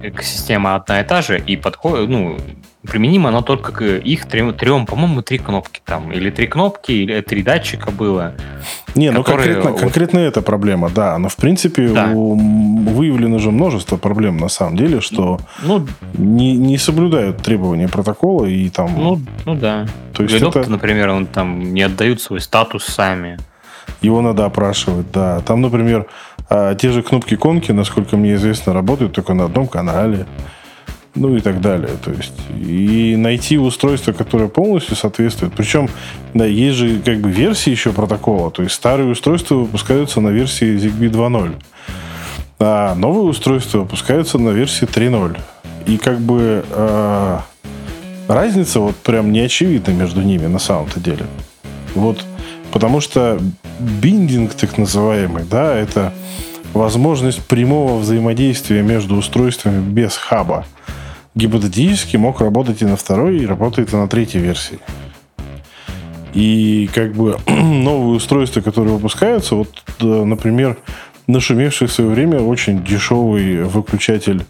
экосистема 0.02 0.76
одна 0.76 1.02
и 1.02 1.04
та 1.04 1.22
же, 1.22 1.40
и 1.40 1.56
подходит, 1.56 2.10
ну, 2.10 2.38
применимо 2.84 3.30
оно 3.30 3.42
только 3.42 3.72
к 3.72 3.84
их 3.84 4.26
трем, 4.26 4.54
трем 4.54 4.86
по-моему, 4.86 5.22
три 5.22 5.38
кнопки 5.38 5.82
там, 5.86 6.12
или 6.12 6.30
три 6.30 6.48
кнопки, 6.48 6.92
или 6.92 7.22
три 7.22 7.44
датчика 7.44 7.92
было. 7.92 8.34
Не, 8.96 9.12
ну 9.12 9.24
конкретно, 9.24 9.72
вот... 9.72 9.80
конкретно 9.80 10.20
эта 10.20 10.42
проблема, 10.42 10.90
да, 10.90 11.18
но 11.18 11.30
в 11.30 11.36
принципе 11.36 11.90
да. 11.90 12.12
у, 12.14 12.36
выявлено 12.36 13.40
же 13.40 13.52
множество 13.52 13.98
проблем 13.98 14.38
на 14.38 14.50
самом 14.50 14.78
деле, 14.78 15.02
что 15.02 15.40
ну, 15.64 15.86
не, 16.14 16.56
не 16.56 16.78
соблюдают 16.78 17.38
требования 17.38 17.88
протокола 17.88 18.46
и 18.46 18.70
там... 18.70 18.94
Ну, 18.98 19.22
ну 19.46 19.56
да. 19.56 19.86
То 20.14 20.24
есть 20.24 20.36
это... 20.36 20.70
например, 20.70 21.10
он 21.10 21.26
там 21.26 21.74
не 21.74 21.82
отдают 21.82 22.22
свой 22.22 22.40
статус 22.40 22.86
сами. 22.86 23.38
Его 24.02 24.22
надо 24.22 24.46
опрашивать, 24.46 25.12
да. 25.12 25.42
Там, 25.42 25.62
например, 25.62 26.08
а 26.50 26.76
те 26.76 26.92
же 26.92 27.04
кнопки 27.04 27.36
конки, 27.36 27.72
насколько 27.72 28.18
мне 28.18 28.36
известно, 28.36 28.74
работают 28.74 29.14
только 29.14 29.34
на 29.34 29.46
одном 29.46 29.68
канале. 29.68 30.26
Ну 31.16 31.36
и 31.36 31.42
так 31.42 31.60
далее. 31.60 31.92
То 32.04 32.12
есть, 32.12 32.34
и 32.56 33.16
найти 33.18 33.58
устройство, 33.58 34.14
которое 34.14 34.48
полностью 34.48 34.96
соответствует. 34.96 35.54
Причем, 35.54 35.90
да, 36.34 36.46
есть 36.46 36.78
же 36.78 37.00
как 37.00 37.18
бы 37.18 37.32
версии 37.32 37.72
еще 37.72 37.92
протокола. 37.92 38.52
То 38.52 38.64
есть 38.64 38.76
старые 38.76 39.10
устройства 39.10 39.56
выпускаются 39.56 40.22
на 40.22 40.30
версии 40.30 40.78
ZigBee 40.78 41.12
2.0. 41.12 41.56
А 42.60 42.96
новые 42.96 43.24
устройства 43.24 43.80
выпускаются 43.80 44.38
на 44.38 44.50
версии 44.50 44.88
3.0. 44.88 45.40
И 45.88 45.98
как 45.98 46.20
бы 46.20 46.64
э, 46.70 47.40
разница 48.28 48.80
вот 48.80 48.96
прям 48.98 49.32
не 49.32 49.40
очевидна 49.40 49.92
между 49.92 50.22
ними 50.22 50.46
на 50.46 50.60
самом-то 50.60 51.00
деле. 51.00 51.26
Вот 51.96 52.24
потому 52.72 53.02
что 53.02 53.40
биндинг 53.80 54.54
так 54.54 54.78
называемый, 54.78 55.44
да, 55.44 55.76
это 55.76 56.14
возможность 56.74 57.42
прямого 57.46 57.98
взаимодействия 57.98 58.82
между 58.82 59.16
устройствами 59.16 59.82
без 59.82 60.16
хаба. 60.16 60.66
Гипотетически 61.36 62.18
мог 62.18 62.42
работать 62.42 62.82
и 62.82 62.86
на 62.86 62.96
второй, 62.96 63.40
и 63.40 63.46
работает 63.46 63.94
и 63.94 63.96
на 63.96 64.08
третьей 64.08 64.42
версии. 64.42 64.80
И 66.34 66.90
как 66.94 67.14
бы 67.14 67.38
новые 67.48 68.18
устройства, 68.18 68.62
которые 68.62 68.94
выпускаются, 68.96 69.56
вот, 69.56 69.70
например, 70.00 70.78
нашумевший 71.28 71.88
в 71.88 71.92
свое 71.92 72.10
время 72.10 72.40
очень 72.40 72.84
дешевый 72.84 73.64
выключатель 73.64 74.46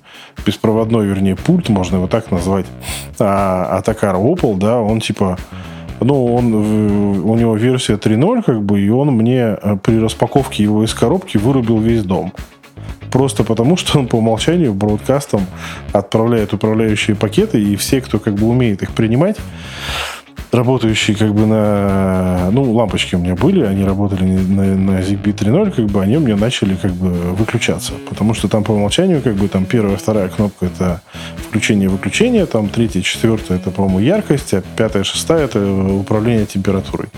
беспроводной, 0.45 1.05
вернее, 1.05 1.35
пульт, 1.35 1.69
можно 1.69 1.97
его 1.97 2.07
так 2.07 2.31
назвать, 2.31 2.65
а, 3.19 3.77
от 3.77 3.87
Акара 3.89 4.17
Opel, 4.17 4.57
да, 4.57 4.77
он 4.79 5.01
типа 5.01 5.37
ну, 5.99 6.33
он, 6.33 6.53
у 6.53 7.35
него 7.35 7.55
версия 7.55 7.93
3.0, 7.93 8.43
как 8.43 8.61
бы, 8.61 8.79
и 8.79 8.89
он 8.89 9.09
мне 9.09 9.57
э, 9.61 9.77
при 9.81 9.99
распаковке 9.99 10.63
его 10.63 10.83
из 10.83 10.93
коробки 10.93 11.37
вырубил 11.37 11.79
весь 11.79 12.03
дом. 12.03 12.33
Просто 13.11 13.43
потому, 13.43 13.75
что 13.75 13.99
он 13.99 14.07
по 14.07 14.17
умолчанию 14.17 14.73
бродкастом 14.73 15.41
отправляет 15.93 16.53
управляющие 16.53 17.15
пакеты, 17.15 17.61
и 17.61 17.75
все, 17.75 18.01
кто 18.01 18.19
как 18.19 18.35
бы 18.35 18.47
умеет 18.47 18.83
их 18.83 18.91
принимать, 18.91 19.37
работающие 20.51 21.15
как 21.15 21.33
бы 21.33 21.45
на... 21.45 22.49
Ну, 22.51 22.71
лампочки 22.73 23.15
у 23.15 23.19
меня 23.19 23.35
были, 23.35 23.63
они 23.63 23.83
работали 23.83 24.23
на, 24.23 24.75
на 24.75 24.99
ZigBee 24.99 25.35
3.0, 25.35 25.71
как 25.71 25.85
бы 25.85 26.01
они 26.01 26.17
у 26.17 26.19
меня 26.19 26.35
начали 26.35 26.75
как 26.75 26.91
бы 26.91 27.09
выключаться. 27.09 27.93
Потому 28.09 28.33
что 28.33 28.47
там 28.47 28.63
по 28.63 28.71
умолчанию 28.71 29.21
как 29.21 29.35
бы 29.35 29.47
там 29.47 29.65
первая, 29.65 29.97
вторая 29.97 30.29
кнопка 30.29 30.65
это 30.65 31.01
включение-выключение, 31.37 32.45
там 32.45 32.69
третья, 32.69 33.01
четвертая 33.01 33.57
это, 33.57 33.71
по-моему, 33.71 33.99
яркость, 33.99 34.53
а 34.53 34.63
пятая, 34.75 35.03
шестая 35.03 35.45
это 35.45 35.59
управление 35.61 36.45
температурой. 36.45 37.09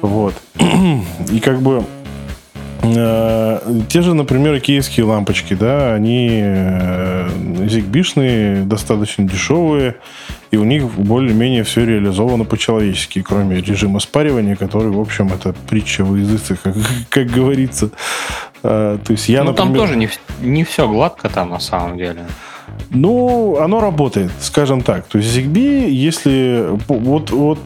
Вот. 0.00 0.34
И 1.30 1.40
как 1.40 1.60
бы 1.60 1.84
те 2.82 4.02
же, 4.02 4.14
например, 4.14 4.58
киевские 4.60 5.04
лампочки, 5.04 5.54
да, 5.54 5.94
они 5.94 6.44
зигбишные, 7.68 8.62
достаточно 8.64 9.24
дешевые, 9.24 9.96
и 10.50 10.56
у 10.56 10.64
них 10.64 10.84
более-менее 10.84 11.64
все 11.64 11.84
реализовано 11.84 12.44
по-человечески, 12.44 13.22
кроме 13.22 13.60
режима 13.60 14.00
спаривания, 14.00 14.56
который, 14.56 14.90
в 14.90 15.00
общем, 15.00 15.28
это 15.32 15.54
притча 15.68 16.04
в 16.04 16.16
языце, 16.16 16.56
как, 16.62 16.74
как 17.10 17.26
говорится. 17.26 17.90
То 18.62 19.00
есть 19.08 19.28
я, 19.28 19.44
ну, 19.44 19.50
например... 19.50 19.72
там 19.72 19.74
тоже 19.74 19.96
не, 19.96 20.08
не 20.40 20.64
все 20.64 20.88
гладко 20.88 21.28
там 21.28 21.50
на 21.50 21.60
самом 21.60 21.98
деле. 21.98 22.26
Ну, 22.90 23.58
оно 23.58 23.80
работает, 23.80 24.30
скажем 24.40 24.82
так. 24.82 25.06
То 25.06 25.18
есть 25.18 25.36
ZigBee, 25.36 25.90
если 25.90 26.68
вот, 26.88 27.30
вот 27.30 27.58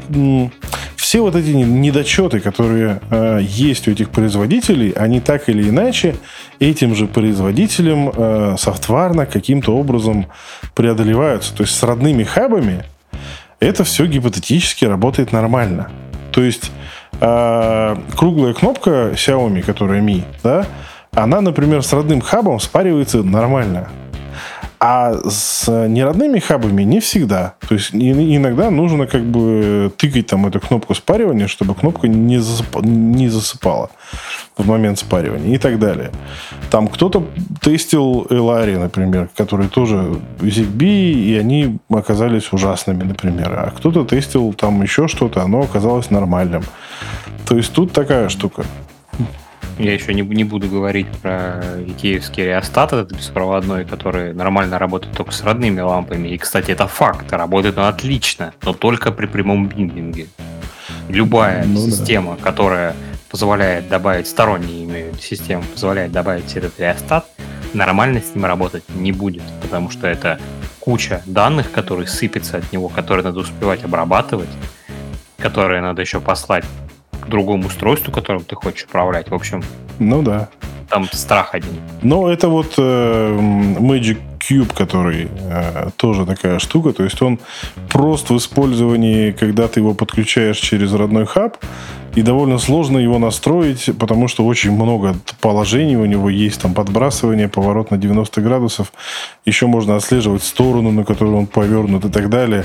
все 1.15 1.21
вот 1.21 1.37
эти 1.37 1.51
недочеты, 1.51 2.41
которые 2.41 3.01
э, 3.09 3.39
есть 3.41 3.87
у 3.87 3.93
этих 3.93 4.11
производителей, 4.11 4.91
они 4.91 5.21
так 5.21 5.49
или 5.49 5.69
иначе 5.69 6.17
этим 6.59 6.97
же 6.97 7.07
производителям 7.07 8.11
э, 8.12 8.57
софтварно 8.59 9.25
каким-то 9.25 9.77
образом 9.77 10.27
преодолеваются. 10.75 11.55
То 11.55 11.62
есть 11.62 11.77
с 11.77 11.83
родными 11.85 12.25
хабами 12.25 12.83
это 13.61 13.85
все 13.85 14.07
гипотетически 14.07 14.87
работает 14.87 15.31
нормально. 15.31 15.89
То 16.33 16.43
есть 16.43 16.73
э, 17.21 17.97
круглая 18.17 18.53
кнопка 18.53 19.12
Xiaomi, 19.12 19.62
которая 19.62 20.03
Mi, 20.03 20.25
да, 20.43 20.67
она, 21.12 21.41
например, 21.41 21.85
с 21.85 21.93
родным 21.93 22.23
хабом 22.23 22.59
спаривается 22.59 23.23
нормально. 23.23 23.89
А 24.87 25.14
с 25.30 25.66
неродными 25.89 26.39
хабами 26.41 26.82
не 26.82 27.01
всегда. 27.01 27.55
То 27.66 27.74
есть 27.74 27.95
иногда 27.95 28.68
нужно 28.70 29.07
как 29.07 29.22
бы 29.22 29.91
тыкать 29.97 30.26
там 30.26 30.47
эту 30.47 30.61
кнопку 30.61 30.95
спаривания, 30.95 31.47
чтобы 31.47 31.74
кнопка 31.74 32.07
не, 32.07 32.37
засып... 32.37 32.82
не 32.82 33.30
засыпала 33.30 33.89
в 34.59 34.66
момент 34.66 34.99
спаривания 34.99 35.55
и 35.55 35.59
так 35.59 35.78
далее. 35.78 36.11
Там 36.70 36.89
кто-то 36.89 37.26
тестил 37.62 38.26
Элари, 38.28 38.76
например, 38.76 39.30
которые 39.35 39.70
тоже 39.70 40.20
ZigBee, 40.41 41.14
и 41.14 41.35
они 41.39 41.78
оказались 41.89 42.53
ужасными, 42.53 43.05
например. 43.05 43.53
А 43.53 43.72
кто-то 43.74 44.05
тестил 44.05 44.53
там 44.53 44.82
еще 44.82 45.09
что-то, 45.09 45.41
оно 45.41 45.62
оказалось 45.62 46.11
нормальным. 46.11 46.62
То 47.47 47.57
есть 47.57 47.72
тут 47.72 47.93
такая 47.93 48.28
штука. 48.28 48.66
Я 49.79 49.93
еще 49.93 50.14
не, 50.14 50.22
не 50.22 50.45
буду 50.45 50.68
говорить 50.68 51.09
про 51.20 51.62
икеевский 51.87 52.45
реостат, 52.45 52.93
этот 52.93 53.12
беспроводной, 53.12 53.85
который 53.85 54.33
нормально 54.33 54.79
работает 54.79 55.16
только 55.16 55.33
с 55.33 55.43
родными 55.43 55.81
лампами. 55.81 56.29
И, 56.29 56.39
кстати, 56.39 56.70
это 56.70 56.87
факт, 56.87 57.33
работает 57.33 57.77
он 57.77 57.85
отлично, 57.85 58.55
но 58.62 58.72
только 58.72 59.11
при 59.11 59.27
прямом 59.27 59.68
биндинге. 59.68 60.29
Любая 61.09 61.64
ну, 61.64 61.77
система, 61.79 62.37
да. 62.37 62.43
которая 62.43 62.95
позволяет 63.31 63.89
добавить, 63.89 64.29
сторонние 64.29 65.12
системы 65.20 65.64
позволяет 65.64 66.12
добавить 66.12 66.55
этот 66.55 66.79
реостат, 66.79 67.27
нормально 67.72 68.20
с 68.20 68.35
ним 68.35 68.45
работать 68.45 68.85
не 68.95 69.11
будет, 69.11 69.43
потому 69.61 69.91
что 69.91 70.07
это 70.07 70.39
куча 70.79 71.22
данных, 71.27 71.72
которые 71.72 72.07
сыпятся 72.07 72.59
от 72.59 72.72
него, 72.72 72.89
которые 72.89 73.25
надо 73.25 73.41
успевать 73.41 73.83
обрабатывать, 73.83 74.51
которые 75.39 75.81
надо 75.81 76.01
еще 76.01 76.20
послать 76.20 76.64
другому 77.29 77.66
устройству, 77.66 78.12
которым 78.12 78.45
ты 78.45 78.55
хочешь 78.55 78.85
управлять. 78.85 79.31
В 79.31 79.35
общем, 79.35 79.62
ну 79.99 80.22
да. 80.22 80.49
Там 80.95 81.09
страх 81.12 81.55
один. 81.55 81.72
Ну, 82.03 82.28
это 82.28 82.49
вот 82.49 82.74
э, 82.78 83.36
Magic 83.80 84.18
Cube, 84.38 84.72
который 84.72 85.26
э, 85.51 85.90
тоже 85.97 86.24
такая 86.24 86.61
штука. 86.61 86.92
То 86.92 87.03
есть 87.03 87.20
он 87.20 87.40
прост 87.88 88.30
в 88.30 88.36
использовании, 88.36 89.32
когда 89.32 89.66
ты 89.66 89.80
его 89.80 89.95
подключаешь 89.95 90.59
через 90.59 90.92
родной 90.92 91.26
хаб. 91.26 91.57
И 92.14 92.22
довольно 92.22 92.59
сложно 92.59 92.99
его 92.99 93.18
настроить, 93.18 93.90
потому 93.99 94.28
что 94.28 94.47
очень 94.47 94.70
много 94.70 95.16
положений 95.40 95.97
у 95.97 96.07
него 96.07 96.30
есть. 96.30 96.62
Там 96.62 96.72
подбрасывание, 96.72 97.49
поворот 97.49 97.90
на 97.90 97.97
90 97.97 98.40
градусов. 98.40 98.92
Еще 99.45 99.66
можно 99.66 99.97
отслеживать 99.97 100.45
сторону, 100.45 100.92
на 100.92 101.05
которую 101.05 101.38
он 101.38 101.47
повернут 101.49 102.05
и 102.05 102.09
так 102.09 102.30
далее. 102.30 102.64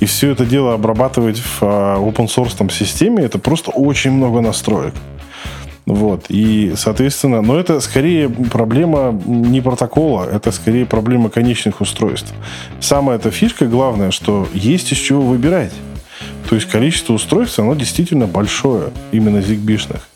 И 0.00 0.06
все 0.06 0.30
это 0.30 0.46
дело 0.46 0.72
обрабатывать 0.72 1.40
в 1.40 1.58
а, 1.60 1.98
open 1.98 2.26
source 2.26 2.56
там, 2.56 2.70
системе, 2.70 3.22
это 3.22 3.38
просто 3.38 3.70
очень 3.70 4.12
много 4.12 4.40
настроек. 4.40 4.94
Вот. 5.86 6.26
И, 6.28 6.72
соответственно, 6.76 7.42
но 7.42 7.58
это 7.58 7.80
скорее 7.80 8.28
проблема 8.28 9.12
не 9.24 9.60
протокола, 9.60 10.28
это 10.28 10.50
скорее 10.50 10.84
проблема 10.84 11.30
конечных 11.30 11.80
устройств. 11.80 12.34
Самая 12.80 13.18
эта 13.18 13.30
фишка 13.30 13.66
главная, 13.66 14.10
что 14.10 14.48
есть 14.52 14.92
из 14.92 14.98
чего 14.98 15.22
выбирать. 15.22 15.72
То 16.48 16.54
есть 16.56 16.68
количество 16.68 17.12
устройств, 17.12 17.58
оно 17.58 17.74
действительно 17.74 18.26
большое, 18.26 18.90
именно 19.12 19.40
зигбишных. 19.42 20.08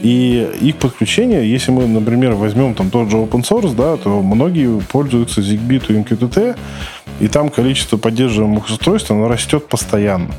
И 0.00 0.48
их 0.60 0.76
подключение, 0.76 1.48
если 1.48 1.70
мы, 1.70 1.86
например, 1.86 2.32
возьмем 2.32 2.74
там 2.74 2.90
тот 2.90 3.10
же 3.10 3.16
open 3.16 3.42
source, 3.42 3.74
да, 3.74 3.96
то 3.96 4.22
многие 4.22 4.80
пользуются 4.80 5.40
ZigBee 5.40 5.86
to 5.86 6.04
MQTT, 6.04 6.56
и 7.20 7.28
там 7.28 7.48
количество 7.48 7.96
поддерживаемых 7.96 8.68
устройств, 8.68 9.10
оно 9.10 9.28
растет 9.28 9.68
постоянно. 9.68 10.32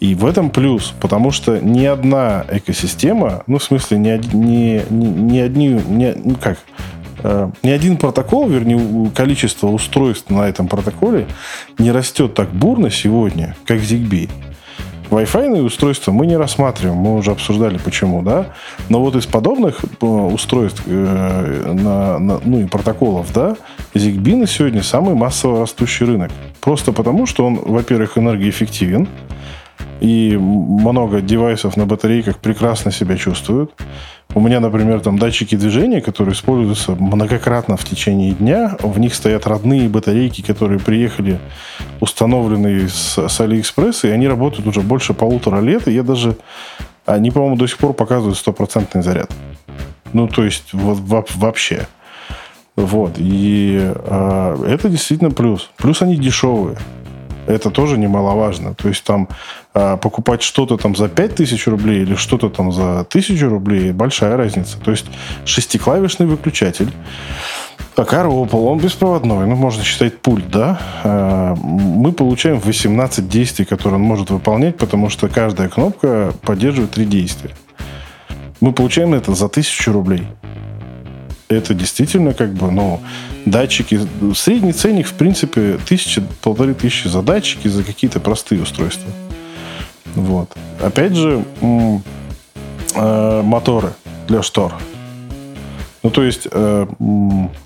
И 0.00 0.14
в 0.14 0.24
этом 0.24 0.50
плюс, 0.50 0.94
потому 1.00 1.30
что 1.30 1.58
ни 1.58 1.84
одна 1.84 2.44
экосистема, 2.50 3.42
ну, 3.46 3.58
в 3.58 3.62
смысле, 3.62 3.98
ни, 3.98 4.08
ни, 4.34 4.82
ни, 4.90 5.06
ни 5.06 5.38
одни, 5.38 5.68
ни, 5.68 6.12
ну, 6.24 6.36
как, 6.36 6.58
э, 7.22 7.50
ни 7.62 7.70
один 7.70 7.96
протокол, 7.96 8.48
вернее, 8.48 9.10
количество 9.10 9.68
устройств 9.68 10.30
на 10.30 10.48
этом 10.48 10.68
протоколе 10.68 11.26
не 11.78 11.92
растет 11.92 12.34
так 12.34 12.50
бурно 12.50 12.90
сегодня, 12.90 13.56
как 13.66 13.78
ZigBee. 13.78 14.30
Wi-Fi 15.10 15.60
устройства 15.60 16.12
мы 16.12 16.26
не 16.26 16.36
рассматриваем, 16.36 16.96
мы 16.96 17.16
уже 17.16 17.32
обсуждали 17.32 17.78
почему, 17.78 18.22
да. 18.22 18.54
Но 18.88 19.00
вот 19.00 19.16
из 19.16 19.26
подобных 19.26 19.80
э, 19.82 20.06
устройств 20.06 20.82
э, 20.86 21.72
на, 21.72 22.18
на, 22.18 22.40
ну 22.44 22.60
и 22.60 22.66
протоколов, 22.66 23.32
да, 23.32 23.56
ZigBee 23.94 24.36
на 24.36 24.46
сегодня 24.46 24.82
самый 24.82 25.14
массово 25.14 25.60
растущий 25.60 26.06
рынок. 26.06 26.30
Просто 26.60 26.92
потому, 26.92 27.26
что 27.26 27.44
он, 27.44 27.56
во-первых, 27.56 28.18
энергоэффективен, 28.18 29.08
и 30.00 30.36
много 30.36 31.20
девайсов 31.20 31.76
на 31.76 31.86
батарейках 31.86 32.38
прекрасно 32.38 32.90
себя 32.90 33.16
чувствуют. 33.16 33.72
У 34.32 34.40
меня, 34.40 34.60
например, 34.60 35.00
там 35.00 35.18
датчики 35.18 35.56
движения, 35.56 36.00
которые 36.00 36.34
используются 36.34 36.92
многократно 36.92 37.76
в 37.76 37.84
течение 37.84 38.32
дня. 38.32 38.76
В 38.80 39.00
них 39.00 39.14
стоят 39.14 39.46
родные 39.46 39.88
батарейки, 39.88 40.40
которые 40.40 40.78
приехали, 40.78 41.40
установленные 41.98 42.88
с, 42.88 43.18
с 43.18 43.40
Алиэкспресса, 43.40 44.06
и 44.06 44.10
они 44.12 44.28
работают 44.28 44.68
уже 44.68 44.82
больше 44.82 45.14
полутора 45.14 45.60
лет. 45.60 45.88
И 45.88 45.92
я 45.92 46.04
даже... 46.04 46.36
Они, 47.06 47.32
по-моему, 47.32 47.56
до 47.56 47.66
сих 47.66 47.78
пор 47.78 47.92
показывают 47.92 48.38
стопроцентный 48.38 49.02
заряд. 49.02 49.32
Ну, 50.12 50.28
то 50.28 50.44
есть, 50.44 50.72
вот 50.72 51.34
вообще. 51.34 51.88
Вот. 52.76 53.14
И 53.16 53.80
э, 53.82 54.64
это 54.68 54.88
действительно 54.88 55.32
плюс. 55.32 55.70
Плюс 55.76 56.02
они 56.02 56.16
дешевые. 56.16 56.78
Это 57.46 57.70
тоже 57.70 57.98
немаловажно. 57.98 58.74
То 58.74 58.88
есть 58.88 59.04
там 59.04 59.28
э, 59.74 59.96
покупать 59.96 60.42
что-то 60.42 60.76
там 60.76 60.94
за 60.94 61.08
5000 61.08 61.66
рублей 61.68 62.02
или 62.02 62.14
что-то 62.14 62.48
там 62.48 62.72
за 62.72 63.00
1000 63.00 63.48
рублей 63.48 63.92
большая 63.92 64.36
разница. 64.36 64.78
То 64.78 64.90
есть 64.90 65.06
шестиклавишный 65.44 66.26
выключатель. 66.26 66.92
А 67.96 68.02
Opel, 68.02 68.66
он 68.66 68.78
беспроводной, 68.78 69.46
ну, 69.46 69.56
можно 69.56 69.84
считать 69.84 70.18
пульт, 70.20 70.48
да. 70.50 70.80
Э, 71.04 71.54
мы 71.60 72.12
получаем 72.12 72.58
18 72.58 73.28
действий, 73.28 73.64
которые 73.64 73.96
он 73.96 74.02
может 74.02 74.30
выполнять, 74.30 74.76
потому 74.76 75.10
что 75.10 75.28
каждая 75.28 75.68
кнопка 75.68 76.32
поддерживает 76.42 76.92
три 76.92 77.04
действия. 77.04 77.50
Мы 78.60 78.72
получаем 78.72 79.12
это 79.14 79.34
за 79.34 79.46
1000 79.46 79.92
рублей 79.92 80.26
это 81.50 81.74
действительно 81.74 82.32
как 82.32 82.54
бы, 82.54 82.70
ну, 82.70 83.00
датчики. 83.44 84.00
Средний 84.34 84.72
ценник, 84.72 85.06
в 85.06 85.14
принципе, 85.14 85.78
тысяча, 85.86 86.22
полторы 86.42 86.74
тысячи 86.74 87.08
за 87.08 87.22
датчики, 87.22 87.68
за 87.68 87.82
какие-то 87.82 88.20
простые 88.20 88.62
устройства. 88.62 89.10
Вот. 90.14 90.56
Опять 90.80 91.14
же, 91.14 91.44
э, 91.60 93.42
моторы 93.42 93.92
для 94.28 94.42
штор. 94.42 94.74
Ну, 96.02 96.10
то 96.10 96.22
есть, 96.22 96.46
э, 96.50 96.86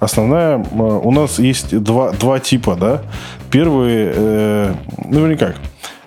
основная... 0.00 0.58
Э, 0.58 1.00
у 1.02 1.10
нас 1.10 1.38
есть 1.38 1.78
два, 1.78 2.10
два 2.12 2.40
типа, 2.40 2.76
да. 2.76 3.02
Первый... 3.50 4.12
Э, 4.14 4.74
ну, 5.08 5.26
не 5.26 5.36
как. 5.36 5.56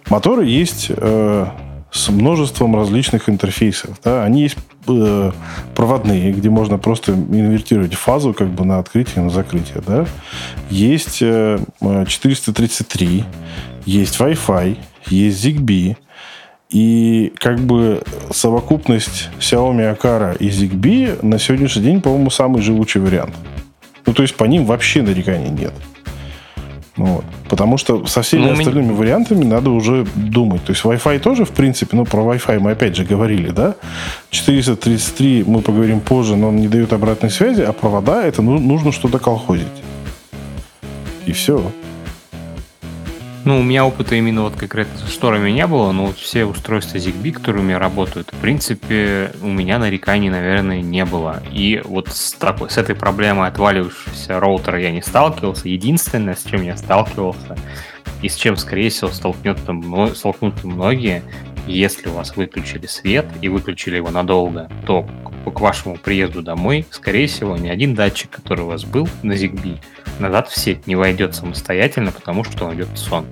Моторы 0.10 0.46
есть 0.46 0.88
э, 0.90 1.46
с 1.92 2.10
множеством 2.10 2.76
различных 2.76 3.30
интерфейсов. 3.30 4.00
Да? 4.04 4.24
Они 4.24 4.42
есть 4.42 4.58
э, 4.90 5.32
проводные, 5.76 6.32
где 6.32 6.50
можно 6.50 6.78
просто 6.78 7.14
инвертировать 7.14 7.94
фазу 7.94 8.34
как 8.34 8.50
бы 8.50 8.66
на 8.66 8.80
открытие 8.80 9.18
и 9.18 9.20
на 9.20 9.30
закрытие. 9.30 9.82
Да? 9.86 10.06
Есть 10.70 11.20
э, 11.22 11.60
433, 11.82 13.24
есть 13.86 14.20
Wi-Fi, 14.20 14.78
есть 15.08 15.46
ZigBee. 15.46 15.96
И 16.70 17.32
как 17.38 17.60
бы 17.60 18.04
совокупность 18.32 19.30
Xiaomi 19.40 19.98
Akara 19.98 20.38
и 20.38 20.50
ZigBee 20.50 21.26
на 21.26 21.40
сегодняшний 21.40 21.84
день, 21.84 22.02
по-моему, 22.02 22.30
самый 22.30 22.62
живучий 22.62 23.00
вариант. 23.00 23.34
Ну, 24.06 24.14
то 24.14 24.22
есть 24.22 24.36
по 24.36 24.44
ним 24.44 24.66
вообще 24.66 25.02
нареканий 25.02 25.50
нет. 25.50 25.74
Вот. 26.98 27.24
Потому 27.48 27.78
что 27.78 28.06
со 28.08 28.22
всеми 28.22 28.46
ну, 28.46 28.54
остальными 28.54 28.88
меня... 28.88 28.96
вариантами 28.96 29.44
надо 29.44 29.70
уже 29.70 30.06
думать. 30.16 30.64
То 30.66 30.72
есть 30.72 30.84
Wi-Fi 30.84 31.20
тоже, 31.20 31.46
в 31.46 31.52
принципе, 31.52 31.96
ну, 31.96 32.06
про 32.06 32.22
Wi-Fi 32.22 32.60
мы 32.60 32.72
опять 32.72 32.96
же 32.96 33.06
говорили, 33.06 33.52
да? 33.52 33.76
433 34.32 35.44
мы 35.48 35.62
поговорим 35.62 36.00
позже, 36.00 36.36
но 36.36 36.50
он 36.50 36.58
не 36.58 36.68
дает 36.68 36.94
обратной 36.94 37.30
связи, 37.30 37.62
а 37.62 37.72
провода 37.72 38.24
это 38.24 38.42
ну, 38.42 38.60
нужно 38.60 38.92
что-то 38.92 39.20
колхозить. 39.20 39.68
И 41.28 41.32
все. 41.32 41.72
Ну, 43.48 43.62
у 43.62 43.64
меня 43.64 43.86
опыта 43.86 44.16
именно 44.16 44.42
вот 44.42 44.58
конкретно 44.58 44.98
со 44.98 45.08
шторами 45.08 45.52
не 45.52 45.66
было, 45.68 45.94
но 45.94 46.08
вот 46.08 46.18
все 46.18 46.44
устройства 46.44 46.98
ZigBee, 46.98 47.32
которые 47.32 47.64
у 47.64 47.66
меня 47.66 47.80
работают, 47.80 48.28
в 48.34 48.38
принципе, 48.42 49.32
у 49.42 49.48
меня 49.48 49.80
нареканий, 49.80 50.30
наверное, 50.30 50.82
не 50.82 51.06
было. 51.06 51.42
И 51.54 51.82
вот 51.86 52.10
с, 52.10 52.34
такой, 52.34 52.70
с 52.70 52.78
этой 52.78 52.94
проблемой 52.94 53.48
отвалившегося 53.48 54.42
роутера 54.42 54.82
я 54.82 54.92
не 54.92 55.02
сталкивался. 55.02 55.70
Единственное, 55.70 56.36
с 56.36 56.44
чем 56.44 56.62
я 56.62 56.76
сталкивался, 56.76 57.56
и 58.22 58.28
с 58.28 58.36
чем, 58.36 58.58
скорее 58.58 58.90
всего, 58.90 59.12
столкнутся, 59.12 59.74
столкнутся 60.14 60.68
многие, 60.68 61.24
если 61.68 62.10
у 62.10 62.14
вас 62.14 62.36
выключили 62.36 62.86
свет 62.88 63.26
и 63.42 63.50
выключили 63.50 63.98
его 63.98 64.10
надолго, 64.10 64.70
то 64.86 65.08
к 65.46 65.60
вашему 65.60 65.98
приезду 65.98 66.42
домой, 66.42 66.86
скорее 66.92 67.28
всего, 67.28 67.56
ни 67.58 67.70
один 67.70 67.96
датчик, 67.96 68.30
который 68.30 68.66
у 68.66 68.68
вас 68.68 68.84
был 68.84 69.08
на 69.24 69.34
ZigBee, 69.34 69.80
назад 70.20 70.50
в 70.50 70.58
сеть 70.58 70.88
не 70.88 70.96
войдет 70.96 71.36
самостоятельно, 71.36 72.12
потому 72.12 72.44
что 72.44 72.66
он 72.66 72.76
идет 72.76 72.90
в 72.90 72.98
сон. 72.98 73.26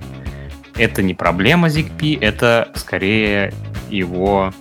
Это 0.76 1.02
не 1.02 1.14
проблема 1.14 1.68
ZigBee, 1.68 2.18
это 2.20 2.70
скорее 2.74 3.52
его, 3.90 4.52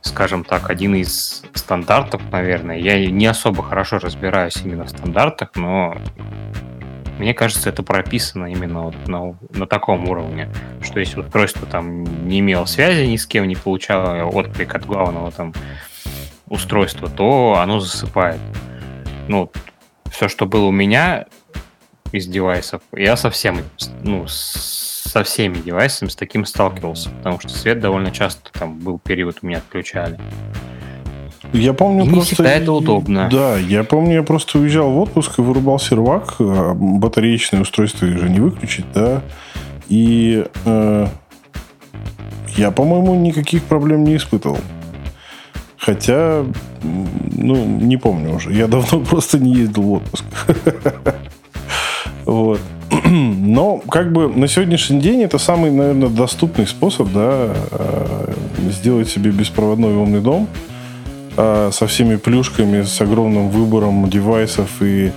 скажем 0.00 0.44
так, 0.44 0.70
один 0.70 0.94
из 0.94 1.44
стандартов, 1.54 2.22
наверное. 2.30 2.78
Я 2.78 3.10
не 3.10 3.26
особо 3.26 3.62
хорошо 3.62 3.98
разбираюсь 3.98 4.56
именно 4.64 4.84
в 4.84 4.90
стандартах, 4.90 5.50
но 5.54 5.96
мне 7.18 7.34
кажется, 7.34 7.70
это 7.70 7.82
прописано 7.82 8.46
именно 8.46 8.82
вот 8.82 9.08
на, 9.08 9.36
на 9.50 9.66
таком 9.66 10.08
уровне, 10.08 10.50
что 10.82 11.00
если 11.00 11.20
устройство 11.20 11.66
там 11.66 12.04
не 12.28 12.40
имело 12.40 12.66
связи 12.66 13.06
ни 13.06 13.16
с 13.16 13.26
кем, 13.26 13.48
не 13.48 13.56
получало 13.56 14.24
отклик 14.24 14.74
от 14.74 14.84
главного 14.84 15.30
там 15.32 15.54
устройства, 16.48 17.08
то 17.08 17.58
оно 17.60 17.80
засыпает. 17.80 18.40
Ну, 19.28 19.50
все, 20.10 20.28
что 20.28 20.46
было 20.46 20.66
у 20.66 20.72
меня, 20.72 21.26
из 22.12 22.26
девайсов. 22.26 22.82
Я 22.92 23.16
совсем, 23.16 23.60
ну, 24.02 24.26
со 24.28 25.24
всеми 25.24 25.56
девайсами 25.56 26.08
с 26.08 26.16
таким 26.16 26.44
сталкивался, 26.44 27.10
потому 27.10 27.40
что 27.40 27.48
свет 27.48 27.80
довольно 27.80 28.10
часто 28.10 28.52
там 28.52 28.78
был 28.78 28.98
период 28.98 29.38
у 29.42 29.46
меня 29.46 29.58
отключали. 29.58 30.18
Я 31.52 31.72
помню 31.72 32.04
и 32.04 32.10
просто... 32.10 32.42
Не 32.42 32.48
это 32.48 32.72
удобно. 32.72 33.28
Да, 33.30 33.56
я 33.56 33.84
помню, 33.84 34.14
я 34.14 34.22
просто 34.22 34.58
уезжал 34.58 34.90
в 34.90 34.98
отпуск 34.98 35.38
и 35.38 35.42
вырубал 35.42 35.78
сервак, 35.78 36.34
а 36.38 36.74
батареечное 36.74 37.62
устройство 37.62 38.06
же 38.08 38.28
не 38.28 38.40
выключить, 38.40 38.86
да, 38.94 39.22
и 39.88 40.44
э, 40.64 41.06
я, 42.56 42.70
по-моему, 42.70 43.14
никаких 43.14 43.62
проблем 43.62 44.04
не 44.04 44.16
испытывал. 44.16 44.58
Хотя, 45.78 46.44
ну, 46.82 47.64
не 47.64 47.96
помню 47.96 48.34
уже. 48.34 48.52
Я 48.52 48.66
давно 48.66 49.00
просто 49.10 49.38
не 49.38 49.54
ездил 49.54 49.82
в 49.82 49.92
отпуск. 49.92 50.24
Вот. 52.24 52.60
Но 53.04 53.78
как 53.88 54.12
бы 54.12 54.28
на 54.28 54.48
сегодняшний 54.48 54.98
день 54.98 55.22
это 55.22 55.38
самый, 55.38 55.70
наверное, 55.70 56.08
доступный 56.08 56.66
способ, 56.66 57.12
да, 57.12 57.54
э, 57.70 58.34
сделать 58.70 59.08
себе 59.08 59.30
беспроводной 59.30 59.94
умный 59.94 60.20
дом 60.20 60.48
э, 60.48 60.75
со 61.36 61.86
всеми 61.86 62.16
плюшками, 62.16 62.82
с 62.82 63.00
огромным 63.00 63.50
выбором 63.50 64.08
девайсов 64.08 64.70
и 64.80 65.12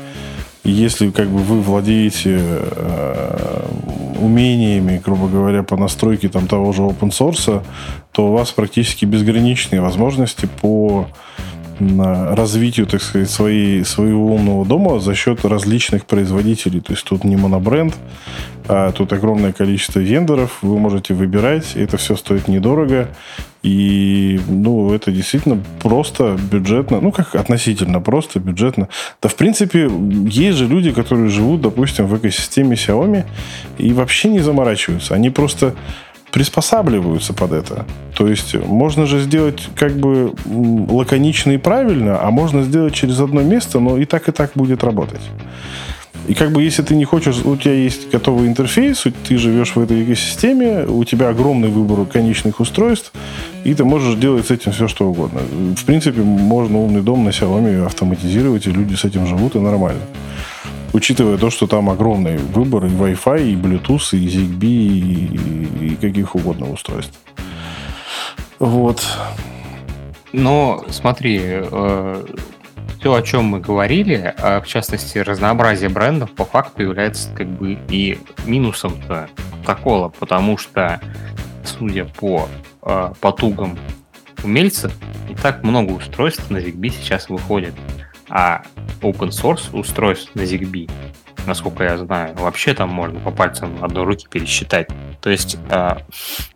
если 0.63 1.09
как 1.09 1.27
бы 1.29 1.39
вы 1.39 1.61
владеете 1.61 2.39
э, 2.41 3.65
умениями, 4.19 5.01
грубо 5.03 5.27
говоря, 5.27 5.63
по 5.63 5.77
настройке 5.77 6.29
там 6.29 6.47
того 6.47 6.71
же 6.73 6.81
open 6.81 7.09
source, 7.09 7.63
то 8.11 8.27
у 8.27 8.33
вас 8.33 8.51
практически 8.51 9.05
безграничные 9.05 9.81
возможности 9.81 10.47
по 10.61 11.07
развитию, 11.79 12.87
так 12.87 13.01
сказать, 13.01 13.29
своей, 13.29 13.85
своего 13.85 14.35
умного 14.35 14.65
дома 14.65 14.99
за 14.99 15.15
счет 15.15 15.45
различных 15.45 16.05
производителей. 16.05 16.81
То 16.81 16.91
есть 16.91 17.05
тут 17.05 17.23
не 17.23 17.37
монобренд, 17.37 17.95
а 18.69 18.91
тут 18.91 19.11
огромное 19.13 19.51
количество 19.51 19.99
вендоров, 19.99 20.59
вы 20.61 20.77
можете 20.77 21.15
выбирать, 21.15 21.75
это 21.75 21.97
все 21.97 22.15
стоит 22.15 22.47
недорого, 22.47 23.07
и, 23.63 24.39
ну, 24.47 24.93
это 24.93 25.11
действительно 25.11 25.57
просто 25.81 26.37
бюджетно, 26.51 27.01
ну, 27.01 27.11
как 27.11 27.33
относительно 27.33 27.99
просто 27.99 28.39
бюджетно. 28.39 28.87
Да, 29.23 29.27
в 29.27 29.35
принципе, 29.35 29.89
есть 30.27 30.59
же 30.59 30.67
люди, 30.67 30.91
которые 30.91 31.29
живут, 31.29 31.61
допустим, 31.61 32.05
в 32.05 32.15
экосистеме 32.15 32.75
Xiaomi 32.75 33.25
и 33.79 33.91
вообще 33.91 34.29
не 34.29 34.39
заморачиваются. 34.39 35.15
Они 35.15 35.31
просто 35.31 35.73
приспосабливаются 36.31 37.33
под 37.33 37.53
это. 37.53 37.87
То 38.15 38.27
есть 38.27 38.53
можно 38.53 39.07
же 39.07 39.19
сделать 39.19 39.67
как 39.75 39.93
бы 39.93 40.35
лаконично 40.45 41.53
и 41.53 41.57
правильно, 41.57 42.21
а 42.21 42.29
можно 42.29 42.61
сделать 42.61 42.93
через 42.93 43.19
одно 43.19 43.41
место, 43.41 43.79
но 43.79 43.97
и 43.97 44.05
так 44.05 44.29
и 44.29 44.31
так 44.31 44.51
будет 44.53 44.83
работать. 44.83 45.21
И 46.27 46.33
как 46.33 46.51
бы 46.51 46.61
если 46.61 46.83
ты 46.83 46.95
не 46.95 47.05
хочешь, 47.05 47.37
у 47.43 47.55
тебя 47.55 47.73
есть 47.73 48.09
готовый 48.11 48.47
интерфейс, 48.47 49.05
ты 49.27 49.37
живешь 49.37 49.75
в 49.75 49.79
этой 49.79 50.03
экосистеме, 50.03 50.85
у 50.85 51.03
тебя 51.03 51.29
огромный 51.29 51.69
выбор 51.69 52.05
конечных 52.05 52.59
устройств, 52.59 53.11
и 53.63 53.73
ты 53.73 53.83
можешь 53.83 54.15
делать 54.15 54.47
с 54.47 54.51
этим 54.51 54.71
все, 54.71 54.87
что 54.87 55.09
угодно. 55.09 55.41
В 55.75 55.85
принципе, 55.85 56.21
можно 56.21 56.79
умный 56.79 57.01
дом 57.01 57.23
на 57.23 57.29
Xiaomi 57.29 57.85
автоматизировать, 57.85 58.67
и 58.67 58.71
люди 58.71 58.95
с 58.95 59.05
этим 59.05 59.25
живут, 59.25 59.55
и 59.55 59.59
нормально 59.59 60.01
учитывая 60.93 61.37
то, 61.37 61.49
что 61.49 61.67
там 61.67 61.89
огромный 61.89 62.37
выбор 62.37 62.85
и 62.85 62.89
Wi-Fi, 62.89 63.51
и 63.51 63.55
Bluetooth, 63.55 64.17
и 64.17 64.27
ZigBee, 64.27 65.81
и, 65.81 65.85
и 65.85 65.95
каких 65.95 66.35
угодно 66.35 66.71
устройств. 66.71 67.17
Вот. 68.59 69.05
Но 70.33 70.83
смотри, 70.89 71.39
э, 72.99 73.01
все, 73.01 73.13
о 73.13 73.21
чем 73.21 73.45
мы 73.45 73.59
говорили, 73.59 74.33
а 74.37 74.61
в 74.61 74.67
частности, 74.67 75.17
разнообразие 75.19 75.89
брендов 75.89 76.31
по 76.31 76.45
факту 76.45 76.83
является 76.83 77.33
как 77.33 77.47
бы 77.47 77.77
и 77.89 78.19
минусом-то 78.45 79.29
протокола, 79.63 80.09
потому 80.09 80.57
что, 80.57 80.99
судя 81.63 82.05
по 82.05 82.47
э, 82.83 83.13
потугам 83.19 83.77
умельцев, 84.43 84.91
не 85.27 85.35
так 85.35 85.63
много 85.63 85.91
устройств 85.91 86.49
на 86.49 86.57
ZigBee 86.57 86.89
сейчас 86.89 87.29
выходит. 87.29 87.73
А 88.29 88.63
open 89.01 89.29
source 89.29 89.69
устройств 89.77 90.35
на 90.35 90.41
ZigBee, 90.41 90.89
насколько 91.45 91.83
я 91.83 91.97
знаю, 91.97 92.35
вообще 92.35 92.73
там 92.73 92.89
можно 92.89 93.19
по 93.19 93.31
пальцам 93.31 93.83
одной 93.83 94.03
руки 94.05 94.27
пересчитать. 94.29 94.87
То 95.21 95.29
есть 95.29 95.57
э, 95.69 95.97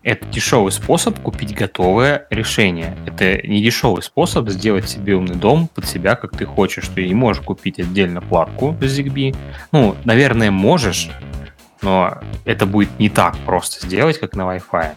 это 0.04 0.26
дешевый 0.28 0.72
способ 0.72 1.20
купить 1.20 1.54
готовое 1.54 2.28
решение. 2.30 2.98
Это 3.06 3.46
не 3.48 3.62
дешевый 3.62 4.02
способ 4.02 4.50
сделать 4.50 4.90
себе 4.90 5.16
умный 5.16 5.36
дом 5.36 5.68
под 5.68 5.86
себя, 5.86 6.16
как 6.16 6.38
ты 6.38 6.46
хочешь. 6.46 6.88
Ты 6.88 7.08
не 7.08 7.14
можешь 7.14 7.44
купить 7.44 7.80
отдельно 7.80 8.22
платку 8.22 8.76
с 8.82 9.00
ZigBee. 9.00 9.36
Ну, 9.72 9.96
наверное, 10.06 10.52
можешь, 10.52 11.10
но 11.82 12.18
это 12.46 12.66
будет 12.66 13.00
не 13.00 13.10
так 13.10 13.36
просто 13.46 13.86
сделать, 13.86 14.20
как 14.20 14.36
на 14.36 14.44
Wi-Fi. 14.44 14.96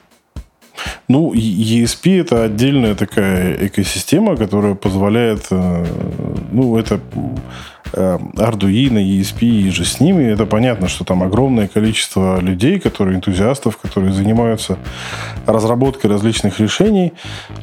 Ну, 1.09 1.33
ESP 1.33 2.21
это 2.21 2.45
отдельная 2.45 2.95
такая 2.95 3.67
экосистема, 3.67 4.37
которая 4.37 4.75
позволяет, 4.75 5.47
э, 5.51 5.87
ну, 6.53 6.77
это 6.77 7.01
э, 7.93 8.19
Arduino, 8.37 8.99
ESP 8.99 9.45
и 9.45 9.71
же 9.71 9.85
с 9.85 10.01
ними. 10.01 10.25
Это 10.25 10.47
понятно, 10.47 10.89
что 10.89 11.05
там 11.05 11.23
огромное 11.23 11.69
количество 11.69 12.41
людей, 12.41 12.81
которые 12.81 13.17
энтузиастов, 13.17 13.77
которые 13.77 14.13
занимаются 14.13 14.79
разработкой 15.47 16.11
различных 16.11 16.61
решений. 16.61 17.13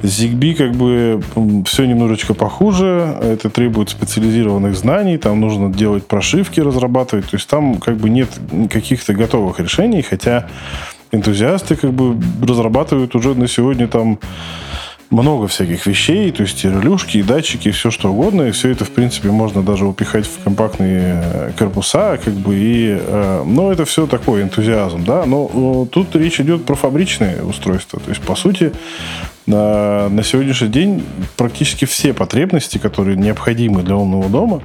ZigBee 0.01 0.55
как 0.55 0.71
бы 0.71 1.21
все 1.65 1.85
немножечко 1.85 2.33
похуже. 2.33 3.17
Это 3.21 3.49
требует 3.49 3.89
специализированных 3.89 4.75
знаний. 4.75 5.17
Там 5.17 5.41
нужно 5.41 5.71
делать 5.71 6.07
прошивки, 6.07 6.61
разрабатывать. 6.61 7.29
То 7.29 7.35
есть 7.35 7.49
там 7.49 7.77
как 7.77 7.97
бы 7.97 8.09
нет 8.09 8.29
каких-то 8.69 9.13
готовых 9.13 9.59
решений, 9.59 10.01
хотя 10.01 10.47
энтузиасты 11.13 11.75
как 11.75 11.93
бы 11.93 12.17
разрабатывают 12.45 13.15
уже 13.15 13.35
на 13.35 13.47
сегодня 13.47 13.87
там 13.87 14.19
много 15.13 15.47
всяких 15.47 15.85
вещей, 15.85 16.31
то 16.31 16.41
есть 16.41 16.65
и 16.65 16.67
релюшки, 16.67 17.17
и 17.17 17.23
датчики, 17.23 17.69
и 17.69 17.71
все 17.71 17.91
что 17.91 18.11
угодно, 18.11 18.43
и 18.43 18.51
все 18.51 18.69
это, 18.69 18.83
в 18.83 18.89
принципе, 18.89 19.29
можно 19.29 19.61
даже 19.61 19.85
упихать 19.85 20.25
в 20.25 20.43
компактные 20.43 21.21
э, 21.23 21.51
корпуса, 21.57 22.19
как 22.23 22.33
бы, 22.33 22.55
и, 22.55 22.97
э, 22.99 23.43
но 23.45 23.71
это 23.71 23.85
все 23.85 24.07
такой 24.07 24.41
энтузиазм, 24.41 25.03
да, 25.05 25.25
но, 25.25 25.49
но 25.53 25.85
тут 25.85 26.15
речь 26.15 26.39
идет 26.39 26.65
про 26.65 26.73
фабричные 26.75 27.43
устройства, 27.43 27.99
то 27.99 28.09
есть, 28.09 28.21
по 28.21 28.35
сути, 28.35 28.71
на, 29.45 30.09
на 30.09 30.23
сегодняшний 30.23 30.69
день 30.69 31.03
практически 31.37 31.85
все 31.85 32.13
потребности, 32.13 32.79
которые 32.79 33.15
необходимы 33.15 33.83
для 33.83 33.95
умного 33.95 34.29
дома, 34.29 34.61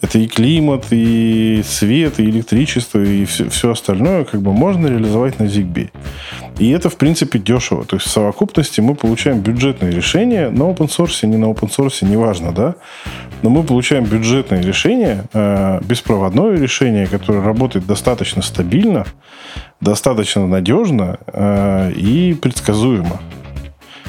Это 0.00 0.18
и 0.18 0.26
климат, 0.26 0.86
и 0.90 1.62
свет, 1.64 2.20
и 2.20 2.24
электричество, 2.24 3.02
и 3.02 3.24
все, 3.24 3.48
все 3.48 3.70
остальное 3.70 4.24
как 4.24 4.42
бы 4.42 4.52
можно 4.52 4.86
реализовать 4.86 5.38
на 5.38 5.44
ZigBee. 5.44 5.90
И 6.58 6.70
это, 6.70 6.88
в 6.88 6.96
принципе, 6.96 7.38
дешево. 7.38 7.84
То 7.84 7.96
есть 7.96 8.06
в 8.06 8.10
совокупности 8.10 8.80
мы 8.80 8.94
получаем 8.94 9.40
бюджетные 9.40 9.92
решения 9.92 10.50
на 10.50 10.64
open 10.64 10.88
source, 10.88 11.26
не 11.26 11.36
на 11.36 11.46
open 11.46 11.70
source, 11.70 12.04
неважно, 12.04 12.52
да. 12.52 12.74
Но 13.42 13.50
мы 13.50 13.62
получаем 13.62 14.04
бюджетное 14.04 14.62
решение, 14.62 15.24
э, 15.32 15.80
беспроводное 15.82 16.56
решение, 16.56 17.06
которое 17.06 17.42
работает 17.42 17.86
достаточно 17.86 18.42
стабильно, 18.42 19.04
достаточно 19.80 20.46
надежно 20.46 21.18
э, 21.26 21.92
и 21.92 22.34
предсказуемо. 22.34 23.20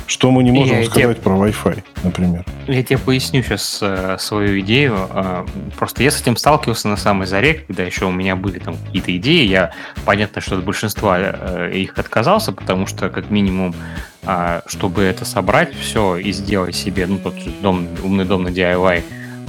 Что 0.08 0.32
мы 0.32 0.42
не 0.42 0.52
можем 0.52 0.80
я 0.80 0.86
сказать 0.86 1.18
тебе, 1.18 1.22
про 1.22 1.36
Wi-Fi, 1.36 1.84
например? 2.04 2.46
Я 2.66 2.82
тебе 2.82 2.98
поясню 2.98 3.44
сейчас 3.44 3.80
э, 3.82 4.16
свою 4.20 4.58
идею. 4.62 4.96
Э, 5.12 5.46
просто 5.78 6.02
я 6.02 6.12
с 6.12 6.22
этим 6.22 6.38
сталкивался 6.38 6.88
на 6.88 6.96
самой 6.96 7.28
заре, 7.28 7.56
когда 7.56 7.84
еще 7.84 8.06
у 8.06 8.12
меня 8.12 8.38
были 8.38 8.60
там 8.60 8.78
какие-то 8.78 9.16
идеи. 9.18 9.46
Я, 9.46 9.74
понятно, 10.06 10.40
что 10.40 10.58
от 10.58 10.64
большинства 10.64 11.18
э, 11.20 11.72
их 11.74 11.98
отказался, 11.98 12.54
потому 12.54 12.88
что, 12.88 13.10
как 13.10 13.30
минимум, 13.30 13.76
э, 14.24 14.62
чтобы 14.68 15.04
это 15.04 15.26
собрать 15.26 15.76
все 15.76 16.16
и 16.16 16.32
сделать 16.32 16.76
себе, 16.76 17.06
ну, 17.06 17.18
тот 17.18 17.36
же 17.36 17.52
дом, 17.62 17.86
умный 18.02 18.24
дом 18.24 18.44
на 18.44 18.48
DIY, 18.48 19.04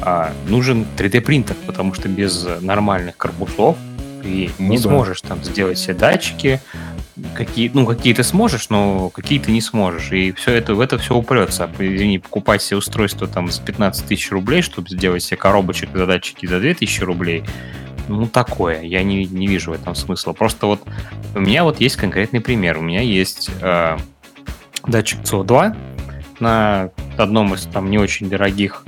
э, 0.05 0.33
нужен 0.49 0.87
3D-принтер, 0.97 1.55
потому 1.67 1.95
что 1.95 2.09
без 2.09 2.45
нормальных 2.61 3.17
корпусов 3.17 3.77
ты 4.23 4.51
ну, 4.59 4.71
не 4.71 4.77
да. 4.79 4.83
сможешь 4.83 5.21
там 5.21 5.43
сделать 5.45 5.79
все 5.79 5.95
датчики, 5.95 6.61
какие, 7.35 7.71
ну, 7.73 7.87
какие 7.87 8.15
ты 8.15 8.23
сможешь, 8.23 8.69
но 8.71 9.11
какие 9.11 9.39
ты 9.39 9.53
не 9.53 9.61
сможешь. 9.61 10.13
И 10.13 10.33
все 10.33 10.53
это, 10.53 10.75
в 10.75 10.81
это 10.81 10.99
все 10.99 11.15
упрется. 11.15 11.71
Извини, 11.79 12.19
покупать 12.19 12.63
себе 12.63 12.77
устройство 12.79 13.27
там 13.27 13.51
за 13.51 13.63
15 13.63 14.07
тысяч 14.07 14.31
рублей, 14.31 14.63
чтобы 14.63 14.89
сделать 14.89 15.23
себе 15.23 15.37
коробочек 15.37 15.91
задатчики 15.95 16.47
за 16.47 16.61
2 16.61 16.75
тысячи 16.75 17.03
рублей, 17.03 17.45
ну, 18.09 18.27
такое. 18.27 18.83
Я 18.83 19.03
не, 19.03 19.25
не 19.27 19.47
вижу 19.47 19.71
в 19.71 19.75
этом 19.75 19.95
смысла. 19.95 20.33
Просто 20.33 20.67
вот 20.67 20.83
у 21.35 21.41
меня 21.41 21.65
вот 21.65 21.81
есть 21.81 21.97
конкретный 21.97 22.41
пример. 22.41 22.79
У 22.79 22.83
меня 22.83 23.01
есть 23.01 23.51
э, 23.61 23.97
датчик 24.87 25.21
CO2 25.21 25.77
на 26.41 26.91
одном 27.17 27.55
из 27.55 27.63
там 27.67 27.91
не 27.91 27.99
очень 27.99 28.29
дорогих 28.29 28.85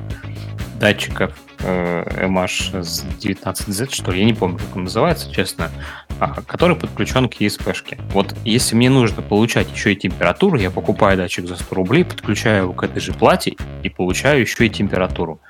датчиков 0.78 1.34
э, 1.62 2.26
MH19Z, 2.26 3.94
что 3.94 4.12
ли, 4.12 4.20
я 4.20 4.24
не 4.24 4.34
помню, 4.34 4.58
как 4.58 4.76
он 4.76 4.84
называется, 4.84 5.32
честно, 5.32 5.70
а, 6.18 6.42
который 6.46 6.76
подключен 6.76 7.28
к 7.28 7.40
ESP-шке. 7.40 7.98
Вот 8.12 8.34
если 8.44 8.76
мне 8.76 8.90
нужно 8.90 9.22
получать 9.22 9.72
еще 9.72 9.92
и 9.92 9.96
температуру, 9.96 10.58
я 10.58 10.70
покупаю 10.70 11.16
датчик 11.16 11.46
за 11.46 11.56
100 11.56 11.74
рублей, 11.74 12.04
подключаю 12.04 12.64
его 12.64 12.72
к 12.72 12.82
этой 12.82 13.00
же 13.00 13.12
плате 13.12 13.56
и 13.82 13.88
получаю 13.88 14.42
еще 14.42 14.66
и 14.66 14.70
температуру. 14.70 15.40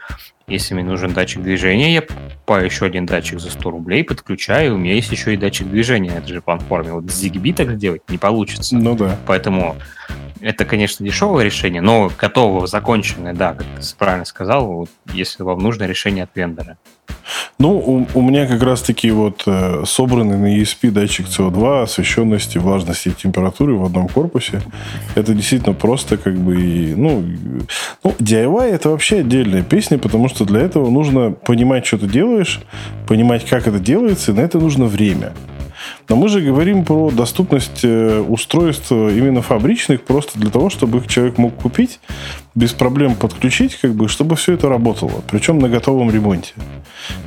Если 0.47 0.75
мне 0.75 0.83
нужен 0.83 1.13
датчик 1.13 1.43
движения, 1.43 1.95
я 1.95 2.03
покупаю 2.03 2.65
еще 2.65 2.87
один 2.87 3.07
датчик 3.07 3.39
за 3.39 3.51
100 3.51 3.71
рублей, 3.71 4.03
подключаю, 4.03 4.75
у 4.75 4.79
меня 4.79 4.95
есть 4.95 5.13
еще 5.13 5.35
и 5.35 5.37
датчик 5.37 5.69
движения 5.69 6.11
на 6.11 6.19
этой 6.19 6.35
же 6.35 6.41
платформе. 6.41 6.93
Вот 6.93 7.11
с 7.11 7.25
ZigBee 7.25 7.55
так 7.55 7.71
сделать 7.77 8.03
не 8.09 8.19
получится. 8.19 8.77
Ну 8.77 8.97
да. 8.97 9.17
Поэтому 9.27 9.77
это, 10.41 10.65
конечно, 10.65 11.05
дешевое 11.05 11.45
решение, 11.45 11.83
но 11.83 12.11
готовое, 12.17 12.67
законченное, 12.67 13.35
да, 13.35 13.55
как 13.55 13.67
ты 13.67 13.97
правильно 13.97 14.25
сказал, 14.25 14.67
вот, 14.67 14.91
если 15.13 15.43
вам 15.43 15.61
нужно 15.61 15.85
решение 15.85 16.25
от 16.25 16.31
вендора. 16.35 16.77
Ну, 17.59 17.77
у, 17.77 18.07
у 18.19 18.23
меня 18.23 18.47
как 18.47 18.63
раз-таки 18.63 19.11
вот 19.11 19.43
э, 19.47 19.83
собранный 19.87 20.39
на 20.39 20.59
ESP 20.59 20.91
датчик 20.91 21.27
CO2, 21.27 21.83
освещенности, 21.83 22.59
влажности 22.59 23.09
и 23.09 23.13
температуры 23.13 23.75
в 23.75 23.85
одном 23.85 24.09
корпусе. 24.09 24.63
Это 25.15 25.35
действительно 25.35 25.75
просто 25.75 26.17
как 26.17 26.37
бы... 26.37 26.95
Ну, 26.97 27.25
ну, 28.03 28.15
DIY 28.19 28.71
это 28.71 28.91
вообще 28.91 29.21
отдельная 29.21 29.63
песня, 29.63 29.99
потому 29.99 30.29
что 30.29 30.45
для 30.45 30.61
этого 30.61 30.91
нужно 30.91 31.33
понимать, 31.33 31.87
что 31.87 31.99
ты 31.99 32.07
делаешь, 32.07 32.61
понимать, 33.07 33.45
как 33.45 33.67
это 33.67 33.79
делается, 33.79 34.33
и 34.33 34.35
на 34.35 34.41
это 34.41 34.59
нужно 34.59 34.87
время. 34.87 35.33
Но 36.11 36.17
мы 36.17 36.29
же 36.29 36.41
говорим 36.41 36.85
про 36.85 37.13
доступность 37.13 37.85
э, 37.85 38.19
устройств 38.19 38.91
именно 38.91 39.43
фабричных, 39.43 40.03
просто 40.03 40.41
для 40.41 40.51
того, 40.51 40.69
чтобы 40.69 40.99
их 40.99 41.07
человек 41.07 41.39
мог 41.39 41.55
купить, 41.55 42.01
без 42.57 42.73
проблем 42.73 43.15
подключить, 43.15 43.77
как 43.77 43.95
бы, 43.95 44.09
чтобы 44.09 44.35
все 44.35 44.55
это 44.55 44.69
работало. 44.69 45.23
Причем 45.31 45.61
на 45.61 45.69
готовом 45.69 46.11
ремонте. 46.11 46.53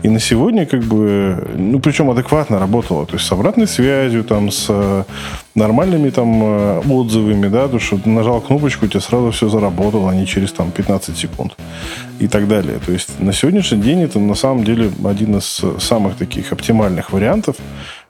И 0.04 0.10
на 0.10 0.20
сегодня, 0.20 0.66
как 0.66 0.84
бы, 0.84 1.48
ну, 1.56 1.80
причем 1.80 2.10
адекватно 2.10 2.60
работало. 2.60 3.06
То 3.06 3.14
есть 3.14 3.26
с 3.26 3.32
обратной 3.32 3.68
связью, 3.68 4.26
там, 4.26 4.52
с 4.52 4.66
э, 4.68 5.04
нормальными 5.56 6.10
там 6.10 6.44
э, 6.44 6.82
отзывами, 6.82 7.48
да, 7.48 7.70
то, 7.70 7.80
что 7.80 7.98
нажал 8.04 8.42
кнопочку, 8.42 8.86
у 8.86 8.90
тебя 8.90 9.00
сразу 9.00 9.32
все 9.32 9.48
заработало, 9.48 10.12
а 10.12 10.16
не 10.16 10.28
через 10.28 10.52
там 10.52 10.72
15 10.72 11.18
секунд 11.18 11.56
и 12.20 12.28
так 12.28 12.50
далее. 12.50 12.80
То 12.86 12.92
есть 12.92 13.18
на 13.22 13.32
сегодняшний 13.32 13.82
день 13.82 14.02
это 14.02 14.20
на 14.20 14.36
самом 14.36 14.66
деле 14.66 14.92
один 15.06 15.38
из 15.38 15.62
самых 15.80 16.18
таких 16.18 16.52
оптимальных 16.52 17.14
вариантов, 17.14 17.56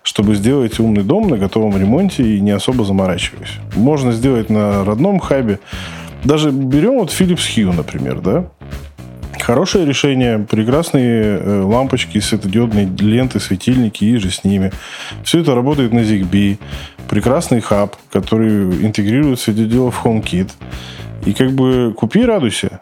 чтобы 0.04 0.36
сделать 0.36 0.80
умный 0.80 1.04
дом 1.04 1.30
на 1.30 1.38
готовом 1.38 1.78
ремонте 1.78 2.24
и 2.24 2.40
не 2.42 2.52
особо 2.52 2.86
заморачиваясь. 2.86 3.54
Можно 3.76 4.12
сделать 4.12 4.50
на 4.50 4.84
родном 4.84 5.20
хабе. 5.20 5.60
Даже 6.24 6.52
берем 6.52 7.00
вот 7.00 7.10
Philips 7.10 7.48
Hue, 7.56 7.74
например, 7.74 8.20
да? 8.20 8.50
Хорошее 9.40 9.86
решение, 9.86 10.40
прекрасные 10.40 11.38
э, 11.38 11.62
лампочки, 11.64 12.20
светодиодные 12.20 12.86
ленты, 12.86 13.40
светильники 13.40 14.06
и 14.06 14.16
же 14.18 14.30
с 14.30 14.44
ними. 14.44 14.72
Все 15.24 15.42
это 15.42 15.56
работает 15.56 15.92
на 15.92 16.00
ZigBee. 16.00 16.60
Прекрасный 17.10 17.60
хаб, 17.60 17.96
который 18.12 18.86
интегрирует 18.86 19.40
светодиодов 19.40 19.96
в 19.96 20.06
HomeKit. 20.06 20.52
И 21.26 21.34
как 21.34 21.52
бы 21.52 21.94
купи, 21.94 22.24
радуйся. 22.24 22.82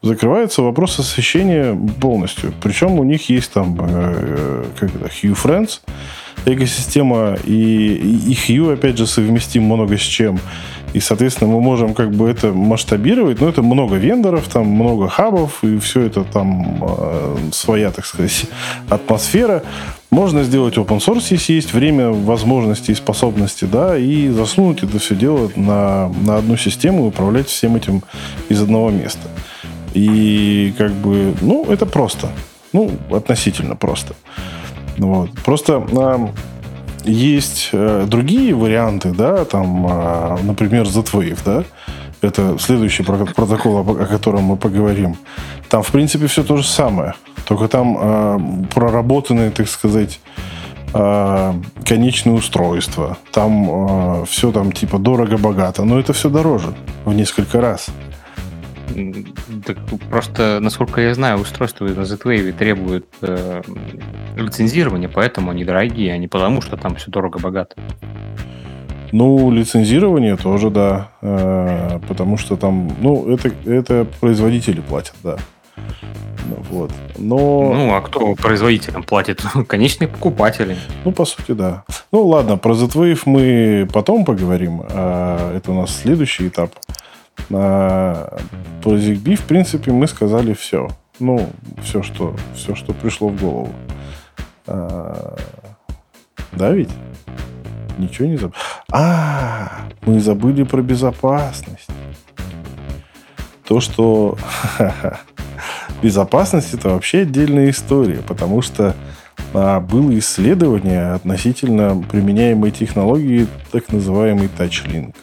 Закрывается 0.00 0.62
вопрос 0.62 0.98
освещения 0.98 1.76
полностью. 2.00 2.54
Причем 2.62 2.98
у 2.98 3.04
них 3.04 3.28
есть 3.28 3.52
там 3.52 3.76
э, 3.80 3.84
э 3.84 4.64
как 4.78 4.94
это, 4.94 5.06
Hue 5.06 5.34
Friends, 5.34 5.80
экосистема 6.46 7.36
и, 7.44 7.94
и 7.94 8.32
Hue, 8.32 8.72
опять 8.72 8.98
же, 8.98 9.06
совместим 9.06 9.64
много 9.64 9.96
с 9.96 10.02
чем. 10.02 10.38
И, 10.94 11.00
соответственно, 11.00 11.50
мы 11.50 11.60
можем 11.60 11.92
как 11.92 12.10
бы 12.10 12.30
это 12.30 12.52
масштабировать, 12.52 13.40
но 13.40 13.48
это 13.48 13.62
много 13.62 13.96
вендоров, 13.96 14.48
там 14.48 14.66
много 14.66 15.08
хабов, 15.08 15.62
и 15.62 15.78
все 15.78 16.02
это 16.02 16.24
там 16.24 16.82
э, 16.82 17.36
своя, 17.52 17.90
так 17.90 18.06
сказать, 18.06 18.46
атмосфера. 18.88 19.62
Можно 20.10 20.44
сделать 20.44 20.76
open 20.78 20.98
source, 20.98 21.26
если 21.30 21.52
есть 21.52 21.74
время, 21.74 22.08
возможности 22.08 22.92
и 22.92 22.94
способности, 22.94 23.66
да, 23.66 23.98
и 23.98 24.28
засунуть 24.30 24.82
это 24.82 24.98
все 24.98 25.14
дело 25.14 25.50
на, 25.56 26.08
на 26.24 26.38
одну 26.38 26.56
систему 26.56 27.04
и 27.04 27.08
управлять 27.08 27.48
всем 27.48 27.76
этим 27.76 28.02
из 28.48 28.62
одного 28.62 28.90
места. 28.90 29.28
И 29.92 30.72
как 30.78 30.92
бы, 30.92 31.34
ну, 31.42 31.66
это 31.70 31.84
просто. 31.84 32.30
Ну, 32.72 32.90
относительно 33.10 33.76
просто. 33.76 34.14
Вот. 34.98 35.30
Просто 35.44 35.86
э, 35.90 36.28
есть 37.04 37.70
э, 37.72 38.04
другие 38.06 38.54
варианты, 38.54 39.10
да, 39.10 39.44
там, 39.44 39.86
э, 39.86 40.38
например, 40.42 40.86
Z-Wave, 40.86 41.38
да, 41.44 41.64
это 42.20 42.58
следующий 42.58 43.04
протокол, 43.04 43.78
о 43.78 44.06
котором 44.06 44.42
мы 44.44 44.56
поговорим. 44.56 45.16
Там, 45.68 45.82
в 45.82 45.90
принципе, 45.90 46.26
все 46.26 46.42
то 46.42 46.56
же 46.56 46.64
самое. 46.64 47.14
Только 47.46 47.68
там 47.68 47.96
э, 48.00 48.38
проработаны, 48.74 49.50
так 49.50 49.68
сказать, 49.68 50.20
э, 50.92 51.54
конечные 51.84 52.34
устройства. 52.34 53.16
Там 53.32 54.22
э, 54.22 54.24
все 54.26 54.50
там 54.50 54.72
типа 54.72 54.98
дорого-богато. 54.98 55.84
Но 55.84 56.00
это 56.00 56.12
все 56.12 56.28
дороже 56.28 56.74
в 57.04 57.14
несколько 57.14 57.60
раз. 57.60 57.86
Так 59.64 59.78
просто, 60.10 60.58
насколько 60.60 61.00
я 61.00 61.14
знаю, 61.14 61.38
устройства 61.38 61.86
на 61.86 62.04
Z-Wave 62.04 62.52
требуют 62.52 63.06
э, 63.22 63.62
лицензирования, 64.36 65.08
поэтому 65.08 65.50
они 65.50 65.64
дорогие, 65.64 66.12
а 66.12 66.18
не 66.18 66.28
потому, 66.28 66.60
что 66.60 66.76
там 66.76 66.96
все 66.96 67.10
дорого-богато. 67.10 67.76
Ну, 69.12 69.50
лицензирование 69.50 70.36
тоже, 70.36 70.70
да. 70.70 71.10
Э, 71.22 72.00
потому 72.08 72.36
что 72.36 72.56
там, 72.56 72.90
ну, 73.00 73.32
это, 73.32 73.50
это 73.64 74.06
производители 74.20 74.80
платят, 74.80 75.14
да. 75.22 75.38
Вот. 76.70 76.92
Но... 77.16 77.36
Ну, 77.74 77.94
а 77.94 78.00
кто 78.00 78.34
производителям 78.34 79.02
платит? 79.02 79.42
Конечные 79.68 80.08
покупатели. 80.08 80.76
Ну, 81.04 81.12
по 81.12 81.24
сути, 81.24 81.52
да. 81.52 81.84
Ну, 82.12 82.26
ладно, 82.26 82.56
про 82.56 82.74
Z-Wave 82.74 83.22
мы 83.26 83.88
потом 83.92 84.24
поговорим. 84.24 84.82
А 84.90 85.54
это 85.54 85.72
у 85.72 85.74
нас 85.74 85.94
следующий 85.94 86.48
этап. 86.48 86.72
А, 87.50 88.38
про 88.82 88.96
ZigBee, 88.96 89.36
в 89.36 89.42
принципе, 89.42 89.92
мы 89.92 90.06
сказали 90.06 90.52
все. 90.52 90.88
Ну, 91.18 91.48
все, 91.82 92.02
что, 92.02 92.36
все, 92.54 92.74
что 92.74 92.92
пришло 92.92 93.28
в 93.28 93.40
голову. 93.40 93.72
А, 94.66 95.36
да 96.52 96.70
ведь? 96.70 96.90
Ничего 97.98 98.28
не 98.28 98.36
забыли. 98.36 98.54
А, 98.92 99.88
мы 100.02 100.20
забыли 100.20 100.62
про 100.62 100.82
безопасность. 100.82 101.88
То, 103.66 103.80
что 103.80 104.38
безопасность 106.02 106.72
это 106.74 106.90
вообще 106.90 107.20
отдельная 107.20 107.70
история, 107.70 108.20
потому 108.26 108.62
что 108.62 108.94
а, 109.52 109.80
было 109.80 110.16
исследование 110.18 111.12
относительно 111.12 112.00
применяемой 112.10 112.70
технологии, 112.70 113.46
так 113.72 113.90
называемый 113.90 114.48
TouchLink 114.56 115.14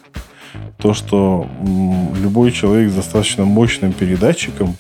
то, 0.78 0.94
что 0.94 1.48
любой 2.22 2.52
человек 2.52 2.92
с 2.92 2.96
достаточно 2.96 3.46
мощным 3.46 3.94
передатчиком 3.94 4.76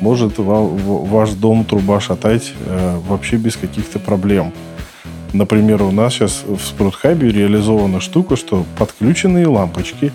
может 0.00 0.34
ваш 0.36 1.30
дом 1.30 1.64
труба 1.64 2.00
шатать 2.00 2.52
э, 2.66 3.00
вообще 3.08 3.36
без 3.36 3.56
каких-то 3.56 3.98
проблем. 3.98 4.52
Например, 5.32 5.82
у 5.82 5.90
нас 5.90 6.14
сейчас 6.14 6.44
в 6.46 6.60
спрутхабе 6.60 7.30
реализована 7.30 8.00
штука, 8.00 8.36
что 8.36 8.64
подключенные 8.78 9.46
лампочки 9.46 10.12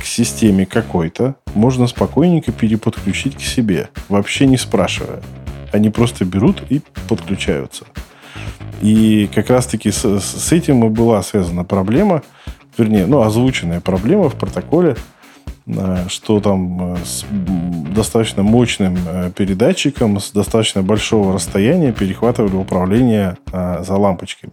к 0.00 0.04
системе 0.04 0.66
какой-то 0.66 1.34
можно 1.54 1.86
спокойненько 1.86 2.52
переподключить 2.52 3.36
к 3.36 3.40
себе, 3.40 3.88
вообще 4.08 4.46
не 4.46 4.56
спрашивая. 4.56 5.20
Они 5.72 5.90
просто 5.90 6.24
берут 6.24 6.62
и 6.68 6.80
подключаются. 7.08 7.86
И 8.82 9.28
как 9.34 9.50
раз-таки 9.50 9.90
с, 9.90 10.20
с 10.20 10.52
этим 10.52 10.84
и 10.84 10.88
была 10.90 11.22
связана 11.22 11.64
проблема, 11.64 12.22
вернее, 12.78 13.06
ну, 13.06 13.22
озвученная 13.22 13.80
проблема 13.80 14.28
в 14.28 14.34
протоколе, 14.34 14.96
э, 15.66 16.04
что 16.08 16.40
там 16.40 16.94
э, 16.94 16.96
с 17.04 17.24
достаточно 17.94 18.42
мощным 18.42 18.96
э, 19.06 19.30
передатчиком 19.34 20.20
с 20.20 20.30
достаточно 20.30 20.82
большого 20.82 21.32
расстояния 21.32 21.92
перехватывали 21.92 22.56
управление 22.56 23.36
за 23.52 23.96
лампочками. 23.96 24.52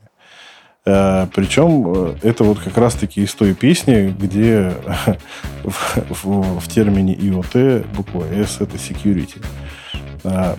Причем 0.85 2.17
это 2.23 2.43
вот 2.43 2.59
как 2.59 2.77
раз-таки 2.77 3.23
из 3.23 3.33
той 3.33 3.53
песни, 3.53 4.13
где 4.19 4.73
в, 5.63 5.97
в, 6.09 6.59
в 6.59 6.67
термине 6.67 7.15
IoT 7.15 7.85
буква 7.95 8.25
S 8.25 8.57
это 8.59 8.75
security. 8.75 9.41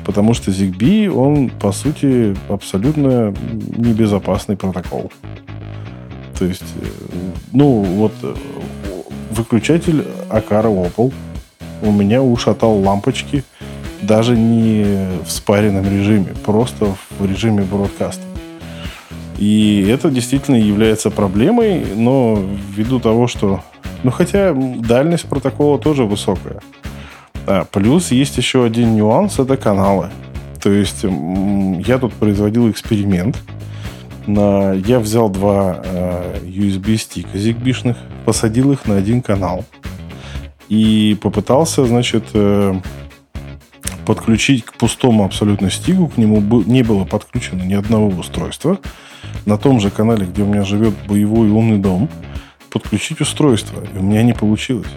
Потому 0.07 0.33
что 0.33 0.51
ZigBee, 0.51 1.11
он, 1.11 1.51
по 1.51 1.73
сути, 1.73 2.35
абсолютно 2.49 3.35
небезопасный 3.77 4.57
протокол. 4.57 5.13
То 6.39 6.45
есть, 6.45 6.65
э, 6.81 6.87
ну, 7.53 7.83
вот 7.83 8.13
э, 8.23 8.35
выключатель 9.31 10.05
Акара 10.29 10.69
Opal 10.69 11.13
у 11.83 11.91
меня 11.91 12.23
ушатал 12.23 12.79
лампочки 12.79 13.45
даже 14.03 14.37
не 14.37 15.09
в 15.25 15.31
спаренном 15.31 15.85
режиме, 15.85 16.35
просто 16.45 16.95
в 17.19 17.27
режиме 17.27 17.63
бродкаста. 17.63 18.23
И 19.39 19.87
это 19.89 20.11
действительно 20.11 20.57
является 20.57 21.11
проблемой, 21.11 21.85
но 21.97 22.41
ввиду 22.71 23.01
того, 23.01 23.27
что... 23.27 23.63
Ну, 24.03 24.11
хотя 24.11 24.53
дальность 24.55 25.27
протокола 25.27 25.79
тоже 25.79 26.05
высокая. 26.05 26.61
А, 27.47 27.65
плюс 27.65 28.11
есть 28.11 28.37
еще 28.37 28.65
один 28.65 28.95
нюанс, 28.95 29.39
это 29.39 29.57
каналы. 29.57 30.11
То 30.63 30.71
есть 30.71 31.05
я 31.87 31.99
тут 31.99 32.13
производил 32.15 32.71
эксперимент. 32.71 33.37
Я 34.27 35.01
взял 35.01 35.29
два 35.29 35.83
а, 35.85 36.39
USB-стика 36.43 37.37
зигбишных, 37.37 37.99
посадил 38.25 38.73
их 38.73 38.87
на 38.87 38.97
один 38.97 39.21
канал 39.21 39.65
и 40.69 41.17
попытался, 41.21 41.85
значит, 41.85 42.25
э, 42.33 42.75
подключить 44.07 44.65
к 44.65 44.75
пустому 44.75 45.25
абсолютно 45.25 45.71
стигу, 45.71 46.09
к 46.09 46.17
нему 46.17 46.41
не 46.63 46.83
было 46.83 47.05
подключено 47.05 47.63
ни 47.63 47.75
одного 47.75 48.09
устройства. 48.09 48.79
На 49.47 49.59
том 49.59 49.81
же 49.81 49.91
канале, 49.91 50.27
где 50.27 50.43
у 50.43 50.47
меня 50.47 50.65
живет 50.65 50.95
боевой 51.07 51.51
умный 51.51 51.79
дом, 51.79 52.09
подключить 52.71 53.21
устройство. 53.21 53.83
И 53.95 53.99
у 53.99 54.03
меня 54.03 54.23
не 54.23 54.33
получилось. 54.33 54.91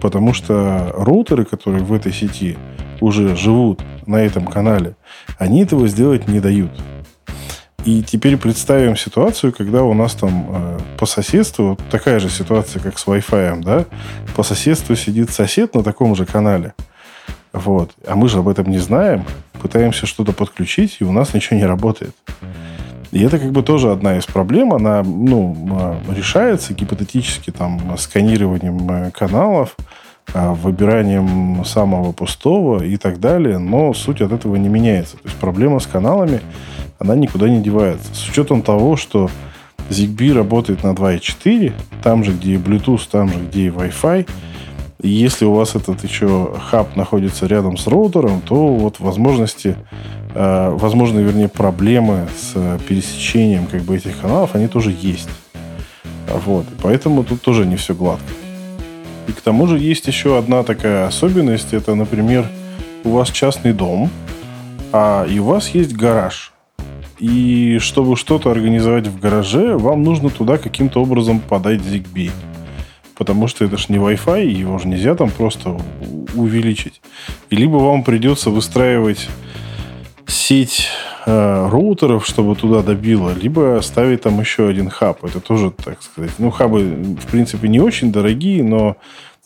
Потому 0.00 0.32
что 0.34 0.92
роутеры, 0.96 1.44
которые 1.44 1.82
в 1.82 1.92
этой 1.92 2.12
сети 2.12 2.56
уже 3.00 3.36
живут 3.36 3.80
на 4.06 4.16
этом 4.16 4.46
канале, 4.46 4.96
они 5.38 5.62
этого 5.62 5.88
сделать 5.88 6.28
не 6.28 6.40
дают. 6.40 6.70
И 7.84 8.02
теперь 8.02 8.36
представим 8.36 8.96
ситуацию, 8.96 9.52
когда 9.52 9.82
у 9.82 9.94
нас 9.94 10.14
там 10.14 10.46
э, 10.48 10.78
по 10.98 11.06
соседству 11.06 11.78
такая 11.90 12.18
же 12.18 12.28
ситуация, 12.28 12.82
как 12.82 12.98
с 12.98 13.06
Wi-Fi, 13.06 13.62
да? 13.62 13.86
По 14.36 14.42
соседству 14.42 14.94
сидит 14.96 15.30
сосед 15.30 15.74
на 15.74 15.82
таком 15.82 16.14
же 16.14 16.26
канале. 16.26 16.74
Вот. 17.52 17.92
А 18.06 18.14
мы 18.14 18.28
же 18.28 18.38
об 18.38 18.48
этом 18.48 18.70
не 18.70 18.78
знаем. 18.78 19.24
Пытаемся 19.60 20.06
что-то 20.06 20.32
подключить, 20.32 20.98
и 21.00 21.04
у 21.04 21.12
нас 21.12 21.34
ничего 21.34 21.56
не 21.56 21.66
работает. 21.66 22.14
И 23.10 23.22
это 23.22 23.38
как 23.38 23.52
бы 23.52 23.62
тоже 23.62 23.90
одна 23.90 24.18
из 24.18 24.26
проблем. 24.26 24.74
Она 24.74 25.02
ну, 25.02 25.56
а, 25.70 26.00
решается 26.14 26.74
гипотетически 26.74 27.50
там, 27.50 27.96
сканированием 27.96 28.90
э, 28.90 29.10
каналов, 29.12 29.76
выбиранием 30.34 31.64
самого 31.64 32.12
пустого 32.12 32.82
и 32.82 32.96
так 32.96 33.20
далее. 33.20 33.58
Но 33.58 33.94
суть 33.94 34.20
от 34.20 34.32
этого 34.32 34.56
не 34.56 34.68
меняется. 34.68 35.16
То 35.16 35.24
есть 35.24 35.36
проблема 35.36 35.80
с 35.80 35.86
каналами, 35.86 36.40
она 36.98 37.14
никуда 37.14 37.48
не 37.48 37.60
девается. 37.62 38.14
С 38.14 38.28
учетом 38.28 38.62
того, 38.62 38.96
что 38.96 39.30
ZigBee 39.90 40.34
работает 40.34 40.82
на 40.82 40.92
2.4, 40.92 41.72
там 42.02 42.24
же, 42.24 42.32
где 42.32 42.54
и 42.54 42.56
Bluetooth, 42.56 43.02
там 43.10 43.28
же, 43.28 43.38
где 43.38 43.66
и 43.66 43.70
Wi-Fi. 43.70 44.28
И 45.00 45.08
если 45.08 45.44
у 45.44 45.52
вас 45.52 45.76
этот 45.76 46.02
еще 46.02 46.54
хаб 46.70 46.96
находится 46.96 47.46
рядом 47.46 47.76
с 47.76 47.86
роутером, 47.86 48.40
то 48.40 48.74
вот 48.74 48.98
возможности 48.98 49.76
Э, 50.34 50.70
возможно, 50.70 51.18
вернее, 51.18 51.48
проблемы 51.48 52.28
с 52.38 52.78
пересечением 52.86 53.66
как 53.66 53.82
бы 53.82 53.96
этих 53.96 54.20
каналов, 54.20 54.54
они 54.54 54.68
тоже 54.68 54.94
есть. 55.00 55.28
Вот. 56.44 56.66
Поэтому 56.82 57.24
тут 57.24 57.42
тоже 57.42 57.66
не 57.66 57.76
все 57.76 57.94
гладко. 57.94 58.24
И 59.28 59.32
к 59.32 59.40
тому 59.42 59.66
же 59.66 59.78
есть 59.78 60.06
еще 60.06 60.38
одна 60.38 60.62
такая 60.62 61.06
особенность. 61.06 61.74
Это, 61.74 61.94
например, 61.94 62.46
у 63.04 63.10
вас 63.10 63.30
частный 63.30 63.74
дом, 63.74 64.10
а 64.90 65.26
и 65.28 65.38
у 65.38 65.44
вас 65.44 65.68
есть 65.68 65.94
гараж. 65.94 66.52
И 67.18 67.78
чтобы 67.78 68.16
что-то 68.16 68.50
организовать 68.50 69.06
в 69.06 69.20
гараже, 69.20 69.76
вам 69.76 70.02
нужно 70.02 70.30
туда 70.30 70.56
каким-то 70.56 71.02
образом 71.02 71.40
подать 71.40 71.80
ZigBee. 71.80 72.30
Потому 73.16 73.48
что 73.48 73.64
это 73.64 73.76
ж 73.76 73.88
не 73.90 73.96
Wi-Fi, 73.96 74.46
его 74.46 74.78
же 74.78 74.88
нельзя 74.88 75.14
там 75.14 75.30
просто 75.30 75.76
увеличить. 76.34 77.02
И 77.50 77.56
либо 77.56 77.76
вам 77.76 78.04
придется 78.04 78.50
выстраивать 78.50 79.28
сеть 80.28 80.88
э, 81.26 81.68
роутеров, 81.68 82.26
чтобы 82.26 82.54
туда 82.54 82.82
добило, 82.82 83.32
либо 83.34 83.80
ставить 83.82 84.22
там 84.22 84.38
еще 84.40 84.68
один 84.68 84.90
хаб. 84.90 85.24
Это 85.24 85.40
тоже, 85.40 85.70
так 85.70 86.02
сказать, 86.02 86.32
ну, 86.38 86.50
хабы, 86.50 87.16
в 87.20 87.26
принципе, 87.26 87.68
не 87.68 87.80
очень 87.80 88.12
дорогие, 88.12 88.62
но 88.62 88.96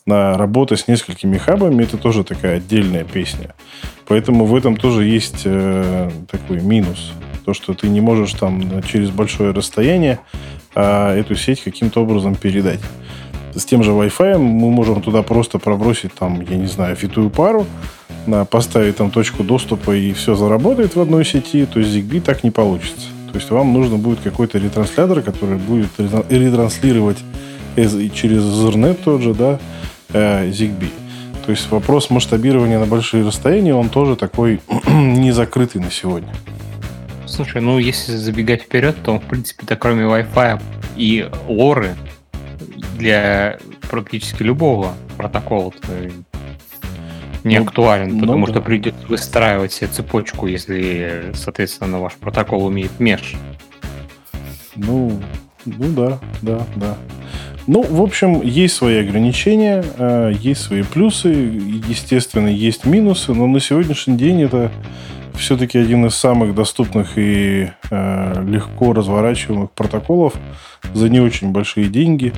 на 0.05 0.37
работа 0.37 0.75
с 0.75 0.87
несколькими 0.89 1.37
хабами 1.37 1.83
это 1.83 1.97
тоже 1.97 2.25
такая 2.25 2.57
отдельная 2.57 3.05
песня. 3.05 3.55
Поэтому 4.05 4.45
в 4.45 4.53
этом 4.55 4.75
тоже 4.75 5.05
есть 5.05 5.43
э, 5.45 6.11
такой 6.29 6.61
минус. 6.61 7.13
То, 7.45 7.53
что 7.53 7.73
ты 7.73 7.87
не 7.87 8.01
можешь 8.01 8.33
там 8.33 8.83
через 8.83 9.09
большое 9.09 9.51
расстояние 9.51 10.19
э, 10.75 11.19
эту 11.19 11.35
сеть 11.35 11.63
каким-то 11.63 12.01
образом 12.01 12.35
передать. 12.35 12.81
С 13.55 13.65
тем 13.65 13.83
же 13.83 13.91
Wi-Fi 13.91 14.37
мы 14.37 14.71
можем 14.71 15.01
туда 15.01 15.21
просто 15.21 15.59
пробросить 15.59 16.13
там, 16.13 16.41
я 16.41 16.57
не 16.57 16.65
знаю, 16.65 16.95
фитую 16.95 17.29
пару, 17.29 17.65
поставить 18.49 18.97
там 18.97 19.11
точку 19.11 19.43
доступа 19.43 19.95
и 19.95 20.13
все 20.13 20.35
заработает 20.35 20.95
в 20.95 21.01
одной 21.01 21.25
сети, 21.25 21.65
то 21.65 21.79
есть 21.79 21.91
ZigBee 21.91 22.21
так 22.21 22.43
не 22.43 22.51
получится. 22.51 23.07
То 23.31 23.37
есть 23.37 23.49
вам 23.49 23.73
нужно 23.73 23.97
будет 23.97 24.19
какой-то 24.21 24.57
ретранслятор, 24.57 25.21
который 25.21 25.57
будет 25.57 25.89
ретранслировать 25.97 27.17
через 27.75 28.43
Ethernet 28.43 28.99
тот 29.03 29.21
же, 29.21 29.33
да, 29.33 29.59
э, 30.13 30.49
ZigBee. 30.49 30.91
То 31.45 31.51
есть 31.51 31.69
вопрос 31.71 32.09
масштабирования 32.09 32.79
на 32.79 32.85
большие 32.85 33.25
расстояния, 33.25 33.75
он 33.75 33.89
тоже 33.89 34.15
такой 34.15 34.61
не 34.87 35.31
закрытый 35.31 35.81
на 35.81 35.91
сегодня. 35.91 36.33
Слушай, 37.25 37.61
ну 37.61 37.79
если 37.79 38.15
забегать 38.15 38.61
вперед, 38.61 38.95
то 39.03 39.19
в 39.19 39.23
принципе-то 39.23 39.75
кроме 39.75 40.03
Wi-Fi 40.03 40.61
и 40.95 41.29
лоры 41.47 41.95
для 42.97 43.57
практически 43.89 44.43
любого 44.43 44.93
протокола 45.17 45.73
не 47.43 47.59
ну, 47.59 47.65
актуален, 47.65 48.19
потому 48.19 48.39
ну, 48.39 48.45
что 48.45 48.55
да. 48.55 48.61
придется 48.61 49.05
выстраивать 49.07 49.73
себе 49.73 49.89
цепочку, 49.89 50.47
если, 50.47 51.31
соответственно, 51.33 51.99
ваш 51.99 52.13
протокол 52.13 52.65
умеет 52.65 52.99
меж. 52.99 53.35
Ну, 54.75 55.19
ну 55.65 55.89
да, 55.89 56.19
да, 56.41 56.65
да. 56.75 56.97
Ну, 57.67 57.81
в 57.81 58.01
общем, 58.01 58.41
есть 58.41 58.75
свои 58.75 58.99
ограничения, 58.99 59.83
э, 59.97 60.33
есть 60.37 60.61
свои 60.61 60.83
плюсы, 60.83 61.29
естественно, 61.29 62.47
есть 62.47 62.85
минусы, 62.85 63.33
но 63.33 63.47
на 63.47 63.59
сегодняшний 63.59 64.17
день 64.17 64.41
это 64.43 64.71
все-таки 65.35 65.77
один 65.77 66.05
из 66.05 66.15
самых 66.15 66.55
доступных 66.55 67.17
и 67.17 67.71
э, 67.89 68.43
легко 68.45 68.93
разворачиваемых 68.93 69.71
протоколов 69.71 70.33
за 70.93 71.09
не 71.09 71.19
очень 71.19 71.51
большие 71.51 71.87
деньги. 71.87 72.33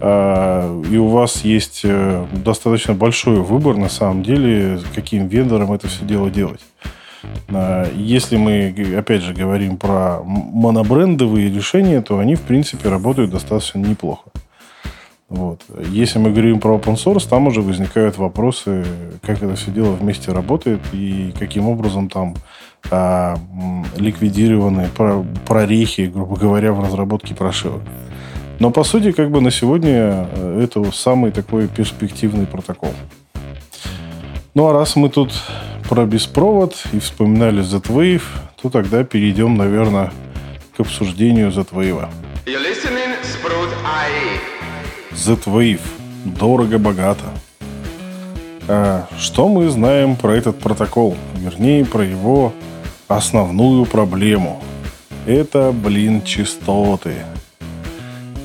Э, 0.00 0.82
и 0.90 0.96
у 0.96 1.08
вас 1.08 1.44
есть 1.44 1.82
э, 1.84 2.26
достаточно 2.32 2.94
большой 2.94 3.40
выбор, 3.40 3.76
на 3.76 3.88
самом 3.88 4.22
деле, 4.22 4.80
каким 4.94 5.28
вендором 5.28 5.72
это 5.72 5.88
все 5.88 6.04
дело 6.04 6.30
делать. 6.30 6.60
Э, 7.48 7.86
если 7.94 8.36
мы, 8.36 8.74
опять 8.96 9.22
же, 9.22 9.32
говорим 9.32 9.76
про 9.76 10.22
монобрендовые 10.24 11.50
решения, 11.50 12.00
то 12.00 12.18
они, 12.18 12.34
в 12.34 12.42
принципе, 12.42 12.88
работают 12.88 13.30
достаточно 13.30 13.78
неплохо. 13.78 14.30
Вот. 15.34 15.62
Если 15.90 16.20
мы 16.20 16.30
говорим 16.30 16.60
про 16.60 16.76
open 16.76 16.94
source, 16.94 17.28
там 17.28 17.48
уже 17.48 17.60
возникают 17.60 18.18
вопросы, 18.18 18.84
как 19.20 19.42
это 19.42 19.56
все 19.56 19.72
дело 19.72 19.92
вместе 19.92 20.30
работает 20.30 20.80
и 20.92 21.34
каким 21.36 21.68
образом 21.68 22.08
там 22.08 22.36
а, 22.90 23.36
ликвидированы 23.96 24.88
прорехи, 25.44 26.02
грубо 26.02 26.36
говоря, 26.36 26.72
в 26.72 26.80
разработке 26.80 27.34
прошивок. 27.34 27.82
Но 28.60 28.70
по 28.70 28.84
сути, 28.84 29.10
как 29.10 29.32
бы 29.32 29.40
на 29.40 29.50
сегодня 29.50 30.28
э, 30.30 30.60
это 30.62 30.92
самый 30.92 31.32
такой 31.32 31.66
перспективный 31.66 32.46
протокол. 32.46 32.94
Ну 34.54 34.68
а 34.68 34.72
раз 34.72 34.94
мы 34.94 35.08
тут 35.08 35.32
про 35.88 36.06
беспровод 36.06 36.76
и 36.92 37.00
вспоминали 37.00 37.60
Z-Wave, 37.60 38.22
то 38.62 38.70
тогда 38.70 39.02
перейдем, 39.02 39.56
наверное, 39.56 40.12
к 40.76 40.80
обсуждению 40.80 41.50
Z-Wave. 41.50 42.08
Z-Wave. 45.16 45.80
Дорого-богато. 46.24 47.24
А 48.66 49.06
что 49.18 49.48
мы 49.48 49.68
знаем 49.68 50.16
про 50.16 50.34
этот 50.34 50.58
протокол? 50.58 51.16
Вернее, 51.36 51.84
про 51.84 52.04
его 52.04 52.52
основную 53.08 53.84
проблему. 53.86 54.62
Это, 55.26 55.72
блин, 55.72 56.22
частоты. 56.22 57.14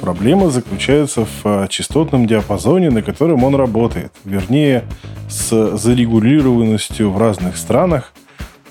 Проблема 0.01 0.49
заключается 0.49 1.25
в 1.25 1.41
а, 1.43 1.67
частотном 1.67 2.25
диапазоне, 2.25 2.89
на 2.89 3.01
котором 3.01 3.43
он 3.43 3.55
работает. 3.55 4.13
Вернее, 4.23 4.83
с 5.29 5.77
зарегулированностью 5.77 7.11
в 7.11 7.17
разных 7.17 7.57
странах 7.57 8.13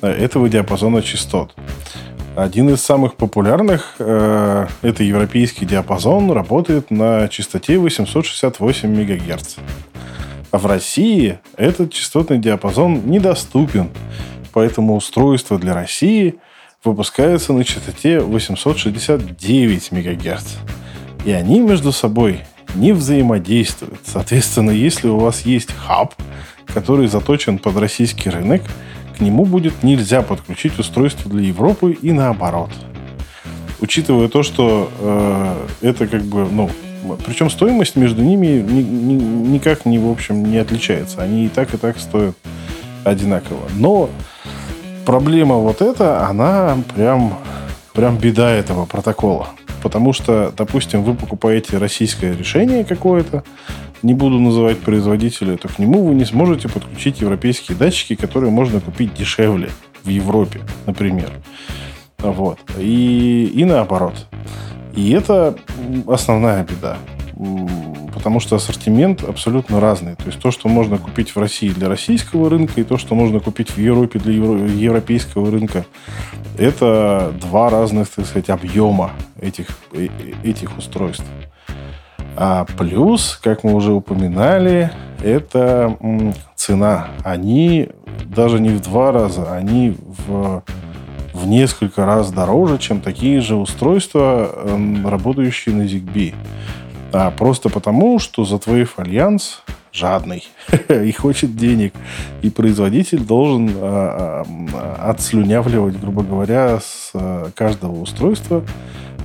а, 0.01 0.09
этого 0.09 0.49
диапазона 0.49 1.03
частот. 1.03 1.55
Один 2.39 2.71
из 2.71 2.81
самых 2.81 3.17
популярных, 3.17 3.97
э, 3.99 4.69
это 4.83 5.03
европейский 5.03 5.67
диапазон, 5.67 6.31
работает 6.31 6.89
на 6.89 7.27
частоте 7.27 7.79
868 7.79 8.89
МГц. 8.89 9.57
А 10.53 10.59
в 10.59 10.67
России 10.67 11.41
этот 11.57 11.93
частотный 11.93 12.39
диапазон 12.39 13.03
недоступен, 13.11 13.91
поэтому 14.53 14.95
устройство 14.95 15.59
для 15.59 15.75
России 15.75 16.37
выпускается 16.85 17.53
на 17.53 17.65
частоте 17.65 18.21
869 18.21 19.91
МГц. 19.91 20.45
И 21.25 21.33
они 21.33 21.59
между 21.59 21.91
собой 21.91 22.45
не 22.77 22.93
взаимодействуют. 22.93 24.03
Соответственно, 24.05 24.71
если 24.71 25.09
у 25.09 25.19
вас 25.19 25.41
есть 25.41 25.73
хаб, 25.73 26.15
который 26.67 27.09
заточен 27.09 27.59
под 27.59 27.79
российский 27.79 28.31
рынок, 28.31 28.63
нему 29.21 29.45
будет 29.45 29.83
нельзя 29.83 30.23
подключить 30.23 30.79
устройство 30.79 31.31
для 31.31 31.43
Европы 31.49 31.93
и 31.93 32.13
наоборот. 32.13 32.71
Учитывая 33.81 34.29
то, 34.29 34.43
что 34.43 34.91
э, 35.01 35.67
это 35.83 36.07
как 36.07 36.23
бы, 36.23 36.49
ну, 36.51 36.71
причем 37.25 37.49
стоимость 37.49 37.97
между 37.97 38.23
ними 38.23 38.47
ни, 38.47 38.83
ни, 38.83 39.15
никак 39.15 39.87
не, 39.87 39.99
в 39.99 40.09
общем, 40.11 40.45
не 40.45 40.59
отличается. 40.59 41.23
Они 41.23 41.47
и 41.47 41.49
так, 41.49 41.73
и 41.75 41.77
так 41.77 41.99
стоят 41.99 42.35
одинаково. 43.05 43.69
Но 43.77 44.11
проблема 45.07 45.57
вот 45.57 45.81
эта, 45.81 46.27
она 46.27 46.77
прям, 46.95 47.39
прям 47.93 48.17
беда 48.19 48.51
этого 48.51 48.85
протокола. 48.85 49.49
Потому 49.83 50.13
что, 50.13 50.53
допустим, 50.57 51.05
вы 51.05 51.15
покупаете 51.15 51.79
российское 51.79 52.35
решение 52.35 52.85
какое-то, 52.85 53.45
не 54.03 54.15
буду 54.15 54.39
называть 54.39 54.79
производителя, 54.79 55.57
то 55.57 55.69
к 55.69 55.79
нему 55.79 56.05
вы 56.07 56.15
не 56.15 56.25
сможете 56.25 56.69
подключить 56.69 57.21
европейские 57.21 57.77
датчики, 57.77 58.15
которые 58.15 58.51
можно 58.51 58.81
купить 58.81 59.15
дешевле 59.15 59.71
в 60.05 60.09
Европе, 60.09 60.61
например. 60.87 61.31
Вот. 62.19 62.59
И, 62.79 63.51
и 63.55 63.65
наоборот. 63.65 64.27
И 64.95 65.11
это 65.11 65.57
основная 66.07 66.65
беда. 66.65 66.99
Потому 68.13 68.41
что 68.41 68.57
ассортимент 68.57 69.23
абсолютно 69.23 69.79
разный. 69.79 70.17
То 70.17 70.27
есть 70.27 70.41
то, 70.41 70.51
что 70.51 70.69
можно 70.69 70.99
купить 70.99 71.37
в 71.37 71.39
России 71.39 71.69
для 71.69 71.89
российского 71.89 72.51
рынка, 72.51 72.81
и 72.81 72.85
то, 72.85 72.99
что 72.99 73.15
можно 73.15 73.39
купить 73.39 73.71
в 73.71 73.79
Европе 73.79 74.19
для 74.19 74.33
европейского 74.33 75.51
рынка, 75.53 75.87
это 76.59 77.33
два 77.41 77.71
разных, 77.71 78.09
так 78.09 78.27
сказать, 78.27 78.51
объема 78.51 79.13
этих, 79.41 79.69
э, 79.93 80.09
этих 80.43 80.77
устройств. 80.77 81.27
А 82.41 82.65
плюс, 82.65 83.37
как 83.43 83.65
мы 83.65 83.75
уже 83.75 83.91
упоминали, 83.91 84.93
это 85.25 85.99
цена. 86.55 87.09
Они 87.25 87.89
даже 88.27 88.61
не 88.61 88.69
в 88.69 88.81
два 88.81 89.11
раза, 89.11 89.53
они 89.53 89.97
в, 90.29 90.63
в 91.35 91.49
несколько 91.49 92.07
раз 92.07 92.31
дороже, 92.31 92.79
чем 92.79 93.01
такие 93.01 93.41
же 93.41 93.57
устройства, 93.57 94.53
работающие 95.05 95.75
на 95.75 95.83
ZigBee. 95.83 96.33
А 97.13 97.33
просто 97.33 97.71
потому, 97.71 98.21
что 98.21 98.45
за 98.45 98.61
твой 98.61 98.87
Альянс 98.97 99.65
жадный 99.93 100.47
и 100.89 101.11
хочет 101.11 101.57
денег. 101.57 101.93
И 102.43 102.51
производитель 102.51 103.25
должен 103.25 103.73
а, 103.75 104.45
а, 104.75 105.11
отслюнявливать, 105.11 105.99
грубо 105.99 106.23
говоря, 106.23 106.79
с 106.79 107.11
а, 107.15 107.51
каждого 107.53 108.01
устройства 108.01 108.63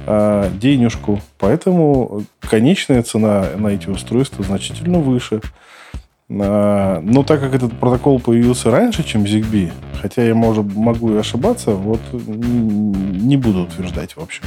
а, 0.06 0.50
денежку. 0.52 1.22
Поэтому 1.40 2.24
конечная 2.40 3.04
цена 3.04 3.48
на 3.58 3.70
эти 3.70 3.90
устройства 3.90 4.44
значительно 4.44 5.00
выше. 5.00 5.42
А, 6.30 7.00
но 7.02 7.24
так 7.24 7.40
как 7.42 7.54
этот 7.54 7.74
протокол 7.74 8.20
появился 8.20 8.72
раньше, 8.72 9.04
чем 9.04 9.24
ZigBee, 9.24 9.72
хотя 10.02 10.24
я 10.24 10.36
может, 10.36 10.66
могу 10.76 11.14
и 11.14 11.18
ошибаться, 11.18 11.72
вот 11.72 12.00
не 12.12 13.38
буду 13.38 13.64
утверждать, 13.64 14.16
в 14.16 14.22
общем. 14.22 14.44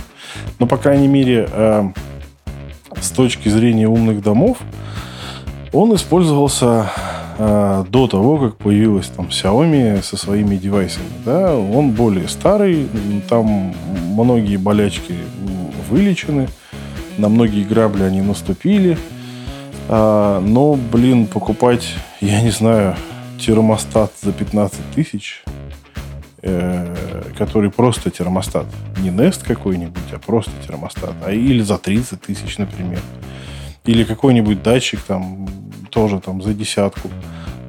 Но, 0.58 0.66
по 0.66 0.76
крайней 0.76 1.08
мере, 1.08 1.48
а, 1.52 1.92
с 3.00 3.10
точки 3.10 3.48
зрения 3.48 3.88
умных 3.88 4.22
домов, 4.22 4.58
он 5.72 5.94
использовался 5.94 6.90
э, 7.38 7.84
до 7.88 8.06
того, 8.06 8.38
как 8.38 8.56
появилась 8.56 9.06
там 9.08 9.26
Xiaomi 9.26 10.02
со 10.02 10.16
своими 10.16 10.56
девайсами. 10.56 11.06
Да? 11.24 11.56
Он 11.56 11.90
более 11.90 12.28
старый, 12.28 12.88
там 13.28 13.74
многие 14.14 14.56
болячки 14.56 15.14
вылечены, 15.88 16.48
на 17.18 17.28
многие 17.28 17.64
грабли 17.64 18.02
они 18.02 18.20
наступили. 18.20 18.98
А, 19.88 20.40
но, 20.40 20.74
блин, 20.74 21.26
покупать, 21.26 21.94
я 22.20 22.42
не 22.42 22.50
знаю, 22.50 22.96
термостат 23.38 24.12
за 24.20 24.32
15 24.32 24.80
тысяч, 24.94 25.44
э, 26.42 27.22
который 27.38 27.70
просто 27.70 28.10
термостат. 28.10 28.66
Не 28.98 29.10
Nest 29.10 29.44
какой-нибудь, 29.46 30.12
а 30.12 30.18
просто 30.18 30.50
термостат. 30.66 31.14
А, 31.24 31.32
или 31.32 31.62
за 31.62 31.78
30 31.78 32.20
тысяч, 32.20 32.58
например. 32.58 33.00
Или 33.86 34.04
какой-нибудь 34.04 34.62
датчик 34.62 35.00
там 35.00 35.48
тоже 35.90 36.20
там 36.20 36.42
за 36.42 36.54
десятку. 36.54 37.10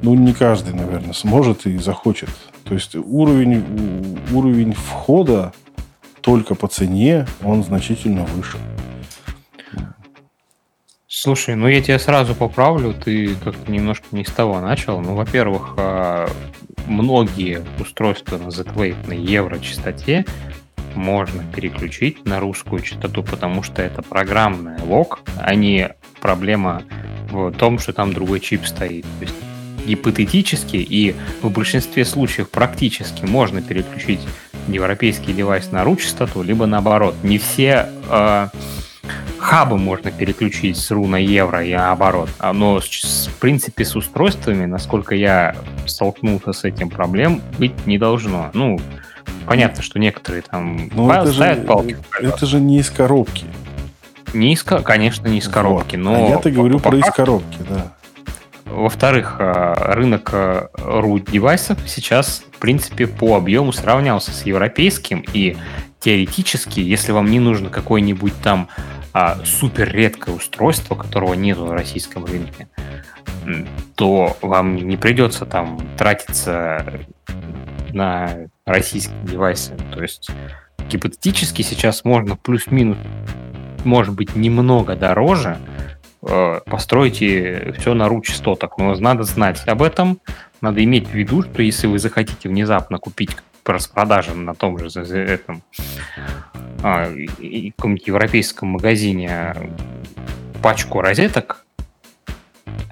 Ну, 0.02 0.16
не 0.16 0.34
каждый, 0.34 0.74
наверное, 0.74 1.14
сможет 1.14 1.66
и 1.66 1.78
захочет. 1.78 2.30
То 2.64 2.74
есть 2.74 2.96
уровень, 2.96 4.20
уровень 4.34 4.74
входа 4.74 5.54
только 6.22 6.56
по 6.56 6.68
цене, 6.68 7.26
он 7.44 7.64
значительно 7.64 8.26
выше. 8.26 8.58
Слушай, 11.08 11.56
ну 11.56 11.68
я 11.68 11.82
тебя 11.82 11.98
сразу 12.00 12.36
поправлю, 12.36 12.94
ты 12.94 13.34
как-то 13.36 13.72
немножко 13.72 14.06
не 14.12 14.26
с 14.26 14.30
того 14.30 14.60
начал. 14.60 15.00
Ну, 15.00 15.16
во-первых, 15.16 15.74
а, 15.78 16.30
многие 16.86 17.64
устройства 17.80 18.38
на 18.38 18.52
Z-Wave 18.52 19.08
на 19.08 19.14
евро 19.14 19.58
частоте 19.58 20.26
можно 20.94 21.44
переключить 21.56 22.26
на 22.26 22.40
русскую 22.40 22.82
частоту, 22.82 23.24
потому 23.24 23.64
что 23.64 23.82
это 23.82 24.02
программная 24.02 24.80
лог, 24.84 25.22
а 25.38 25.56
не 25.56 25.96
проблема 26.20 26.84
в 27.32 27.52
том, 27.52 27.80
что 27.80 27.94
там 27.94 28.14
другой 28.14 28.40
чип 28.40 28.66
стоит. 28.66 29.06
То 29.20 29.26
есть 29.26 29.36
гипотетически 29.86 30.78
и 30.78 31.16
в 31.42 31.50
большинстве 31.50 32.06
случаев 32.06 32.50
практически 32.50 33.26
можно 33.26 33.62
переключить 33.62 34.20
европейский 34.68 35.34
девайс 35.34 35.72
на 35.72 35.84
RU 35.84 35.98
частоту, 35.98 36.44
либо 36.44 36.66
наоборот. 36.66 37.16
Не 37.24 37.38
все 37.38 37.90
э, 38.10 38.48
хабы 39.38 39.78
можно 39.78 40.12
переключить 40.12 40.78
с 40.78 40.92
RU 40.92 41.08
на 41.08 41.16
евро 41.16 41.64
и 41.64 41.74
наоборот. 41.74 42.30
А, 42.40 42.54
но 42.54 42.82
с, 42.82 43.28
в 43.28 43.40
принципе 43.40 43.86
с 43.86 43.96
устройствами, 43.96 44.66
насколько 44.66 45.16
я 45.16 45.56
столкнулся 45.86 46.52
с 46.52 46.66
этим 46.66 46.90
проблем, 46.90 47.42
быть 47.58 47.88
не 47.88 47.98
должно. 47.98 48.50
Ну, 48.54 48.80
понятно, 49.46 49.82
что 49.82 50.00
некоторые 50.00 50.42
там 50.42 50.90
но 50.94 51.14
это 51.14 51.32
ставят 51.32 51.60
же, 51.60 51.64
палки. 51.64 51.98
Это 52.20 52.46
же 52.46 52.60
не 52.60 52.80
из 52.80 52.90
коробки. 52.90 53.46
Не 54.34 54.54
из, 54.54 54.64
конечно, 54.64 55.28
не 55.28 55.40
из 55.40 55.48
коробки, 55.48 55.96
вот. 55.96 56.04
но... 56.04 56.16
А 56.16 56.30
я-то 56.30 56.52
говорю 56.52 56.80
по, 56.80 56.90
про 56.90 56.98
из 56.98 57.12
коробки, 57.12 57.58
да. 57.68 57.94
Во-вторых, 58.66 59.38
а, 59.40 59.94
рынок 59.94 60.34
root 60.34 61.24
а, 61.28 61.32
девайсов 61.32 61.80
сейчас, 61.88 62.44
в 62.52 62.60
принципе, 62.60 63.08
по 63.08 63.36
объему 63.36 63.72
сравнялся 63.72 64.32
с 64.32 64.46
европейским, 64.46 65.24
и 65.34 65.56
теоретически, 66.00 66.80
если 66.80 67.12
вам 67.12 67.32
не 67.32 67.40
нужно 67.40 67.70
какое-нибудь 67.70 68.34
там 68.44 68.68
а, 69.14 69.38
супер 69.46 69.92
редкое 69.92 70.36
устройство, 70.36 70.96
которого 70.96 71.34
нет 71.34 71.58
в 71.58 71.72
российском 71.72 72.26
рынке, 72.26 72.68
то 73.96 74.38
вам 74.42 74.76
не 74.76 74.98
придется 74.98 75.46
там 75.46 75.80
тратиться 75.98 76.86
на 77.94 78.38
российские 78.66 79.18
девайсы. 79.24 79.76
То 79.94 80.02
есть 80.02 80.30
гипотетически 80.90 81.62
сейчас 81.62 82.04
можно 82.04 82.36
плюс-минус 82.36 82.98
может 83.86 84.16
быть 84.16 84.36
немного 84.36 84.96
дороже, 84.96 85.58
э, 86.22 86.60
постройте 86.66 87.74
все 87.78 87.94
на 87.94 88.08
ру 88.08 88.22
частотах. 88.22 88.78
Но 88.78 88.96
надо 88.96 89.24
знать 89.24 89.68
об 89.68 89.82
этом, 89.82 90.20
надо 90.62 90.84
иметь 90.84 91.08
в 91.08 91.14
виду, 91.14 91.44
что 91.44 91.62
если 91.62 91.88
вы 91.88 92.00
захотите 92.00 92.50
внезапно 92.50 92.98
купить 92.98 93.32
по 93.64 93.74
распродажам 93.74 94.46
на 94.46 94.56
том 94.56 94.78
же 94.80 94.90
этом 95.02 95.62
а, 96.84 97.12
каком-нибудь 97.72 98.08
европейском 98.08 98.70
магазине 98.70 99.54
пачку 100.62 101.02
розеток, 101.02 101.66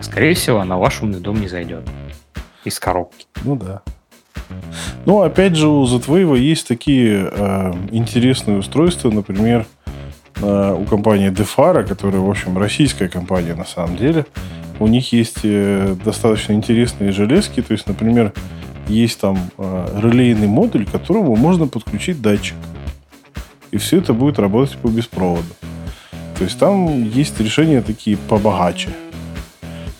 скорее 0.01 0.33
всего, 0.33 0.59
она 0.59 0.77
в 0.77 0.81
ваш 0.81 1.01
умный 1.01 1.19
дом 1.19 1.39
не 1.39 1.47
зайдет 1.47 1.87
из 2.65 2.79
коробки. 2.79 3.25
Ну 3.43 3.55
да. 3.55 3.81
Ну, 5.05 5.21
опять 5.21 5.55
же, 5.55 5.67
у 5.67 5.85
Z-Wave 5.85 6.37
есть 6.37 6.67
такие 6.67 7.29
э, 7.31 7.73
интересные 7.91 8.57
устройства, 8.57 9.09
например, 9.09 9.61
э, 9.61 9.74
у 10.41 10.85
компании 10.85 11.31
Defara, 11.31 11.87
которая, 11.87 12.21
в 12.21 12.29
общем, 12.29 12.57
российская 12.57 13.07
компания 13.07 13.55
на 13.55 13.65
самом 13.65 13.97
деле. 13.97 14.25
У 14.79 14.87
них 14.87 15.13
есть 15.13 15.39
э, 15.43 15.95
достаточно 16.03 16.53
интересные 16.53 17.11
железки, 17.11 17.61
то 17.61 17.71
есть, 17.71 17.87
например, 17.87 18.33
есть 18.87 19.19
там 19.19 19.37
э, 19.57 19.99
релейный 20.01 20.47
модуль, 20.47 20.85
к 20.85 20.91
которому 20.91 21.35
можно 21.35 21.67
подключить 21.67 22.21
датчик. 22.21 22.57
И 23.71 23.77
все 23.77 23.97
это 23.97 24.13
будет 24.13 24.37
работать 24.37 24.77
по 24.77 24.87
беспроводу. 24.87 25.47
То 26.37 26.43
есть 26.43 26.59
там 26.59 27.03
есть 27.03 27.39
решения 27.39 27.81
такие 27.81 28.17
побогаче 28.17 28.89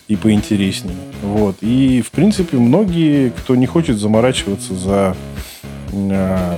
и 0.08 0.16
поинтереснее. 0.16 0.96
Вот. 1.22 1.56
И, 1.62 2.02
в 2.02 2.10
принципе, 2.10 2.58
многие, 2.58 3.30
кто 3.30 3.56
не 3.56 3.66
хочет 3.66 3.98
заморачиваться 3.98 4.74
за 4.74 5.16
э, 5.16 5.35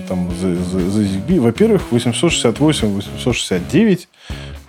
там, 0.09 0.31
за, 0.40 0.55
за, 0.56 0.81
за 0.90 1.40
во-первых, 1.40 1.90
868, 1.90 2.89
869 2.89 4.09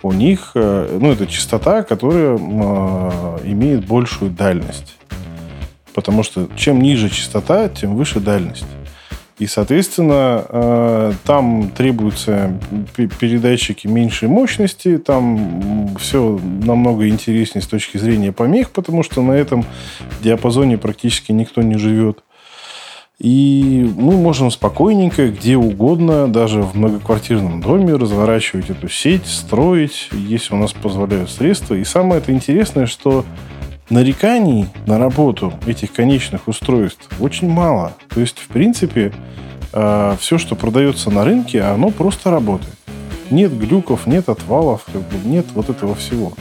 у 0.02 0.12
них, 0.12 0.52
э, 0.54 0.98
ну, 1.00 1.12
это 1.12 1.26
частота, 1.26 1.82
которая 1.82 2.36
э, 2.36 2.40
имеет 3.44 3.86
большую 3.86 4.30
дальность. 4.30 4.96
Потому 5.94 6.22
что 6.22 6.48
чем 6.56 6.80
ниже 6.80 7.10
частота, 7.10 7.68
тем 7.68 7.94
выше 7.96 8.20
дальность. 8.20 8.66
И, 9.38 9.46
соответственно, 9.46 10.44
э, 10.48 11.12
там 11.24 11.70
требуются 11.70 12.58
передатчики 12.94 13.86
меньшей 13.86 14.28
мощности, 14.28 14.98
там 14.98 15.96
все 15.98 16.38
намного 16.62 17.08
интереснее 17.08 17.62
с 17.62 17.66
точки 17.66 17.96
зрения 17.96 18.32
помех, 18.32 18.70
потому 18.70 19.02
что 19.02 19.22
на 19.22 19.32
этом 19.32 19.64
диапазоне 20.22 20.76
практически 20.78 21.32
никто 21.32 21.62
не 21.62 21.78
живет. 21.78 22.22
И 23.20 23.86
мы 23.98 24.16
можем 24.16 24.50
спокойненько, 24.50 25.28
где 25.28 25.58
угодно, 25.58 26.26
даже 26.26 26.62
в 26.62 26.74
многоквартирном 26.74 27.60
доме 27.60 27.94
разворачивать 27.94 28.70
эту 28.70 28.88
сеть, 28.88 29.26
строить, 29.26 30.08
если 30.12 30.54
у 30.54 30.56
нас 30.56 30.72
позволяют 30.72 31.30
средства. 31.30 31.74
И 31.74 31.84
самое 31.84 32.22
это 32.22 32.32
интересное, 32.32 32.86
что 32.86 33.26
нареканий 33.90 34.68
на 34.86 34.98
работу 34.98 35.52
этих 35.66 35.92
конечных 35.92 36.48
устройств 36.48 37.10
очень 37.20 37.50
мало. 37.50 37.92
То 38.08 38.20
есть, 38.20 38.38
в 38.38 38.48
принципе, 38.48 39.12
э, 39.74 40.16
все, 40.18 40.38
что 40.38 40.56
продается 40.56 41.10
на 41.10 41.22
рынке, 41.22 41.60
оно 41.60 41.90
просто 41.90 42.30
работает. 42.30 42.74
Нет 43.30 43.52
глюков, 43.56 44.06
нет 44.06 44.30
отвалов, 44.30 44.86
нет 45.26 45.44
вот 45.54 45.68
этого 45.68 45.94
всего. 45.94 46.32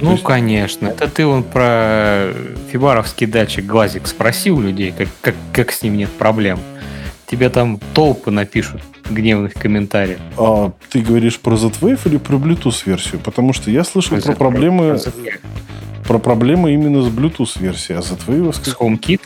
Ну, 0.00 0.12
есть... 0.12 0.22
конечно. 0.24 0.88
Это 0.88 1.08
ты 1.08 1.26
он 1.26 1.42
про 1.42 2.32
фибаровский 2.70 3.26
датчик 3.26 3.64
глазик 3.64 4.06
спросил 4.06 4.60
людей, 4.60 4.92
как, 4.96 5.08
как, 5.20 5.34
как 5.52 5.72
с 5.72 5.82
ним 5.82 5.96
нет 5.96 6.10
проблем. 6.10 6.58
Тебе 7.26 7.48
там 7.48 7.80
толпы 7.94 8.30
напишут 8.30 8.82
гневных 9.08 9.54
комментариев. 9.54 10.20
А 10.36 10.72
ты 10.90 11.00
говоришь 11.00 11.38
про 11.40 11.56
Z-Wave 11.56 12.00
или 12.04 12.16
про 12.16 12.36
Bluetooth-версию? 12.36 13.20
Потому 13.20 13.52
что 13.52 13.70
я 13.70 13.84
слышал 13.84 14.18
про, 14.18 14.26
про 14.26 14.34
проблемы... 14.34 14.98
Про 14.98 15.38
про 16.04 16.18
проблемы 16.18 16.74
именно 16.74 17.02
с 17.02 17.08
Bluetooth-версией, 17.08 17.98
а 17.98 18.02
твои 18.02 18.40
С 18.52 18.76
HomeKit? 18.78 19.22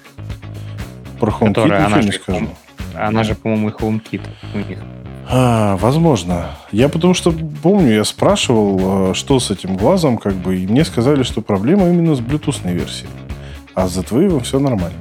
Про 1.18 1.32
HomeKit 1.32 1.48
Которая, 1.48 1.86
ничего 1.86 2.00
не 2.00 2.12
скажу. 2.12 2.48
Она 2.94 3.24
же, 3.24 3.34
по-моему, 3.34 3.70
и 3.70 3.72
HomeKit 3.72 4.22
у 4.54 4.58
них. 4.58 4.78
А, 5.30 5.76
возможно. 5.76 6.52
Я 6.72 6.88
потому 6.88 7.12
что 7.12 7.34
помню, 7.62 7.94
я 7.96 8.04
спрашивал, 8.04 9.10
а, 9.10 9.14
что 9.14 9.38
с 9.40 9.50
этим 9.50 9.76
глазом, 9.76 10.16
как 10.16 10.34
бы, 10.34 10.58
и 10.58 10.66
мне 10.66 10.84
сказали, 10.84 11.22
что 11.22 11.42
проблема 11.42 11.88
именно 11.88 12.14
с 12.14 12.20
Bluetooth 12.20 12.70
версией. 12.72 13.10
А 13.74 13.88
с 13.88 13.92
Z-Wave 13.92 14.42
все 14.42 14.58
нормально. 14.58 14.98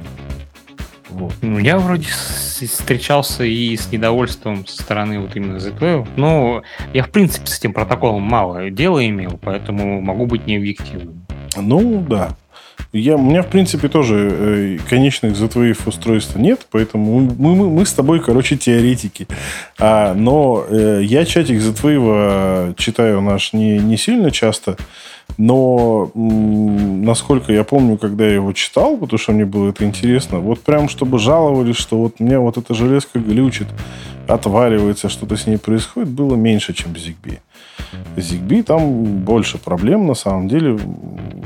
Вот. 1.08 1.32
Ну, 1.40 1.58
я 1.58 1.78
вроде 1.78 2.06
встречался 2.06 3.42
и 3.44 3.76
с 3.76 3.90
недовольством 3.90 4.66
со 4.66 4.82
стороны 4.82 5.18
вот 5.18 5.34
именно 5.34 5.58
Z-Wave. 5.58 6.06
Но 6.16 6.62
я, 6.92 7.02
в 7.04 7.10
принципе, 7.10 7.46
с 7.46 7.58
этим 7.58 7.72
протоколом 7.72 8.22
мало 8.22 8.70
дела 8.70 9.04
имел, 9.06 9.38
поэтому 9.42 10.00
могу 10.02 10.26
быть 10.26 10.46
необъективным. 10.46 11.26
Ну, 11.56 12.04
да. 12.06 12.36
Я, 12.92 13.16
у 13.16 13.22
меня, 13.22 13.42
в 13.42 13.48
принципе, 13.48 13.88
тоже 13.88 14.16
э, 14.16 14.78
конечных 14.88 15.36
Z-Wave 15.36 15.78
устройств 15.84 16.36
нет, 16.36 16.66
поэтому 16.70 17.20
мы, 17.20 17.54
мы, 17.54 17.70
мы 17.70 17.84
с 17.84 17.92
тобой, 17.92 18.20
короче, 18.20 18.56
теоретики. 18.56 19.28
А, 19.78 20.14
но 20.14 20.64
э, 20.66 21.02
я 21.02 21.26
чатик 21.26 21.60
Z-Wave 21.60 22.74
читаю 22.76 23.20
наш 23.20 23.52
не, 23.52 23.78
не 23.78 23.98
сильно 23.98 24.30
часто, 24.30 24.78
но 25.36 26.10
м, 26.14 27.04
насколько 27.04 27.52
я 27.52 27.62
помню, 27.62 27.98
когда 27.98 28.24
я 28.24 28.34
его 28.34 28.54
читал, 28.54 28.96
потому 28.96 29.18
что 29.18 29.32
мне 29.32 29.44
было 29.44 29.68
это 29.68 29.84
интересно, 29.84 30.38
вот 30.38 30.60
прям 30.60 30.88
чтобы 30.88 31.18
жаловались, 31.18 31.76
что 31.76 31.98
вот 31.98 32.20
мне 32.20 32.38
вот 32.38 32.56
эта 32.56 32.72
железка 32.72 33.18
глючит, 33.18 33.68
отваливается, 34.26 35.10
что-то 35.10 35.36
с 35.36 35.46
ней 35.46 35.58
происходит, 35.58 36.08
было 36.08 36.36
меньше, 36.36 36.72
чем 36.72 36.94
в 36.94 36.96
ZigBee. 36.96 37.38
ZigBee 38.16 38.62
там 38.62 39.04
больше 39.24 39.58
проблем, 39.58 40.06
на 40.06 40.14
самом 40.14 40.48
деле, 40.48 40.78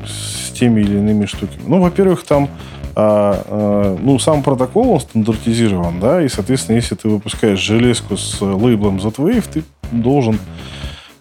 с 0.06 0.50
теми 0.52 0.80
или 0.80 0.96
иными 0.96 1.26
штуками. 1.26 1.62
Ну, 1.66 1.80
во-первых, 1.80 2.24
там 2.24 2.48
а, 2.94 3.42
а, 3.46 3.98
ну, 4.00 4.18
сам 4.18 4.42
протокол, 4.42 4.90
он 4.90 5.00
стандартизирован, 5.00 6.00
да, 6.00 6.22
и, 6.22 6.28
соответственно, 6.28 6.76
если 6.76 6.94
ты 6.94 7.08
выпускаешь 7.08 7.58
железку 7.58 8.16
с 8.16 8.40
лейблом 8.40 9.00
Z-Wave, 9.00 9.44
ты 9.50 9.64
должен 9.90 10.38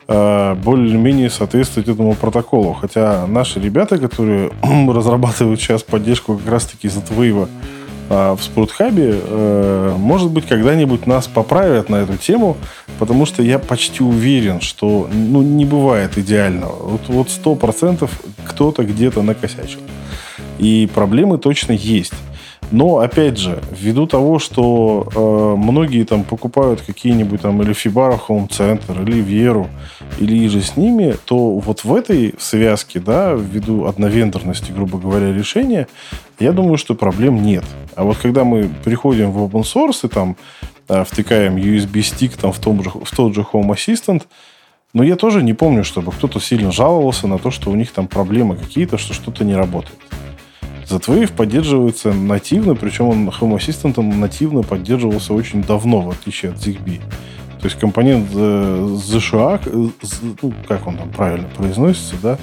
а, 0.08 0.56
более-менее 0.56 1.30
соответствовать 1.30 1.88
этому 1.88 2.14
протоколу. 2.16 2.74
Хотя 2.74 3.26
наши 3.28 3.60
ребята, 3.60 3.98
которые 3.98 4.52
разрабатывают 4.90 5.62
сейчас 5.62 5.84
поддержку 5.84 6.38
как 6.38 6.48
раз-таки 6.50 6.90
Z-Wave 6.90 7.48
в 8.12 8.40
спортхабе, 8.42 9.20
э, 9.24 9.96
может 9.98 10.32
быть, 10.32 10.46
когда-нибудь 10.46 11.08
нас 11.08 11.28
поправят 11.28 11.90
на 11.90 11.98
эту 11.98 12.18
тему, 12.18 12.58
потому 13.00 13.26
что 13.26 13.42
я 13.42 13.58
почти 13.58 14.04
уверен, 14.04 14.60
что 14.60 15.10
ну, 15.12 15.42
не 15.42 15.64
бывает 15.66 16.18
идеального. 16.18 17.00
Вот 17.08 17.30
сто 17.30 17.56
процентов 17.56 18.12
кто-то 18.44 18.84
где-то 18.84 19.22
накосячил. 19.22 19.80
И 20.60 20.90
проблемы 20.94 21.38
точно 21.38 21.72
есть. 21.72 22.14
Но, 22.72 23.00
опять 23.00 23.38
же, 23.38 23.62
ввиду 23.78 24.08
того, 24.08 24.40
что 24.40 25.08
э, 25.14 25.56
многие 25.62 26.06
там 26.06 26.24
покупают 26.24 26.82
какие-нибудь 26.82 27.42
там 27.42 27.62
или 27.62 27.72
Fibaro 27.72 28.20
Home 28.28 28.48
Center, 28.48 29.04
или 29.04 29.20
Веру, 29.20 29.68
или 30.20 30.48
же 30.48 30.62
с 30.62 30.78
ними, 30.78 31.18
то 31.26 31.60
вот 31.60 31.84
в 31.84 31.94
этой 31.94 32.34
связке, 32.40 33.02
да, 33.02 33.34
ввиду 33.34 33.86
одновендорности, 33.86 34.72
грубо 34.72 34.98
говоря, 34.98 35.34
решения, 35.34 35.88
я 36.40 36.54
думаю, 36.54 36.78
что 36.78 36.96
проблем 36.96 37.44
нет. 37.44 37.66
А 37.96 38.06
вот 38.06 38.18
когда 38.18 38.46
мы 38.46 38.70
приходим 38.86 39.32
в 39.32 39.44
open 39.44 39.64
source 39.64 40.06
и 40.06 40.08
там 40.08 40.38
э, 40.88 41.04
втыкаем 41.04 41.58
USB-стик 41.58 42.38
там 42.38 42.54
в, 42.54 42.60
том 42.60 42.82
же, 42.84 42.90
в 42.90 43.14
тот 43.14 43.36
же 43.36 43.42
Home 43.52 43.70
Assistant, 43.76 44.24
но 44.94 45.04
я 45.04 45.18
тоже 45.18 45.44
не 45.44 45.54
помню, 45.54 45.84
чтобы 45.84 46.12
кто-то 46.12 46.40
сильно 46.40 46.72
жаловался 46.72 47.28
на 47.28 47.38
то, 47.38 47.52
что 47.52 47.70
у 47.70 47.76
них 47.76 47.92
там 47.92 48.08
проблемы 48.08 48.56
какие-то, 48.56 48.98
что 48.98 49.14
что-то 49.14 49.44
не 49.44 49.56
работает. 49.56 50.00
Z-Wave 50.92 51.34
поддерживается 51.34 52.12
нативно, 52.12 52.76
причем 52.76 53.08
он 53.08 53.30
Home 53.30 53.58
Assistant 53.58 54.02
нативно 54.02 54.62
поддерживался 54.62 55.34
очень 55.34 55.64
давно, 55.64 56.02
в 56.02 56.10
отличие 56.10 56.52
от 56.52 56.58
ZigBee. 56.58 57.00
То 57.62 57.68
есть 57.68 57.80
компонент 57.80 58.30
ZSHA, 58.32 59.62
э, 59.66 59.90
ну, 60.42 60.54
как 60.68 60.88
он 60.88 60.98
там 60.98 61.10
правильно 61.10 61.48
произносится, 61.56 62.16
да, 62.22 62.38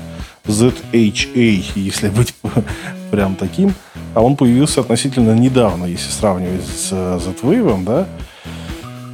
ZHA, 0.46 1.64
если 1.74 2.08
быть 2.08 2.34
прям 3.10 3.34
таким, 3.34 3.74
а 4.14 4.22
он 4.22 4.36
появился 4.36 4.80
относительно 4.80 5.34
недавно, 5.34 5.84
если 5.84 6.10
сравнивать 6.10 6.64
с 6.64 6.90
Z-Wave, 6.90 7.84
да, 7.84 8.06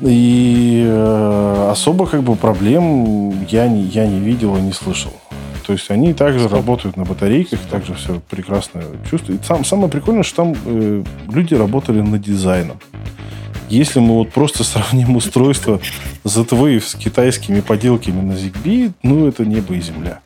и 0.02 0.84
э, 0.86 1.68
особо 1.70 2.06
как 2.06 2.22
бы 2.22 2.36
проблем 2.36 3.44
я 3.48 3.66
не, 3.66 3.82
я 3.84 4.06
не 4.06 4.20
видел 4.20 4.56
и 4.56 4.60
не 4.60 4.72
слышал. 4.72 5.12
То 5.66 5.72
есть 5.72 5.90
они 5.90 6.12
также 6.12 6.48
работают 6.48 6.96
на 6.96 7.04
батарейках, 7.04 7.58
также 7.70 7.94
все 7.94 8.20
прекрасно 8.28 8.82
чувствуют. 9.10 9.44
Сам, 9.46 9.64
самое 9.64 9.88
прикольное, 9.88 10.22
что 10.22 10.36
там 10.44 10.54
э, 10.66 11.04
люди 11.32 11.54
работали 11.54 12.00
над 12.00 12.20
дизайном. 12.20 12.78
Если 13.70 13.98
мы 13.98 14.14
вот 14.14 14.30
просто 14.30 14.62
сравним 14.64 15.16
устройство 15.16 15.80
ZWave 16.24 16.80
с 16.80 16.94
китайскими 16.94 17.60
поделками 17.60 18.20
на 18.20 18.32
ZigBee, 18.32 18.92
ну, 19.02 19.26
это 19.26 19.46
небо 19.46 19.74
и 19.74 19.80
земля. 19.80 20.20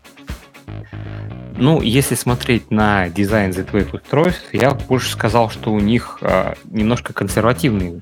Ну, 1.56 1.82
если 1.82 2.14
смотреть 2.14 2.70
на 2.70 3.08
дизайн 3.08 3.52
Z-Wave 3.52 3.96
устройств, 3.96 4.44
я 4.52 4.74
больше 4.74 5.10
сказал, 5.10 5.50
что 5.50 5.72
у 5.72 5.80
них 5.80 6.18
э, 6.20 6.54
немножко 6.64 7.12
консервативный 7.12 8.00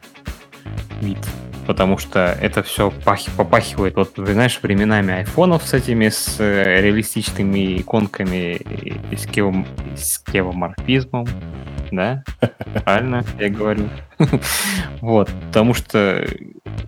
вид 1.01 1.19
потому 1.67 1.99
что 1.99 2.37
это 2.41 2.63
все 2.63 2.93
пах, 3.05 3.21
попахивает, 3.37 3.97
вот, 3.97 4.13
знаешь, 4.17 4.59
временами 4.63 5.13
айфонов 5.15 5.67
с 5.67 5.75
этими, 5.75 6.09
с 6.09 6.37
э, 6.39 6.81
реалистичными 6.81 7.79
иконками 7.79 8.55
и 9.11 9.17
с, 9.17 9.27
кево, 9.27 9.65
с 9.97 10.19
кевоморфизмом, 10.19 11.27
да? 11.91 12.23
Правильно 12.85 13.25
я 13.39 13.49
говорю? 13.49 13.89
Вот, 15.01 15.31
потому 15.49 15.75
что 15.75 16.27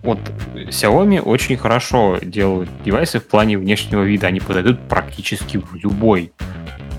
вот 0.03 0.19
Xiaomi 0.55 1.21
очень 1.21 1.57
хорошо 1.57 2.17
делают 2.21 2.69
девайсы 2.83 3.19
в 3.19 3.27
плане 3.27 3.57
внешнего 3.57 4.03
вида, 4.03 4.27
они 4.27 4.39
подойдут 4.39 4.79
практически 4.87 5.57
в 5.57 5.75
любой 5.75 6.31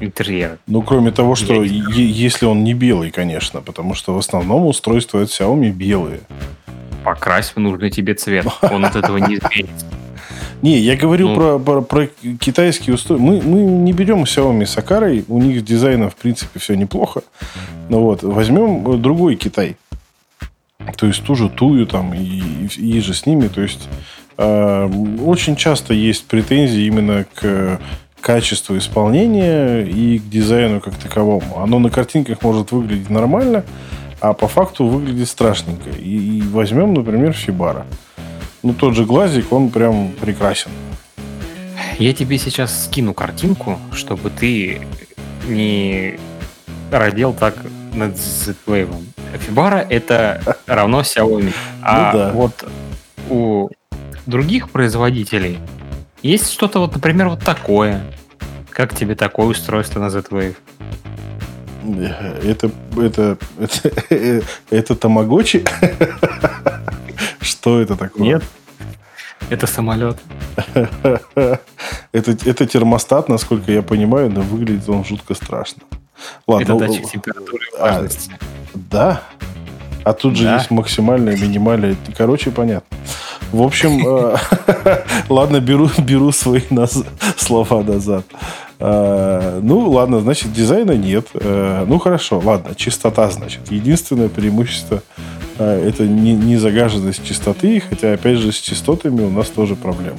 интерьера. 0.01 0.59
Ну, 0.66 0.82
кроме 0.82 1.11
того, 1.11 1.35
что 1.35 1.62
если 1.62 2.47
он 2.47 2.65
не 2.65 2.74
белый, 2.74 3.11
конечно, 3.11 3.61
потому 3.61 3.94
что 3.94 4.15
в 4.15 4.19
основном 4.19 4.66
устройства 4.66 5.23
от 5.23 5.28
Xiaomi 5.28 5.70
белые. 5.70 6.20
Покрась 7.05 7.51
в 7.51 7.59
нужный 7.59 7.90
тебе 7.90 8.14
цвет. 8.14 8.47
Он 8.62 8.85
от 8.85 8.97
этого 8.97 9.16
не 9.16 9.36
изменится. 9.36 9.86
Не, 10.62 10.78
я 10.78 10.94
говорю 10.94 11.28
ну, 11.28 11.35
про, 11.35 11.59
про, 11.59 11.81
про 11.81 12.06
китайские 12.39 12.94
устройства. 12.94 13.24
Мы, 13.24 13.40
мы 13.40 13.60
не 13.62 13.93
берем 13.93 14.24
Xiaomi 14.24 14.66
с 14.66 14.77
Акарой. 14.77 15.24
У 15.28 15.39
них 15.39 15.60
с 15.60 15.62
дизайном, 15.62 16.10
в 16.10 16.16
принципе, 16.16 16.59
все 16.59 16.74
неплохо. 16.74 17.22
Но 17.89 18.02
вот, 18.02 18.22
возьмем 18.22 19.01
другой 19.01 19.36
Китай. 19.36 19.77
То 20.97 21.06
есть 21.06 21.24
ту 21.24 21.35
же 21.35 21.48
Тую 21.48 21.86
там 21.86 22.12
и, 22.12 22.18
и, 22.18 22.97
и 22.97 23.01
же 23.01 23.14
с 23.14 23.24
ними. 23.24 23.48
То 23.48 23.62
есть 23.62 23.89
э, 24.36 24.90
очень 25.24 25.56
часто 25.56 25.94
есть 25.94 26.27
претензии 26.27 26.82
именно 26.82 27.24
к 27.35 27.81
качеству 28.20 28.77
исполнения 28.77 29.81
и 29.81 30.18
к 30.18 30.28
дизайну 30.28 30.81
как 30.81 30.94
таковому. 30.97 31.60
Оно 31.62 31.78
на 31.78 31.90
картинках 31.90 32.43
может 32.43 32.70
выглядеть 32.72 33.09
нормально, 33.10 33.64
а 34.21 34.35
по 34.35 34.49
факту 34.49 34.87
выглядит 34.87 35.29
страшненько. 35.29 35.91
И, 35.91 36.39
и 36.39 36.43
возьмем, 36.43 36.95
например, 36.95 37.33
Фибара. 37.33 37.87
Ну, 38.63 38.75
тот 38.75 38.95
же 38.95 39.05
глазик, 39.05 39.53
он 39.53 39.71
прям 39.71 40.13
прекрасен. 40.13 40.71
Я 41.99 42.13
тебе 42.13 42.39
сейчас 42.39 42.85
скину 42.85 43.15
картинку, 43.15 43.79
чтобы 43.93 44.31
ты 44.31 44.83
не 45.49 46.19
родил 46.91 47.33
так 47.33 47.55
над 47.95 48.17
Z-Wave. 48.17 48.95
Фибара 49.39 49.87
это 49.89 50.59
равно 50.67 51.01
Xiaomi. 51.01 51.55
А 51.83 52.13
ну, 52.13 52.19
да. 52.19 52.33
вот 52.33 52.69
у 53.29 53.69
других 54.27 54.71
производителей 54.71 55.59
есть 56.23 56.51
что-то 56.51 56.81
вот, 56.81 56.95
например, 56.95 57.29
вот 57.29 57.41
такое. 57.41 58.03
Как 58.71 58.95
тебе 58.95 59.15
такое 59.15 59.47
устройство 59.47 60.01
на 60.01 60.11
Z-Wave? 60.11 60.57
Это, 62.43 62.70
это, 62.97 63.39
это, 63.59 63.90
это 64.70 64.97
тамагочи? 64.97 65.65
Что 67.40 67.81
это 67.81 67.97
такое? 67.97 68.23
Нет. 68.23 68.44
Это 69.48 69.66
самолет. 69.66 70.19
это, 70.74 72.36
это 72.44 72.66
термостат, 72.66 73.28
насколько 73.28 73.73
я 73.73 73.82
понимаю, 73.82 74.31
но 74.31 74.43
выглядит 74.43 74.89
он 74.89 75.05
жутко 75.05 75.35
страшно. 75.35 75.82
Ладно, 76.47 76.65
это 76.65 76.78
датчик 76.78 77.11
температуры 77.11 77.65
и 77.66 77.77
влажности. 77.77 78.32
А, 78.32 78.44
да? 78.74 79.23
А 80.05 80.12
тут 80.12 80.36
же 80.36 80.44
да. 80.44 80.57
есть 80.57 80.70
максимальная, 80.70 81.36
минимальная. 81.36 81.97
Короче, 82.16 82.51
понятно. 82.51 82.97
В 83.52 83.62
общем, 83.62 84.07
э, 84.07 84.36
ладно, 85.28 85.61
беру, 85.61 85.90
беру 85.98 86.32
свои 86.32 86.62
слова 87.36 87.82
назад. 87.82 88.24
Э, 88.81 89.61
ну, 89.62 89.90
ладно, 89.90 90.20
значит, 90.20 90.52
дизайна 90.52 90.93
нет. 90.93 91.28
Э, 91.35 91.85
ну, 91.86 91.98
хорошо, 91.98 92.40
ладно, 92.44 92.74
чистота, 92.74 93.31
значит. 93.31 93.70
Единственное 93.70 94.28
преимущество 94.28 95.02
это 95.59 96.05
не, 96.05 96.32
не 96.32 96.57
загаженность 96.57 97.23
чистоты, 97.23 97.82
хотя, 97.86 98.15
опять 98.15 98.39
же, 98.39 98.51
с 98.51 98.57
частотами 98.57 99.20
у 99.20 99.28
нас 99.28 99.48
тоже 99.48 99.77
проблемы. 99.77 100.16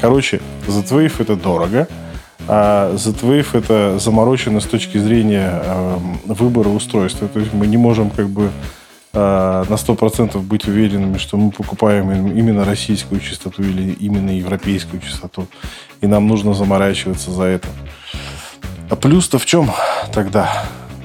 Короче, 0.00 0.40
Z-Wave 0.66 1.12
это 1.20 1.36
дорого, 1.36 1.86
а 2.48 2.92
Z-Wave 2.96 3.46
это 3.52 4.00
заморочено 4.00 4.58
с 4.58 4.64
точки 4.64 4.98
зрения 4.98 5.62
выбора 6.24 6.68
устройства. 6.68 7.28
То 7.28 7.38
есть 7.38 7.52
мы 7.52 7.68
не 7.68 7.76
можем 7.76 8.10
как 8.10 8.28
бы 8.28 8.50
Э, 8.50 8.81
на 9.12 9.64
100% 9.64 10.38
быть 10.40 10.66
уверенными, 10.66 11.18
что 11.18 11.36
мы 11.36 11.50
покупаем 11.50 12.10
именно 12.10 12.64
российскую 12.64 13.20
частоту 13.20 13.62
или 13.62 13.92
именно 13.92 14.30
европейскую 14.30 15.00
частоту. 15.02 15.46
И 16.00 16.06
нам 16.06 16.26
нужно 16.26 16.54
заморачиваться 16.54 17.30
за 17.30 17.44
это. 17.44 17.68
А 18.90 18.96
плюс-то 18.96 19.38
в 19.38 19.46
чем 19.46 19.70
тогда? 20.12 20.64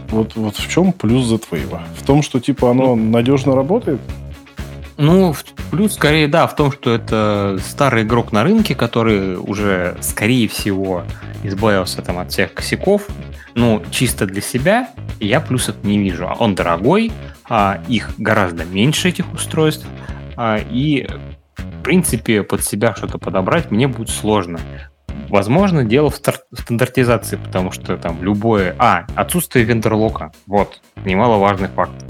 Вот, 0.09 0.35
вот 0.35 0.55
в 0.55 0.69
чем 0.69 0.93
плюс 0.93 1.25
Z-Wave? 1.25 1.79
В 1.97 2.05
том, 2.05 2.21
что 2.21 2.39
типа 2.39 2.71
оно 2.71 2.95
надежно 2.95 3.55
работает? 3.55 3.99
Ну, 4.97 5.35
плюс 5.69 5.93
скорее, 5.93 6.27
да, 6.27 6.47
в 6.47 6.55
том, 6.55 6.71
что 6.71 6.91
это 6.91 7.59
старый 7.63 8.03
игрок 8.03 8.31
на 8.31 8.43
рынке, 8.43 8.73
который 8.73 9.37
уже, 9.37 9.95
скорее 10.01 10.47
всего, 10.47 11.03
избавился 11.43 12.01
там 12.01 12.17
от 12.17 12.31
всех 12.31 12.53
косяков. 12.53 13.07
Ну, 13.57 13.81
чисто 13.89 14.27
для 14.27 14.41
себя 14.41 14.91
я 15.19 15.41
плюсов 15.41 15.83
не 15.83 15.97
вижу. 15.97 16.27
Он 16.27 16.53
дорогой, 16.53 17.11
а 17.49 17.81
их 17.87 18.11
гораздо 18.19 18.65
меньше, 18.65 19.09
этих 19.09 19.33
устройств, 19.33 19.87
а, 20.35 20.59
и, 20.59 21.07
в 21.55 21.81
принципе, 21.81 22.43
под 22.43 22.63
себя 22.63 22.93
что-то 22.93 23.17
подобрать 23.17 23.71
мне 23.71 23.87
будет 23.87 24.11
сложно. 24.11 24.59
Возможно, 25.29 25.83
дело 25.83 26.11
в 26.11 26.21
стандартизации, 26.53 27.37
потому 27.37 27.71
что 27.71 27.97
там 27.97 28.21
любое... 28.21 28.75
А, 28.77 29.07
отсутствие 29.15 29.65
вендорлока. 29.65 30.31
Вот, 30.45 30.79
немаловажный 31.03 31.69
факт. 31.69 32.05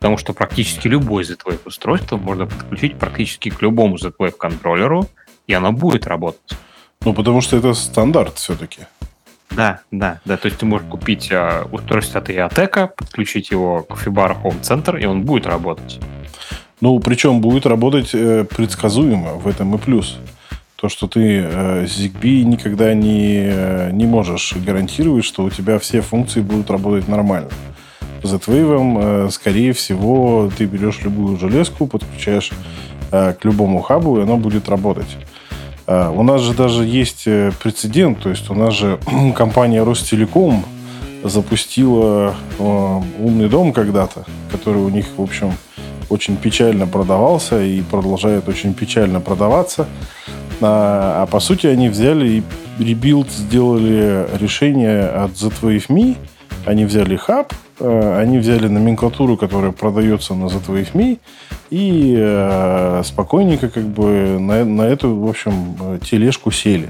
Потому 0.00 0.16
что 0.16 0.32
практически 0.32 0.88
любое 0.88 1.22
Z-Wave 1.22 1.60
устройство 1.64 2.16
можно 2.16 2.46
подключить 2.46 2.98
практически 2.98 3.50
к 3.50 3.62
любому 3.62 3.98
Z-Wave 3.98 4.32
контроллеру, 4.32 5.06
и 5.46 5.54
оно 5.54 5.70
будет 5.70 6.08
работать. 6.08 6.58
Ну, 7.04 7.14
потому 7.14 7.40
что 7.40 7.56
это 7.56 7.72
стандарт 7.72 8.34
все-таки. 8.38 8.80
Да, 9.50 9.80
да, 9.90 10.20
да. 10.24 10.36
То 10.36 10.46
есть 10.46 10.58
ты 10.58 10.66
можешь 10.66 10.86
купить 10.88 11.28
э, 11.30 11.64
устройство 11.72 12.20
от 12.20 12.30
IATEC, 12.30 12.90
подключить 12.96 13.50
его 13.50 13.82
к 13.82 13.92
Fibara 13.92 14.36
Home 14.42 14.60
Center, 14.60 15.00
и 15.00 15.04
он 15.04 15.22
будет 15.22 15.46
работать. 15.46 16.00
Ну, 16.80 16.98
причем 17.00 17.40
будет 17.40 17.66
работать 17.66 18.10
э, 18.14 18.44
предсказуемо, 18.44 19.34
в 19.34 19.46
этом 19.46 19.74
и 19.74 19.78
плюс. 19.78 20.18
То, 20.76 20.88
что 20.88 21.08
ты 21.08 21.40
э, 21.40 21.84
ZigBee 21.84 22.42
никогда 22.44 22.94
не, 22.94 23.42
э, 23.44 23.90
не 23.92 24.06
можешь 24.06 24.54
гарантировать, 24.56 25.24
что 25.24 25.44
у 25.44 25.50
тебя 25.50 25.78
все 25.78 26.00
функции 26.00 26.40
будут 26.40 26.70
работать 26.70 27.06
нормально. 27.06 27.50
Z-Wave, 28.22 29.26
э, 29.26 29.30
скорее 29.30 29.72
всего, 29.72 30.50
ты 30.56 30.64
берешь 30.64 31.02
любую 31.02 31.38
железку, 31.38 31.86
подключаешь 31.86 32.50
э, 33.12 33.34
к 33.34 33.44
любому 33.44 33.80
хабу, 33.80 34.18
и 34.18 34.22
оно 34.22 34.36
будет 34.36 34.68
работать. 34.68 35.18
А, 35.90 36.08
у 36.12 36.22
нас 36.22 36.40
же 36.42 36.54
даже 36.54 36.84
есть 36.84 37.24
э, 37.26 37.50
прецедент, 37.60 38.20
то 38.20 38.30
есть 38.30 38.48
у 38.48 38.54
нас 38.54 38.74
же 38.74 39.00
компания 39.34 39.82
Ростелеком 39.82 40.64
запустила 41.24 42.36
э, 42.60 43.00
умный 43.18 43.48
дом 43.48 43.72
когда-то, 43.72 44.24
который 44.52 44.82
у 44.82 44.88
них, 44.88 45.06
в 45.16 45.20
общем, 45.20 45.52
очень 46.08 46.36
печально 46.36 46.86
продавался 46.86 47.60
и 47.60 47.82
продолжает 47.82 48.48
очень 48.48 48.72
печально 48.72 49.20
продаваться. 49.20 49.88
А, 50.60 51.24
а 51.24 51.26
по 51.26 51.40
сути 51.40 51.66
они 51.66 51.88
взяли 51.88 52.28
и 52.78 52.82
rebuild 52.82 53.28
сделали 53.28 54.28
решение 54.38 55.08
от 55.08 55.36
Z-Wave 55.36 56.16
Они 56.66 56.84
взяли 56.84 57.16
хаб, 57.16 57.52
они 57.80 58.38
взяли 58.38 58.68
номенклатуру, 58.68 59.36
которая 59.36 59.72
продается 59.72 60.34
на 60.34 60.48
Z-Wave 60.48 61.18
и 61.70 62.14
э, 62.18 63.02
спокойненько 63.04 63.68
как 63.68 63.84
бы 63.84 64.38
на, 64.38 64.64
на 64.64 64.82
эту, 64.82 65.16
в 65.16 65.28
общем, 65.28 65.98
тележку 66.02 66.50
сели. 66.50 66.88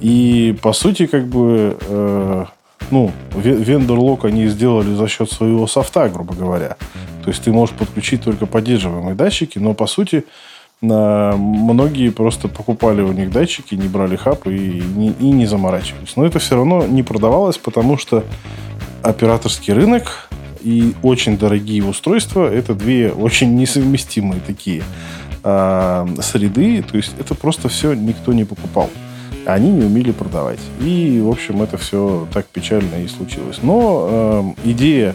И, 0.00 0.56
по 0.62 0.72
сути, 0.72 1.06
как 1.06 1.26
бы, 1.26 1.76
э, 1.80 2.44
ну, 2.90 3.12
вендор-лок 3.34 4.24
они 4.24 4.48
сделали 4.48 4.94
за 4.94 5.08
счет 5.08 5.30
своего 5.30 5.66
софта, 5.66 6.08
грубо 6.08 6.34
говоря. 6.34 6.76
То 7.22 7.30
есть 7.30 7.42
ты 7.42 7.52
можешь 7.52 7.74
подключить 7.74 8.22
только 8.22 8.46
поддерживаемые 8.46 9.14
датчики, 9.14 9.58
но, 9.58 9.74
по 9.74 9.86
сути, 9.86 10.24
на, 10.80 11.36
многие 11.36 12.08
просто 12.08 12.48
покупали 12.48 13.02
у 13.02 13.12
них 13.12 13.30
датчики, 13.30 13.74
не 13.74 13.88
брали 13.88 14.16
хаб 14.16 14.46
и 14.46 14.82
не, 14.96 15.10
и 15.10 15.30
не 15.30 15.44
заморачивались. 15.44 16.16
Но 16.16 16.24
это 16.24 16.38
все 16.38 16.56
равно 16.56 16.86
не 16.86 17.02
продавалось, 17.02 17.58
потому 17.58 17.98
что 17.98 18.24
операторский 19.02 19.72
рынок 19.72 20.28
и 20.62 20.94
очень 21.02 21.38
дорогие 21.38 21.84
устройства– 21.84 22.50
это 22.52 22.74
две 22.74 23.10
очень 23.10 23.54
несовместимые 23.54 24.40
такие 24.46 24.82
э, 25.42 26.06
среды. 26.20 26.82
То 26.82 26.96
есть 26.96 27.12
это 27.18 27.34
просто 27.34 27.68
все 27.68 27.94
никто 27.94 28.32
не 28.32 28.44
покупал. 28.44 28.90
Они 29.46 29.70
не 29.70 29.84
умели 29.84 30.12
продавать. 30.12 30.60
И, 30.80 31.20
в 31.24 31.30
общем, 31.30 31.62
это 31.62 31.78
все 31.78 32.28
так 32.32 32.46
печально 32.46 33.02
и 33.02 33.08
случилось. 33.08 33.58
Но 33.62 34.54
э, 34.64 34.70
идея 34.70 35.14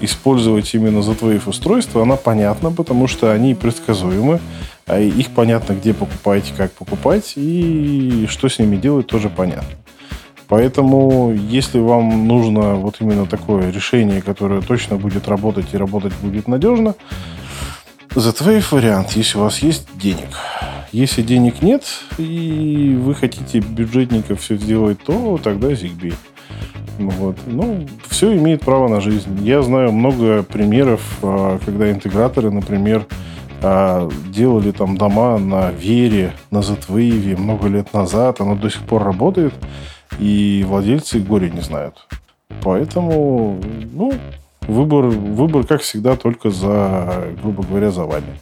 использовать 0.00 0.74
именно 0.74 1.02
за 1.02 1.14
твои 1.14 1.38
устройства, 1.44 2.02
она 2.02 2.16
понятна, 2.16 2.72
потому 2.72 3.06
что 3.06 3.32
они 3.32 3.54
предсказуемы, 3.54 4.40
а 4.86 4.98
их 4.98 5.28
понятно, 5.30 5.74
где 5.74 5.94
покупать, 5.94 6.52
как 6.56 6.72
покупать, 6.72 7.34
и 7.36 8.26
что 8.28 8.48
с 8.48 8.58
ними 8.58 8.76
делать, 8.76 9.06
тоже 9.06 9.28
понятно. 9.28 9.68
Поэтому, 10.50 11.32
если 11.32 11.78
вам 11.78 12.26
нужно 12.26 12.74
вот 12.74 12.96
именно 12.98 13.24
такое 13.24 13.70
решение, 13.70 14.20
которое 14.20 14.60
точно 14.60 14.96
будет 14.96 15.28
работать 15.28 15.72
и 15.72 15.76
работать 15.76 16.12
будет 16.20 16.48
надежно, 16.48 16.96
Z-Wave 18.16 18.64
вариант, 18.72 19.12
если 19.12 19.38
у 19.38 19.42
вас 19.42 19.60
есть 19.60 19.86
денег. 19.96 20.36
Если 20.90 21.22
денег 21.22 21.62
нет, 21.62 21.84
и 22.18 22.98
вы 23.00 23.14
хотите 23.14 23.60
бюджетников 23.60 24.40
все 24.40 24.56
сделать, 24.56 25.00
то 25.00 25.38
тогда 25.40 25.68
ZigBee. 25.68 26.14
Вот. 26.98 27.36
Ну, 27.46 27.86
все 28.08 28.36
имеет 28.36 28.62
право 28.62 28.88
на 28.88 29.00
жизнь. 29.00 29.46
Я 29.46 29.62
знаю 29.62 29.92
много 29.92 30.42
примеров, 30.42 31.00
а, 31.22 31.60
когда 31.64 31.92
интеграторы, 31.92 32.50
например, 32.50 33.06
а, 33.62 34.10
делали 34.26 34.72
там 34.72 34.96
дома 34.96 35.38
на 35.38 35.70
Вере, 35.70 36.32
на 36.50 36.60
Z-Wave 36.60 37.36
много 37.36 37.68
лет 37.68 37.94
назад. 37.94 38.40
Оно 38.40 38.56
до 38.56 38.68
сих 38.68 38.82
пор 38.82 39.04
работает. 39.04 39.54
И 40.18 40.64
владельцы 40.66 41.20
горе 41.20 41.50
не 41.50 41.60
знают. 41.60 42.06
Поэтому, 42.62 43.60
ну, 43.92 44.12
выбор, 44.62 45.06
выбор, 45.06 45.66
как 45.66 45.82
всегда, 45.82 46.16
только 46.16 46.50
за, 46.50 47.28
грубо 47.42 47.62
говоря, 47.62 47.90
за 47.90 48.04
вами. 48.04 48.38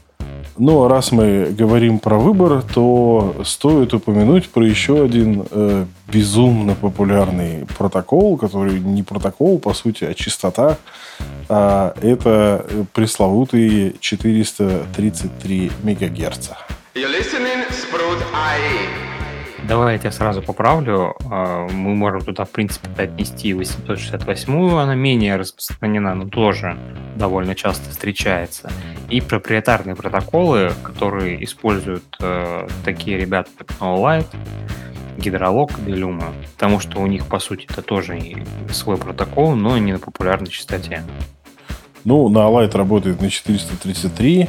Ну, 0.58 0.82
а 0.82 0.88
раз 0.88 1.12
мы 1.12 1.54
говорим 1.56 2.00
про 2.00 2.18
выбор, 2.18 2.62
то 2.62 3.36
стоит 3.44 3.94
упомянуть 3.94 4.48
про 4.48 4.66
еще 4.66 5.04
один 5.04 5.46
э, 5.48 5.84
безумно 6.12 6.74
популярный 6.74 7.64
протокол, 7.78 8.36
который 8.36 8.80
не 8.80 9.04
протокол, 9.04 9.60
по 9.60 9.72
сути, 9.72 10.02
а 10.02 10.14
частота. 10.14 10.78
А, 11.48 11.94
это 12.02 12.66
пресловутые 12.92 13.94
433 14.00 15.70
мегагерца. 15.84 16.56
You're 16.94 17.08
listening. 17.08 17.48
Давай 19.68 19.92
я 19.92 19.98
тебя 19.98 20.12
сразу 20.12 20.40
поправлю. 20.40 21.14
А, 21.30 21.68
мы 21.68 21.94
можем 21.94 22.22
туда, 22.22 22.46
в 22.46 22.50
принципе, 22.50 22.88
отнести 22.96 23.52
868-ю, 23.52 24.78
она 24.78 24.94
менее 24.94 25.36
распространена, 25.36 26.14
но 26.14 26.26
тоже 26.26 26.78
довольно 27.16 27.54
часто 27.54 27.90
встречается. 27.90 28.72
И 29.10 29.20
проприетарные 29.20 29.94
протоколы, 29.94 30.72
которые 30.82 31.44
используют 31.44 32.04
э, 32.18 32.66
такие 32.82 33.18
ребята, 33.18 33.50
как 33.58 33.68
NoLight, 33.78 34.26
Гидролог 35.18 35.72
и 35.86 35.90
Luma. 35.90 36.32
Потому 36.54 36.80
что 36.80 37.00
у 37.00 37.06
них, 37.06 37.26
по 37.26 37.38
сути, 37.38 37.66
это 37.68 37.82
тоже 37.82 38.18
свой 38.72 38.96
протокол, 38.96 39.54
но 39.54 39.76
не 39.76 39.92
на 39.92 39.98
популярной 39.98 40.48
частоте. 40.48 41.02
Ну, 42.04 42.30
на 42.30 42.48
Light 42.48 42.74
работает 42.74 43.20
на 43.20 43.28
433, 43.28 44.48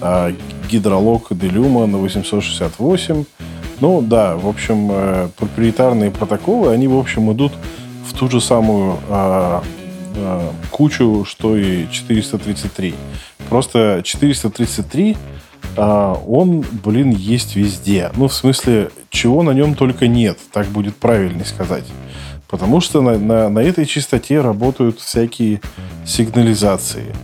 а 0.00 0.32
гидролог 0.70 1.26
Делюма 1.30 1.86
на 1.86 1.98
868. 1.98 3.24
Ну 3.80 4.00
да, 4.00 4.36
в 4.36 4.46
общем, 4.46 4.88
э, 4.90 5.28
проприетарные 5.36 6.10
протоколы, 6.10 6.72
они, 6.72 6.88
в 6.88 6.96
общем, 6.96 7.32
идут 7.32 7.52
в 8.06 8.16
ту 8.16 8.30
же 8.30 8.40
самую 8.40 8.98
э, 9.08 9.60
э, 10.16 10.50
кучу, 10.70 11.24
что 11.26 11.56
и 11.56 11.88
433. 11.90 12.94
Просто 13.48 14.02
433 14.04 15.16
а, 15.76 16.14
он, 16.26 16.64
блин, 16.84 17.10
есть 17.10 17.56
везде. 17.56 18.10
Ну, 18.16 18.28
в 18.28 18.34
смысле, 18.34 18.90
чего 19.10 19.42
на 19.42 19.50
нем 19.52 19.74
только 19.74 20.06
нет, 20.06 20.38
так 20.52 20.66
будет 20.66 20.96
правильнее 20.96 21.44
сказать. 21.44 21.84
Потому 22.48 22.80
что 22.80 23.00
на, 23.00 23.18
на, 23.18 23.48
на 23.48 23.60
этой 23.60 23.86
частоте 23.86 24.40
работают 24.40 25.00
всякие 25.00 25.60
сигнализации, 26.04 27.14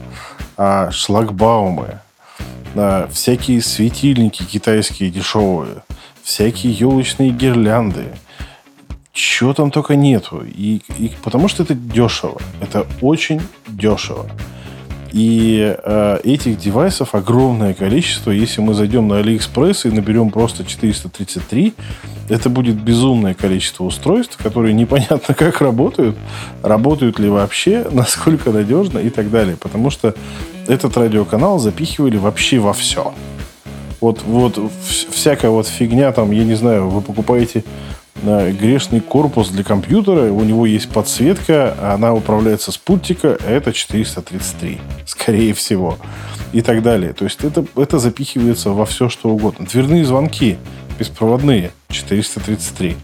а, 0.57 0.91
шлагбаумы, 0.91 2.01
а, 2.75 3.09
всякие 3.13 3.61
светильники 3.61 4.43
китайские 4.45 5.11
дешевые, 5.11 5.83
всякие 6.29 6.75
елочные 6.75 7.31
гирлянды. 7.31 8.05
Чего 9.13 9.55
там 9.55 9.71
только 9.71 9.97
нету. 9.97 10.45
И, 10.45 10.83
и 10.99 11.11
потому 11.23 11.49
что 11.49 11.63
это 11.63 11.75
дешево. 11.75 12.39
Это 12.61 12.87
очень 13.01 13.41
дешево. 13.67 14.31
И 15.11 15.75
э, 15.83 16.19
этих 16.25 16.59
девайсов 16.59 17.15
огромное 17.15 17.73
количество. 17.73 18.31
Если 18.31 18.61
мы 18.61 18.75
зайдем 18.75 19.09
на 19.09 19.15
AliExpress 19.15 19.89
и 19.89 19.91
наберем 19.91 20.29
просто 20.29 20.67
433, 20.67 21.73
это 22.29 22.51
будет 22.51 22.77
безумное 22.77 23.33
количество 23.33 23.85
устройств, 23.85 24.37
которые 24.37 24.75
непонятно 24.75 25.33
как 25.35 25.63
работают, 25.63 26.15
работают 26.63 27.19
ли 27.19 27.31
вообще, 27.31 27.87
насколько 27.91 28.53
надежно 28.53 28.99
и 28.99 29.09
так 29.09 29.31
далее. 29.31 29.57
Потому 29.57 29.89
что 29.89 30.15
этот 30.67 30.95
радиоканал 30.99 31.59
запихивали 31.59 32.19
вообще 32.19 32.59
во 32.59 32.75
все. 32.75 33.15
Вот, 34.01 34.23
вот 34.23 34.59
всякая 35.11 35.51
вот 35.51 35.67
фигня 35.67 36.13
там, 36.13 36.31
я 36.31 36.45
не 36.45 36.55
знаю, 36.55 36.89
вы 36.89 37.01
покупаете 37.01 37.65
э, 38.23 38.53
грешный 38.53 39.01
корпус 39.01 39.49
для 39.49 39.65
компьютера, 39.65 40.33
у 40.33 40.45
него 40.45 40.67
есть 40.67 40.89
подсветка, 40.89 41.75
она 41.95 42.15
управляется 42.15 42.71
с 42.71 42.79
пультика, 42.79 43.37
а 43.45 43.51
это 43.51 43.73
433, 43.73 44.79
скорее 45.05 45.53
всего, 45.53 45.99
и 46.53 46.61
так 46.63 46.83
далее. 46.83 47.13
То 47.13 47.25
есть 47.25 47.43
это, 47.43 47.65
это 47.77 47.99
запихивается 47.99 48.71
во 48.71 48.87
все, 48.87 49.09
что 49.09 49.31
угодно. 49.31 49.67
Дверные 49.67 50.05
звонки 50.05 50.59
беспроводные, 50.99 51.73
433. 51.89 52.97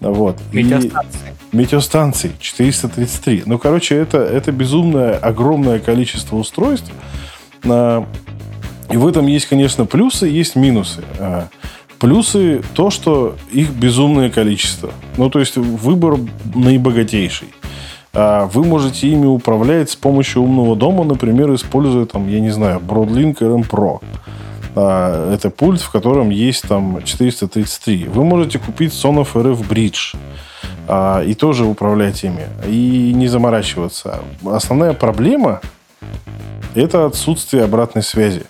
Вот. 0.00 0.38
Метеостанции. 0.52 1.20
И 1.52 1.56
метеостанции 1.56 2.32
433. 2.40 3.44
Ну, 3.46 3.58
короче, 3.58 3.96
это, 3.96 4.18
это 4.18 4.52
безумное, 4.52 5.16
огромное 5.16 5.78
количество 5.78 6.36
устройств. 6.36 6.90
И 8.92 8.96
в 8.96 9.06
этом 9.06 9.26
есть, 9.26 9.46
конечно, 9.46 9.86
плюсы, 9.86 10.26
есть 10.26 10.54
минусы. 10.54 11.02
А, 11.18 11.48
плюсы 11.98 12.62
то, 12.74 12.90
что 12.90 13.36
их 13.50 13.70
безумное 13.70 14.28
количество. 14.28 14.90
Ну, 15.16 15.30
то 15.30 15.38
есть 15.40 15.56
выбор 15.56 16.18
наибогатейший. 16.54 17.48
А 18.12 18.46
вы 18.46 18.64
можете 18.64 19.08
ими 19.08 19.24
управлять 19.24 19.90
с 19.90 19.96
помощью 19.96 20.42
умного 20.42 20.76
дома, 20.76 21.04
например, 21.04 21.54
используя 21.54 22.04
там, 22.04 22.28
я 22.28 22.40
не 22.40 22.50
знаю, 22.50 22.80
Broadlink 22.80 23.38
RM 23.38 23.66
Pro. 23.66 24.02
А, 24.74 25.32
это 25.32 25.48
пульт, 25.48 25.80
в 25.80 25.90
котором 25.90 26.28
есть 26.28 26.68
там 26.68 27.02
433. 27.02 28.08
Вы 28.08 28.24
можете 28.24 28.58
купить 28.58 28.92
Sonoff 28.92 29.32
RF 29.32 29.66
Bridge 29.66 30.14
и 31.24 31.34
тоже 31.34 31.64
управлять 31.64 32.24
ими. 32.24 32.46
И 32.68 33.12
не 33.14 33.28
заморачиваться. 33.28 34.20
Основная 34.44 34.92
проблема– 34.92 35.60
это 36.74 37.06
отсутствие 37.06 37.64
обратной 37.64 38.02
связи. 38.02 38.42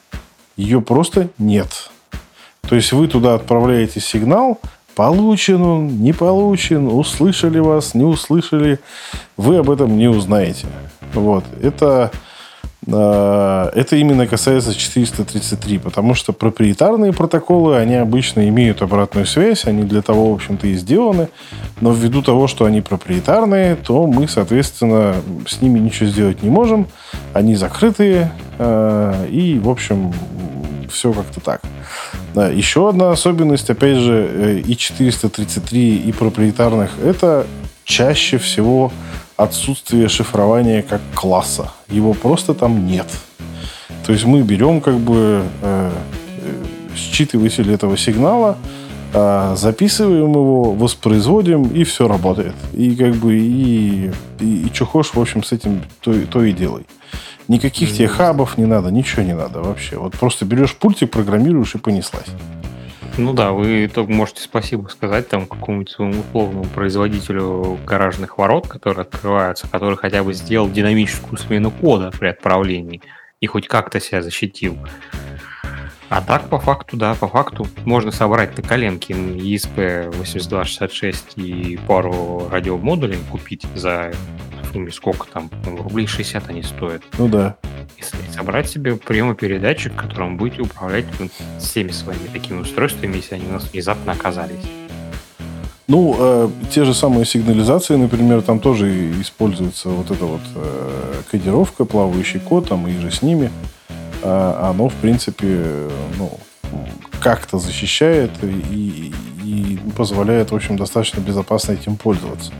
Ее 0.56 0.80
просто 0.80 1.28
нет. 1.38 1.90
То 2.68 2.76
есть 2.76 2.92
вы 2.92 3.08
туда 3.08 3.34
отправляете 3.34 4.00
сигнал, 4.00 4.60
получен 4.94 5.62
он, 5.62 6.00
не 6.00 6.12
получен, 6.12 6.86
услышали 6.86 7.58
вас, 7.58 7.94
не 7.94 8.04
услышали, 8.04 8.78
вы 9.36 9.56
об 9.56 9.70
этом 9.70 9.96
не 9.96 10.08
узнаете. 10.08 10.66
Вот. 11.14 11.44
Это, 11.60 12.10
это 12.84 13.96
именно 13.96 14.26
касается 14.26 14.74
433, 14.74 15.78
потому 15.78 16.14
что 16.14 16.32
проприетарные 16.32 17.12
протоколы, 17.12 17.76
они 17.76 17.94
обычно 17.94 18.48
имеют 18.48 18.82
обратную 18.82 19.24
связь, 19.24 19.66
они 19.66 19.84
для 19.84 20.02
того, 20.02 20.32
в 20.32 20.34
общем-то, 20.34 20.66
и 20.66 20.74
сделаны, 20.74 21.28
но 21.80 21.92
ввиду 21.92 22.22
того, 22.22 22.48
что 22.48 22.64
они 22.64 22.80
проприетарные, 22.80 23.76
то 23.76 24.06
мы, 24.09 24.26
соответственно, 24.26 25.14
с 25.46 25.62
ними 25.62 25.78
ничего 25.78 26.09
сделать 26.09 26.42
не 26.42 26.50
можем, 26.50 26.88
они 27.32 27.54
закрытые, 27.54 28.32
э, 28.59 29.26
и, 29.30 29.60
в 29.60 29.68
общем, 29.68 30.12
все 30.90 31.12
как-то 31.12 31.40
так. 31.40 31.62
Еще 32.34 32.88
одна 32.88 33.12
особенность, 33.12 33.70
опять 33.70 33.98
же, 33.98 34.28
э, 34.28 34.59
и 34.59 34.76
433, 34.76 35.98
и 35.98 36.12
проприетарных, 36.12 36.90
это 37.04 37.46
чаще 37.84 38.38
всего 38.38 38.92
отсутствие 39.43 40.09
шифрования 40.09 40.82
как 40.82 41.01
класса. 41.14 41.73
Его 41.89 42.14
просто 42.14 42.55
там 42.55 42.86
нет. 42.86 43.06
То 44.06 44.12
есть 44.12 44.24
мы 44.24 44.43
берем 44.43 44.81
как 44.81 44.97
бы 44.97 45.44
э, 45.62 45.90
э 46.43 46.64
считыватель 46.94 47.73
этого 47.73 47.97
сигнала, 47.97 48.59
э, 49.14 49.55
записываем 49.56 50.31
его, 50.31 50.73
воспроизводим, 50.73 51.62
и 51.64 51.85
все 51.85 52.06
работает. 52.06 52.55
И 52.74 52.94
как 52.97 53.14
бы 53.14 53.39
и, 53.39 54.10
и, 54.40 54.66
и 54.66 54.70
что 54.74 54.85
хочешь, 54.85 55.14
в 55.14 55.20
общем, 55.20 55.43
с 55.43 55.52
этим 55.52 55.82
то, 56.01 56.12
то 56.31 56.44
и 56.44 56.52
делай. 56.52 56.85
Никаких 57.48 57.93
тебе 57.93 58.09
хабов 58.09 58.59
не 58.59 58.66
надо, 58.66 58.90
ничего 58.90 59.23
не 59.23 59.35
надо 59.35 59.62
вообще. 59.62 59.97
Вот 59.97 60.12
просто 60.12 60.44
берешь 60.44 60.74
пультик, 60.74 61.10
программируешь 61.10 61.74
и 61.74 61.78
понеслась. 61.78 62.28
Ну 63.18 63.34
да, 63.34 63.52
вы 63.52 63.90
только 63.93 64.10
можете 64.10 64.40
спасибо 64.40 64.89
сказать 64.89 65.28
там 65.28 65.44
какому-нибудь 65.47 65.90
своему 65.90 66.20
условному 66.20 66.64
производителю 66.64 67.78
гаражных 67.84 68.39
ворот, 68.39 68.68
которые 68.68 69.02
открываются, 69.02 69.68
который 69.68 69.98
хотя 69.98 70.24
бы 70.24 70.32
сделал 70.32 70.70
динамическую 70.70 71.36
смену 71.39 71.70
кода 71.70 72.10
при 72.10 72.28
отправлении 72.28 73.02
и 73.40 73.47
хоть 73.47 73.68
как-то 73.68 74.01
себя 74.01 74.22
защитил. 74.22 74.78
А 76.09 76.22
так, 76.22 76.48
по 76.48 76.59
факту, 76.59 76.97
да, 76.97 77.14
по 77.14 77.28
факту 77.28 77.66
можно 77.84 78.12
собрать 78.12 78.56
на 78.56 78.62
коленке 78.62 79.12
ESP8266 79.14 81.34
и 81.36 81.78
пару 81.86 82.48
радиомодулей 82.51 83.18
купить 83.30 83.66
за 83.74 84.12
сумме 84.72 84.90
сколько 84.90 85.26
там, 85.26 85.50
ну, 85.64 85.82
рублей 85.82 86.06
60 86.06 86.48
они 86.48 86.62
стоят. 86.62 87.02
Ну 87.18 87.28
да. 87.28 87.56
И 87.96 88.32
собрать 88.32 88.68
себе 88.68 88.96
приемопередатчик, 88.96 89.94
которым 89.94 90.36
будете 90.36 90.62
управлять 90.62 91.04
ну, 91.18 91.28
всеми 91.58 91.90
своими 91.90 92.26
такими 92.32 92.60
устройствами, 92.60 93.16
если 93.16 93.34
они 93.34 93.46
у 93.46 93.52
нас 93.52 93.70
внезапно 93.70 94.12
оказались. 94.12 94.64
Ну, 95.88 96.16
э, 96.18 96.48
те 96.70 96.84
же 96.84 96.94
самые 96.94 97.26
сигнализации, 97.26 97.96
например, 97.96 98.42
там 98.42 98.60
тоже 98.60 99.20
используется 99.20 99.88
вот 99.90 100.10
эта 100.10 100.24
вот 100.24 100.40
э, 100.54 101.22
кодировка, 101.30 101.84
плавающий 101.84 102.40
код, 102.40 102.68
там 102.68 102.86
и 102.88 102.96
же 102.98 103.10
с 103.10 103.20
ними. 103.20 103.50
Э, 104.22 104.70
оно, 104.70 104.88
в 104.88 104.94
принципе, 104.94 105.90
ну, 106.16 106.38
как-то 107.20 107.58
защищает 107.58 108.30
и, 108.42 109.12
и 109.44 109.78
позволяет, 109.96 110.50
в 110.50 110.54
общем, 110.54 110.76
достаточно 110.76 111.20
безопасно 111.20 111.72
этим 111.72 111.96
пользоваться. 111.96 112.52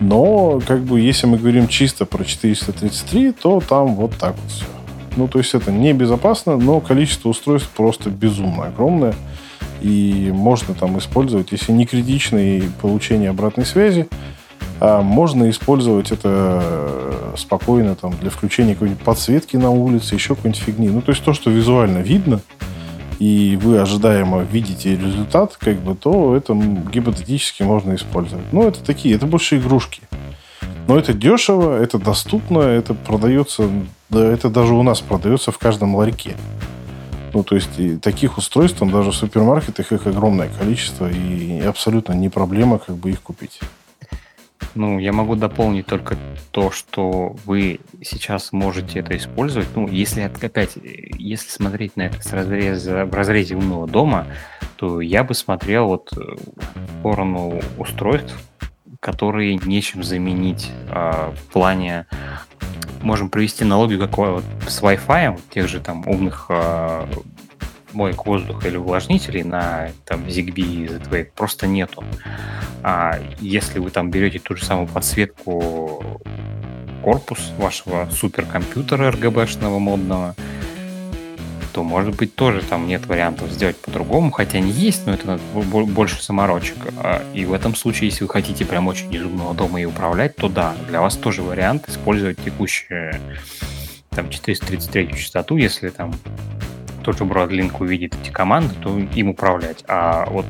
Но, 0.00 0.60
как 0.66 0.80
бы, 0.80 0.98
если 0.98 1.26
мы 1.26 1.36
говорим 1.36 1.68
чисто 1.68 2.06
про 2.06 2.24
433, 2.24 3.32
то 3.32 3.60
там 3.60 3.94
вот 3.94 4.16
так 4.16 4.34
вот 4.34 4.50
все. 4.50 4.64
Ну, 5.16 5.28
то 5.28 5.38
есть 5.38 5.54
это 5.54 5.70
небезопасно, 5.70 6.56
но 6.56 6.80
количество 6.80 7.28
устройств 7.28 7.68
просто 7.70 8.08
безумно 8.10 8.64
огромное. 8.64 9.14
И 9.82 10.30
можно 10.32 10.74
там 10.74 10.98
использовать, 10.98 11.52
если 11.52 11.72
не 11.72 11.84
критичное 11.84 12.62
получение 12.80 13.30
обратной 13.30 13.66
связи, 13.66 14.08
а 14.78 15.02
можно 15.02 15.50
использовать 15.50 16.10
это 16.10 16.60
э, 16.62 17.34
спокойно 17.36 17.94
там, 17.94 18.14
для 18.20 18.30
включения 18.30 18.72
какой-нибудь 18.72 19.02
подсветки 19.02 19.56
на 19.56 19.70
улице, 19.70 20.14
еще 20.14 20.34
какой-нибудь 20.34 20.62
фигни. 20.62 20.88
Ну, 20.88 21.02
то 21.02 21.12
есть 21.12 21.22
то, 21.22 21.34
что 21.34 21.50
визуально 21.50 21.98
видно, 21.98 22.40
и 23.20 23.56
вы 23.60 23.78
ожидаемо 23.78 24.40
видите 24.40 24.96
результат, 24.96 25.56
как 25.58 25.76
бы, 25.76 25.94
то 25.94 26.34
это 26.34 26.54
гипотетически 26.54 27.62
можно 27.62 27.94
использовать. 27.94 28.50
Ну, 28.50 28.66
это 28.66 28.82
такие, 28.82 29.14
это 29.14 29.26
больше 29.26 29.58
игрушки. 29.58 30.02
Но 30.88 30.98
это 30.98 31.12
дешево, 31.12 31.76
это 31.76 31.98
доступно, 31.98 32.60
это 32.60 32.94
продается, 32.94 33.68
да, 34.08 34.24
это 34.24 34.48
даже 34.48 34.72
у 34.72 34.82
нас 34.82 35.00
продается 35.02 35.52
в 35.52 35.58
каждом 35.58 35.94
ларьке. 35.94 36.34
Ну, 37.34 37.44
то 37.44 37.56
есть 37.56 38.00
таких 38.00 38.38
устройств 38.38 38.78
там 38.78 38.90
даже 38.90 39.10
в 39.10 39.14
супермаркетах 39.14 39.92
их 39.92 40.06
огромное 40.06 40.48
количество, 40.58 41.08
и 41.08 41.60
абсолютно 41.60 42.14
не 42.14 42.30
проблема 42.30 42.78
как 42.78 42.96
бы 42.96 43.10
их 43.10 43.20
купить. 43.20 43.60
Ну, 44.74 44.98
я 44.98 45.12
могу 45.12 45.34
дополнить 45.34 45.86
только 45.86 46.16
то, 46.52 46.70
что 46.70 47.36
вы 47.44 47.80
сейчас 48.02 48.52
можете 48.52 49.00
это 49.00 49.16
использовать. 49.16 49.68
Ну, 49.74 49.88
если 49.88 50.20
опять, 50.20 50.76
если 50.82 51.50
смотреть 51.50 51.96
на 51.96 52.02
это 52.02 52.22
с 52.22 52.32
разреза, 52.32 53.04
в 53.04 53.14
разрезе 53.14 53.56
умного 53.56 53.88
дома, 53.88 54.26
то 54.76 55.00
я 55.00 55.24
бы 55.24 55.34
смотрел 55.34 55.88
вот 55.88 56.12
в 56.12 57.00
сторону 57.00 57.60
устройств, 57.78 58.38
которые 59.00 59.56
нечем 59.56 60.02
заменить 60.02 60.70
э, 60.88 61.32
в 61.34 61.52
плане 61.52 62.06
можем 63.02 63.30
провести 63.30 63.64
аналогию 63.64 63.98
какой 63.98 64.30
вот 64.30 64.44
с 64.68 64.82
Wi-Fi, 64.82 65.40
тех 65.50 65.68
же 65.68 65.80
там 65.80 66.06
умных 66.06 66.46
э, 66.48 67.06
моек 67.92 68.26
воздуха 68.26 68.68
или 68.68 68.76
увлажнителей 68.76 69.42
на 69.42 69.90
там 70.04 70.24
ZigBee 70.24 70.84
и 70.84 70.88
Z-Wave 70.88 71.28
просто 71.34 71.66
нету. 71.66 72.04
А 72.82 73.18
если 73.40 73.78
вы 73.78 73.90
там 73.90 74.10
берете 74.10 74.38
ту 74.38 74.56
же 74.56 74.64
самую 74.64 74.88
подсветку 74.88 76.20
корпус 77.02 77.52
вашего 77.58 78.08
суперкомпьютера 78.10 79.10
RGB-шного 79.10 79.78
модного, 79.78 80.34
то, 81.72 81.82
может 81.82 82.16
быть, 82.16 82.34
тоже 82.34 82.62
там 82.62 82.86
нет 82.88 83.06
вариантов 83.06 83.50
сделать 83.50 83.76
по-другому, 83.76 84.30
хотя 84.30 84.58
они 84.58 84.70
есть, 84.70 85.06
но 85.06 85.14
это 85.14 85.38
больше 85.54 86.22
саморочек. 86.22 86.76
А, 86.96 87.22
и 87.32 87.44
в 87.44 87.52
этом 87.52 87.76
случае, 87.76 88.10
если 88.10 88.24
вы 88.24 88.30
хотите 88.30 88.64
прям 88.64 88.88
очень 88.88 89.12
из 89.14 89.22
умного 89.22 89.54
дома 89.54 89.80
и 89.80 89.84
управлять, 89.84 90.36
то 90.36 90.48
да, 90.48 90.74
для 90.88 91.00
вас 91.00 91.16
тоже 91.16 91.42
вариант 91.42 91.88
использовать 91.88 92.42
текущую 92.44 93.14
там 94.10 94.28
433 94.28 95.14
частоту, 95.16 95.56
если 95.56 95.88
там 95.90 96.12
тот 97.02 97.18
же 97.18 97.24
Broadlink 97.24 97.76
увидит 97.80 98.14
эти 98.20 98.30
команды, 98.30 98.74
то 98.82 98.98
им 98.98 99.28
управлять. 99.28 99.84
А 99.88 100.26
вот 100.26 100.46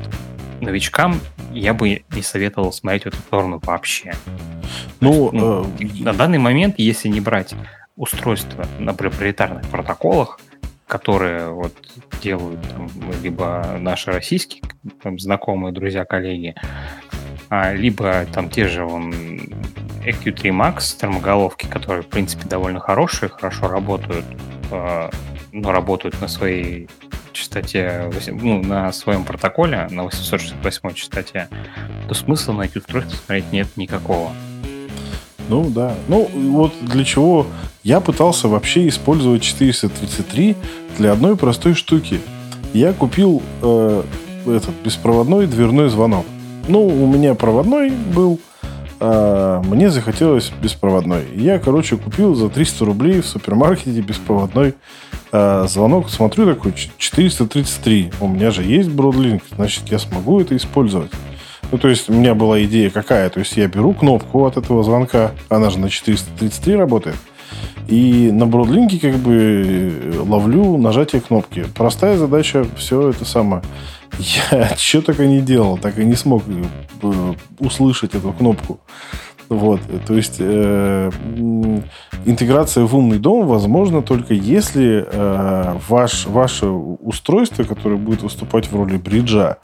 новичкам 0.61 1.19
я 1.51 1.73
бы 1.73 2.03
не 2.13 2.21
советовал 2.21 2.71
смотреть 2.71 3.03
в 3.03 3.07
эту 3.07 3.17
сторону 3.17 3.59
вообще. 3.63 4.13
Ну, 4.99 5.31
ну 5.31 5.65
э... 5.79 6.03
на 6.03 6.13
данный 6.13 6.37
момент, 6.37 6.75
если 6.77 7.09
не 7.09 7.19
брать 7.19 7.53
устройства 7.95 8.65
на 8.79 8.93
проприетарных 8.93 9.67
протоколах, 9.69 10.39
которые 10.87 11.51
вот 11.51 11.73
делают 12.21 12.61
там, 12.69 12.89
либо 13.23 13.77
наши 13.79 14.11
российские 14.11 14.61
там, 15.01 15.19
знакомые, 15.19 15.73
друзья, 15.73 16.05
коллеги, 16.05 16.55
а, 17.49 17.73
либо 17.73 18.25
там 18.33 18.49
те 18.49 18.67
же 18.67 18.85
он 18.85 19.11
EQ3 20.05 20.51
Max 20.51 20.97
термоголовки, 20.99 21.65
которые, 21.65 22.03
в 22.03 22.07
принципе, 22.07 22.47
довольно 22.47 22.79
хорошие, 22.79 23.29
хорошо 23.29 23.67
работают, 23.67 24.25
но 25.51 25.71
работают 25.71 26.19
на 26.21 26.27
своей 26.27 26.87
частоте, 27.33 28.11
ну, 28.27 28.61
на 28.61 28.91
своем 28.91 29.23
протоколе, 29.23 29.87
на 29.89 30.03
868 30.03 30.93
частоте, 30.93 31.47
то 32.07 32.13
смысла 32.13 32.53
на 32.53 32.63
эти 32.63 32.77
устройства 32.77 33.15
смотреть 33.15 33.51
нет 33.51 33.67
никакого. 33.77 34.31
Ну 35.49 35.69
да. 35.69 35.95
Ну 36.07 36.29
вот 36.33 36.73
для 36.81 37.03
чего 37.03 37.45
я 37.83 37.99
пытался 37.99 38.47
вообще 38.47 38.87
использовать 38.87 39.41
433 39.41 40.55
для 40.97 41.11
одной 41.11 41.35
простой 41.35 41.73
штуки. 41.73 42.21
Я 42.73 42.93
купил 42.93 43.41
э, 43.61 44.03
этот 44.45 44.75
беспроводной 44.83 45.47
дверной 45.47 45.89
звонок. 45.89 46.25
Ну, 46.67 46.85
у 46.85 47.07
меня 47.07 47.35
проводной 47.35 47.89
был, 47.89 48.39
а 48.99 49.61
мне 49.63 49.89
захотелось 49.89 50.51
беспроводной. 50.61 51.25
Я, 51.35 51.59
короче, 51.59 51.97
купил 51.97 52.35
за 52.35 52.49
300 52.49 52.85
рублей 52.85 53.21
в 53.21 53.25
супермаркете 53.25 53.99
беспроводной 54.01 54.75
а, 55.31 55.65
звонок, 55.67 56.09
смотрю 56.09 56.45
такой, 56.45 56.73
433. 56.97 58.13
У 58.19 58.27
меня 58.27 58.51
же 58.51 58.63
есть 58.63 58.89
Broadlink, 58.89 59.41
значит, 59.55 59.83
я 59.87 59.99
смогу 59.99 60.41
это 60.41 60.55
использовать. 60.55 61.11
Ну, 61.71 61.77
то 61.77 61.87
есть, 61.87 62.09
у 62.09 62.13
меня 62.13 62.35
была 62.35 62.61
идея 62.63 62.89
какая. 62.89 63.29
То 63.29 63.39
есть, 63.39 63.55
я 63.55 63.67
беру 63.67 63.93
кнопку 63.93 64.45
от 64.45 64.57
этого 64.57 64.83
звонка, 64.83 65.31
она 65.49 65.69
же 65.69 65.79
на 65.79 65.89
433 65.89 66.75
работает, 66.75 67.15
и 67.87 68.29
на 68.31 68.43
Broadlink 68.43 68.99
как 68.99 69.15
бы 69.15 70.23
ловлю 70.25 70.77
нажатие 70.77 71.21
кнопки. 71.21 71.65
Простая 71.75 72.17
задача, 72.17 72.65
все 72.77 73.09
это 73.09 73.25
самое. 73.25 73.63
Я 74.19 74.75
что 74.77 75.01
только 75.01 75.25
не 75.25 75.41
делал, 75.41 75.77
так 75.77 75.97
и 75.97 76.05
не 76.05 76.15
смог 76.15 76.43
э, 77.01 77.33
услышать 77.59 78.15
эту 78.15 78.33
кнопку. 78.33 78.79
Вот, 79.51 79.81
то 80.07 80.13
есть 80.13 80.37
э, 80.39 81.11
интеграция 82.23 82.85
в 82.85 82.95
умный 82.95 83.19
дом 83.19 83.45
возможна 83.45 84.01
только 84.01 84.33
если 84.33 85.05
э, 85.05 85.75
ваш, 85.89 86.25
ваше 86.25 86.67
устройство, 86.67 87.65
которое 87.65 87.97
будет 87.97 88.23
выступать 88.23 88.71
в 88.71 88.75
роли 88.77 88.95
бриджа, 88.95 89.57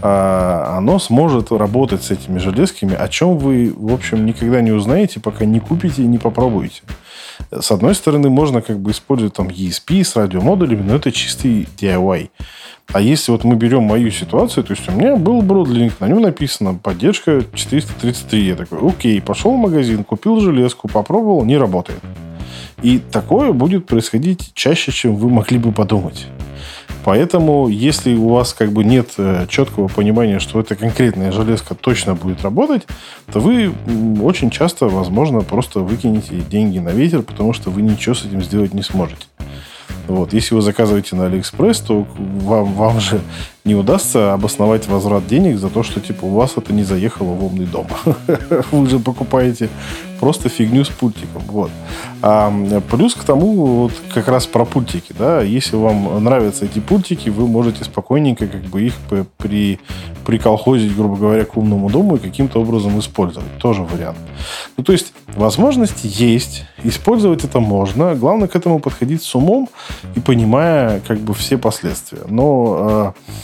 э, 0.00 0.64
оно 0.78 0.98
сможет 0.98 1.52
работать 1.52 2.04
с 2.04 2.10
этими 2.10 2.38
железками, 2.38 2.94
о 2.94 3.06
чем 3.08 3.36
вы, 3.36 3.70
в 3.76 3.92
общем, 3.92 4.24
никогда 4.24 4.62
не 4.62 4.72
узнаете, 4.72 5.20
пока 5.20 5.44
не 5.44 5.60
купите 5.60 6.04
и 6.04 6.06
не 6.06 6.16
попробуете. 6.16 6.80
С 7.50 7.70
одной 7.70 7.94
стороны, 7.94 8.30
можно 8.30 8.62
как 8.62 8.78
бы 8.78 8.92
использовать 8.92 9.34
там 9.34 9.48
ESP 9.48 10.04
с 10.04 10.16
радиомодулями, 10.16 10.80
но 10.80 10.96
это 10.96 11.12
чистый 11.12 11.68
DIY. 11.76 12.30
А 12.92 13.02
если 13.02 13.32
вот 13.32 13.44
мы 13.44 13.56
берем 13.56 13.82
мою 13.82 14.10
ситуацию, 14.10 14.64
то 14.64 14.72
есть 14.72 14.88
у 14.88 14.92
меня 14.92 15.16
был 15.16 15.42
Broadlink, 15.42 15.92
на 16.00 16.08
нем 16.08 16.22
написано 16.22 16.74
поддержка 16.74 17.44
433. 17.52 18.46
Я 18.46 18.56
такой, 18.56 18.78
окей, 18.78 19.20
пошел 19.20 19.52
в 19.52 19.58
магазин, 19.58 20.04
купил 20.04 20.40
железку, 20.40 20.88
попробовал, 20.88 21.44
не 21.44 21.58
работает. 21.58 22.00
И 22.82 22.98
такое 22.98 23.52
будет 23.52 23.86
происходить 23.86 24.52
чаще, 24.54 24.90
чем 24.90 25.16
вы 25.16 25.28
могли 25.28 25.58
бы 25.58 25.70
подумать. 25.70 26.26
Поэтому, 27.04 27.68
если 27.68 28.14
у 28.14 28.28
вас 28.28 28.52
как 28.52 28.72
бы 28.72 28.84
нет 28.84 29.10
э, 29.18 29.46
четкого 29.48 29.88
понимания, 29.88 30.38
что 30.38 30.60
эта 30.60 30.74
конкретная 30.74 31.32
железка 31.32 31.74
точно 31.74 32.14
будет 32.14 32.42
работать, 32.42 32.86
то 33.32 33.40
вы 33.40 33.72
очень 34.22 34.50
часто, 34.50 34.88
возможно, 34.88 35.40
просто 35.40 35.80
выкинете 35.80 36.36
деньги 36.50 36.78
на 36.78 36.90
ветер, 36.90 37.22
потому 37.22 37.52
что 37.52 37.70
вы 37.70 37.82
ничего 37.82 38.14
с 38.14 38.24
этим 38.24 38.42
сделать 38.42 38.74
не 38.74 38.82
сможете. 38.82 39.26
Вот. 40.08 40.32
Если 40.32 40.54
вы 40.54 40.62
заказываете 40.62 41.16
на 41.16 41.26
Алиэкспресс, 41.26 41.80
то 41.80 42.06
вам, 42.16 42.72
вам 42.72 42.98
же 42.98 43.20
не 43.68 43.74
удастся 43.74 44.32
обосновать 44.32 44.88
возврат 44.88 45.26
денег 45.26 45.58
за 45.58 45.68
то, 45.68 45.82
что 45.82 46.00
типа 46.00 46.24
у 46.24 46.30
вас 46.30 46.54
это 46.56 46.72
не 46.72 46.84
заехало 46.84 47.34
в 47.34 47.44
умный 47.44 47.66
дом. 47.66 47.86
Вы 48.72 48.88
же 48.88 48.98
покупаете 48.98 49.68
просто 50.18 50.48
фигню 50.48 50.84
с 50.84 50.88
пультиком. 50.88 51.42
Вот. 51.46 51.70
А 52.22 52.52
плюс 52.90 53.14
к 53.14 53.24
тому, 53.24 53.82
вот 53.82 53.92
как 54.12 54.28
раз 54.28 54.46
про 54.46 54.64
пультики, 54.64 55.14
да, 55.16 55.42
если 55.42 55.76
вам 55.76 56.24
нравятся 56.24 56.64
эти 56.64 56.80
пультики, 56.80 57.28
вы 57.28 57.46
можете 57.46 57.84
спокойненько 57.84 58.46
как 58.46 58.62
бы 58.62 58.82
их 58.82 58.94
при, 59.36 59.78
приколхозить, 60.24 60.96
грубо 60.96 61.16
говоря, 61.16 61.44
к 61.44 61.56
умному 61.56 61.90
дому 61.90 62.16
и 62.16 62.18
каким-то 62.18 62.60
образом 62.60 62.98
использовать. 62.98 63.58
Тоже 63.58 63.82
вариант. 63.82 64.18
Ну, 64.76 64.84
то 64.84 64.92
есть, 64.92 65.12
возможности 65.36 66.08
есть, 66.10 66.64
использовать 66.84 67.44
это 67.44 67.60
можно. 67.60 68.14
Главное 68.14 68.48
к 68.48 68.56
этому 68.56 68.80
подходить 68.80 69.22
с 69.22 69.34
умом 69.34 69.68
и 70.16 70.20
понимая 70.20 71.00
как 71.06 71.18
бы 71.18 71.34
все 71.34 71.58
последствия. 71.58 72.22
Но 72.28 73.14
э, 73.16 73.38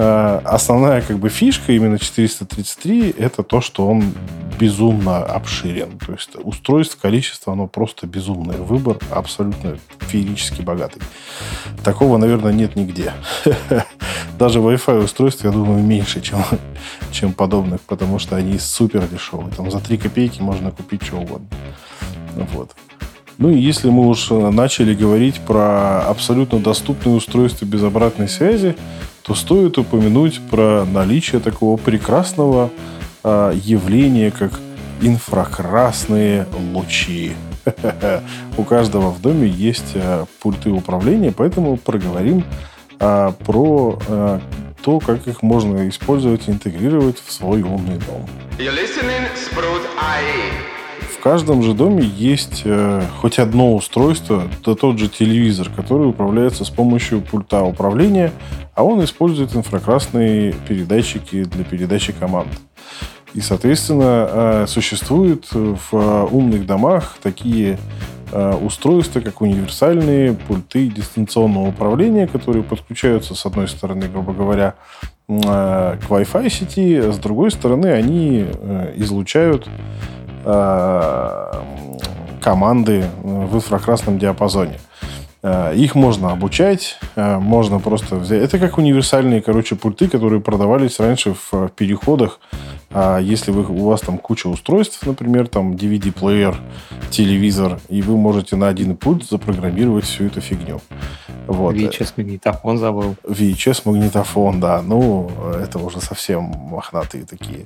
основная 0.00 1.02
как 1.02 1.18
бы 1.18 1.28
фишка 1.28 1.72
именно 1.72 1.98
433 1.98 3.14
это 3.18 3.42
то, 3.42 3.60
что 3.60 3.86
он 3.86 4.14
безумно 4.58 5.18
обширен. 5.18 5.98
То 5.98 6.12
есть 6.12 6.30
устройств, 6.36 6.98
количество, 7.00 7.52
оно 7.52 7.66
просто 7.66 8.06
безумное. 8.06 8.58
Выбор 8.58 8.98
абсолютно 9.10 9.78
феерически 10.00 10.62
богатый. 10.62 11.02
Такого, 11.82 12.18
наверное, 12.18 12.52
нет 12.52 12.76
нигде. 12.76 13.12
Даже 14.38 14.60
Wi-Fi 14.60 15.04
устройств, 15.04 15.44
я 15.44 15.50
думаю, 15.50 15.82
меньше, 15.82 16.20
чем, 16.20 16.44
чем 17.12 17.32
подобных, 17.32 17.80
потому 17.82 18.18
что 18.18 18.36
они 18.36 18.58
супер 18.58 19.06
дешевые. 19.06 19.52
Там 19.54 19.70
за 19.70 19.80
3 19.80 19.98
копейки 19.98 20.40
можно 20.40 20.70
купить 20.70 21.02
что 21.02 21.16
угодно. 21.16 21.48
Вот. 22.52 22.70
Ну 23.38 23.48
и 23.48 23.58
если 23.58 23.88
мы 23.88 24.06
уж 24.06 24.28
начали 24.28 24.94
говорить 24.94 25.40
про 25.40 26.02
абсолютно 26.02 26.58
доступные 26.58 27.16
устройства 27.16 27.64
без 27.64 27.82
обратной 27.82 28.28
связи, 28.28 28.76
то 29.30 29.36
стоит 29.36 29.78
упомянуть 29.78 30.40
про 30.50 30.84
наличие 30.84 31.40
такого 31.40 31.76
прекрасного 31.76 32.68
э, 33.22 33.52
явления, 33.62 34.32
как 34.32 34.58
инфракрасные 35.02 36.48
лучи. 36.74 37.34
У 38.58 38.64
каждого 38.64 39.10
в 39.10 39.22
доме 39.22 39.46
есть 39.46 39.92
э, 39.94 40.24
пульты 40.40 40.70
управления, 40.70 41.30
поэтому 41.30 41.76
проговорим 41.76 42.42
э, 42.98 43.32
про 43.46 44.00
э, 44.08 44.40
то, 44.82 44.98
как 44.98 45.28
их 45.28 45.44
можно 45.44 45.88
использовать 45.88 46.48
и 46.48 46.50
интегрировать 46.50 47.22
в 47.24 47.30
свой 47.30 47.62
умный 47.62 47.98
дом. 47.98 48.28
В 51.20 51.22
каждом 51.22 51.62
же 51.62 51.74
доме 51.74 52.02
есть 52.02 52.62
э, 52.64 53.02
хоть 53.20 53.38
одно 53.38 53.74
устройство, 53.74 54.44
да 54.64 54.74
тот 54.74 54.98
же 54.98 55.06
телевизор, 55.06 55.68
который 55.68 56.08
управляется 56.08 56.64
с 56.64 56.70
помощью 56.70 57.20
пульта 57.20 57.62
управления, 57.62 58.32
а 58.74 58.84
он 58.84 59.04
использует 59.04 59.54
инфракрасные 59.54 60.54
передатчики 60.66 61.44
для 61.44 61.64
передачи 61.64 62.14
команд. 62.14 62.48
И, 63.34 63.42
соответственно, 63.42 64.28
э, 64.30 64.66
существуют 64.66 65.48
в 65.52 66.28
умных 66.32 66.64
домах 66.64 67.18
такие 67.22 67.78
Э, 68.32 68.54
устройства, 68.54 69.20
как 69.20 69.40
универсальные 69.40 70.34
пульты 70.34 70.86
дистанционного 70.86 71.68
управления, 71.68 72.28
которые 72.28 72.62
подключаются, 72.62 73.34
с 73.34 73.44
одной 73.44 73.66
стороны, 73.66 74.06
грубо 74.06 74.32
говоря, 74.32 74.74
э, 75.02 75.32
к 75.32 76.08
Wi-Fi 76.08 76.48
сети, 76.48 76.96
а 76.96 77.12
с 77.12 77.18
другой 77.18 77.50
стороны, 77.50 77.86
они 77.86 78.46
э, 78.46 78.92
излучают 78.98 79.66
команды 82.40 83.04
в 83.22 83.56
инфракрасном 83.56 84.18
диапазоне. 84.18 84.78
Э, 85.42 85.74
их 85.74 85.94
можно 85.94 86.32
обучать, 86.32 86.98
э, 87.16 87.38
можно 87.38 87.78
просто 87.78 88.16
взять. 88.16 88.42
Это 88.42 88.58
как 88.58 88.78
универсальные, 88.78 89.40
короче, 89.40 89.74
пульты, 89.74 90.08
которые 90.08 90.40
продавались 90.40 91.00
раньше 91.00 91.34
в 91.50 91.68
переходах. 91.68 92.40
А 92.92 93.18
если 93.18 93.52
вы, 93.52 93.64
у 93.64 93.84
вас 93.84 94.00
там 94.00 94.18
куча 94.18 94.48
устройств, 94.48 95.06
например, 95.06 95.46
там 95.46 95.74
DVD-плеер, 95.74 96.56
телевизор, 97.10 97.78
и 97.88 98.02
вы 98.02 98.16
можете 98.16 98.56
на 98.56 98.68
один 98.68 98.96
пульт 98.96 99.24
запрограммировать 99.24 100.04
всю 100.04 100.24
эту 100.24 100.40
фигню. 100.40 100.80
Вот. 101.46 101.76
VHS-магнитофон 101.76 102.78
забыл. 102.78 103.16
VHS-магнитофон, 103.22 104.60
да. 104.60 104.82
Ну, 104.82 105.30
это 105.62 105.78
уже 105.78 106.00
совсем 106.00 106.42
мохнатые 106.42 107.24
такие. 107.24 107.64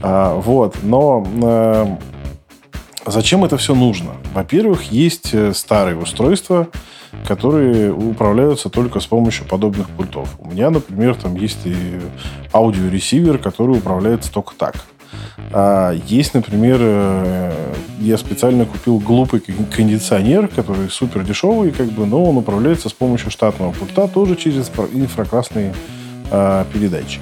А, 0.00 0.34
вот. 0.34 0.76
Но 0.82 1.26
э, 1.42 1.96
зачем 3.06 3.44
это 3.44 3.56
все 3.56 3.74
нужно? 3.74 4.12
Во-первых, 4.34 4.92
есть 4.92 5.34
старые 5.56 5.96
устройства, 5.96 6.68
которые 7.26 7.92
управляются 7.92 8.68
только 8.70 9.00
с 9.00 9.06
помощью 9.06 9.46
подобных 9.46 9.88
пультов. 9.90 10.28
У 10.38 10.50
меня, 10.50 10.70
например, 10.70 11.14
там 11.14 11.36
есть 11.36 11.66
и 11.66 12.00
аудиоресивер, 12.52 13.38
который 13.38 13.76
управляется 13.76 14.32
только 14.32 14.54
так. 14.56 14.76
А 15.52 15.92
есть, 16.06 16.32
например, 16.32 16.78
э, 16.80 17.74
я 18.00 18.16
специально 18.16 18.64
купил 18.64 18.98
глупый 18.98 19.40
кондиционер, 19.40 20.48
который 20.48 20.88
супер 20.88 21.24
дешевый, 21.24 21.70
как 21.70 21.88
бы, 21.88 22.06
но 22.06 22.24
он 22.24 22.38
управляется 22.38 22.88
с 22.88 22.92
помощью 22.92 23.30
штатного 23.30 23.72
пульта, 23.72 24.08
тоже 24.08 24.36
через 24.36 24.70
инфракрасные 24.92 25.74
а, 26.30 26.64
передачи. 26.72 27.20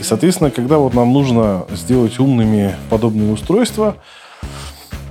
И, 0.00 0.02
соответственно, 0.02 0.50
когда 0.50 0.78
вот 0.78 0.94
нам 0.94 1.12
нужно 1.12 1.66
сделать 1.70 2.18
умными 2.18 2.74
подобные 2.88 3.32
устройства, 3.32 3.96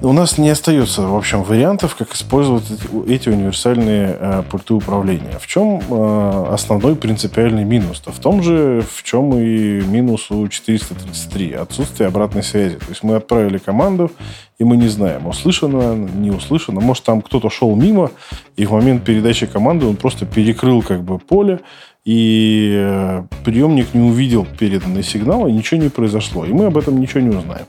у 0.02 0.14
нас 0.14 0.38
не 0.38 0.50
остается, 0.50 1.02
в 1.02 1.16
общем, 1.16 1.44
вариантов, 1.44 1.96
как 1.96 2.14
использовать 2.14 2.64
эти 3.08 3.30
универсальные 3.30 4.18
э, 4.20 4.44
пульты 4.50 4.74
управления. 4.74 5.38
В 5.40 5.48
чем 5.48 5.82
э, 5.90 6.46
основной 6.54 6.96
принципиальный 6.96 7.66
минус? 7.66 8.02
-то? 8.06 8.12
В 8.12 8.20
том 8.20 8.42
же, 8.42 8.82
в 8.82 9.04
чем 9.04 9.34
и 9.38 9.82
минус 9.82 10.32
у 10.32 10.48
433. 10.48 11.54
Отсутствие 11.54 12.08
обратной 12.08 12.44
связи. 12.44 12.76
То 12.76 12.90
есть 12.90 13.04
мы 13.04 13.16
отправили 13.16 13.58
команду, 13.58 14.12
и 14.58 14.64
мы 14.64 14.78
не 14.78 14.88
знаем, 14.88 15.28
услышано, 15.28 15.96
не 15.96 16.32
услышано. 16.32 16.80
Может, 16.82 17.04
там 17.04 17.22
кто-то 17.22 17.50
шел 17.50 17.76
мимо, 17.76 18.12
и 18.58 18.66
в 18.66 18.72
момент 18.72 19.04
передачи 19.04 19.46
команды 19.48 19.86
он 19.86 19.96
просто 19.96 20.26
перекрыл 20.26 20.82
как 20.82 21.04
бы 21.04 21.20
поле, 21.20 21.60
и 22.06 22.72
э, 22.74 23.24
приемник 23.44 23.94
не 23.94 24.10
увидел 24.10 24.48
переданный 24.60 25.04
сигнал, 25.04 25.48
и 25.48 25.52
ничего 25.52 25.82
не 25.82 25.90
произошло. 25.90 26.46
И 26.46 26.54
мы 26.54 26.66
об 26.68 26.78
этом 26.78 27.00
ничего 27.00 27.20
не 27.20 27.36
узнаем. 27.36 27.66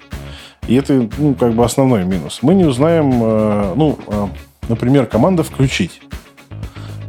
И 0.66 0.74
это, 0.74 1.08
ну, 1.18 1.34
как 1.34 1.54
бы 1.54 1.64
основной 1.64 2.04
минус. 2.04 2.40
Мы 2.42 2.54
не 2.54 2.64
узнаем, 2.64 3.10
э, 3.22 3.74
ну, 3.76 3.98
э, 4.06 4.26
например, 4.68 5.06
команда 5.06 5.42
«включить». 5.42 6.00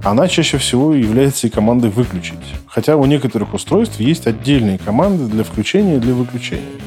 Она 0.04 0.28
чаще 0.28 0.58
всего 0.58 0.94
является 0.94 1.48
и 1.48 1.50
командой 1.50 1.92
«выключить». 1.92 2.40
Хотя 2.66 2.98
у 2.98 3.06
некоторых 3.06 3.54
устройств 3.54 4.00
есть 4.00 4.26
отдельные 4.26 4.78
команды 4.78 5.26
для 5.26 5.44
включения 5.44 5.98
и 5.98 6.00
для 6.00 6.14
выключения. 6.14 6.80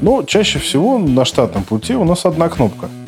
Но 0.00 0.22
чаще 0.22 0.58
всего 0.58 0.98
на 0.98 1.24
штатном 1.24 1.64
пульте 1.64 1.96
у 1.96 2.04
нас 2.04 2.26
одна 2.26 2.48
кнопка– 2.48 2.88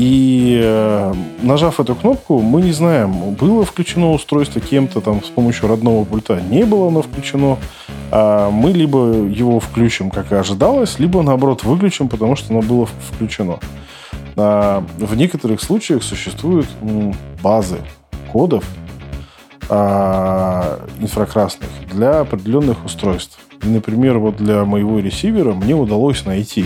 и 0.00 0.58
э, 0.62 1.14
нажав 1.42 1.78
эту 1.78 1.94
кнопку, 1.94 2.40
мы 2.40 2.62
не 2.62 2.72
знаем, 2.72 3.34
было 3.34 3.66
включено 3.66 4.12
устройство 4.12 4.58
кем-то 4.58 5.02
там 5.02 5.22
с 5.22 5.28
помощью 5.28 5.68
родного 5.68 6.06
пульта, 6.06 6.40
не 6.40 6.64
было 6.64 6.88
оно 6.88 7.02
включено. 7.02 7.58
А 8.10 8.50
мы 8.50 8.72
либо 8.72 9.12
его 9.28 9.60
включим, 9.60 10.10
как 10.10 10.32
и 10.32 10.36
ожидалось, 10.36 10.98
либо 10.98 11.20
наоборот 11.20 11.64
выключим, 11.64 12.08
потому 12.08 12.34
что 12.34 12.54
оно 12.54 12.62
было 12.62 12.88
включено. 13.12 13.58
А 14.36 14.82
в 14.96 15.14
некоторых 15.16 15.60
случаях 15.60 16.02
существуют 16.02 16.66
базы 17.42 17.76
кодов 18.32 18.64
а, 19.68 20.80
инфракрасных 20.98 21.68
для 21.92 22.20
определенных 22.20 22.86
устройств. 22.86 23.38
Например, 23.62 24.16
вот 24.16 24.38
для 24.38 24.64
моего 24.64 24.98
ресивера 24.98 25.52
мне 25.52 25.74
удалось 25.74 26.24
найти 26.24 26.64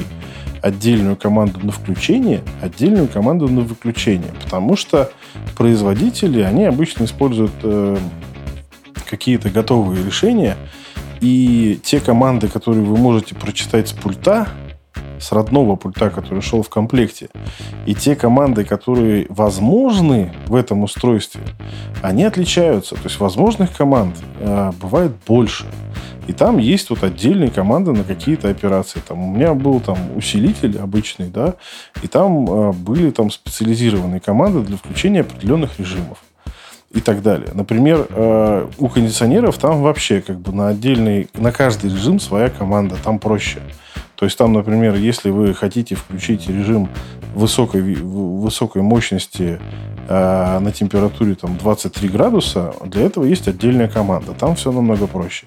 отдельную 0.64 1.14
команду 1.14 1.60
на 1.62 1.72
включение, 1.72 2.40
отдельную 2.62 3.06
команду 3.06 3.48
на 3.48 3.60
выключение. 3.60 4.32
Потому 4.42 4.76
что 4.76 5.12
производители, 5.58 6.40
они 6.40 6.64
обычно 6.64 7.04
используют 7.04 7.52
э, 7.62 7.98
какие-то 9.08 9.50
готовые 9.50 10.02
решения, 10.02 10.56
и 11.20 11.78
те 11.82 12.00
команды, 12.00 12.48
которые 12.48 12.82
вы 12.82 12.96
можете 12.96 13.34
прочитать 13.34 13.88
с 13.88 13.92
пульта, 13.92 14.48
с 15.20 15.32
родного 15.32 15.76
пульта, 15.76 16.08
который 16.08 16.40
шел 16.40 16.62
в 16.62 16.70
комплекте, 16.70 17.28
и 17.84 17.94
те 17.94 18.16
команды, 18.16 18.64
которые 18.64 19.26
возможны 19.28 20.32
в 20.46 20.54
этом 20.54 20.82
устройстве, 20.82 21.42
они 22.00 22.24
отличаются. 22.24 22.94
То 22.94 23.02
есть 23.04 23.20
возможных 23.20 23.76
команд 23.76 24.16
э, 24.40 24.72
бывает 24.80 25.12
больше. 25.26 25.66
И 26.26 26.32
там 26.32 26.58
есть 26.58 26.90
вот 26.90 27.02
отдельные 27.02 27.50
команды 27.50 27.92
на 27.92 28.04
какие-то 28.04 28.48
операции. 28.48 29.00
Там 29.06 29.22
у 29.22 29.34
меня 29.34 29.54
был 29.54 29.80
там 29.80 29.98
усилитель 30.16 30.78
обычный, 30.78 31.28
да, 31.28 31.54
и 32.02 32.08
там 32.08 32.48
э, 32.48 32.72
были 32.72 33.10
там 33.10 33.30
специализированные 33.30 34.20
команды 34.20 34.60
для 34.60 34.76
включения 34.76 35.20
определенных 35.20 35.78
режимов 35.78 36.18
и 36.94 37.00
так 37.00 37.22
далее. 37.22 37.50
Например, 37.52 38.06
э, 38.08 38.68
у 38.78 38.88
кондиционеров 38.88 39.58
там 39.58 39.82
вообще 39.82 40.20
как 40.20 40.38
бы 40.38 40.52
на 40.52 40.68
отдельный, 40.68 41.28
на 41.34 41.52
каждый 41.52 41.90
режим 41.90 42.20
своя 42.20 42.48
команда, 42.48 42.96
там 43.02 43.18
проще. 43.18 43.60
То 44.16 44.26
есть 44.26 44.38
там, 44.38 44.52
например, 44.52 44.94
если 44.94 45.30
вы 45.30 45.54
хотите 45.54 45.94
включить 45.94 46.48
режим 46.48 46.88
высокой, 47.34 47.82
высокой 47.82 48.82
мощности 48.82 49.58
э, 50.08 50.58
на 50.60 50.72
температуре 50.72 51.34
там, 51.34 51.56
23 51.58 52.08
градуса, 52.08 52.74
для 52.84 53.02
этого 53.02 53.24
есть 53.24 53.48
отдельная 53.48 53.88
команда. 53.88 54.32
Там 54.32 54.54
все 54.54 54.70
намного 54.70 55.06
проще. 55.06 55.46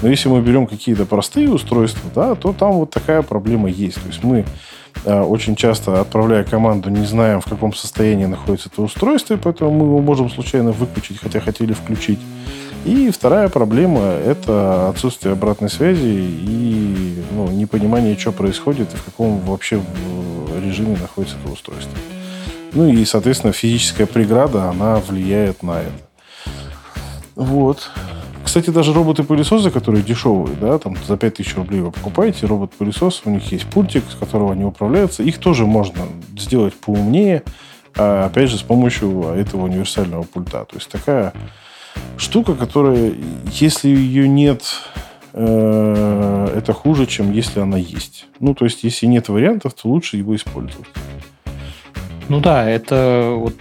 Но 0.00 0.08
если 0.08 0.28
мы 0.28 0.40
берем 0.40 0.66
какие-то 0.66 1.06
простые 1.06 1.50
устройства, 1.50 2.08
да, 2.14 2.34
то 2.34 2.52
там 2.52 2.72
вот 2.72 2.90
такая 2.90 3.22
проблема 3.22 3.68
есть. 3.68 4.00
То 4.00 4.06
есть 4.06 4.22
мы 4.22 4.44
э, 5.04 5.20
очень 5.20 5.56
часто, 5.56 6.00
отправляя 6.00 6.44
команду, 6.44 6.90
не 6.90 7.04
знаем, 7.04 7.40
в 7.40 7.46
каком 7.46 7.74
состоянии 7.74 8.26
находится 8.26 8.68
это 8.72 8.82
устройство, 8.82 9.34
и 9.34 9.38
поэтому 9.38 9.72
мы 9.72 9.84
его 9.86 10.00
можем 10.00 10.30
случайно 10.30 10.70
выключить, 10.70 11.18
хотя 11.18 11.40
хотели 11.40 11.72
включить. 11.72 12.20
И 12.84 13.10
вторая 13.10 13.48
проблема– 13.48 14.02
это 14.26 14.90
отсутствие 14.90 15.32
обратной 15.32 15.70
связи 15.70 16.06
и 16.06 17.22
ну, 17.32 17.48
непонимание, 17.48 18.16
что 18.16 18.30
происходит 18.30 18.92
и 18.92 18.96
в 18.96 19.04
каком 19.04 19.40
вообще 19.40 19.80
режиме 20.62 20.96
находится 21.00 21.36
это 21.42 21.52
устройство. 21.52 21.96
Ну 22.72 22.88
и, 22.88 23.04
соответственно, 23.04 23.52
физическая 23.52 24.06
преграда, 24.06 24.68
она 24.68 24.96
влияет 24.96 25.62
на 25.62 25.80
это. 25.80 25.92
Вот. 27.36 27.90
Кстати, 28.44 28.70
даже 28.70 28.92
роботы-пылесосы, 28.92 29.70
которые 29.70 30.02
дешевые, 30.02 30.56
да, 30.60 30.78
там 30.78 30.96
за 31.08 31.16
5000 31.16 31.56
рублей 31.56 31.80
вы 31.80 31.90
покупаете 31.90 32.46
робот-пылесос, 32.46 33.22
у 33.24 33.30
них 33.30 33.50
есть 33.50 33.64
пультик, 33.66 34.04
с 34.10 34.14
которого 34.14 34.52
они 34.52 34.64
управляются. 34.64 35.22
Их 35.22 35.38
тоже 35.38 35.64
можно 35.64 36.02
сделать 36.36 36.74
поумнее, 36.74 37.42
а, 37.96 38.26
опять 38.26 38.50
же, 38.50 38.58
с 38.58 38.62
помощью 38.62 39.22
этого 39.22 39.64
универсального 39.64 40.24
пульта. 40.24 40.64
То 40.66 40.76
есть 40.76 40.90
такая 40.90 41.32
штука, 42.16 42.54
которая, 42.54 43.14
если 43.52 43.88
ее 43.88 44.28
нет, 44.28 44.62
э, 45.32 46.48
это 46.56 46.72
хуже, 46.72 47.06
чем 47.06 47.32
если 47.32 47.60
она 47.60 47.78
есть. 47.78 48.26
Ну, 48.40 48.54
то 48.54 48.64
есть, 48.64 48.84
если 48.84 49.06
нет 49.06 49.28
вариантов, 49.28 49.74
то 49.74 49.88
лучше 49.88 50.16
его 50.16 50.34
использовать. 50.34 50.88
Ну 52.28 52.40
да, 52.40 52.68
это 52.68 53.34
вот 53.36 53.54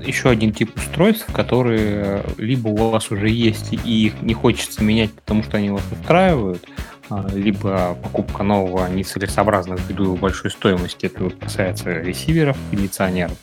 еще 0.00 0.30
один 0.30 0.52
тип 0.52 0.76
устройств, 0.76 1.26
которые 1.32 2.22
либо 2.38 2.68
у 2.68 2.90
вас 2.90 3.10
уже 3.10 3.28
есть 3.28 3.72
и 3.72 4.06
их 4.06 4.22
не 4.22 4.32
хочется 4.32 4.84
менять, 4.84 5.12
потому 5.12 5.42
что 5.42 5.56
они 5.56 5.70
вас 5.70 5.82
устраивают, 5.90 6.64
а, 7.10 7.26
либо 7.32 7.96
покупка 8.00 8.44
нового 8.44 8.86
нецелесообразно 8.88 9.74
ввиду 9.74 10.14
большой 10.14 10.52
стоимости. 10.52 11.06
Это 11.06 11.24
вот 11.24 11.34
касается 11.34 11.92
ресиверов, 11.92 12.56
кондиционеров. 12.70 13.36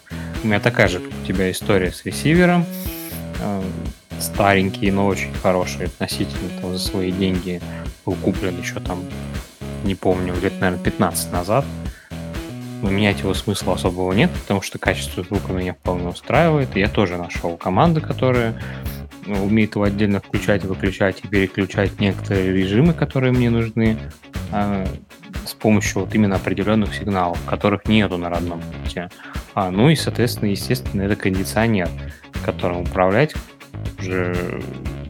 У 0.44 0.48
меня 0.48 0.62
такая 0.62 0.88
же 0.88 1.00
у 1.00 1.28
тебя 1.28 1.52
история 1.52 1.92
с 1.92 2.06
ресивером. 2.06 2.66
Старенький, 4.24 4.90
но 4.90 5.08
очень 5.08 5.34
хороший 5.34 5.88
относительно 5.88 6.50
того, 6.62 6.74
за 6.74 6.80
свои 6.80 7.12
деньги 7.12 7.62
был 8.06 8.16
куплен 8.16 8.58
еще 8.58 8.80
там, 8.80 9.04
не 9.84 9.96
помню, 9.96 10.34
лет, 10.42 10.54
наверное, 10.62 10.84
15 10.84 11.32
назад. 11.34 11.66
Но 12.82 12.90
менять 12.90 13.20
его 13.20 13.34
смысла 13.34 13.74
особого 13.74 14.14
нет, 14.14 14.32
потому 14.32 14.62
что 14.62 14.80
качество 14.80 15.24
звука 15.24 15.52
меня 15.52 15.74
вполне 15.74 16.08
устраивает. 16.08 16.76
Я 16.76 16.88
тоже 16.88 17.18
нашел 17.18 17.58
команды, 17.58 18.00
которые 18.00 18.56
ну, 19.26 19.44
умеют 19.46 19.76
его 19.76 19.84
отдельно 19.84 20.22
включать, 20.22 20.64
выключать 20.64 21.20
и 21.24 21.28
переключать 21.28 22.00
некоторые 22.00 22.54
режимы, 22.54 22.94
которые 22.94 23.34
мне 23.34 23.50
нужны 23.50 23.98
а, 24.52 24.86
с 25.46 25.54
помощью 25.54 26.02
вот 26.02 26.16
именно 26.16 26.36
определенных 26.36 26.94
сигналов, 26.94 27.40
которых 27.46 27.86
нету 27.88 28.18
на 28.18 28.30
родном 28.30 28.62
пути. 28.62 29.02
А, 29.54 29.70
ну 29.70 29.90
и, 29.90 29.96
соответственно, 29.96 30.50
естественно, 30.50 31.02
это 31.02 31.16
кондиционер, 31.16 31.90
которым 32.46 32.82
управлять 32.82 33.34
уже 34.00 34.62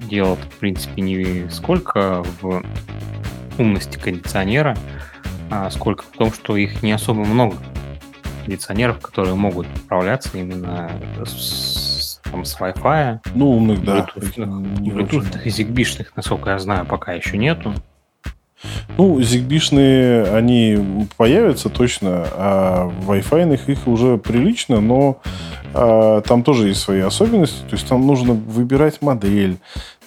дело, 0.09 0.35
в 0.35 0.47
принципе, 0.59 1.01
не 1.01 1.49
сколько 1.49 2.23
в 2.41 2.63
умности 3.57 3.97
кондиционера, 3.97 4.77
а 5.49 5.69
сколько 5.69 6.03
в 6.03 6.17
том, 6.17 6.31
что 6.33 6.57
их 6.57 6.83
не 6.83 6.91
особо 6.91 7.23
много 7.25 7.57
кондиционеров, 8.43 8.99
которые 8.99 9.35
могут 9.35 9.67
управляться 9.83 10.37
именно 10.37 10.91
с, 11.25 12.19
там, 12.23 12.43
с 12.45 12.59
Wi-Fi. 12.59 13.19
Ну, 13.35 13.51
умных, 13.51 13.83
да. 13.83 14.07
Bluetooth, 14.15 14.35
Bluetooth 14.79 15.43
и 15.43 15.49
ZigBee, 15.49 16.07
насколько 16.15 16.49
я 16.51 16.59
знаю, 16.59 16.85
пока 16.85 17.13
еще 17.13 17.37
нету. 17.37 17.73
Ну, 18.97 19.21
зигбишные, 19.21 20.23
они 20.25 21.07
появятся 21.17 21.69
точно, 21.69 22.25
а 22.31 22.91
Wi-Fi 23.07 23.71
их 23.71 23.87
уже 23.87 24.17
прилично, 24.17 24.79
но 24.81 25.19
а, 25.73 26.21
там 26.21 26.43
тоже 26.43 26.69
есть 26.69 26.81
свои 26.81 27.01
особенности. 27.01 27.61
То 27.61 27.75
есть 27.75 27.87
там 27.87 28.05
нужно 28.05 28.33
выбирать 28.33 29.01
модель, 29.01 29.57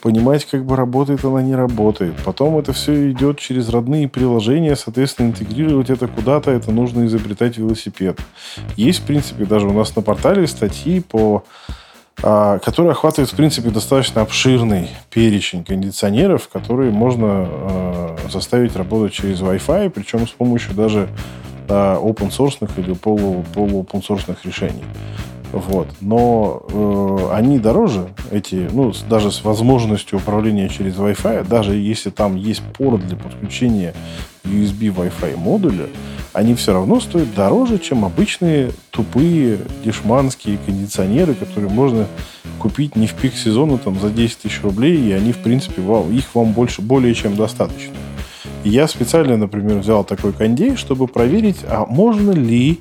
понимать, 0.01 0.45
как 0.45 0.65
бы 0.65 0.77
работает 0.77 1.25
она, 1.25 1.43
не 1.43 1.55
работает. 1.55 2.15
Потом 2.25 2.59
это 2.59 2.73
все 2.73 3.11
идет 3.11 3.39
через 3.39 3.69
родные 3.69 4.09
приложения, 4.09 4.77
соответственно, 4.77 5.29
интегрировать 5.29 5.91
это 5.91 6.07
куда-то, 6.07 6.51
это 6.51 6.71
нужно 6.71 7.07
изобретать 7.07 7.59
велосипед. 7.59 8.21
Есть, 8.77 9.01
в 9.01 9.07
принципе, 9.07 9.45
даже 9.45 9.67
у 9.67 9.73
нас 9.73 9.95
на 9.97 10.03
портале 10.03 10.47
статьи 10.47 11.01
по 11.01 11.45
который 12.21 12.93
охватывает, 12.93 13.31
в 13.31 13.37
принципе, 13.37 13.71
достаточно 13.71 14.23
обширный 14.23 14.89
перечень 15.11 15.65
кондиционеров, 15.65 16.49
которые 16.49 16.91
можно 16.91 17.47
э, 17.49 18.17
заставить 18.31 18.75
работать 18.75 19.13
через 19.13 19.41
Wi-Fi, 19.41 19.91
причем 19.91 20.27
с 20.27 20.31
помощью 20.31 20.75
даже 20.75 21.09
э, 21.69 21.73
open 21.73 22.31
source 22.31 22.69
или 22.79 22.95
полу, 22.95 23.45
полу 23.55 23.83
open 23.83 24.03
source 24.03 24.35
решений. 24.45 24.85
Вот. 25.57 25.89
Но 26.03 26.63
э, 26.69 27.31
они 27.33 27.59
дороже, 27.59 28.09
эти, 28.31 28.69
ну, 28.71 28.93
даже 29.09 29.33
с 29.33 29.43
возможностью 29.43 30.19
управления 30.19 30.69
через 30.69 30.97
Wi-Fi, 30.97 31.49
даже 31.49 31.75
если 31.75 32.11
там 32.11 32.37
есть 32.37 32.63
порт 32.77 33.07
для 33.07 33.17
подключения 33.17 33.95
USB 34.45 34.95
Wi-Fi 34.95 35.37
модуля, 35.39 35.87
они 36.35 36.55
все 36.55 36.75
равно 36.75 37.01
стоят 37.01 37.35
дороже, 37.35 37.79
чем 37.79 38.05
обычные 38.05 38.71
тупые 38.91 39.59
дешманские 39.83 40.59
кондиционеры, 40.59 41.33
которые 41.33 41.71
можно 41.71 42.07
купить 42.59 42.95
не 42.95 43.07
в 43.07 43.15
пик 43.15 43.35
сезона 43.35 43.79
там, 43.79 43.99
за 43.99 44.11
10 44.11 44.39
тысяч 44.39 44.61
рублей, 44.63 45.09
и 45.09 45.13
они, 45.13 45.33
в 45.33 45.39
принципе, 45.39 45.81
вау, 45.81 46.11
их 46.11 46.35
вам 46.35 46.53
больше, 46.53 46.83
более 46.83 47.15
чем 47.15 47.35
достаточно. 47.35 47.95
Я 48.63 48.89
специально, 48.89 49.39
например, 49.39 49.79
взял 49.79 50.05
такой 50.05 50.35
кондей, 50.35 50.77
чтобы 50.77 51.09
проверить, 51.09 51.59
а 51.67 51.87
можно 51.87 52.33
ли 52.33 52.79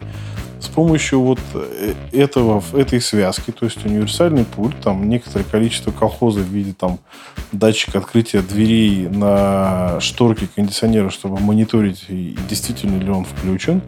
с 0.65 0.67
помощью 0.67 1.21
вот 1.21 1.39
э, 1.53 1.93
этого, 2.11 2.63
этой 2.73 2.99
связки, 2.99 3.51
то 3.51 3.65
есть 3.65 3.85
универсальный 3.85 4.45
пульт, 4.45 4.75
там 4.81 5.07
некоторое 5.07 5.43
количество 5.43 5.91
колхоза 5.91 6.39
в 6.39 6.47
виде 6.47 6.73
там 6.73 6.99
датчика 7.51 7.99
открытия 7.99 8.41
дверей 8.41 9.07
на 9.07 9.99
шторке 10.01 10.47
кондиционера, 10.53 11.09
чтобы 11.09 11.39
мониторить, 11.39 12.05
действительно 12.49 12.99
ли 12.99 13.09
он 13.09 13.25
включен. 13.25 13.81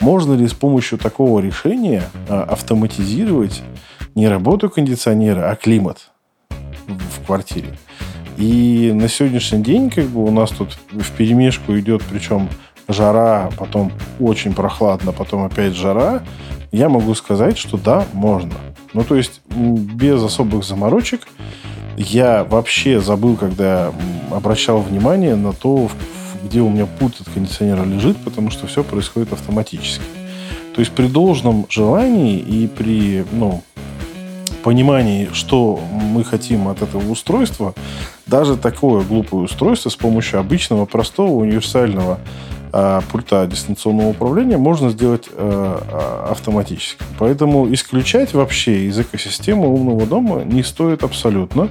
Можно 0.00 0.34
ли 0.34 0.46
с 0.46 0.52
помощью 0.52 0.98
такого 0.98 1.40
решения 1.40 2.04
а, 2.28 2.42
автоматизировать 2.44 3.62
не 4.14 4.28
работу 4.28 4.70
кондиционера, 4.70 5.50
а 5.50 5.56
климат 5.56 6.10
в 6.86 7.26
квартире? 7.26 7.70
И 8.36 8.92
на 8.94 9.08
сегодняшний 9.08 9.62
день 9.62 9.90
как 9.90 10.04
бы 10.06 10.24
у 10.24 10.30
нас 10.30 10.50
тут 10.50 10.78
в 10.92 11.10
перемешку 11.16 11.76
идет, 11.76 12.02
причем 12.08 12.48
жара, 12.88 13.50
потом 13.56 13.92
очень 14.18 14.54
прохладно, 14.54 15.12
потом 15.12 15.44
опять 15.44 15.74
жара, 15.74 16.22
я 16.72 16.88
могу 16.88 17.14
сказать, 17.14 17.56
что 17.58 17.76
да, 17.76 18.04
можно. 18.12 18.54
Ну, 18.94 19.04
то 19.04 19.14
есть, 19.14 19.40
без 19.48 20.22
особых 20.22 20.64
заморочек, 20.64 21.28
я 21.96 22.44
вообще 22.44 23.00
забыл, 23.00 23.36
когда 23.36 23.92
обращал 24.30 24.80
внимание 24.80 25.34
на 25.34 25.52
то, 25.52 25.90
где 26.42 26.60
у 26.60 26.68
меня 26.68 26.86
пульт 26.86 27.20
от 27.20 27.28
кондиционера 27.28 27.84
лежит, 27.84 28.16
потому 28.18 28.50
что 28.50 28.66
все 28.66 28.82
происходит 28.82 29.32
автоматически. 29.32 30.04
То 30.74 30.80
есть 30.80 30.92
при 30.92 31.08
должном 31.08 31.66
желании 31.68 32.38
и 32.38 32.68
при 32.68 33.24
ну, 33.32 33.62
понимании, 34.62 35.28
что 35.32 35.80
мы 35.90 36.22
хотим 36.22 36.68
от 36.68 36.82
этого 36.82 37.10
устройства, 37.10 37.74
даже 38.26 38.56
такое 38.56 39.02
глупое 39.02 39.44
устройство 39.44 39.90
с 39.90 39.96
помощью 39.96 40.38
обычного, 40.38 40.84
простого, 40.84 41.32
универсального 41.32 42.20
а, 42.72 43.00
пульта 43.10 43.46
дистанционного 43.46 44.08
управления 44.08 44.56
можно 44.56 44.90
сделать 44.90 45.28
э, 45.28 45.32
а, 45.36 46.28
автоматически. 46.30 47.02
Поэтому 47.18 47.72
исключать 47.72 48.34
вообще 48.34 48.86
из 48.86 48.98
экосистемы 48.98 49.68
умного 49.68 50.06
дома 50.06 50.42
не 50.44 50.62
стоит 50.62 51.02
абсолютно. 51.02 51.70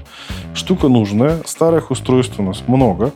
Штука 0.53 0.87
нужная. 0.87 1.41
Старых 1.45 1.91
устройств 1.91 2.39
у 2.39 2.43
нас 2.43 2.63
много. 2.67 3.11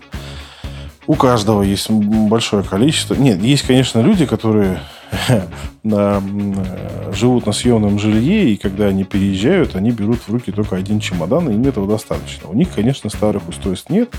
У 1.08 1.16
каждого 1.16 1.62
есть 1.64 1.90
большое 1.90 2.64
количество. 2.64 3.16
Нет, 3.16 3.41
есть, 3.41 3.64
конечно, 3.64 3.99
люди, 3.99 4.26
которые 4.26 4.80
живут 5.84 7.46
на 7.46 7.52
съемном 7.52 8.00
жилье, 8.00 8.52
и 8.52 8.58
когда 8.58 8.86
они 8.86 9.04
переезжают, 9.04 9.76
они 9.76 9.92
берут 9.92 10.20
в 10.20 10.30
руки 10.32 10.52
только 10.52 10.76
один 10.76 11.00
чемодан, 11.00 11.50
и 11.50 11.54
им 11.54 11.64
этого 11.64 11.88
достаточно. 11.88 12.50
У 12.50 12.54
них, 12.54 12.70
конечно, 12.74 13.10
старых 13.10 13.48
устройств 13.50 13.90
нет, 13.90 14.14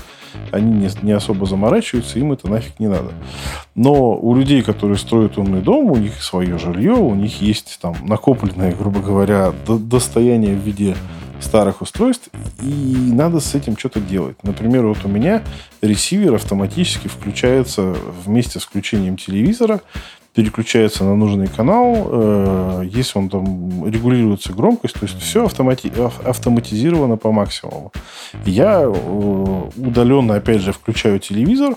они 0.51 0.71
не, 0.71 0.89
не 1.01 1.11
особо 1.11 1.45
заморачиваются, 1.45 2.19
им 2.19 2.31
это 2.31 2.49
нафиг 2.49 2.79
не 2.79 2.87
надо. 2.87 3.11
Но 3.75 4.15
у 4.15 4.35
людей, 4.35 4.61
которые 4.61 4.97
строят 4.97 5.37
умный 5.37 5.61
дом, 5.61 5.91
у 5.91 5.95
них 5.95 6.21
свое 6.21 6.57
жилье, 6.57 6.93
у 6.93 7.15
них 7.15 7.41
есть 7.41 7.79
там 7.81 7.95
накопленное, 8.03 8.73
грубо 8.73 8.99
говоря, 8.99 9.53
достояние 9.67 10.55
в 10.55 10.59
виде 10.59 10.95
старых 11.43 11.81
устройств, 11.81 12.29
и 12.61 12.95
надо 13.11 13.39
с 13.39 13.53
этим 13.53 13.77
что-то 13.77 13.99
делать. 13.99 14.37
Например, 14.43 14.85
вот 14.85 14.99
у 15.03 15.07
меня 15.07 15.43
ресивер 15.81 16.35
автоматически 16.35 17.07
включается 17.07 17.95
вместе 18.25 18.59
с 18.59 18.63
включением 18.63 19.17
телевизора, 19.17 19.81
переключается 20.33 21.03
на 21.03 21.15
нужный 21.15 21.47
канал, 21.47 22.07
э, 22.09 22.83
если 22.91 23.19
он 23.19 23.29
там 23.29 23.87
регулируется 23.87 24.53
громкость, 24.53 24.95
то 24.99 25.05
есть 25.05 25.19
все 25.19 25.45
автомати 25.45 25.91
автоматизировано 26.25 27.17
по 27.17 27.31
максимуму. 27.31 27.91
Я 28.45 28.81
э, 28.81 28.87
удаленно, 29.77 30.35
опять 30.35 30.61
же, 30.61 30.73
включаю 30.73 31.19
телевизор, 31.19 31.75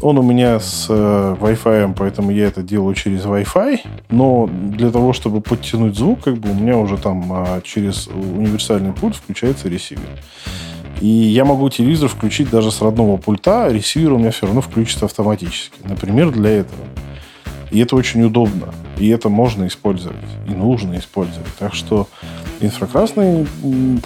он 0.00 0.18
у 0.18 0.22
меня 0.22 0.60
с 0.60 0.86
э, 0.88 1.36
Wi-Fi, 1.40 1.94
поэтому 1.96 2.30
я 2.30 2.46
это 2.46 2.62
делаю 2.62 2.94
через 2.94 3.24
Wi-Fi. 3.24 3.80
Но 4.10 4.48
для 4.50 4.90
того, 4.90 5.12
чтобы 5.12 5.40
подтянуть 5.40 5.96
звук, 5.96 6.24
как 6.24 6.34
бы 6.34 6.50
у 6.50 6.54
меня 6.54 6.76
уже 6.76 6.98
там 6.98 7.32
э, 7.32 7.60
через 7.62 8.08
универсальный 8.08 8.92
пульт 8.92 9.16
включается 9.16 9.68
ресивер. 9.68 10.02
И 11.00 11.06
я 11.06 11.44
могу 11.44 11.68
телевизор 11.70 12.08
включить 12.08 12.50
даже 12.50 12.70
с 12.70 12.82
родного 12.82 13.16
пульта, 13.16 13.66
а 13.66 13.72
ресивер 13.72 14.12
у 14.12 14.18
меня 14.18 14.30
все 14.30 14.46
равно 14.46 14.60
включится 14.60 15.06
автоматически. 15.06 15.78
Например, 15.84 16.30
для 16.30 16.50
этого. 16.50 16.80
И 17.74 17.80
это 17.80 17.96
очень 17.96 18.22
удобно. 18.22 18.72
И 18.98 19.08
это 19.08 19.28
можно 19.28 19.66
использовать. 19.66 20.16
И 20.48 20.52
нужно 20.52 20.96
использовать. 20.96 21.52
Так 21.58 21.74
что 21.74 22.06
инфракрасный 22.60 23.48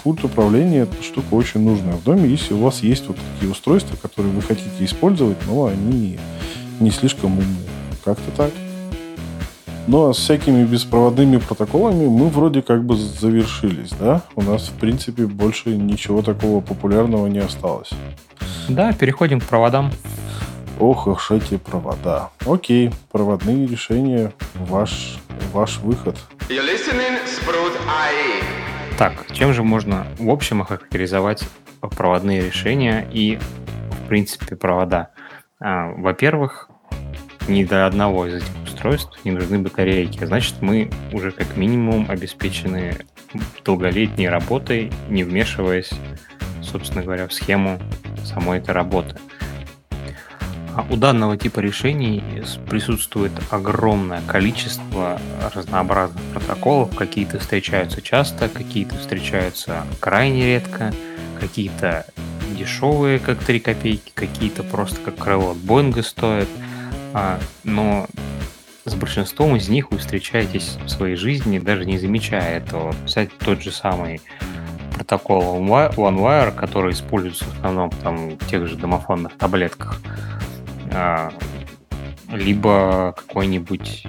пульт 0.01 0.23
управления– 0.23 0.79
это 0.81 1.03
штука 1.03 1.35
очень 1.35 1.61
нужная 1.61 1.93
в 1.93 2.03
доме, 2.03 2.27
если 2.27 2.55
у 2.55 2.57
вас 2.57 2.81
есть 2.81 3.07
вот 3.07 3.17
такие 3.35 3.51
устройства, 3.51 3.95
которые 3.95 4.33
вы 4.33 4.41
хотите 4.41 4.71
использовать, 4.79 5.37
но 5.45 5.65
они 5.65 6.17
не 6.79 6.89
слишком 6.89 7.33
умные. 7.33 7.69
Как-то 8.03 8.31
так. 8.35 8.51
Ну, 9.85 10.09
а 10.09 10.15
с 10.15 10.17
всякими 10.17 10.65
беспроводными 10.65 11.37
протоколами 11.37 12.07
мы 12.07 12.29
вроде 12.29 12.63
как 12.63 12.83
бы 12.83 12.95
завершились, 12.95 13.91
да? 13.99 14.23
У 14.35 14.41
нас, 14.41 14.69
в 14.69 14.79
принципе, 14.79 15.27
больше 15.27 15.77
ничего 15.77 16.23
такого 16.23 16.61
популярного 16.61 17.27
не 17.27 17.39
осталось. 17.39 17.91
Да, 18.67 18.93
переходим 18.93 19.39
к 19.39 19.43
проводам. 19.43 19.91
Ох, 20.79 21.07
уж 21.07 21.31
эти 21.31 21.57
провода. 21.57 22.29
Окей, 22.45 22.91
проводные 23.11 23.67
решения, 23.67 24.31
ваш, 24.55 25.19
ваш 25.51 25.79
выход. 25.79 26.17
Так, 28.97 29.27
чем 29.33 29.53
же 29.53 29.61
можно 29.61 30.07
в 30.17 30.29
общем 30.29 30.61
охарактеризовать 30.61 31.43
проводные 31.81 32.41
решения 32.41 33.05
и, 33.11 33.37
в 33.91 34.07
принципе, 34.07 34.55
провода? 34.55 35.09
А, 35.59 35.89
во-первых, 35.97 36.69
ни 37.49 37.65
до 37.65 37.85
одного 37.85 38.27
из 38.27 38.35
этих 38.35 38.63
устройств 38.63 39.19
не 39.25 39.31
нужны 39.31 39.59
батарейки. 39.59 40.23
Значит, 40.23 40.61
мы 40.61 40.89
уже 41.11 41.31
как 41.31 41.57
минимум 41.57 42.05
обеспечены 42.09 42.95
долголетней 43.65 44.29
работой, 44.29 44.93
не 45.09 45.25
вмешиваясь, 45.25 45.91
собственно 46.61 47.03
говоря, 47.03 47.27
в 47.27 47.33
схему 47.33 47.79
самой 48.23 48.59
этой 48.59 48.73
работы. 48.73 49.17
А 50.75 50.85
у 50.89 50.95
данного 50.95 51.37
типа 51.37 51.59
решений 51.59 52.23
присутствует 52.69 53.31
огромное 53.49 54.21
количество 54.27 55.19
разнообразных 55.53 56.21
протоколов. 56.33 56.95
Какие-то 56.95 57.39
встречаются 57.39 58.01
часто, 58.01 58.49
какие-то 58.49 58.95
встречаются 58.97 59.83
крайне 59.99 60.45
редко, 60.45 60.93
какие-то 61.39 62.05
дешевые, 62.57 63.19
как 63.19 63.39
3 63.39 63.59
копейки, 63.59 64.11
какие-то 64.13 64.63
просто 64.63 64.97
как 65.01 65.17
крыло 65.17 65.51
от 65.51 65.57
Боинга 65.57 66.03
стоят. 66.03 66.47
А, 67.13 67.39
но 67.63 68.07
с 68.85 68.95
большинством 68.95 69.55
из 69.55 69.69
них 69.69 69.91
вы 69.91 69.97
встречаетесь 69.97 70.77
в 70.83 70.89
своей 70.89 71.15
жизни, 71.15 71.59
даже 71.59 71.85
не 71.85 71.97
замечая 71.97 72.57
этого. 72.57 72.93
Взять 73.05 73.35
тот 73.37 73.61
же 73.61 73.71
самый 73.71 74.21
протокол 74.95 75.63
OneWire, 75.63 76.53
который 76.53 76.93
используется 76.93 77.45
в 77.45 77.53
основном 77.57 77.89
там, 78.03 78.31
в 78.31 78.47
тех 78.47 78.67
же 78.67 78.75
домофонных 78.75 79.37
таблетках, 79.37 80.01
либо 82.31 83.13
какой-нибудь 83.17 84.05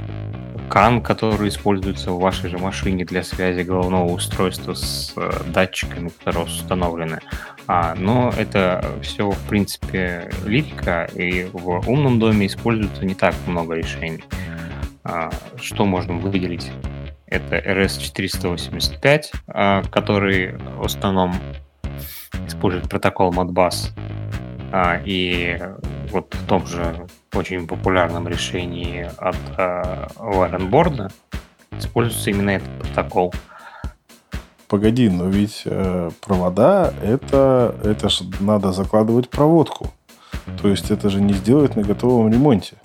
кан, 0.71 1.03
который 1.03 1.49
используется 1.49 2.13
в 2.13 2.21
вашей 2.21 2.49
же 2.49 2.59
машине 2.59 3.05
для 3.05 3.25
связи 3.25 3.63
головного 3.63 4.13
устройства 4.13 4.75
с 4.75 5.13
э, 5.17 5.31
датчиками, 5.53 6.11
которые 6.11 6.45
установлены. 6.45 7.21
А, 7.67 7.95
но 7.97 8.33
это 8.37 8.85
все, 9.03 9.31
в 9.31 9.49
принципе, 9.49 10.31
лирика, 10.45 11.05
и 11.15 11.45
в 11.53 11.89
умном 11.89 12.21
доме 12.21 12.47
используется 12.47 13.05
не 13.05 13.15
так 13.15 13.35
много 13.47 13.75
решений. 13.75 14.23
А, 15.03 15.31
что 15.61 15.85
можно 15.87 16.15
выделить? 16.15 16.71
Это 17.27 17.59
RS-485, 17.59 19.23
а, 19.49 19.83
который 19.83 20.57
в 20.77 20.85
основном 20.85 21.35
использует 22.47 22.89
протокол 22.89 23.33
Modbus. 23.33 23.91
А, 24.73 25.01
и 25.05 25.59
вот 26.11 26.35
в 26.35 26.47
том 26.47 26.67
же 26.67 27.07
очень 27.35 27.67
популярном 27.67 28.29
решении 28.29 29.09
от 29.19 29.37
Warrenboard 30.17 31.13
используется 31.73 32.31
именно 32.31 32.51
этот 32.51 32.69
протокол. 32.79 33.35
Погоди, 34.69 35.09
но 35.09 35.27
ведь 35.29 35.63
э, 35.65 36.11
провода 36.21 36.95
это, 37.03 37.75
это 37.83 38.09
же 38.09 38.25
надо 38.39 38.71
закладывать 38.73 39.29
проводку. 39.29 39.93
То 40.63 40.69
есть 40.69 40.93
это 40.93 41.11
же 41.11 41.21
не 41.21 41.33
сделать 41.33 41.75
на 41.75 41.83
готовом 41.83 42.31
ремонте. 42.33 42.77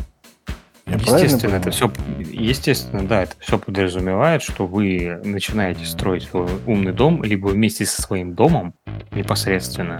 Я 0.87 0.95
естественно, 0.95 1.55
это 1.55 1.71
все, 1.71 1.91
естественно, 2.19 3.07
да, 3.07 3.23
это 3.23 3.35
все 3.39 3.57
подразумевает, 3.57 4.43
что 4.43 4.67
вы 4.67 5.19
начинаете 5.23 5.85
строить 5.85 6.23
свой 6.23 6.47
умный 6.65 6.93
дом 6.93 7.23
либо 7.23 7.47
вместе 7.47 7.85
со 7.85 8.01
своим 8.01 8.33
домом 8.33 8.73
непосредственно, 9.11 9.99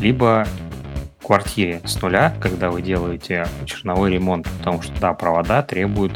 либо 0.00 0.46
квартире 1.22 1.80
с 1.84 2.00
нуля, 2.02 2.34
когда 2.40 2.70
вы 2.70 2.82
делаете 2.82 3.46
черновой 3.64 4.10
ремонт, 4.10 4.48
потому 4.58 4.82
что, 4.82 4.92
да, 5.00 5.14
провода 5.14 5.62
требуют 5.62 6.12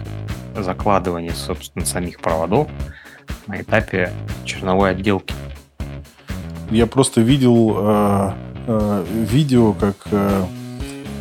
закладывания, 0.57 1.33
собственно, 1.33 1.85
самих 1.85 2.21
проводов 2.21 2.69
на 3.47 3.61
этапе 3.61 4.13
черновой 4.45 4.91
отделки. 4.91 5.35
Я 6.71 6.87
просто 6.87 7.21
видел 7.21 7.75
э, 7.77 8.33
э, 8.67 9.05
видео, 9.31 9.73
как 9.73 9.97
э, 10.11 10.45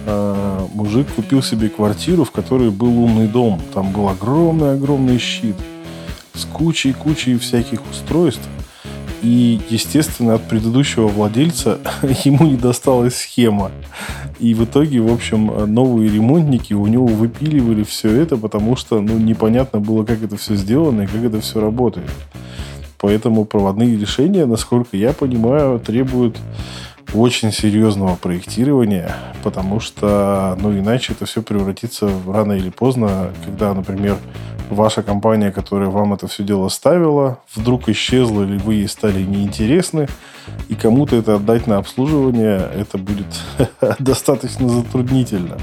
э, 0.07 0.67
мужик 0.73 1.07
купил 1.15 1.43
себе 1.43 1.69
квартиру, 1.69 2.23
в 2.23 2.31
которой 2.31 2.71
был 2.71 3.03
умный 3.03 3.27
дом. 3.27 3.61
Там 3.73 3.91
был 3.91 4.09
огромный-огромный 4.09 5.19
щит 5.19 5.55
с 6.33 6.45
кучей-кучей 6.45 7.37
всяких 7.37 7.79
устройств. 7.89 8.47
И, 9.25 9.59
естественно, 9.69 10.35
от 10.35 10.47
предыдущего 10.47 11.07
владельца 11.07 11.79
ему 12.23 12.45
не 12.45 12.57
досталась 12.57 13.15
схема. 13.15 13.71
И 14.39 14.53
в 14.53 14.65
итоге, 14.65 15.01
в 15.01 15.11
общем, 15.11 15.47
новые 15.65 16.11
ремонтники 16.11 16.73
у 16.73 16.85
него 16.85 17.07
выпиливали 17.07 17.81
все 17.81 18.11
это, 18.21 18.37
потому 18.37 18.75
что 18.75 19.01
ну, 19.01 19.17
непонятно 19.17 19.79
было, 19.79 20.05
как 20.05 20.21
это 20.21 20.37
все 20.37 20.53
сделано 20.55 21.01
и 21.01 21.07
как 21.07 21.23
это 21.23 21.41
все 21.41 21.59
работает. 21.59 22.11
Поэтому 22.99 23.45
проводные 23.45 23.97
решения, 23.97 24.45
насколько 24.45 24.95
я 24.95 25.11
понимаю, 25.11 25.79
требуют 25.79 26.37
очень 27.11 27.51
серьезного 27.51 28.15
проектирования, 28.17 29.15
потому 29.41 29.79
что, 29.79 30.55
ну, 30.61 30.71
иначе 30.77 31.13
это 31.13 31.25
все 31.25 31.41
превратится 31.41 32.05
в 32.05 32.29
рано 32.29 32.53
или 32.53 32.69
поздно, 32.69 33.31
когда, 33.43 33.73
например, 33.73 34.17
ваша 34.69 35.03
компания, 35.03 35.51
которая 35.51 35.89
вам 35.89 36.13
это 36.13 36.27
все 36.27 36.43
дело 36.43 36.69
ставила, 36.69 37.39
вдруг 37.53 37.89
исчезла 37.89 38.43
или 38.43 38.57
вы 38.57 38.75
ей 38.75 38.87
стали 38.87 39.21
неинтересны, 39.21 40.07
и 40.69 40.75
кому-то 40.75 41.15
это 41.15 41.35
отдать 41.35 41.67
на 41.67 41.77
обслуживание, 41.77 42.69
это 42.75 42.97
будет 42.97 43.27
достаточно 43.99 44.69
затруднительно. 44.69 45.57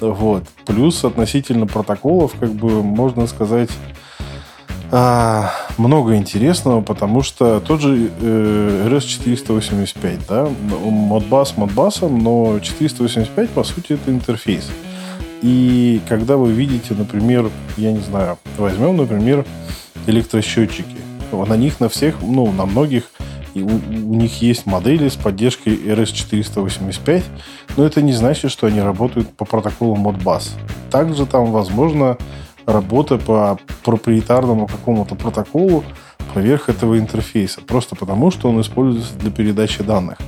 Вот. 0.00 0.44
Плюс 0.66 1.04
относительно 1.04 1.66
протоколов, 1.66 2.34
как 2.38 2.50
бы 2.50 2.82
можно 2.82 3.26
сказать, 3.26 3.70
а, 4.92 5.50
много 5.78 6.16
интересного, 6.16 6.80
потому 6.80 7.22
что 7.22 7.60
тот 7.60 7.80
же 7.80 8.10
э, 8.20 8.88
RS485, 8.88 10.20
да, 10.28 10.48
модбас 10.70 11.56
модбасом, 11.56 12.18
но 12.20 12.60
485, 12.60 13.50
по 13.50 13.64
сути, 13.64 13.94
это 13.94 14.10
интерфейс. 14.10 14.70
И 15.42 16.00
когда 16.08 16.36
вы 16.36 16.52
видите, 16.52 16.94
например, 16.94 17.50
я 17.76 17.92
не 17.92 18.00
знаю, 18.00 18.38
возьмем, 18.56 18.96
например, 18.96 19.44
электросчетчики. 20.06 20.96
На 21.32 21.56
них 21.56 21.80
на 21.80 21.88
всех, 21.88 22.16
ну, 22.22 22.50
на 22.52 22.66
многих 22.66 23.10
у, 23.54 23.66
у 23.66 24.14
них 24.14 24.42
есть 24.42 24.66
модели 24.66 25.08
с 25.08 25.16
поддержкой 25.16 25.76
RS485, 25.76 27.22
но 27.76 27.84
это 27.84 28.02
не 28.02 28.12
значит, 28.12 28.50
что 28.50 28.66
они 28.66 28.80
работают 28.80 29.28
по 29.36 29.44
протоколу 29.44 29.96
Modbus. 29.96 30.50
Также 30.90 31.26
там, 31.26 31.52
возможно, 31.52 32.16
работа 32.66 33.18
по 33.18 33.58
проприетарному 33.84 34.66
какому-то 34.66 35.14
протоколу 35.14 35.84
поверх 36.34 36.68
этого 36.68 36.98
интерфейса, 36.98 37.60
просто 37.60 37.96
потому, 37.96 38.30
что 38.30 38.48
он 38.48 38.60
используется 38.60 39.14
для 39.14 39.30
передачи 39.30 39.82
данных. 39.82 40.18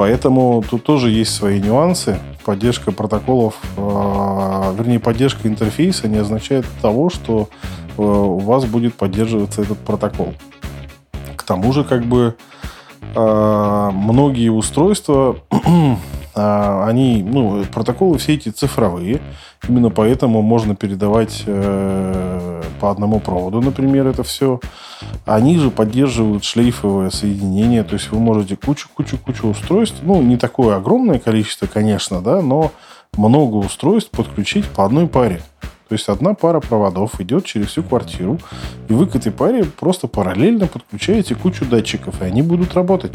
Поэтому 0.00 0.64
тут 0.66 0.82
тоже 0.82 1.10
есть 1.10 1.34
свои 1.34 1.60
нюансы. 1.60 2.18
Поддержка 2.46 2.90
протоколов, 2.90 3.56
э, 3.76 3.80
вернее, 4.78 4.98
поддержка 4.98 5.46
интерфейса 5.46 6.08
не 6.08 6.16
означает 6.16 6.64
того, 6.80 7.10
что 7.10 7.50
э, 7.98 8.02
у 8.02 8.38
вас 8.38 8.64
будет 8.64 8.94
поддерживаться 8.94 9.60
этот 9.60 9.76
протокол. 9.76 10.32
К 11.36 11.42
тому 11.42 11.74
же, 11.74 11.84
как 11.84 12.06
бы, 12.06 12.34
э, 13.14 13.90
многие 13.92 14.48
устройства 14.48 15.36
они, 16.86 17.22
ну, 17.22 17.64
протоколы 17.64 18.18
все 18.18 18.34
эти 18.34 18.48
цифровые, 18.50 19.20
именно 19.68 19.90
поэтому 19.90 20.42
можно 20.42 20.74
передавать 20.74 21.44
э, 21.46 22.62
по 22.80 22.90
одному 22.90 23.20
проводу, 23.20 23.60
например, 23.60 24.06
это 24.06 24.22
все. 24.22 24.60
Они 25.24 25.58
же 25.58 25.70
поддерживают 25.70 26.44
шлейфовое 26.44 27.10
соединение, 27.10 27.84
то 27.84 27.94
есть 27.94 28.10
вы 28.10 28.18
можете 28.18 28.56
кучу-кучу-кучу 28.56 29.48
устройств, 29.48 29.98
ну, 30.02 30.20
не 30.22 30.36
такое 30.36 30.76
огромное 30.76 31.18
количество, 31.18 31.66
конечно, 31.66 32.20
да, 32.20 32.42
но 32.42 32.72
много 33.16 33.56
устройств 33.56 34.10
подключить 34.10 34.66
по 34.66 34.84
одной 34.84 35.06
паре. 35.06 35.40
То 35.90 35.94
есть 35.94 36.08
одна 36.08 36.34
пара 36.34 36.60
проводов 36.60 37.20
идет 37.20 37.44
через 37.44 37.66
всю 37.66 37.82
квартиру, 37.82 38.38
и 38.88 38.92
вы 38.92 39.08
к 39.08 39.16
этой 39.16 39.32
паре 39.32 39.64
просто 39.64 40.06
параллельно 40.06 40.68
подключаете 40.68 41.34
кучу 41.34 41.64
датчиков, 41.64 42.22
и 42.22 42.24
они 42.24 42.42
будут 42.42 42.74
работать. 42.74 43.14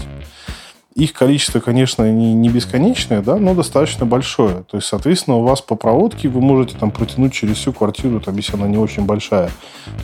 Их 0.96 1.12
количество, 1.12 1.60
конечно, 1.60 2.10
не, 2.10 2.34
не 2.34 2.48
бесконечное, 2.48 3.22
да, 3.22 3.36
но 3.36 3.54
достаточно 3.54 4.06
большое. 4.06 4.64
То 4.64 4.78
есть, 4.78 4.88
соответственно, 4.88 5.36
у 5.36 5.44
вас 5.44 5.60
по 5.60 5.76
проводке 5.76 6.30
вы 6.30 6.40
можете 6.40 6.78
там 6.78 6.90
протянуть 6.90 7.34
через 7.34 7.58
всю 7.58 7.74
квартиру, 7.74 8.22
там, 8.22 8.38
если 8.38 8.56
она 8.56 8.68
не 8.68 8.78
очень 8.78 9.04
большая, 9.04 9.52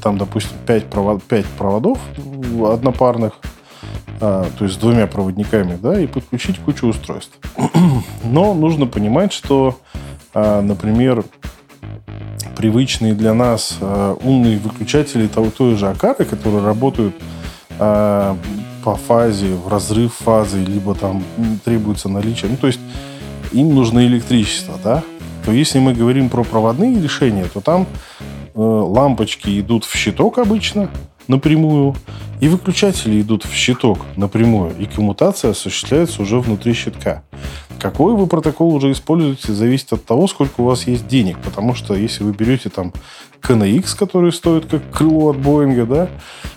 там, 0.03 0.17
допустим, 0.17 0.57
5, 0.67 0.89
провод, 0.89 1.23
5 1.23 1.45
проводов 1.45 1.97
однопарных, 2.65 3.39
а, 4.19 4.45
то 4.57 4.65
есть 4.65 4.75
с 4.75 4.77
двумя 4.77 5.07
проводниками, 5.07 5.77
да, 5.81 5.97
и 5.97 6.07
подключить 6.07 6.59
кучу 6.59 6.87
устройств. 6.87 7.39
Но 8.25 8.53
нужно 8.53 8.85
понимать, 8.85 9.31
что, 9.31 9.77
а, 10.33 10.61
например, 10.61 11.23
привычные 12.57 13.13
для 13.13 13.33
нас 13.33 13.77
а, 13.79 14.17
умные 14.21 14.57
выключатели 14.57 15.27
того, 15.27 15.51
той 15.51 15.75
же 15.75 15.87
Акары, 15.87 16.25
которые 16.25 16.65
работают 16.65 17.15
а, 17.79 18.35
по 18.83 18.95
фазе, 18.95 19.55
в 19.55 19.67
разрыв 19.67 20.13
фазы, 20.13 20.63
либо 20.63 20.95
там 20.95 21.23
требуется 21.63 22.09
наличие. 22.09 22.51
Ну, 22.51 22.57
то 22.57 22.67
есть 22.67 22.79
им 23.51 23.73
нужно 23.75 24.05
электричество, 24.05 24.75
да? 24.83 25.03
То 25.45 25.51
если 25.51 25.79
мы 25.79 25.93
говорим 25.93 26.29
про 26.29 26.43
проводные 26.43 27.01
решения, 27.01 27.45
то 27.51 27.61
там 27.61 27.87
э, 28.21 28.59
лампочки 28.59 29.59
идут 29.59 29.85
в 29.85 29.95
щиток 29.95 30.37
обычно 30.37 30.89
напрямую, 31.27 31.95
и 32.39 32.47
выключатели 32.47 33.21
идут 33.21 33.45
в 33.45 33.53
щиток 33.53 33.99
напрямую, 34.15 34.75
и 34.77 34.85
коммутация 34.85 35.51
осуществляется 35.51 36.21
уже 36.21 36.39
внутри 36.39 36.73
щитка. 36.73 37.23
Какой 37.79 38.13
вы 38.13 38.27
протокол 38.27 38.75
уже 38.75 38.91
используете, 38.91 39.53
зависит 39.53 39.91
от 39.93 40.05
того, 40.05 40.27
сколько 40.27 40.61
у 40.61 40.65
вас 40.65 40.85
есть 40.85 41.07
денег. 41.07 41.37
Потому 41.39 41.73
что 41.73 41.95
если 41.95 42.23
вы 42.23 42.31
берете 42.31 42.69
там 42.69 42.93
KNX, 43.41 43.97
который 43.97 44.31
стоит 44.31 44.67
как 44.67 44.87
крыло 44.91 45.31
от 45.31 45.37
Боинга, 45.37 45.85
да, 45.87 46.09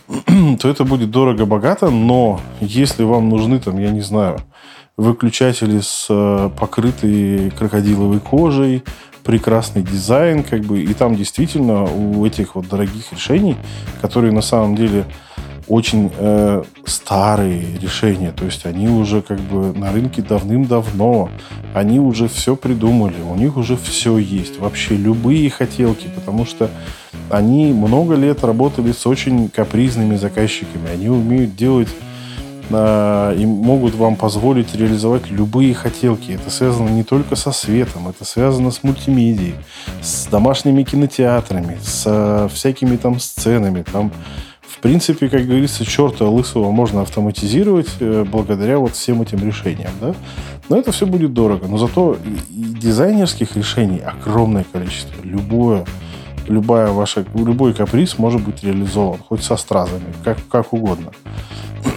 то 0.61 0.69
это 0.69 0.85
будет 0.85 1.11
дорого-богато, 1.11 1.89
но 1.89 2.41
если 2.61 3.05
вам 3.05 3.31
нужны, 3.31 3.59
там, 3.59 3.79
я 3.79 3.91
не 3.91 4.03
знаю, 4.03 4.39
выключатели 4.97 5.81
с 5.81 6.07
э, 6.11 6.51
покрытой 6.59 7.51
крокодиловой 7.53 8.21
кожей, 8.21 8.85
прекрасный 9.25 9.83
дизайн, 9.83 10.43
как 10.43 10.61
бы, 10.63 10.83
и 10.83 10.95
там 10.95 11.17
действительно 11.17 11.85
у 11.85 12.25
этих 12.27 12.55
вот 12.55 12.69
дорогих 12.69 13.13
решений, 13.13 13.57
которые 14.01 14.33
на 14.33 14.43
самом 14.43 14.77
деле 14.77 15.07
очень 15.67 16.13
э, 16.17 16.63
старые 16.85 17.79
решения, 17.81 18.33
то 18.33 18.45
есть 18.45 18.67
они 18.67 18.89
уже 18.89 19.23
как 19.23 19.41
бы 19.41 19.73
на 19.73 19.93
рынке 19.93 20.21
давным-давно, 20.21 21.31
они 21.73 22.01
уже 22.01 22.29
все 22.29 22.55
придумали, 22.55 23.17
у 23.23 23.35
них 23.35 23.57
уже 23.57 23.77
все 23.77 24.19
есть, 24.19 24.59
вообще 24.59 24.97
любые 24.97 25.49
хотелки, 25.49 26.09
потому 26.15 26.45
что 26.45 26.71
они 27.31 27.73
много 27.73 28.15
лет 28.15 28.45
работали 28.45 28.93
с 28.93 29.07
очень 29.07 29.49
капризными 29.49 30.17
заказчиками, 30.17 30.91
они 30.93 31.09
умеют 31.09 31.57
делать 31.57 31.89
и 32.71 33.47
могут 33.47 33.95
вам 33.95 34.17
позволить 34.17 34.75
реализовать 34.75 35.31
любые 35.31 35.75
хотелки. 35.75 36.33
Это 36.33 36.51
связано 36.51 36.89
не 36.89 37.05
только 37.05 37.37
со 37.37 37.53
светом, 37.53 38.09
это 38.09 38.25
связано 38.25 38.71
с 38.71 38.83
мультимедией, 38.83 39.55
с 40.01 40.27
домашними 40.27 40.83
кинотеатрами, 40.83 41.79
с 41.83 42.49
всякими 42.53 42.97
там 42.97 43.21
сценами, 43.21 43.83
там 43.83 44.13
принципе, 44.85 45.31
как 45.31 45.47
говорится, 45.47 45.83
черта 45.87 46.29
лысого 46.29 46.71
можно 46.71 47.01
автоматизировать 47.01 47.89
э, 48.01 48.23
благодаря 48.31 48.79
вот 48.79 48.93
всем 48.93 49.23
этим 49.23 49.39
решениям, 49.39 49.93
да. 49.99 50.15
Но 50.69 50.77
это 50.77 50.93
все 50.93 51.07
будет 51.07 51.33
дорого. 51.33 51.67
Но 51.67 51.79
зато 51.79 52.19
дизайнерских 52.51 53.57
решений 53.57 54.01
огромное 54.01 54.67
количество. 54.71 55.23
Любое, 55.23 55.87
любая 56.47 56.89
ваша, 56.93 57.25
любой 57.35 57.73
каприз 57.73 58.19
может 58.19 58.43
быть 58.43 58.63
реализован, 58.63 59.21
хоть 59.27 59.43
со 59.43 59.57
стразами, 59.57 60.13
как, 60.23 60.37
как 60.51 60.75
угодно. 60.75 61.13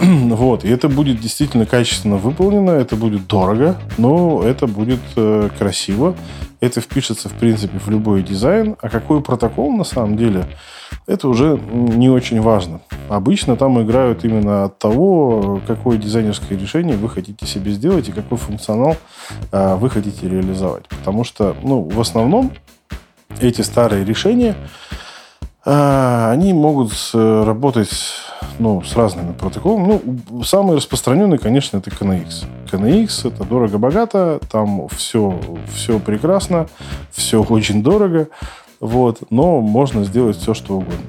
вот, 0.00 0.64
и 0.64 0.68
это 0.68 0.88
будет 0.88 1.20
действительно 1.20 1.66
качественно 1.66 2.16
выполнено, 2.16 2.70
это 2.70 2.96
будет 2.96 3.26
дорого, 3.26 3.76
но 3.96 4.42
это 4.44 4.66
будет 4.66 5.00
э, 5.16 5.48
красиво, 5.58 6.14
это 6.60 6.80
впишется, 6.80 7.28
в 7.28 7.32
принципе, 7.32 7.78
в 7.78 7.88
любой 7.88 8.22
дизайн. 8.22 8.76
А 8.80 8.88
какой 8.88 9.20
протокол 9.20 9.72
на 9.72 9.84
самом 9.84 10.16
деле, 10.16 10.46
это 11.06 11.28
уже 11.28 11.58
не 11.70 12.08
очень 12.10 12.40
важно. 12.40 12.80
Обычно 13.08 13.56
там 13.56 13.80
играют 13.82 14.24
именно 14.24 14.64
от 14.64 14.78
того, 14.78 15.60
какое 15.66 15.98
дизайнерское 15.98 16.58
решение 16.58 16.96
вы 16.96 17.08
хотите 17.08 17.46
себе 17.46 17.72
сделать 17.72 18.08
и 18.08 18.12
какой 18.12 18.38
функционал 18.38 18.96
э, 19.50 19.76
вы 19.76 19.90
хотите 19.90 20.28
реализовать. 20.28 20.86
Потому 20.88 21.24
что, 21.24 21.56
ну, 21.62 21.82
в 21.82 22.00
основном 22.00 22.52
эти 23.40 23.62
старые 23.62 24.04
решения, 24.04 24.54
они 25.70 26.54
могут 26.54 26.92
э, 27.12 27.42
работать 27.44 27.90
ну, 28.58 28.82
с 28.82 28.96
разными 28.96 29.32
протоколами. 29.32 30.00
Ну, 30.30 30.42
самый 30.42 30.76
распространенный, 30.76 31.36
конечно, 31.36 31.76
это 31.76 31.90
KNX. 31.90 32.44
KNX 32.70 33.28
это 33.28 33.44
дорого-богато, 33.44 34.40
там 34.50 34.88
все, 34.88 35.38
все 35.74 35.98
прекрасно, 35.98 36.68
все 37.10 37.42
очень 37.42 37.82
дорого, 37.82 38.28
вот, 38.80 39.22
но 39.30 39.60
можно 39.60 40.04
сделать 40.04 40.38
все, 40.38 40.54
что 40.54 40.76
угодно. 40.78 41.04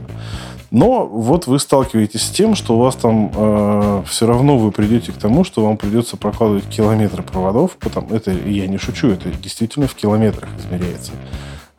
Но 0.72 1.06
вот 1.07 1.48
вы 1.48 1.57
сталкиваетесь 1.57 2.23
с 2.23 2.30
тем, 2.30 2.53
что 2.53 2.76
у 2.76 2.80
вас 2.80 2.95
там 2.95 3.31
э, 3.34 4.03
все 4.07 4.27
равно 4.27 4.57
вы 4.57 4.72
придете 4.72 5.11
к 5.11 5.18
тому, 5.18 5.44
что 5.44 5.65
вам 5.65 5.77
придется 5.77 6.15
прокладывать 6.15 6.68
километры 6.68 7.23
проводов. 7.23 7.77
Потому, 7.80 8.10
это 8.14 8.31
я 8.31 8.68
не 8.68 8.77
шучу, 8.77 9.07
это 9.07 9.31
действительно 9.31 9.88
в 9.88 9.95
километрах 9.95 10.49
измеряется. 10.60 11.14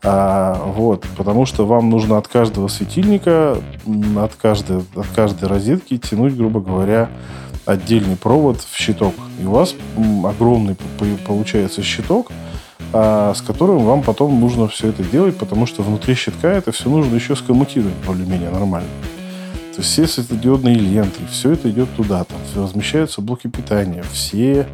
А, 0.02 0.54
вот, 0.64 1.06
потому 1.16 1.44
что 1.44 1.66
вам 1.66 1.90
нужно 1.90 2.16
от 2.16 2.26
каждого 2.26 2.68
светильника, 2.68 3.58
от 4.16 4.34
каждой, 4.34 4.78
от 4.94 5.06
каждой 5.14 5.48
розетки 5.48 5.98
тянуть, 5.98 6.36
грубо 6.36 6.60
говоря, 6.60 7.10
отдельный 7.66 8.16
провод 8.16 8.60
в 8.60 8.76
щиток. 8.76 9.14
И 9.40 9.44
у 9.44 9.50
вас 9.50 9.74
огромный 10.24 10.76
получается 11.26 11.82
щиток, 11.82 12.32
а, 12.92 13.34
с 13.34 13.42
которым 13.42 13.84
вам 13.84 14.02
потом 14.02 14.40
нужно 14.40 14.68
все 14.68 14.88
это 14.88 15.02
делать, 15.04 15.36
потому 15.36 15.66
что 15.66 15.82
внутри 15.82 16.14
щитка 16.14 16.50
это 16.50 16.72
все 16.72 16.88
нужно 16.88 17.14
еще 17.14 17.36
скоммутировать 17.36 17.94
более-менее 18.06 18.50
нормально. 18.50 18.88
То 19.80 19.82
есть 19.82 19.94
все 19.94 20.06
светодиодные 20.06 20.74
ленты, 20.74 21.20
все 21.30 21.52
это 21.52 21.70
идет 21.70 21.88
туда, 21.96 22.24
там 22.24 22.36
размещаются 22.54 23.22
блоки 23.22 23.46
питания, 23.46 24.02
все 24.12 24.66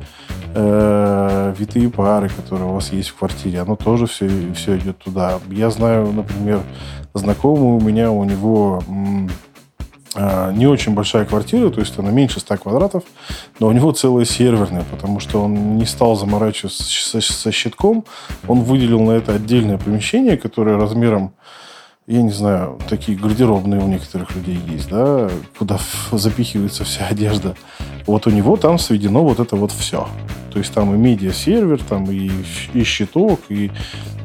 э, 0.52 1.54
витые 1.56 1.90
пары, 1.90 2.28
которые 2.28 2.68
у 2.68 2.74
вас 2.74 2.90
есть 2.90 3.10
в 3.10 3.14
квартире, 3.14 3.60
оно 3.60 3.76
тоже 3.76 4.08
все, 4.08 4.28
все 4.54 4.76
идет 4.78 4.98
туда. 4.98 5.38
Я 5.48 5.70
знаю, 5.70 6.10
например, 6.12 6.60
знакомый 7.14 7.76
у 7.76 7.80
меня, 7.80 8.10
у 8.10 8.24
него 8.24 8.82
э, 10.16 10.52
не 10.56 10.66
очень 10.66 10.92
большая 10.92 11.24
квартира, 11.24 11.70
то 11.70 11.78
есть 11.78 11.96
она 12.00 12.10
меньше 12.10 12.40
100 12.40 12.56
квадратов, 12.56 13.04
но 13.60 13.68
у 13.68 13.72
него 13.72 13.92
целая 13.92 14.24
серверная, 14.24 14.82
потому 14.90 15.20
что 15.20 15.40
он 15.40 15.76
не 15.76 15.86
стал 15.86 16.16
заморачиваться 16.16 16.82
со, 16.82 17.20
со 17.20 17.52
щитком, 17.52 18.04
он 18.48 18.62
выделил 18.62 19.02
на 19.02 19.12
это 19.12 19.34
отдельное 19.34 19.78
помещение, 19.78 20.36
которое 20.36 20.76
размером 20.76 21.32
я 22.06 22.22
не 22.22 22.30
знаю, 22.30 22.78
такие 22.88 23.18
гардеробные 23.18 23.80
у 23.80 23.88
некоторых 23.88 24.34
людей 24.36 24.58
есть, 24.68 24.88
да, 24.88 25.28
куда 25.58 25.78
запихивается 26.12 26.84
вся 26.84 27.06
одежда. 27.06 27.56
Вот 28.06 28.28
у 28.28 28.30
него 28.30 28.56
там 28.56 28.78
сведено 28.78 29.22
вот 29.24 29.40
это 29.40 29.56
вот 29.56 29.72
все. 29.72 30.06
То 30.52 30.60
есть 30.60 30.72
там 30.72 30.94
и 30.94 30.98
медиа-сервер, 30.98 31.82
там 31.82 32.08
и, 32.10 32.30
и 32.72 32.84
щиток, 32.84 33.40
и, 33.48 33.72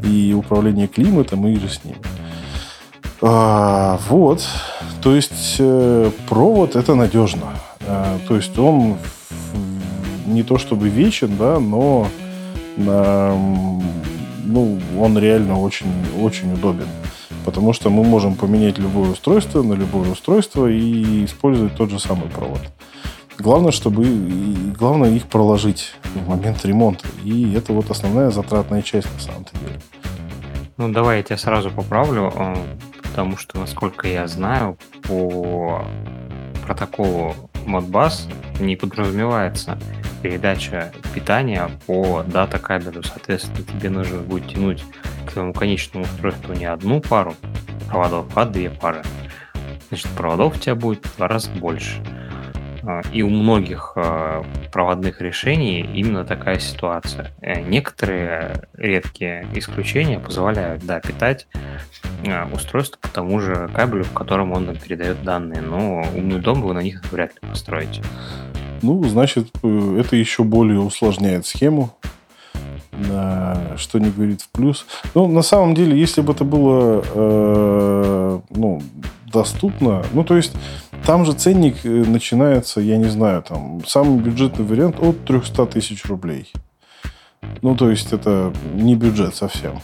и 0.03 0.33
управление 0.33 0.87
климатом, 0.87 1.47
и 1.47 1.55
же 1.55 1.69
с 1.69 1.83
ним. 1.83 1.95
А, 3.21 3.99
вот. 4.09 4.47
То 5.01 5.15
есть 5.15 5.55
э, 5.57 6.11
провод 6.29 6.75
это 6.75 6.93
надежно. 6.93 7.47
А, 7.87 8.19
то 8.27 8.35
есть 8.35 8.57
он 8.59 8.97
не 10.27 10.43
то 10.43 10.59
чтобы 10.59 10.87
вечен, 10.87 11.35
да, 11.37 11.59
но 11.59 12.07
а, 12.77 13.35
ну, 14.45 14.79
он 14.99 15.17
реально 15.17 15.59
очень, 15.59 15.91
очень 16.21 16.53
удобен 16.53 16.87
потому 17.45 17.73
что 17.73 17.89
мы 17.89 18.03
можем 18.03 18.35
поменять 18.35 18.77
любое 18.77 19.11
устройство 19.11 19.61
на 19.63 19.73
любое 19.73 20.11
устройство 20.11 20.67
и 20.67 21.25
использовать 21.25 21.75
тот 21.75 21.89
же 21.89 21.99
самый 21.99 22.29
провод. 22.29 22.61
Главное, 23.37 23.71
чтобы 23.71 24.05
главное 24.77 25.11
их 25.11 25.25
проложить 25.25 25.93
в 26.03 26.29
момент 26.29 26.63
ремонта. 26.65 27.07
И 27.23 27.53
это 27.53 27.73
вот 27.73 27.89
основная 27.89 28.29
затратная 28.29 28.81
часть 28.81 29.11
на 29.13 29.19
самом-то 29.19 29.57
деле. 29.57 29.79
Ну, 30.77 30.89
давай 30.89 31.17
я 31.17 31.23
тебя 31.23 31.37
сразу 31.37 31.71
поправлю, 31.71 32.31
э, 32.33 32.55
потому 33.03 33.37
что, 33.37 33.59
насколько 33.59 34.07
я 34.07 34.27
знаю, 34.27 34.77
по 35.03 35.83
протоколу 36.65 37.35
Modbus 37.65 38.31
не 38.59 38.75
подразумевается 38.75 39.77
передача 40.21 40.91
питания 41.13 41.69
по 41.85 42.23
дата 42.23 42.59
кабелю. 42.59 43.03
Соответственно, 43.03 43.63
тебе 43.63 43.89
нужно 43.89 44.19
будет 44.19 44.47
тянуть 44.47 44.83
к 45.25 45.31
твоему 45.31 45.53
конечному 45.53 46.05
устройству 46.05 46.53
не 46.53 46.65
одну 46.65 47.01
пару 47.01 47.35
проводов, 47.89 48.25
а 48.35 48.45
две 48.45 48.69
пары. 48.69 49.03
Значит, 49.89 50.07
проводов 50.11 50.55
у 50.55 50.59
тебя 50.59 50.75
будет 50.75 51.05
в 51.05 51.17
два 51.17 51.27
раза 51.27 51.49
больше. 51.51 52.01
А, 52.83 53.01
и 53.11 53.21
у 53.21 53.29
многих 53.29 53.93
а, 53.95 54.43
проводных 54.71 55.21
решений 55.21 55.81
именно 55.81 56.25
такая 56.25 56.59
ситуация. 56.59 57.31
Э, 57.41 57.61
некоторые 57.61 58.67
редкие 58.73 59.47
исключения 59.53 60.19
позволяют, 60.19 60.83
да, 60.85 60.99
питать 60.99 61.47
а, 62.27 62.49
устройство 62.51 62.97
по 62.99 63.09
тому 63.09 63.39
же 63.39 63.69
кабелю, 63.73 64.03
в 64.03 64.13
котором 64.13 64.51
он 64.51 64.75
передает 64.75 65.21
данные, 65.23 65.61
но 65.61 66.03
умный 66.15 66.39
дом 66.39 66.61
вы 66.61 66.73
на 66.73 66.81
них 66.81 67.03
вряд 67.11 67.33
ли 67.33 67.49
построите. 67.49 68.01
Ну, 68.81 69.03
значит, 69.03 69.49
э, 69.63 69.97
это 69.99 70.15
еще 70.15 70.43
более 70.43 70.79
усложняет 70.79 71.45
схему, 71.45 71.93
что 73.77 73.99
не 73.99 74.09
говорит 74.09 74.41
в 74.41 74.49
плюс. 74.49 74.85
Ну, 75.15 75.27
на 75.27 75.41
самом 75.41 75.73
деле, 75.73 75.99
если 75.99 76.21
бы 76.21 76.33
это 76.33 76.43
было 76.43 77.03
э, 77.13 78.39
ну, 78.49 78.81
доступно, 79.31 80.03
ну, 80.13 80.23
то 80.23 80.35
есть, 80.35 80.53
там 81.05 81.25
же 81.25 81.33
ценник 81.33 81.77
э, 81.83 81.89
начинается, 81.89 82.81
я 82.81 82.97
не 82.97 83.09
знаю, 83.09 83.43
там, 83.43 83.81
самый 83.87 84.19
бюджетный 84.19 84.65
вариант 84.65 84.97
от 84.99 85.23
300 85.25 85.65
тысяч 85.67 86.05
рублей. 86.05 86.51
Ну, 87.61 87.75
то 87.75 87.89
есть, 87.89 88.13
это 88.13 88.53
не 88.73 88.95
бюджет 88.95 89.35
совсем. 89.35 89.81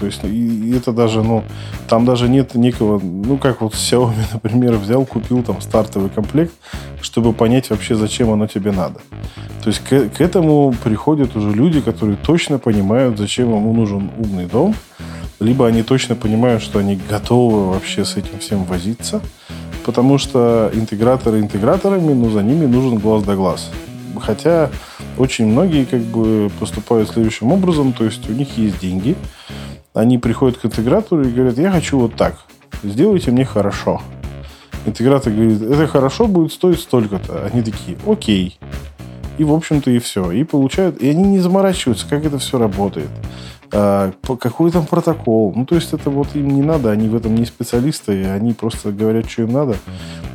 То 0.00 0.06
есть, 0.06 0.24
и 0.24 0.72
это 0.74 0.92
даже, 0.92 1.22
ну, 1.22 1.44
там 1.86 2.06
даже 2.06 2.28
нет 2.28 2.54
некого, 2.54 2.98
ну, 2.98 3.36
как 3.36 3.60
вот 3.60 3.74
Xiaomi, 3.74 4.14
например, 4.32 4.76
взял, 4.76 5.04
купил 5.04 5.42
там 5.42 5.60
стартовый 5.60 6.08
комплект, 6.08 6.54
чтобы 7.02 7.34
понять 7.34 7.68
вообще, 7.70 7.94
зачем 7.94 8.30
оно 8.30 8.46
тебе 8.46 8.72
надо. 8.72 9.00
То 9.62 9.68
есть, 9.68 9.80
к, 9.80 10.08
к 10.08 10.20
этому 10.20 10.74
приходят 10.82 11.36
уже 11.36 11.52
люди, 11.52 11.82
которые 11.82 12.16
точно 12.16 12.58
понимают, 12.58 13.18
зачем 13.18 13.50
ему 13.54 13.74
нужен 13.74 14.10
умный 14.18 14.46
дом, 14.46 14.74
либо 15.38 15.66
они 15.66 15.82
точно 15.82 16.14
понимают, 16.14 16.62
что 16.62 16.78
они 16.78 16.98
готовы 17.08 17.70
вообще 17.70 18.04
с 18.06 18.16
этим 18.16 18.38
всем 18.38 18.64
возиться, 18.64 19.20
потому 19.84 20.16
что 20.16 20.70
интеграторы 20.72 21.40
интеграторами, 21.40 22.14
но 22.14 22.30
за 22.30 22.42
ними 22.42 22.66
нужен 22.66 22.98
глаз 22.98 23.22
да 23.22 23.36
глаз. 23.36 23.70
Хотя 24.18 24.70
очень 25.20 25.46
многие 25.46 25.84
как 25.84 26.00
бы 26.00 26.50
поступают 26.58 27.10
следующим 27.10 27.52
образом, 27.52 27.92
то 27.92 28.04
есть 28.04 28.28
у 28.28 28.32
них 28.32 28.56
есть 28.56 28.80
деньги, 28.80 29.16
они 29.94 30.18
приходят 30.18 30.58
к 30.58 30.64
интегратору 30.64 31.22
и 31.22 31.30
говорят, 31.30 31.58
я 31.58 31.70
хочу 31.70 31.98
вот 31.98 32.14
так, 32.14 32.38
сделайте 32.82 33.30
мне 33.30 33.44
хорошо. 33.44 34.00
Интегратор 34.86 35.30
говорит, 35.32 35.60
это 35.60 35.86
хорошо 35.86 36.26
будет 36.26 36.52
стоить 36.52 36.80
столько-то. 36.80 37.46
Они 37.52 37.62
такие, 37.62 37.98
окей. 38.06 38.58
И, 39.36 39.44
в 39.44 39.52
общем-то, 39.52 39.90
и 39.90 39.98
все. 39.98 40.32
И 40.32 40.42
получают... 40.42 41.02
И 41.02 41.08
они 41.10 41.22
не 41.22 41.38
заморачиваются, 41.38 42.06
как 42.08 42.24
это 42.24 42.38
все 42.38 42.58
работает. 42.58 43.10
А, 43.72 44.12
какой 44.22 44.70
там 44.70 44.86
протокол. 44.86 45.52
Ну, 45.54 45.66
то 45.66 45.74
есть, 45.74 45.92
это 45.92 46.08
вот 46.08 46.28
им 46.34 46.48
не 46.48 46.62
надо. 46.62 46.90
Они 46.90 47.08
в 47.08 47.14
этом 47.14 47.34
не 47.34 47.44
специалисты. 47.44 48.24
Они 48.24 48.54
просто 48.54 48.90
говорят, 48.90 49.30
что 49.30 49.42
им 49.42 49.52
надо. 49.52 49.76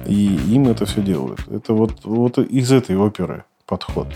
И 0.05 0.39
им 0.47 0.67
это 0.67 0.85
все 0.85 1.01
делают. 1.01 1.39
Это 1.49 1.73
вот, 1.73 2.03
вот 2.03 2.37
из 2.37 2.71
этой 2.71 2.95
оперы 2.95 3.45
подход. 3.65 4.07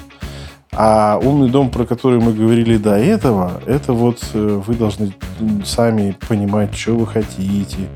А 0.71 1.19
умный 1.21 1.49
дом, 1.49 1.71
про 1.71 1.85
который 1.85 2.19
мы 2.19 2.33
говорили 2.33 2.77
до 2.77 2.95
этого, 2.95 3.61
это 3.65 3.93
вот 3.93 4.19
э, 4.33 4.61
вы 4.65 4.75
должны 4.75 5.13
сами 5.65 6.15
понимать, 6.27 6.75
что 6.75 6.93
вы 6.93 7.07
хотите, 7.07 7.89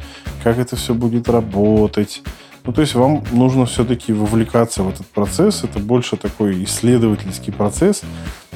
как 0.44 0.58
это 0.58 0.76
все 0.76 0.94
будет 0.94 1.30
работать. 1.30 2.24
Ну, 2.66 2.74
то 2.74 2.82
есть 2.82 2.96
вам 2.96 3.24
нужно 3.32 3.66
все-таки 3.66 4.12
вовлекаться 4.12 4.84
в 4.84 4.90
этот 4.90 5.06
процесс. 5.08 5.64
Это 5.64 5.80
больше 5.80 6.18
такой 6.18 6.64
исследовательский 6.64 7.54
процесс. 7.54 8.02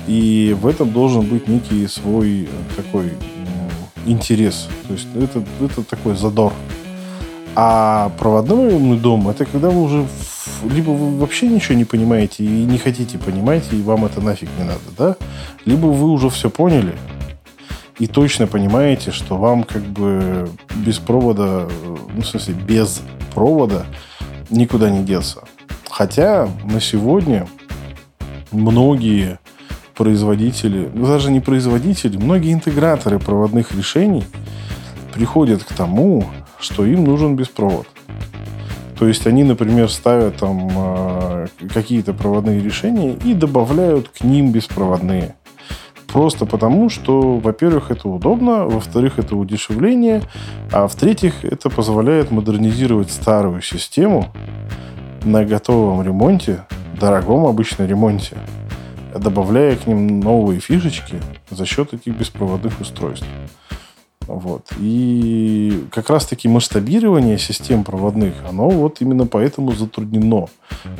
И 0.07 0.55
в 0.59 0.65
этом 0.65 0.91
должен 0.91 1.21
быть 1.25 1.47
некий 1.47 1.85
свой 1.87 2.43
э, 2.43 2.47
такой 2.75 3.11
интерес. 4.05 4.67
То 4.87 4.93
есть 4.93 5.07
это, 5.15 5.43
это 5.61 5.83
такой 5.83 6.15
задор. 6.15 6.53
А 7.59 8.11
проводной 8.19 8.75
умный 8.75 8.99
дом 8.99 9.27
это 9.29 9.43
когда 9.45 9.71
вы 9.71 9.81
уже 9.81 10.05
либо 10.63 10.91
вы 10.91 11.17
вообще 11.17 11.47
ничего 11.47 11.73
не 11.73 11.85
понимаете 11.85 12.43
и 12.43 12.47
не 12.47 12.77
хотите 12.77 13.17
понимать, 13.17 13.63
и 13.71 13.81
вам 13.81 14.05
это 14.05 14.21
нафиг 14.21 14.47
не 14.59 14.63
надо, 14.63 14.79
да? 14.95 15.15
Либо 15.65 15.87
вы 15.87 16.11
уже 16.11 16.29
все 16.29 16.51
поняли, 16.51 16.93
и 17.97 18.05
точно 18.05 18.45
понимаете, 18.45 19.09
что 19.09 19.37
вам 19.37 19.63
как 19.63 19.81
бы 19.81 20.47
без 20.75 20.99
провода, 20.99 21.67
ну, 22.13 22.21
в 22.21 22.27
смысле, 22.27 22.53
без 22.53 23.01
провода 23.33 23.87
никуда 24.51 24.91
не 24.91 25.03
деться. 25.03 25.39
Хотя 25.89 26.47
на 26.63 26.79
сегодня 26.79 27.47
многие 28.51 29.39
производители, 29.95 30.91
ну, 30.93 31.07
даже 31.07 31.31
не 31.31 31.39
производители, 31.39 32.17
многие 32.17 32.53
интеграторы 32.53 33.17
проводных 33.17 33.71
решений 33.71 34.25
приходят 35.11 35.63
к 35.63 35.73
тому, 35.73 36.23
что 36.59 36.85
им 36.85 37.03
нужен 37.03 37.35
беспровод. 37.35 37.87
То 38.97 39.07
есть 39.07 39.27
они, 39.27 39.43
например, 39.43 39.89
ставят 39.89 40.37
там 40.37 40.69
э, 40.73 41.47
какие-то 41.71 42.13
проводные 42.13 42.61
решения 42.61 43.13
и 43.13 43.33
добавляют 43.33 44.09
к 44.09 44.23
ним 44.23 44.51
беспроводные. 44.51 45.35
Просто 46.07 46.45
потому, 46.45 46.89
что, 46.89 47.37
во-первых, 47.37 47.91
это 47.91 48.07
удобно, 48.07 48.65
во-вторых, 48.65 49.19
это 49.19 49.35
удешевление, 49.35 50.23
а 50.71 50.87
в-третьих, 50.87 51.45
это 51.45 51.69
позволяет 51.69 52.31
модернизировать 52.31 53.11
старую 53.11 53.61
систему 53.61 54.33
на 55.23 55.43
готовом 55.43 56.01
ремонте, 56.01 56.63
дорогом 56.99 57.45
обычно 57.45 57.85
ремонте, 57.85 58.37
добавляя 59.15 59.75
к 59.75 59.85
ним 59.85 60.21
новые 60.21 60.59
фишечки 60.59 61.17
за 61.51 61.65
счет 61.65 61.93
этих 61.93 62.17
беспроводных 62.17 62.79
устройств. 62.79 63.27
Вот. 64.27 64.67
И 64.77 65.85
как 65.91 66.09
раз-таки 66.09 66.49
масштабирование 66.49 67.37
систем 67.37 67.83
проводных, 67.83 68.33
оно 68.47 68.69
вот 68.69 69.01
именно 69.01 69.25
поэтому 69.25 69.71
затруднено. 69.71 70.47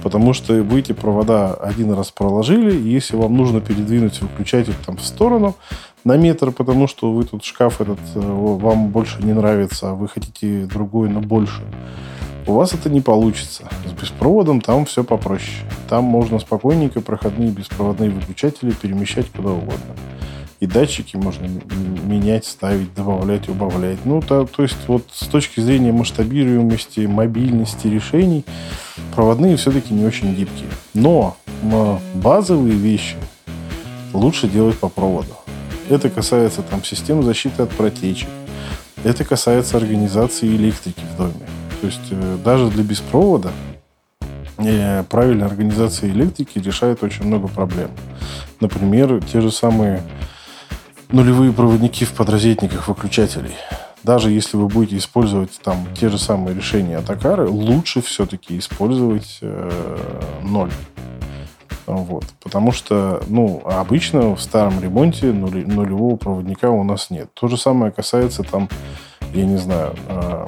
Потому 0.02 0.34
что 0.34 0.54
вы 0.64 0.80
эти 0.80 0.94
провода 0.94 1.54
один 1.54 1.92
раз 1.92 2.12
проложили, 2.12 2.76
и 2.76 2.90
если 2.90 3.18
вам 3.18 3.36
нужно 3.36 3.60
передвинуть 3.60 4.22
выключатель 4.22 4.76
там 4.86 4.98
в 4.98 5.04
сторону 5.04 5.56
на 6.06 6.16
метр, 6.16 6.52
потому 6.52 6.88
что 6.88 7.12
вы 7.12 7.26
тут 7.26 7.44
шкаф 7.44 7.82
этот 7.82 8.00
э, 8.16 8.20
вам 8.20 8.90
больше 8.90 9.22
не 9.22 9.34
нравится, 9.34 9.90
а 9.90 9.94
вы 9.94 10.08
хотите 10.08 10.66
другой, 10.66 11.10
но 11.10 11.20
больше, 11.20 11.62
у 12.46 12.54
вас 12.54 12.74
это 12.74 12.90
не 12.90 13.02
получится. 13.02 13.68
С 13.86 13.92
беспроводом 13.92 14.62
там 14.62 14.86
все 14.86 15.04
попроще. 15.04 15.68
Там 15.90 16.06
можно 16.06 16.40
спокойненько 16.40 17.02
проходные 17.02 17.50
беспроводные 17.50 18.10
выключатели 18.10 18.72
перемещать 18.72 19.30
куда 19.30 19.50
угодно 19.50 19.96
и 20.60 20.66
датчики 20.66 21.16
можно 21.16 21.48
менять, 22.06 22.46
ставить, 22.46 22.94
добавлять, 22.94 23.48
убавлять. 23.48 24.00
Ну, 24.06 24.22
то, 24.22 24.46
то 24.46 24.64
есть 24.64 24.78
вот 24.88 25.04
с 25.12 25.28
точки 25.28 25.60
зрения 25.60 25.92
масштабируемости, 25.92 27.02
мобильности 27.02 27.88
решений, 27.88 28.44
проводные 29.16 29.58
все-таки 29.58 29.94
не 29.94 30.06
очень 30.06 30.34
гибкие. 30.34 30.70
Но 30.94 31.38
базовые 32.16 32.76
вещи 32.76 33.18
лучше 34.14 34.48
делать 34.48 34.78
по 34.78 34.90
проводу. 34.90 35.36
Это 35.90 36.10
касается 36.10 36.64
там 36.64 36.84
систем 36.84 37.24
защиты 37.24 37.64
от 37.64 37.70
протечек. 37.70 38.30
Это 39.04 39.24
касается 39.24 39.78
организации 39.78 40.48
электрики 40.48 41.02
в 41.14 41.18
доме. 41.18 41.48
То 41.82 41.88
есть 41.88 42.02
э, 42.10 42.38
даже 42.44 42.70
для 42.70 42.84
беспровода 42.84 43.52
э, 44.58 45.04
правильная 45.04 45.46
организация 45.48 46.10
электрики 46.10 46.58
решает 46.58 47.04
очень 47.04 47.26
много 47.26 47.48
проблем. 47.48 47.92
Например, 48.60 49.24
те 49.24 49.40
же 49.40 49.52
самые 49.52 50.02
нулевые 51.10 51.54
проводники 51.54 52.06
в 52.06 52.14
подрозетниках 52.14 52.88
выключателей. 52.88 53.56
Даже 54.04 54.32
если 54.32 54.58
вы 54.58 54.68
будете 54.68 54.98
использовать 54.98 55.60
там 55.64 55.88
те 56.00 56.10
же 56.10 56.18
самые 56.18 56.56
решения 56.56 56.98
Атакары, 56.98 57.48
лучше 57.50 58.02
все-таки 58.02 58.58
использовать 58.58 59.40
э, 59.42 59.70
ноль. 60.44 60.72
Вот. 61.86 62.26
Потому 62.44 62.72
что, 62.72 63.24
ну, 63.28 63.62
обычно 63.66 64.36
в 64.36 64.42
старом 64.42 64.80
ремонте 64.82 65.32
нули, 65.32 65.64
нулевого 65.64 66.18
проводника 66.18 66.70
у 66.70 66.84
нас 66.84 67.10
нет. 67.10 67.30
То 67.34 67.48
же 67.48 67.58
самое 67.58 67.92
касается 67.92 68.44
там, 68.44 68.70
я 69.34 69.46
не 69.46 69.58
знаю, 69.58 69.96
э, 70.08 70.46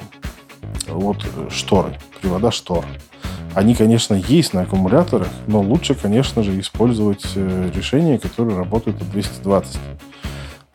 вот 0.88 1.26
шторы, 1.50 1.98
привода 2.20 2.50
штор. 2.50 2.84
Они, 3.54 3.74
конечно, 3.74 4.14
есть 4.14 4.54
на 4.54 4.62
аккумуляторах, 4.62 5.28
но 5.48 5.60
лучше, 5.60 5.94
конечно 5.94 6.42
же, 6.42 6.58
использовать 6.60 7.24
э, 7.34 7.70
решения, 7.74 8.18
которые 8.18 8.56
работают 8.56 9.02
от 9.02 9.10
220. 9.10 9.78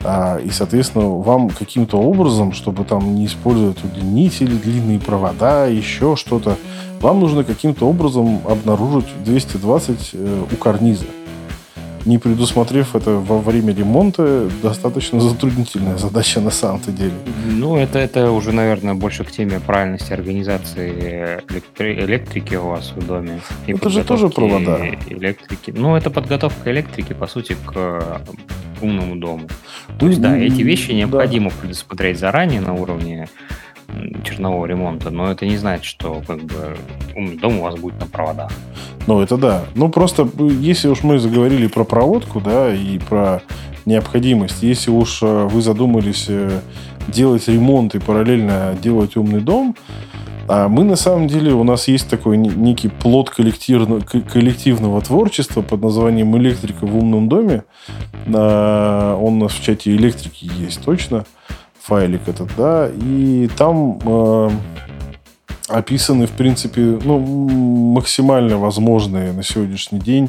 А, 0.08 0.38
и, 0.38 0.50
соответственно, 0.50 1.08
вам 1.08 1.50
каким-то 1.50 1.98
образом, 1.98 2.52
чтобы 2.52 2.84
там 2.84 3.16
не 3.16 3.26
использовать 3.26 3.82
удлинители, 3.82 4.54
длинные 4.54 5.00
провода, 5.00 5.66
еще 5.66 6.14
что-то, 6.14 6.56
вам 7.00 7.18
нужно 7.18 7.42
каким-то 7.42 7.88
образом 7.88 8.40
обнаружить 8.48 9.06
220 9.24 10.10
э, 10.12 10.44
у 10.52 10.56
карниза. 10.56 11.06
Не 12.06 12.18
предусмотрев 12.18 12.94
это 12.94 13.10
во 13.10 13.38
время 13.40 13.74
ремонта, 13.74 14.48
достаточно 14.62 15.20
затруднительная 15.20 15.98
задача 15.98 16.40
на 16.40 16.50
самом-то 16.50 16.92
деле. 16.92 17.12
Ну, 17.46 17.76
это, 17.76 17.98
это 17.98 18.30
уже, 18.30 18.52
наверное, 18.52 18.94
больше 18.94 19.24
к 19.24 19.32
теме 19.32 19.58
правильности 19.58 20.12
организации 20.12 21.42
электри- 21.48 22.04
электрики 22.04 22.54
у 22.54 22.68
вас 22.68 22.92
в 22.94 23.04
доме. 23.04 23.40
И 23.66 23.72
это 23.72 23.90
же 23.90 24.04
тоже 24.04 24.28
провода. 24.28 24.78
Электрики. 25.08 25.72
Ну, 25.76 25.96
это 25.96 26.10
подготовка 26.10 26.70
электрики, 26.70 27.12
по 27.12 27.26
сути, 27.26 27.56
к 27.66 28.24
умному 28.80 29.16
дому. 29.16 29.48
То 29.98 30.06
есть, 30.06 30.20
да, 30.20 30.36
эти 30.36 30.62
вещи 30.62 30.92
необходимо 30.92 31.50
да. 31.50 31.56
предусмотреть 31.60 32.20
заранее 32.20 32.60
на 32.60 32.74
уровне 32.74 33.28
чернового 34.24 34.66
ремонта, 34.66 35.10
но 35.10 35.30
это 35.30 35.46
не 35.46 35.56
значит, 35.56 35.84
что 35.84 36.22
как 36.26 36.42
бы 36.42 36.76
умный 37.14 37.36
дом 37.36 37.58
у 37.58 37.62
вас 37.62 37.76
будет 37.76 37.98
на 38.00 38.06
проводах. 38.06 38.52
Ну, 39.06 39.20
это 39.20 39.36
да. 39.36 39.64
Ну, 39.74 39.88
просто 39.88 40.28
если 40.60 40.88
уж 40.88 41.02
мы 41.02 41.18
заговорили 41.18 41.66
про 41.66 41.84
проводку, 41.84 42.40
да, 42.40 42.74
и 42.74 42.98
про 42.98 43.42
необходимость, 43.84 44.62
если 44.62 44.90
уж 44.90 45.22
э, 45.22 45.48
вы 45.50 45.62
задумались 45.62 46.26
э, 46.28 46.60
делать 47.08 47.46
ремонт 47.48 47.94
и 47.94 48.00
параллельно 48.00 48.76
делать 48.82 49.16
умный 49.16 49.40
дом, 49.40 49.76
а 50.48 50.68
мы 50.68 50.84
на 50.84 50.96
самом 50.96 51.26
деле, 51.26 51.52
у 51.52 51.64
нас 51.64 51.88
есть 51.88 52.08
такой 52.08 52.36
некий 52.36 52.88
плод 52.88 53.30
коллективного, 53.30 54.00
коллективного 54.00 55.00
творчества 55.00 55.62
под 55.62 55.82
названием 55.82 56.36
«Электрика 56.36 56.86
в 56.86 56.96
умном 56.96 57.28
доме». 57.28 57.64
А, 58.32 59.16
он 59.16 59.34
у 59.34 59.44
нас 59.44 59.52
в 59.52 59.62
чате 59.62 59.94
электрики 59.96 60.48
есть 60.58 60.84
точно, 60.84 61.26
файлик 61.86 62.26
этот, 62.26 62.48
да, 62.56 62.90
и 62.92 63.48
там 63.56 64.00
э, 64.04 64.50
описаны, 65.68 66.26
в 66.26 66.32
принципе, 66.32 66.80
ну, 66.80 67.18
максимально 67.20 68.58
возможные 68.58 69.32
на 69.32 69.44
сегодняшний 69.44 70.00
день 70.00 70.28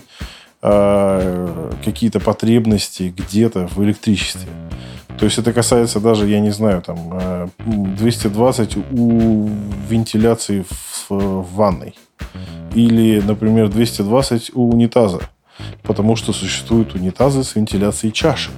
э, 0.62 1.72
какие-то 1.84 2.20
потребности 2.20 3.14
где-то 3.16 3.68
в 3.68 3.84
электричестве. 3.84 4.50
То 5.18 5.26
есть 5.26 5.40
это 5.40 5.52
касается 5.52 6.00
даже, 6.00 6.28
я 6.28 6.40
не 6.40 6.52
знаю, 6.52 6.84
там 6.84 7.50
220 7.66 8.78
э, 8.78 8.80
у 8.92 9.50
вентиляции 9.90 10.64
в, 10.70 11.10
в 11.10 11.56
ванной. 11.56 11.96
Или, 12.76 13.20
например, 13.20 13.70
220 13.70 14.52
у 14.54 14.70
унитаза. 14.70 15.22
Потому 15.82 16.16
что 16.16 16.34
существуют 16.34 16.94
унитазы 16.94 17.44
с 17.44 17.56
вентиляцией 17.56 18.14
чаши. 18.14 18.52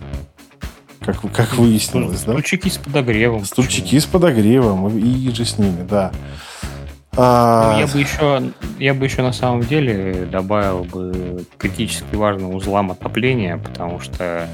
Как, 1.13 1.31
как 1.31 1.53
выяснилось, 1.55 2.21
да? 2.21 2.33
Стульчики 2.33 2.69
с 2.69 2.77
подогревом. 2.77 3.45
Стульчики 3.45 3.99
с 3.99 4.05
подогревом 4.05 4.97
и 4.97 5.33
же 5.33 5.45
с 5.45 5.57
ними, 5.57 5.85
да. 5.87 6.11
А... 7.17 7.77
Я 7.79 7.87
бы 7.87 7.99
еще, 7.99 8.51
я 8.77 8.93
бы 8.93 9.05
еще 9.05 9.21
на 9.21 9.33
самом 9.33 9.61
деле 9.61 10.27
добавил 10.31 10.85
бы 10.85 11.43
критически 11.57 12.15
важный 12.15 12.55
узлам 12.55 12.91
отопления, 12.91 13.57
потому 13.57 13.99
что 13.99 14.47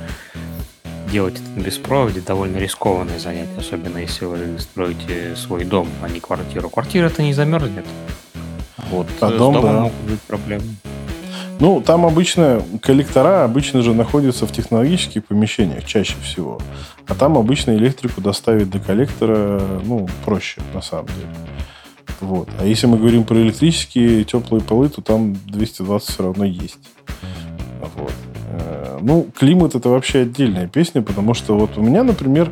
делать 1.11 1.35
это 1.35 1.63
без 1.63 1.77
провода 1.77 2.21
довольно 2.21 2.57
рискованное 2.57 3.19
занятие, 3.19 3.57
особенно 3.57 3.99
если 3.99 4.25
вы 4.25 4.59
строите 4.59 5.35
свой 5.35 5.63
дом, 5.63 5.87
а 6.01 6.09
не 6.09 6.19
квартиру. 6.19 6.69
Квартира-то 6.69 7.21
не 7.21 7.33
замерзнет. 7.33 7.85
Вот 8.89 9.07
а 9.19 9.29
с 9.29 9.33
дом, 9.33 9.53
домом 9.53 9.73
да. 9.73 9.81
могут 9.81 10.01
быть 10.01 10.21
проблемы. 10.21 10.63
Ну, 11.59 11.81
там 11.81 12.05
обычно 12.05 12.61
коллектора 12.81 13.43
обычно 13.45 13.81
же 13.81 13.93
находятся 13.93 14.45
в 14.45 14.51
технологических 14.51 15.25
помещениях 15.25 15.85
чаще 15.85 16.15
всего. 16.23 16.59
А 17.07 17.15
там 17.15 17.37
обычно 17.37 17.75
электрику 17.75 18.21
доставить 18.21 18.69
до 18.69 18.79
коллектора, 18.79 19.61
ну, 19.83 20.07
проще, 20.25 20.61
на 20.73 20.81
самом 20.81 21.07
деле. 21.07 21.29
Вот. 22.19 22.49
А 22.59 22.65
если 22.65 22.87
мы 22.87 22.97
говорим 22.97 23.23
про 23.23 23.35
электрические 23.37 24.23
теплые 24.23 24.61
полы, 24.61 24.89
то 24.89 25.01
там 25.01 25.35
220 25.47 26.09
все 26.09 26.23
равно 26.23 26.45
есть. 26.45 26.79
Вот. 27.95 28.13
Э, 28.49 28.99
Ну, 29.01 29.27
климат 29.37 29.75
это 29.75 29.89
вообще 29.89 30.21
отдельная 30.21 30.67
песня, 30.67 31.01
потому 31.01 31.33
что 31.33 31.57
вот 31.57 31.77
у 31.77 31.81
меня, 31.81 32.03
например, 32.03 32.51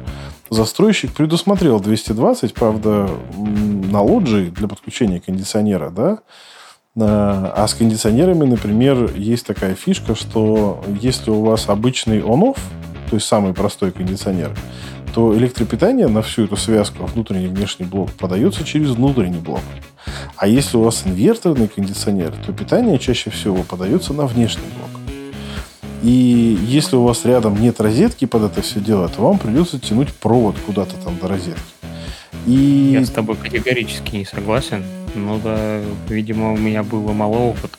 застройщик 0.49 1.11
предусмотрел 1.13 1.79
220, 1.79 2.53
правда, 2.53 3.09
на 3.37 4.01
лоджии 4.01 4.49
для 4.49 4.67
подключения 4.67 5.19
кондиционера, 5.19 5.89
да, 5.89 6.19
а 6.99 7.53
а 7.55 7.67
с 7.67 7.73
кондиционерами, 7.73 8.45
например, 8.45 9.11
есть 9.15 9.45
такая 9.45 9.75
фишка, 9.75 10.15
что 10.15 10.83
если 11.01 11.31
у 11.31 11.41
вас 11.41 11.69
обычный 11.69 12.21
он-офф, 12.21 12.57
то 13.09 13.15
есть 13.15 13.27
самый 13.27 13.53
простой 13.53 13.91
кондиционер, 13.91 14.55
то 15.13 15.35
электропитание 15.37 16.07
на 16.07 16.21
всю 16.21 16.45
эту 16.45 16.57
связку 16.57 17.05
внутренний 17.05 17.45
и 17.45 17.49
внешний 17.49 17.85
блок 17.85 18.11
подается 18.11 18.63
через 18.63 18.89
внутренний 18.91 19.39
блок. 19.39 19.61
А 20.35 20.47
если 20.47 20.77
у 20.77 20.81
вас 20.81 21.03
инверторный 21.05 21.67
кондиционер, 21.67 22.33
то 22.45 22.51
питание 22.51 22.97
чаще 22.97 23.29
всего 23.29 23.63
подается 23.63 24.13
на 24.13 24.25
внешний 24.25 24.63
блок. 24.77 25.01
И 26.01 26.57
если 26.65 26.95
у 26.95 27.03
вас 27.03 27.23
рядом 27.23 27.61
нет 27.61 27.79
розетки 27.79 28.25
под 28.25 28.43
это 28.43 28.61
все 28.61 28.79
дело, 28.79 29.07
то 29.07 29.21
вам 29.21 29.39
придется 29.39 29.79
тянуть 29.79 30.13
провод 30.13 30.55
куда-то 30.65 30.95
там 30.97 31.17
до 31.17 31.27
розетки. 31.27 31.61
И 32.45 32.91
Я 32.93 33.05
с 33.05 33.09
тобой 33.09 33.35
категорически 33.35 34.17
не 34.17 34.25
согласен. 34.25 34.83
Ну 35.15 35.39
да, 35.43 35.79
видимо, 36.09 36.53
у 36.53 36.57
меня 36.57 36.83
было 36.83 37.11
мало 37.13 37.37
опыта. 37.37 37.77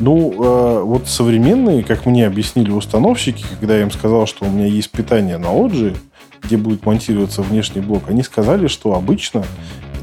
Ну, 0.00 0.32
э, 0.32 0.82
вот 0.82 1.08
современные, 1.08 1.84
как 1.84 2.06
мне 2.06 2.26
объяснили 2.26 2.70
установщики, 2.70 3.44
когда 3.58 3.76
я 3.76 3.82
им 3.82 3.90
сказал, 3.90 4.26
что 4.26 4.46
у 4.46 4.50
меня 4.50 4.66
есть 4.66 4.90
питание 4.90 5.36
на 5.36 5.52
лоджии, 5.52 5.94
где 6.42 6.56
будет 6.56 6.86
монтироваться 6.86 7.42
внешний 7.42 7.82
блок, 7.82 8.04
они 8.08 8.22
сказали, 8.22 8.66
что 8.66 8.94
обычно 8.94 9.44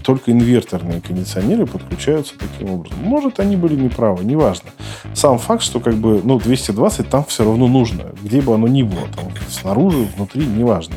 только 0.04 0.32
инверторные 0.32 1.02
кондиционеры 1.02 1.66
подключаются 1.66 2.36
таким 2.40 2.70
образом. 2.70 2.98
Может, 3.04 3.42
они 3.42 3.58
были 3.58 3.76
неправы, 3.76 4.24
неважно. 4.24 4.70
Сам 5.14 5.38
факт, 5.38 5.64
что 5.64 5.82
как 5.82 5.96
бы, 5.96 6.22
ну, 6.24 6.40
220 6.40 7.10
там 7.10 7.26
все 7.26 7.44
равно 7.44 7.68
нужно, 7.68 8.14
где 8.24 8.40
бы 8.40 8.54
оно 8.54 8.68
ни 8.70 8.84
было, 8.84 9.02
там, 9.14 9.26
снаружи, 9.50 10.08
внутри, 10.16 10.46
неважно. 10.46 10.96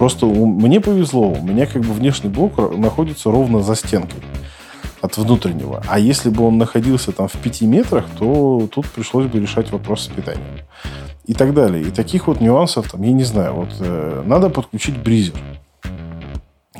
Просто 0.00 0.24
мне 0.24 0.80
повезло, 0.80 1.28
у 1.28 1.42
меня 1.42 1.66
как 1.66 1.82
бы 1.82 1.92
внешний 1.92 2.30
блок 2.30 2.56
находится 2.74 3.30
ровно 3.30 3.60
за 3.60 3.74
стенкой 3.74 4.22
от 5.02 5.18
внутреннего. 5.18 5.82
А 5.86 5.98
если 5.98 6.30
бы 6.30 6.42
он 6.46 6.56
находился 6.56 7.12
там 7.12 7.28
в 7.28 7.34
5 7.34 7.60
метрах, 7.62 8.06
то 8.18 8.66
тут 8.72 8.86
пришлось 8.86 9.26
бы 9.26 9.38
решать 9.38 9.70
вопрос 9.70 10.04
с 10.04 10.06
питанием. 10.06 10.60
И 11.26 11.34
так 11.34 11.52
далее. 11.52 11.82
И 11.82 11.90
таких 11.90 12.28
вот 12.28 12.40
нюансов, 12.40 12.90
там, 12.90 13.02
я 13.02 13.12
не 13.12 13.24
знаю, 13.24 13.52
вот 13.52 13.74
э, 13.80 14.22
надо 14.24 14.48
подключить 14.48 14.96
бризер, 14.96 15.34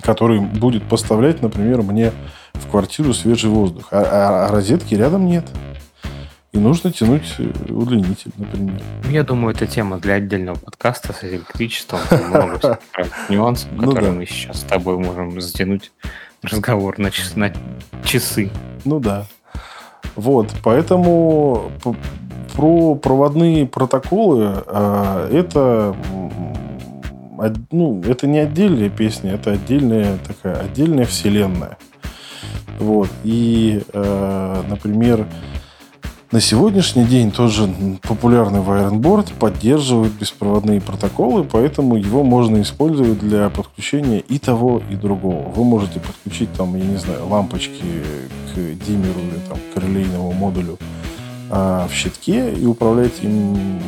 который 0.00 0.40
будет 0.40 0.84
поставлять, 0.84 1.42
например, 1.42 1.82
мне 1.82 2.12
в 2.54 2.70
квартиру 2.70 3.12
свежий 3.12 3.50
воздух. 3.50 3.88
А, 3.90 4.00
а- 4.00 4.46
а 4.46 4.50
розетки 4.50 4.94
рядом 4.94 5.26
нет. 5.26 5.44
И 6.52 6.58
нужно 6.58 6.92
тянуть 6.92 7.34
э, 7.38 7.72
удлинитель, 7.72 8.32
например. 8.36 8.80
Я 9.08 9.22
думаю, 9.22 9.54
это 9.54 9.66
тема 9.68 9.98
для 9.98 10.14
отдельного 10.14 10.58
подкаста 10.58 11.12
с 11.12 11.22
электричеством. 11.22 12.00
Много 12.28 12.80
нюансов, 13.28 13.68
Ну 13.72 13.88
которые 13.88 14.12
мы 14.12 14.26
сейчас 14.26 14.60
с 14.60 14.64
тобой 14.64 14.98
можем 14.98 15.40
затянуть 15.40 15.92
разговор 16.42 16.98
на, 16.98 17.10
час- 17.12 17.36
на 17.36 17.52
часы. 18.04 18.50
Ну 18.84 18.98
да. 18.98 19.26
Вот, 20.16 20.52
поэтому 20.64 21.70
про 22.56 22.94
проводные 22.96 23.66
протоколы 23.66 24.64
э, 24.66 25.30
это 25.32 25.96
ну, 27.70 28.02
это 28.02 28.26
не 28.26 28.38
отдельная 28.38 28.90
песня, 28.90 29.34
это 29.34 29.52
отдельная 29.52 30.18
такая 30.18 30.60
отдельная 30.60 31.06
вселенная. 31.06 31.78
Вот. 32.78 33.08
И, 33.24 33.82
э, 33.92 34.62
например, 34.68 35.26
на 36.32 36.40
сегодняшний 36.40 37.04
день 37.04 37.32
тоже 37.32 37.68
популярный 38.02 38.60
Wirenboard 38.60 39.34
поддерживает 39.34 40.12
беспроводные 40.12 40.80
протоколы, 40.80 41.42
поэтому 41.42 41.96
его 41.96 42.22
можно 42.22 42.62
использовать 42.62 43.18
для 43.18 43.50
подключения 43.50 44.20
и 44.20 44.38
того, 44.38 44.80
и 44.88 44.94
другого. 44.94 45.48
Вы 45.48 45.64
можете 45.64 45.98
подключить 45.98 46.52
там, 46.52 46.76
я 46.76 46.84
не 46.84 46.98
знаю, 46.98 47.26
лампочки 47.26 47.82
к 48.54 48.84
диммеру 48.86 49.18
или 49.18 49.40
там, 49.48 49.58
к 49.74 49.78
релейному 49.78 50.32
модулю 50.32 50.78
а, 51.50 51.88
в 51.88 51.94
щитке 51.94 52.52
и 52.52 52.64
управлять 52.64 53.22
им, 53.22 53.80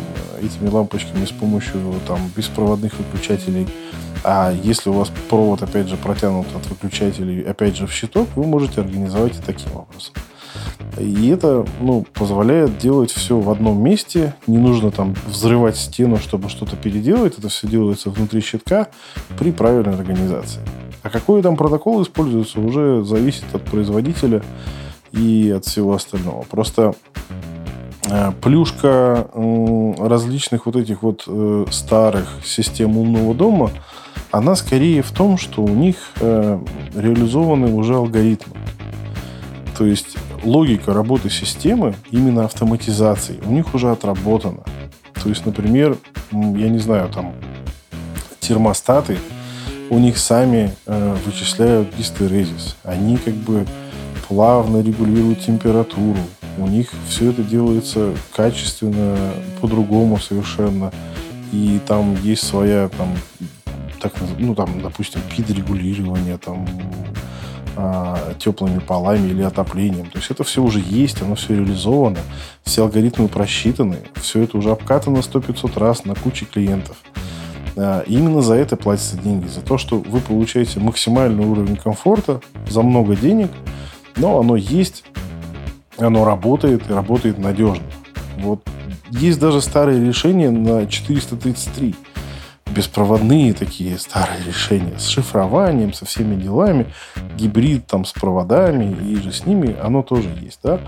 этими 0.43 0.69
лампочками 0.69 1.25
с 1.25 1.31
помощью 1.31 1.95
там, 2.09 2.19
беспроводных 2.37 2.99
выключателей. 2.99 3.69
А 4.25 4.53
если 4.53 4.91
у 4.91 4.95
вас 4.95 5.13
провод, 5.31 5.63
опять 5.63 5.89
же, 5.89 5.97
протянут 5.97 6.49
от 6.57 6.67
выключателей, 6.67 7.43
опять 7.43 7.77
же, 7.77 7.87
в 7.87 7.93
щиток, 7.93 8.29
вы 8.35 8.47
можете 8.47 8.81
организовать 8.81 9.37
и 9.37 9.43
таким 9.43 9.77
образом. 9.77 10.15
И 10.99 11.29
это 11.29 11.67
ну, 11.81 12.07
позволяет 12.13 12.79
делать 12.79 13.11
все 13.11 13.39
в 13.39 13.51
одном 13.51 13.83
месте. 13.83 14.35
Не 14.47 14.59
нужно 14.59 14.91
там 14.91 15.15
взрывать 15.27 15.77
стену, 15.77 16.19
чтобы 16.19 16.49
что-то 16.49 16.77
переделать. 16.77 17.39
Это 17.39 17.49
все 17.49 17.67
делается 17.67 18.11
внутри 18.11 18.41
щитка 18.41 18.89
при 19.39 19.53
правильной 19.53 19.95
организации. 19.95 20.61
А 21.03 21.11
какой 21.11 21.43
там 21.43 21.57
протокол 21.57 22.03
используется, 22.03 22.61
уже 22.61 23.03
зависит 23.05 23.45
от 23.53 23.63
производителя 23.63 24.43
и 25.13 25.53
от 25.57 25.65
всего 25.65 25.95
остального. 25.95 26.43
Просто 26.43 26.95
э, 28.09 28.33
плюшка 28.41 29.29
различных 29.99 30.67
вот 30.67 30.77
этих 30.77 31.03
вот 31.03 31.25
э, 31.27 31.65
старых 31.71 32.29
систем 32.45 32.97
умного 32.97 33.35
дома, 33.35 33.71
она 34.31 34.55
скорее 34.55 35.03
в 35.03 35.11
том, 35.11 35.39
что 35.39 35.63
у 35.63 35.69
них 35.69 35.97
э, 36.21 36.59
реализованы 36.95 37.73
уже 37.73 37.95
алгоритмы. 37.95 38.57
То 39.77 39.87
есть 39.87 40.17
логика 40.43 40.93
работы 40.93 41.31
системы, 41.31 41.95
именно 42.11 42.45
автоматизации, 42.45 43.41
у 43.45 43.53
них 43.53 43.75
уже 43.75 43.91
отработана. 43.91 44.63
То 45.23 45.29
есть, 45.29 45.47
например, 45.47 45.97
я 46.33 46.69
не 46.69 46.79
знаю, 46.79 47.09
там 47.09 47.35
термостаты, 48.41 49.19
у 49.91 49.99
них 49.99 50.19
сами 50.19 50.73
э, 50.87 51.17
вычисляют 51.27 51.95
гистерезис. 51.97 52.77
Они 52.83 53.19
как 53.19 53.35
бы 53.35 53.67
плавно 54.27 54.83
регулируют 54.83 55.41
температуру. 55.41 56.19
У 56.59 56.67
них 56.67 56.91
все 57.09 57.31
это 57.31 57.43
делается 57.43 58.15
качественно, 58.35 59.17
по-другому 59.61 60.19
совершенно. 60.19 60.91
И 61.53 61.79
там 61.87 62.17
есть 62.23 62.47
своя, 62.47 62.89
там, 62.89 63.15
так, 64.01 64.15
ну, 64.39 64.55
там, 64.55 64.81
допустим, 64.81 65.21
пид-регулирование, 65.31 66.39
там, 66.39 66.67
теплыми 68.39 68.79
полами 68.79 69.29
или 69.29 69.43
отоплением. 69.43 70.07
То 70.07 70.19
есть 70.19 70.31
это 70.31 70.45
все 70.45 70.63
уже 70.63 70.81
есть, 70.81 71.23
оно 71.23 71.35
все 71.35 71.55
реализовано, 71.55 72.19
все 72.65 72.83
алгоритмы 72.83 73.29
просчитаны, 73.29 73.99
все 74.15 74.43
это 74.43 74.59
уже 74.59 74.71
обкатано 74.71 75.19
100-500 75.19 75.79
раз 75.79 76.05
на 76.05 76.15
куче 76.15 76.45
клиентов. 76.45 76.97
А, 77.77 78.01
и 78.01 78.15
именно 78.15 78.43
за 78.43 78.55
это 78.55 78.77
платятся 78.77 79.17
деньги, 79.17 79.47
за 79.47 79.61
то, 79.61 79.79
что 79.79 79.99
вы 79.99 80.21
получаете 80.21 80.81
максимальный 80.81 81.45
уровень 81.45 81.77
комфорта 81.77 82.41
за 82.69 82.83
много 82.83 83.17
денег, 83.17 83.51
но 84.17 84.39
оно 84.39 84.57
есть, 84.57 85.05
оно 85.99 86.25
работает 86.25 86.91
и 86.91 86.93
работает 86.93 87.39
надежно. 87.39 87.85
Вот 88.39 88.63
есть 89.11 89.39
даже 89.39 89.61
старые 89.61 90.05
решения 90.05 90.51
на 90.51 90.87
433 90.87 91.95
беспроводные 92.73 93.53
такие 93.53 93.99
старые 93.99 94.43
решения 94.45 94.99
с 94.99 95.07
шифрованием, 95.07 95.93
со 95.93 96.05
всеми 96.05 96.41
делами, 96.41 96.87
гибрид 97.37 97.87
там 97.87 98.05
с 98.05 98.13
проводами 98.13 98.97
и 99.05 99.17
же 99.17 99.33
с 99.33 99.47
ними, 99.47 99.77
оно 99.81 100.03
тоже 100.03 100.31
есть, 100.41 100.61
да. 100.63 100.81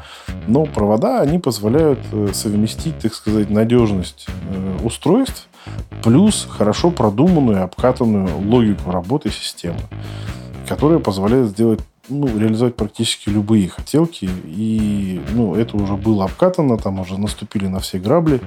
Но 0.47 0.65
провода, 0.65 1.21
они 1.21 1.39
позволяют 1.39 2.01
э, 2.13 2.29
совместить, 2.33 2.99
так 2.99 3.15
сказать, 3.15 3.51
надежность 3.51 4.27
э, 4.51 4.79
устройств 4.83 5.49
плюс 6.03 6.47
хорошо 6.49 6.91
продуманную 6.91 7.65
обкатанную 7.65 8.39
логику 8.39 8.91
работы 8.91 9.31
системы, 9.31 9.81
которая 10.69 10.99
позволяет 10.99 11.49
сделать 11.49 11.81
ну, 12.09 12.27
реализовать 12.39 12.77
практически 12.77 13.29
любые 13.29 13.69
хотелки. 13.69 14.29
И 14.45 15.21
ну, 15.33 15.55
это 15.55 15.77
уже 15.77 15.97
было 15.97 16.25
обкатано, 16.25 16.79
там 16.79 17.01
уже 17.01 17.19
наступили 17.19 17.67
на 17.67 17.81
все 17.81 17.99
грабли, 17.99 18.41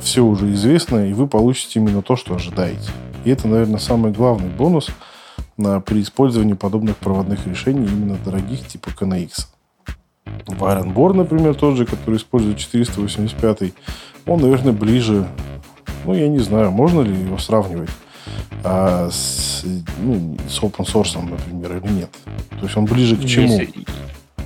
все 0.00 0.22
уже 0.22 0.52
известно, 0.52 1.08
и 1.08 1.12
вы 1.12 1.26
получите 1.26 1.80
именно 1.80 2.02
то, 2.02 2.16
что 2.16 2.34
ожидаете. 2.34 2.90
И 3.24 3.30
это, 3.30 3.48
наверное, 3.48 3.80
самый 3.80 4.12
главный 4.12 4.50
бонус 4.50 4.90
а, 5.58 5.80
при 5.80 6.02
использовании 6.02 6.52
подобных 6.52 6.96
проводных 6.98 7.46
решений 7.46 7.86
именно 7.86 8.16
дорогих 8.24 8.66
типа 8.66 8.90
KNX. 8.90 9.48
Вайренбор, 10.46 11.14
например, 11.14 11.54
тот 11.54 11.76
же, 11.76 11.86
который 11.86 12.16
использует 12.16 12.58
485, 12.58 13.72
он, 14.26 14.40
наверное, 14.40 14.72
ближе 14.72 15.26
ну, 16.04 16.14
я 16.14 16.28
не 16.28 16.38
знаю, 16.38 16.70
можно 16.70 17.00
ли 17.00 17.14
его 17.14 17.38
сравнивать 17.38 17.90
а, 18.62 19.10
с, 19.10 19.64
ну, 20.00 20.36
с 20.48 20.58
open 20.60 20.86
source, 20.86 21.20
например, 21.20 21.82
или 21.84 21.92
нет. 21.92 22.10
То 22.50 22.64
есть 22.64 22.76
он 22.76 22.84
ближе 22.84 23.16
к 23.16 23.24
чему? 23.24 23.58
Если, 23.58 23.84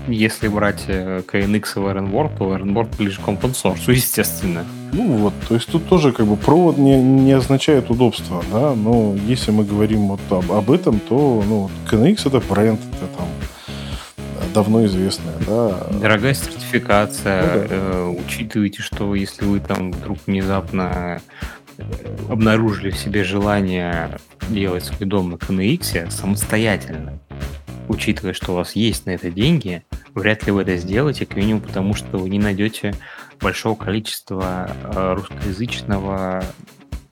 если 0.09 0.48
брать 0.48 0.84
э, 0.88 1.22
KNX 1.26 1.62
и 1.76 1.80
Ironboard, 1.80 2.38
то 2.38 2.56
Ironboard 2.56 2.96
ближе 2.96 3.20
к 3.20 3.28
open 3.28 3.52
source, 3.52 3.92
естественно. 3.92 4.64
Ну 4.92 5.16
вот, 5.18 5.34
то 5.46 5.55
есть 5.55 5.68
тут 5.70 5.86
тоже 5.88 6.12
как 6.12 6.26
бы 6.26 6.36
провод 6.36 6.78
не, 6.78 6.96
не 7.00 7.32
означает 7.32 7.90
удобство, 7.90 8.42
да, 8.50 8.74
но 8.74 9.14
если 9.26 9.50
мы 9.50 9.64
говорим 9.64 10.09
вот 10.09 10.20
об, 10.30 10.50
об 10.50 10.70
этом, 10.70 10.98
то 10.98 11.44
ну, 11.46 11.70
KNX 11.90 12.26
это 12.26 12.40
бренд, 12.48 12.80
это 12.92 13.06
там 13.18 13.28
давно 14.55 14.84
известная, 14.86 15.34
да. 15.46 15.86
Дорогая 16.00 16.34
сертификация. 16.34 17.42
Ну, 17.42 17.60
да. 17.60 17.66
э, 17.70 18.14
учитывайте, 18.26 18.82
что 18.82 19.14
если 19.14 19.44
вы 19.44 19.60
там 19.60 19.92
вдруг 19.92 20.18
внезапно 20.26 21.20
обнаружили 22.28 22.90
в 22.90 22.98
себе 22.98 23.24
желание 23.24 24.18
делать 24.48 24.84
свой 24.84 25.09
дом 25.09 25.30
на 25.30 25.34
KNX 25.34 26.10
самостоятельно, 26.10 27.18
учитывая, 27.88 28.32
что 28.32 28.52
у 28.52 28.56
вас 28.56 28.76
есть 28.76 29.06
на 29.06 29.10
это 29.10 29.30
деньги, 29.30 29.84
вряд 30.14 30.46
ли 30.46 30.52
вы 30.52 30.62
это 30.62 30.76
сделаете, 30.76 31.26
как 31.26 31.36
минимум 31.36 31.62
потому, 31.62 31.94
что 31.94 32.18
вы 32.18 32.28
не 32.28 32.38
найдете 32.38 32.94
большого 33.40 33.76
количества 33.76 34.70
э, 34.84 35.14
русскоязычного 35.14 36.44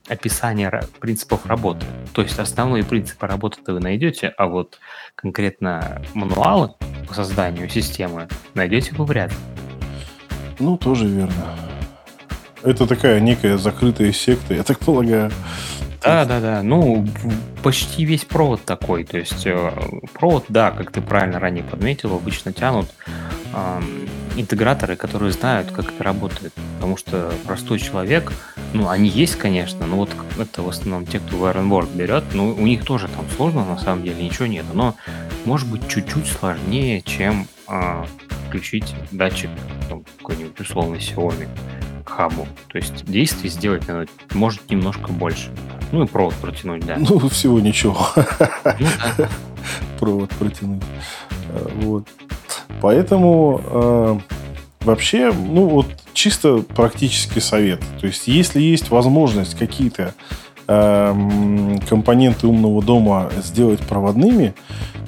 описания 0.07 0.83
принципов 0.99 1.45
работы. 1.45 1.85
То 2.13 2.21
есть 2.21 2.39
основные 2.39 2.83
принципы 2.83 3.27
работы 3.27 3.59
вы 3.67 3.79
найдете, 3.79 4.29
а 4.37 4.47
вот 4.47 4.79
конкретно 5.15 6.01
мануалы 6.13 6.73
по 7.07 7.13
созданию 7.13 7.69
системы 7.69 8.27
найдете 8.53 8.93
вы 8.95 9.05
вряд 9.05 9.31
ли. 9.31 9.37
Ну, 10.59 10.77
тоже 10.77 11.07
верно. 11.07 11.55
Это 12.67 12.85
такая 12.85 13.21
некая 13.21 13.57
закрытая 13.57 14.11
секта, 14.11 14.53
я 14.53 14.63
так 14.63 14.79
полагаю. 14.79 15.31
Да, 16.03 16.25
да, 16.25 16.41
да. 16.41 16.63
Ну, 16.63 17.07
почти 17.63 18.03
весь 18.03 18.25
провод 18.25 18.65
такой. 18.65 19.05
То 19.05 19.17
есть 19.17 19.47
э, 19.47 19.71
провод, 20.13 20.43
да, 20.49 20.71
как 20.71 20.91
ты 20.91 21.01
правильно 21.01 21.39
ранее 21.39 21.63
подметил, 21.63 22.13
обычно 22.13 22.51
тянут 22.51 22.89
э, 23.53 23.81
интеграторы, 24.35 24.97
которые 24.97 25.31
знают, 25.31 25.71
как 25.71 25.93
это 25.93 26.03
работает. 26.03 26.53
Потому 26.75 26.97
что 26.97 27.31
простой 27.45 27.79
человек, 27.79 28.33
ну, 28.73 28.89
они 28.89 29.07
есть, 29.07 29.37
конечно, 29.37 29.87
но 29.87 29.95
вот 29.95 30.09
это 30.37 30.61
в 30.61 30.67
основном 30.67 31.05
те, 31.05 31.19
кто 31.19 31.37
в 31.37 31.45
Ironboard 31.45 31.95
берет, 31.95 32.25
ну, 32.33 32.49
у 32.49 32.67
них 32.67 32.83
тоже 32.83 33.07
там 33.07 33.25
сложно, 33.37 33.63
на 33.63 33.77
самом 33.77 34.03
деле, 34.03 34.21
ничего 34.21 34.45
нет. 34.45 34.65
Но 34.73 34.95
может 35.45 35.69
быть 35.69 35.87
чуть-чуть 35.87 36.27
сложнее, 36.27 37.01
чем 37.01 37.47
э, 37.69 38.05
включить 38.49 38.93
датчик 39.11 39.51
какой-нибудь 40.17 40.59
условный 40.59 40.99
Xiaomi 40.99 41.47
к 42.07 42.09
хабу. 42.09 42.47
То 42.69 42.77
есть 42.77 43.05
действий 43.05 43.49
сделать 43.49 43.87
надо, 43.87 44.07
может 44.33 44.69
немножко 44.69 45.11
больше. 45.11 45.49
Ну 45.91 46.03
и 46.03 46.07
провод 46.07 46.33
протянуть, 46.35 46.85
да. 46.85 46.95
Ну, 46.97 47.27
всего 47.29 47.59
ничего. 47.59 48.07
Ну, 48.79 48.87
да. 49.17 49.29
Провод 49.99 50.29
протянуть. 50.31 50.83
Э, 51.49 51.67
вот. 51.81 52.07
Поэтому 52.81 53.61
э, 53.63 54.19
вообще, 54.81 55.33
ну 55.33 55.67
вот 55.67 55.87
чисто 56.13 56.59
практический 56.59 57.41
совет. 57.41 57.81
То 57.99 58.07
есть, 58.07 58.27
если 58.27 58.61
есть 58.61 58.89
возможность 58.89 59.57
какие-то 59.57 60.13
э, 60.67 61.77
компоненты 61.89 62.47
умного 62.47 62.81
дома 62.81 63.29
сделать 63.43 63.79
проводными, 63.81 64.53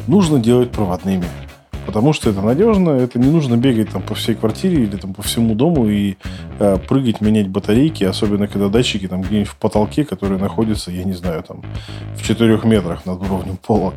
нужно 0.08 0.40
делать 0.40 0.72
проводными. 0.72 1.26
Потому 1.90 2.14
что 2.14 2.30
это 2.30 2.44
надежно, 2.44 2.92
это 2.92 3.18
не 3.18 3.32
нужно 3.32 3.58
бегать 3.58 3.90
там 3.90 4.04
по 4.04 4.14
всей 4.14 4.36
квартире 4.36 4.84
или 4.84 4.96
там 4.96 5.16
по 5.16 5.24
всему 5.24 5.56
дому 5.56 5.90
и 5.90 6.18
э, 6.60 6.78
прыгать, 6.88 7.20
менять 7.20 7.48
батарейки, 7.48 8.04
особенно 8.04 8.48
когда 8.48 8.70
датчики 8.70 9.08
там 9.08 9.24
где-нибудь 9.24 9.50
в 9.50 9.56
потолке, 9.56 10.06
которые 10.06 10.40
находятся, 10.40 10.92
я 10.92 11.04
не 11.04 11.14
знаю, 11.14 11.42
там 11.42 11.64
в 12.16 12.22
четырех 12.22 12.64
метрах 12.64 13.08
над 13.08 13.24
уровнем 13.24 13.58
пола. 13.58 13.96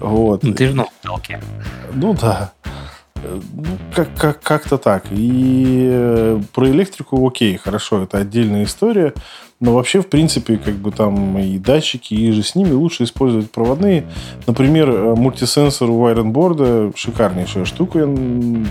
Вот. 0.00 0.40
Ты 0.40 0.66
же 0.66 0.74
на 0.74 0.86
потолке. 1.02 1.40
Ну 1.94 2.14
да. 2.20 2.50
Ну, 3.22 3.78
как, 3.94 4.14
как, 4.16 4.40
как-то 4.40 4.78
так. 4.78 5.04
И 5.10 5.88
э, 5.90 6.40
про 6.52 6.68
электрику 6.68 7.26
окей, 7.26 7.56
хорошо, 7.56 8.02
это 8.02 8.18
отдельная 8.18 8.64
история. 8.64 9.14
Но 9.60 9.74
вообще, 9.74 10.00
в 10.00 10.08
принципе, 10.08 10.56
как 10.56 10.74
бы 10.76 10.90
там 10.90 11.38
и 11.38 11.58
датчики, 11.58 12.14
и 12.14 12.32
же 12.32 12.42
с 12.42 12.54
ними 12.54 12.72
лучше 12.72 13.04
использовать 13.04 13.50
проводные. 13.50 14.06
Например, 14.46 14.90
э, 14.90 15.14
мультисенсор 15.14 15.90
у 15.90 16.08
Ironboard 16.08 16.96
шикарнейшая 16.96 17.66
штука. 17.66 18.08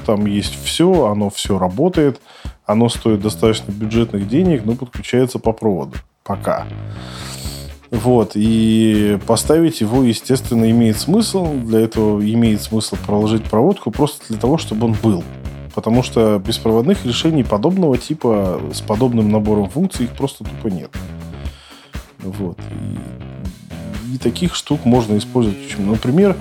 Там 0.05 0.26
есть 0.26 0.57
все, 0.63 1.05
оно 1.05 1.30
все 1.30 1.59
работает. 1.59 2.19
Оно 2.65 2.89
стоит 2.89 3.21
достаточно 3.21 3.71
бюджетных 3.71 4.27
денег, 4.27 4.65
но 4.65 4.76
подключается 4.76 5.38
по 5.39 5.53
проводу. 5.53 5.97
Пока. 6.23 6.65
Вот, 7.91 8.34
и 8.36 9.18
поставить 9.26 9.82
его, 9.82 10.03
естественно, 10.03 10.70
имеет 10.70 10.98
смысл. 10.99 11.53
Для 11.53 11.80
этого 11.80 12.22
имеет 12.22 12.61
смысл 12.61 12.98
проложить 13.06 13.44
проводку 13.44 13.90
просто 13.90 14.28
для 14.30 14.38
того, 14.38 14.57
чтобы 14.57 14.88
он 14.88 14.95
был. 15.02 15.24
Потому 15.74 16.03
что 16.03 16.40
беспроводных 16.45 17.06
решений 17.06 17.44
подобного 17.44 17.98
типа 17.98 18.61
с 18.74 18.82
подобным 18.82 19.32
набором 19.32 19.70
функций 19.70 20.06
их 20.06 20.11
просто 20.11 20.44
тупо 20.44 20.68
нет. 20.68 20.91
Вот. 22.20 22.60
И, 22.60 24.16
и 24.16 24.18
таких 24.18 24.56
штук 24.56 24.86
можно 24.86 25.18
использовать 25.18 25.57
Например, 25.80 26.36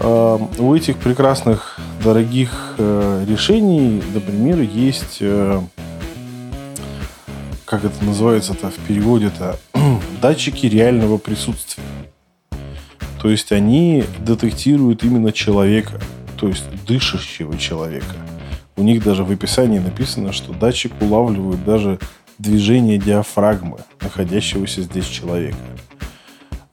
э, 0.00 0.38
у 0.58 0.74
этих 0.74 0.96
прекрасных, 0.96 1.78
дорогих 2.02 2.74
э, 2.78 3.24
решений, 3.28 4.02
например, 4.14 4.60
есть... 4.60 5.18
Э, 5.20 5.60
как 7.66 7.84
это 7.84 8.02
называется-то 8.04 8.70
в 8.70 8.76
переводе-то? 8.86 9.58
датчики 10.22 10.66
реального 10.66 11.18
присутствия. 11.18 11.84
То 13.20 13.28
есть 13.28 13.50
они 13.50 14.04
детектируют 14.20 15.02
именно 15.02 15.32
человека, 15.32 16.00
то 16.36 16.46
есть 16.46 16.64
дышащего 16.86 17.58
человека. 17.58 18.14
У 18.76 18.82
них 18.82 19.02
даже 19.02 19.24
в 19.24 19.32
описании 19.32 19.80
написано, 19.80 20.32
что 20.32 20.52
датчик 20.52 20.92
улавливает 21.00 21.64
даже 21.64 21.98
движение 22.38 22.98
диафрагмы 22.98 23.78
находящегося 24.00 24.82
здесь 24.82 25.06
человека. 25.06 25.58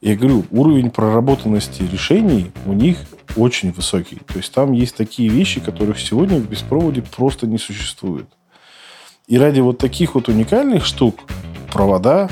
Я 0.00 0.16
говорю, 0.16 0.44
уровень 0.50 0.90
проработанности 0.90 1.82
решений 1.90 2.52
у 2.66 2.72
них 2.72 2.98
очень 3.36 3.72
высокий. 3.72 4.20
То 4.26 4.36
есть 4.36 4.52
там 4.52 4.72
есть 4.72 4.94
такие 4.94 5.28
вещи, 5.28 5.60
которых 5.60 5.98
сегодня 5.98 6.38
в 6.38 6.48
беспроводе 6.48 7.02
просто 7.02 7.46
не 7.48 7.58
существует. 7.58 8.28
И 9.26 9.38
ради 9.38 9.60
вот 9.60 9.78
таких 9.78 10.14
вот 10.14 10.28
уникальных 10.28 10.84
штук 10.84 11.20
провода 11.72 12.28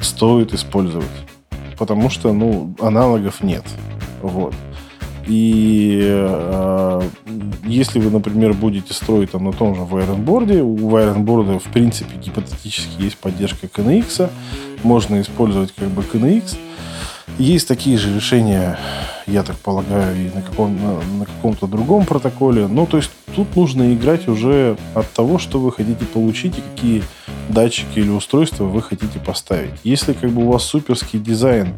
стоит 0.00 0.52
использовать. 0.52 1.06
Потому 1.78 2.10
что, 2.10 2.32
ну, 2.32 2.74
аналогов 2.80 3.42
нет. 3.42 3.64
Вот. 4.20 4.54
И 5.26 6.00
э, 6.02 7.02
если 7.64 7.98
вы, 7.98 8.10
например, 8.10 8.52
будете 8.52 8.94
строить 8.94 9.32
там 9.32 9.44
на 9.44 9.52
том 9.52 9.74
же 9.74 9.82
Wirenboard, 9.82 10.60
у 10.60 10.90
Wirenboard, 10.90 11.58
в 11.58 11.72
принципе, 11.72 12.16
гипотетически 12.16 13.02
есть 13.02 13.16
поддержка 13.18 13.66
KNX, 13.66 14.30
можно 14.84 15.20
использовать 15.20 15.72
как 15.72 15.88
бы 15.88 16.02
KNX. 16.02 16.56
Есть 17.38 17.68
такие 17.68 17.98
же 17.98 18.14
решения, 18.14 18.78
я 19.26 19.42
так 19.42 19.56
полагаю, 19.56 20.16
и 20.16 20.34
на, 20.34 20.40
каком, 20.40 20.76
на, 20.76 21.00
на 21.18 21.26
каком-то 21.26 21.66
другом 21.66 22.06
протоколе. 22.06 22.66
Ну, 22.66 22.86
то 22.86 22.96
есть 22.96 23.10
тут 23.34 23.54
нужно 23.56 23.92
играть 23.92 24.26
уже 24.26 24.78
от 24.94 25.10
того, 25.12 25.38
что 25.38 25.58
вы 25.58 25.70
хотите 25.70 26.06
получить 26.06 26.56
и 26.56 26.62
какие 26.62 27.02
датчики 27.50 27.98
или 27.98 28.08
устройства 28.08 28.64
вы 28.64 28.80
хотите 28.80 29.18
поставить. 29.18 29.74
Если 29.84 30.14
как 30.14 30.30
бы 30.30 30.44
у 30.44 30.52
вас 30.52 30.64
суперский 30.64 31.18
дизайн 31.18 31.74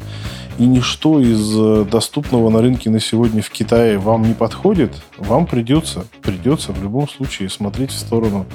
и 0.57 0.65
ничто 0.65 1.19
из 1.19 1.53
э, 1.57 1.85
доступного 1.89 2.49
на 2.49 2.61
рынке 2.61 2.89
на 2.89 2.99
сегодня 2.99 3.41
в 3.41 3.49
Китае 3.49 3.97
вам 3.97 4.23
не 4.23 4.33
подходит, 4.33 4.93
вам 5.17 5.45
придется, 5.45 6.05
придется 6.21 6.71
в 6.71 6.81
любом 6.81 7.07
случае 7.09 7.49
смотреть 7.49 7.91
в 7.91 7.99
сторону 7.99 8.45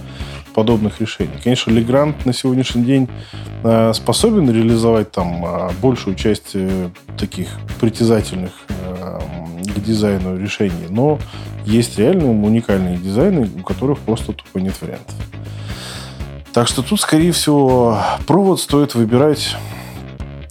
подобных 0.54 1.00
решений. 1.00 1.32
Конечно, 1.42 1.70
Legrand 1.70 2.14
на 2.24 2.32
сегодняшний 2.32 2.84
день 2.84 3.08
э, 3.62 3.92
способен 3.92 4.50
реализовать 4.50 5.10
там 5.10 5.44
э, 5.44 5.70
большую 5.82 6.16
часть 6.16 6.52
э, 6.54 6.88
таких 7.18 7.48
притязательных 7.80 8.52
к 8.66 9.80
дизайну 9.80 10.38
решений, 10.38 10.86
но 10.88 11.18
есть 11.66 11.98
реально 11.98 12.30
уникальные 12.30 12.96
дизайны, 12.96 13.48
у 13.58 13.62
которых 13.62 13.98
просто 13.98 14.32
тупо 14.32 14.58
нет 14.58 14.74
вариантов. 14.80 15.14
Так 16.52 16.68
что 16.68 16.82
тут, 16.82 17.00
скорее 17.00 17.32
всего, 17.32 17.98
провод 18.26 18.60
стоит 18.60 18.94
выбирать 18.94 19.56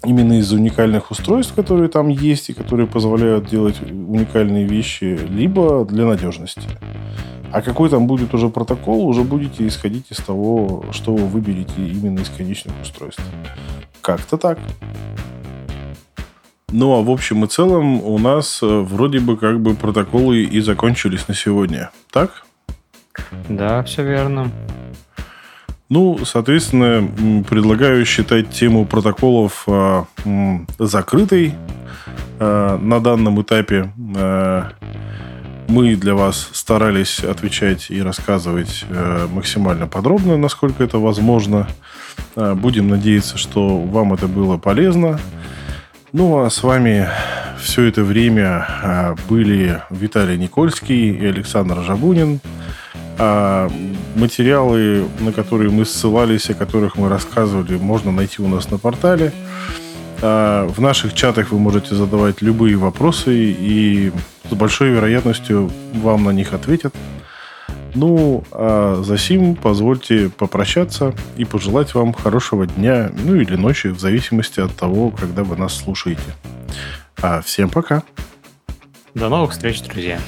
именно 0.04 0.34
из 0.34 0.52
уникальных 0.52 1.12
устройств, 1.12 1.54
которые 1.54 1.90
там 1.90 2.10
есть 2.10 2.50
и 2.50 2.54
которые 2.54 2.88
позволяют 2.88 3.50
делать 3.50 3.82
уникальные 3.82 4.66
вещи, 4.66 5.18
либо 5.30 5.86
для 5.86 6.06
надежности. 6.06 6.68
А 7.54 7.62
какой 7.62 7.88
там 7.88 8.08
будет 8.08 8.34
уже 8.34 8.50
протокол, 8.50 9.08
уже 9.08 9.22
будете 9.22 9.68
исходить 9.68 10.08
из 10.10 10.18
того, 10.18 10.86
что 10.92 11.14
вы 11.16 11.28
выберете 11.28 11.88
именно 11.88 12.20
из 12.22 12.30
конечных 12.30 12.74
устройств. 12.82 13.22
Как-то 14.02 14.38
так. 14.38 14.58
Ну, 16.72 16.94
а 16.94 17.04
в 17.04 17.12
общем 17.12 17.46
и 17.46 17.48
целом 17.48 18.02
у 18.04 18.18
нас 18.18 18.64
э, 18.64 18.66
вроде 18.66 19.20
бы 19.20 19.38
как 19.38 19.60
бы 19.60 19.76
протоколы 19.76 20.42
и 20.42 20.60
закончились 20.62 21.28
на 21.28 21.36
сегодня. 21.36 21.92
Так? 22.12 22.44
Да, 23.48 23.84
все 23.84 24.04
верно. 24.04 24.50
Ну, 25.90 26.26
соответственно, 26.26 27.08
предлагаю 27.48 28.04
считать 28.06 28.50
тему 28.50 28.88
протоколов 28.88 29.66
э, 29.68 30.04
закрытой 30.80 31.54
э, 32.40 32.78
на 32.82 33.00
данном 33.00 33.40
этапе. 33.44 33.94
Э, 34.16 34.72
мы 35.68 35.96
для 35.96 36.16
вас 36.16 36.50
старались 36.54 37.20
отвечать 37.20 37.90
и 37.90 38.02
рассказывать 38.02 38.86
э, 38.90 39.28
максимально 39.32 39.88
подробно, 39.88 40.38
насколько 40.38 40.84
это 40.84 41.00
возможно. 41.00 41.68
Э, 42.36 42.54
будем 42.54 42.90
надеяться, 42.90 43.38
что 43.38 43.80
вам 43.80 44.14
это 44.14 44.28
было 44.28 44.58
полезно. 44.58 45.20
Ну, 46.12 46.44
а 46.44 46.50
с 46.50 46.62
вами 46.64 47.08
все 47.60 47.84
это 47.84 48.04
время 48.04 48.68
э, 48.84 49.16
были 49.30 49.82
Виталий 49.90 50.38
Никольский 50.38 51.12
и 51.12 51.26
Александр 51.26 51.82
Жабунин. 51.84 52.40
А 53.18 53.70
материалы, 54.16 55.08
на 55.20 55.32
которые 55.32 55.70
мы 55.70 55.86
ссылались, 55.86 56.50
о 56.50 56.56
которых 56.56 56.98
мы 56.98 57.10
рассказывали, 57.10 57.78
можно 57.78 58.12
найти 58.12 58.42
у 58.42 58.48
нас 58.48 58.70
на 58.72 58.78
портале. 58.78 59.32
А 60.26 60.66
в 60.70 60.80
наших 60.80 61.14
чатах 61.14 61.52
вы 61.52 61.60
можете 61.60 61.96
задавать 61.96 62.42
любые 62.42 62.78
вопросы, 62.78 63.34
и 63.36 64.14
с 64.50 64.54
большой 64.54 64.92
вероятностью 64.92 65.70
вам 65.96 66.24
на 66.24 66.30
них 66.30 66.54
ответят. 66.54 66.96
Ну, 67.94 68.46
а 68.54 69.02
за 69.04 69.18
сим 69.18 69.58
позвольте 69.58 70.30
попрощаться 70.30 71.14
и 71.36 71.44
пожелать 71.44 71.94
вам 71.94 72.14
хорошего 72.14 72.66
дня, 72.66 73.12
ну 73.26 73.36
или 73.36 73.58
ночи, 73.58 73.88
в 73.88 74.00
зависимости 74.00 74.62
от 74.62 74.74
того, 74.74 75.12
когда 75.12 75.44
вы 75.44 75.58
нас 75.58 75.76
слушаете. 75.76 76.22
А 77.22 77.42
всем 77.42 77.70
пока. 77.70 78.04
До 79.14 79.28
новых 79.28 79.52
встреч, 79.52 79.82
друзья. 79.82 80.20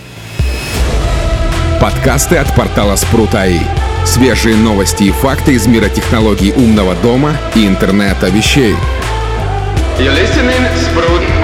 Подкасты 1.80 2.35
от 2.35 2.53
портала 2.53 2.97
Спрут.АИ. 2.97 3.61
Свежие 4.03 4.57
новости 4.57 5.03
и 5.03 5.11
факты 5.11 5.53
из 5.53 5.67
мира 5.67 5.88
технологий 5.88 6.51
умного 6.51 6.95
дома 6.95 7.31
и 7.55 7.65
интернета 7.65 8.27
вещей. 8.27 8.76
You're 9.97 10.13
listening, 10.13 10.59
Sprout 10.76 11.35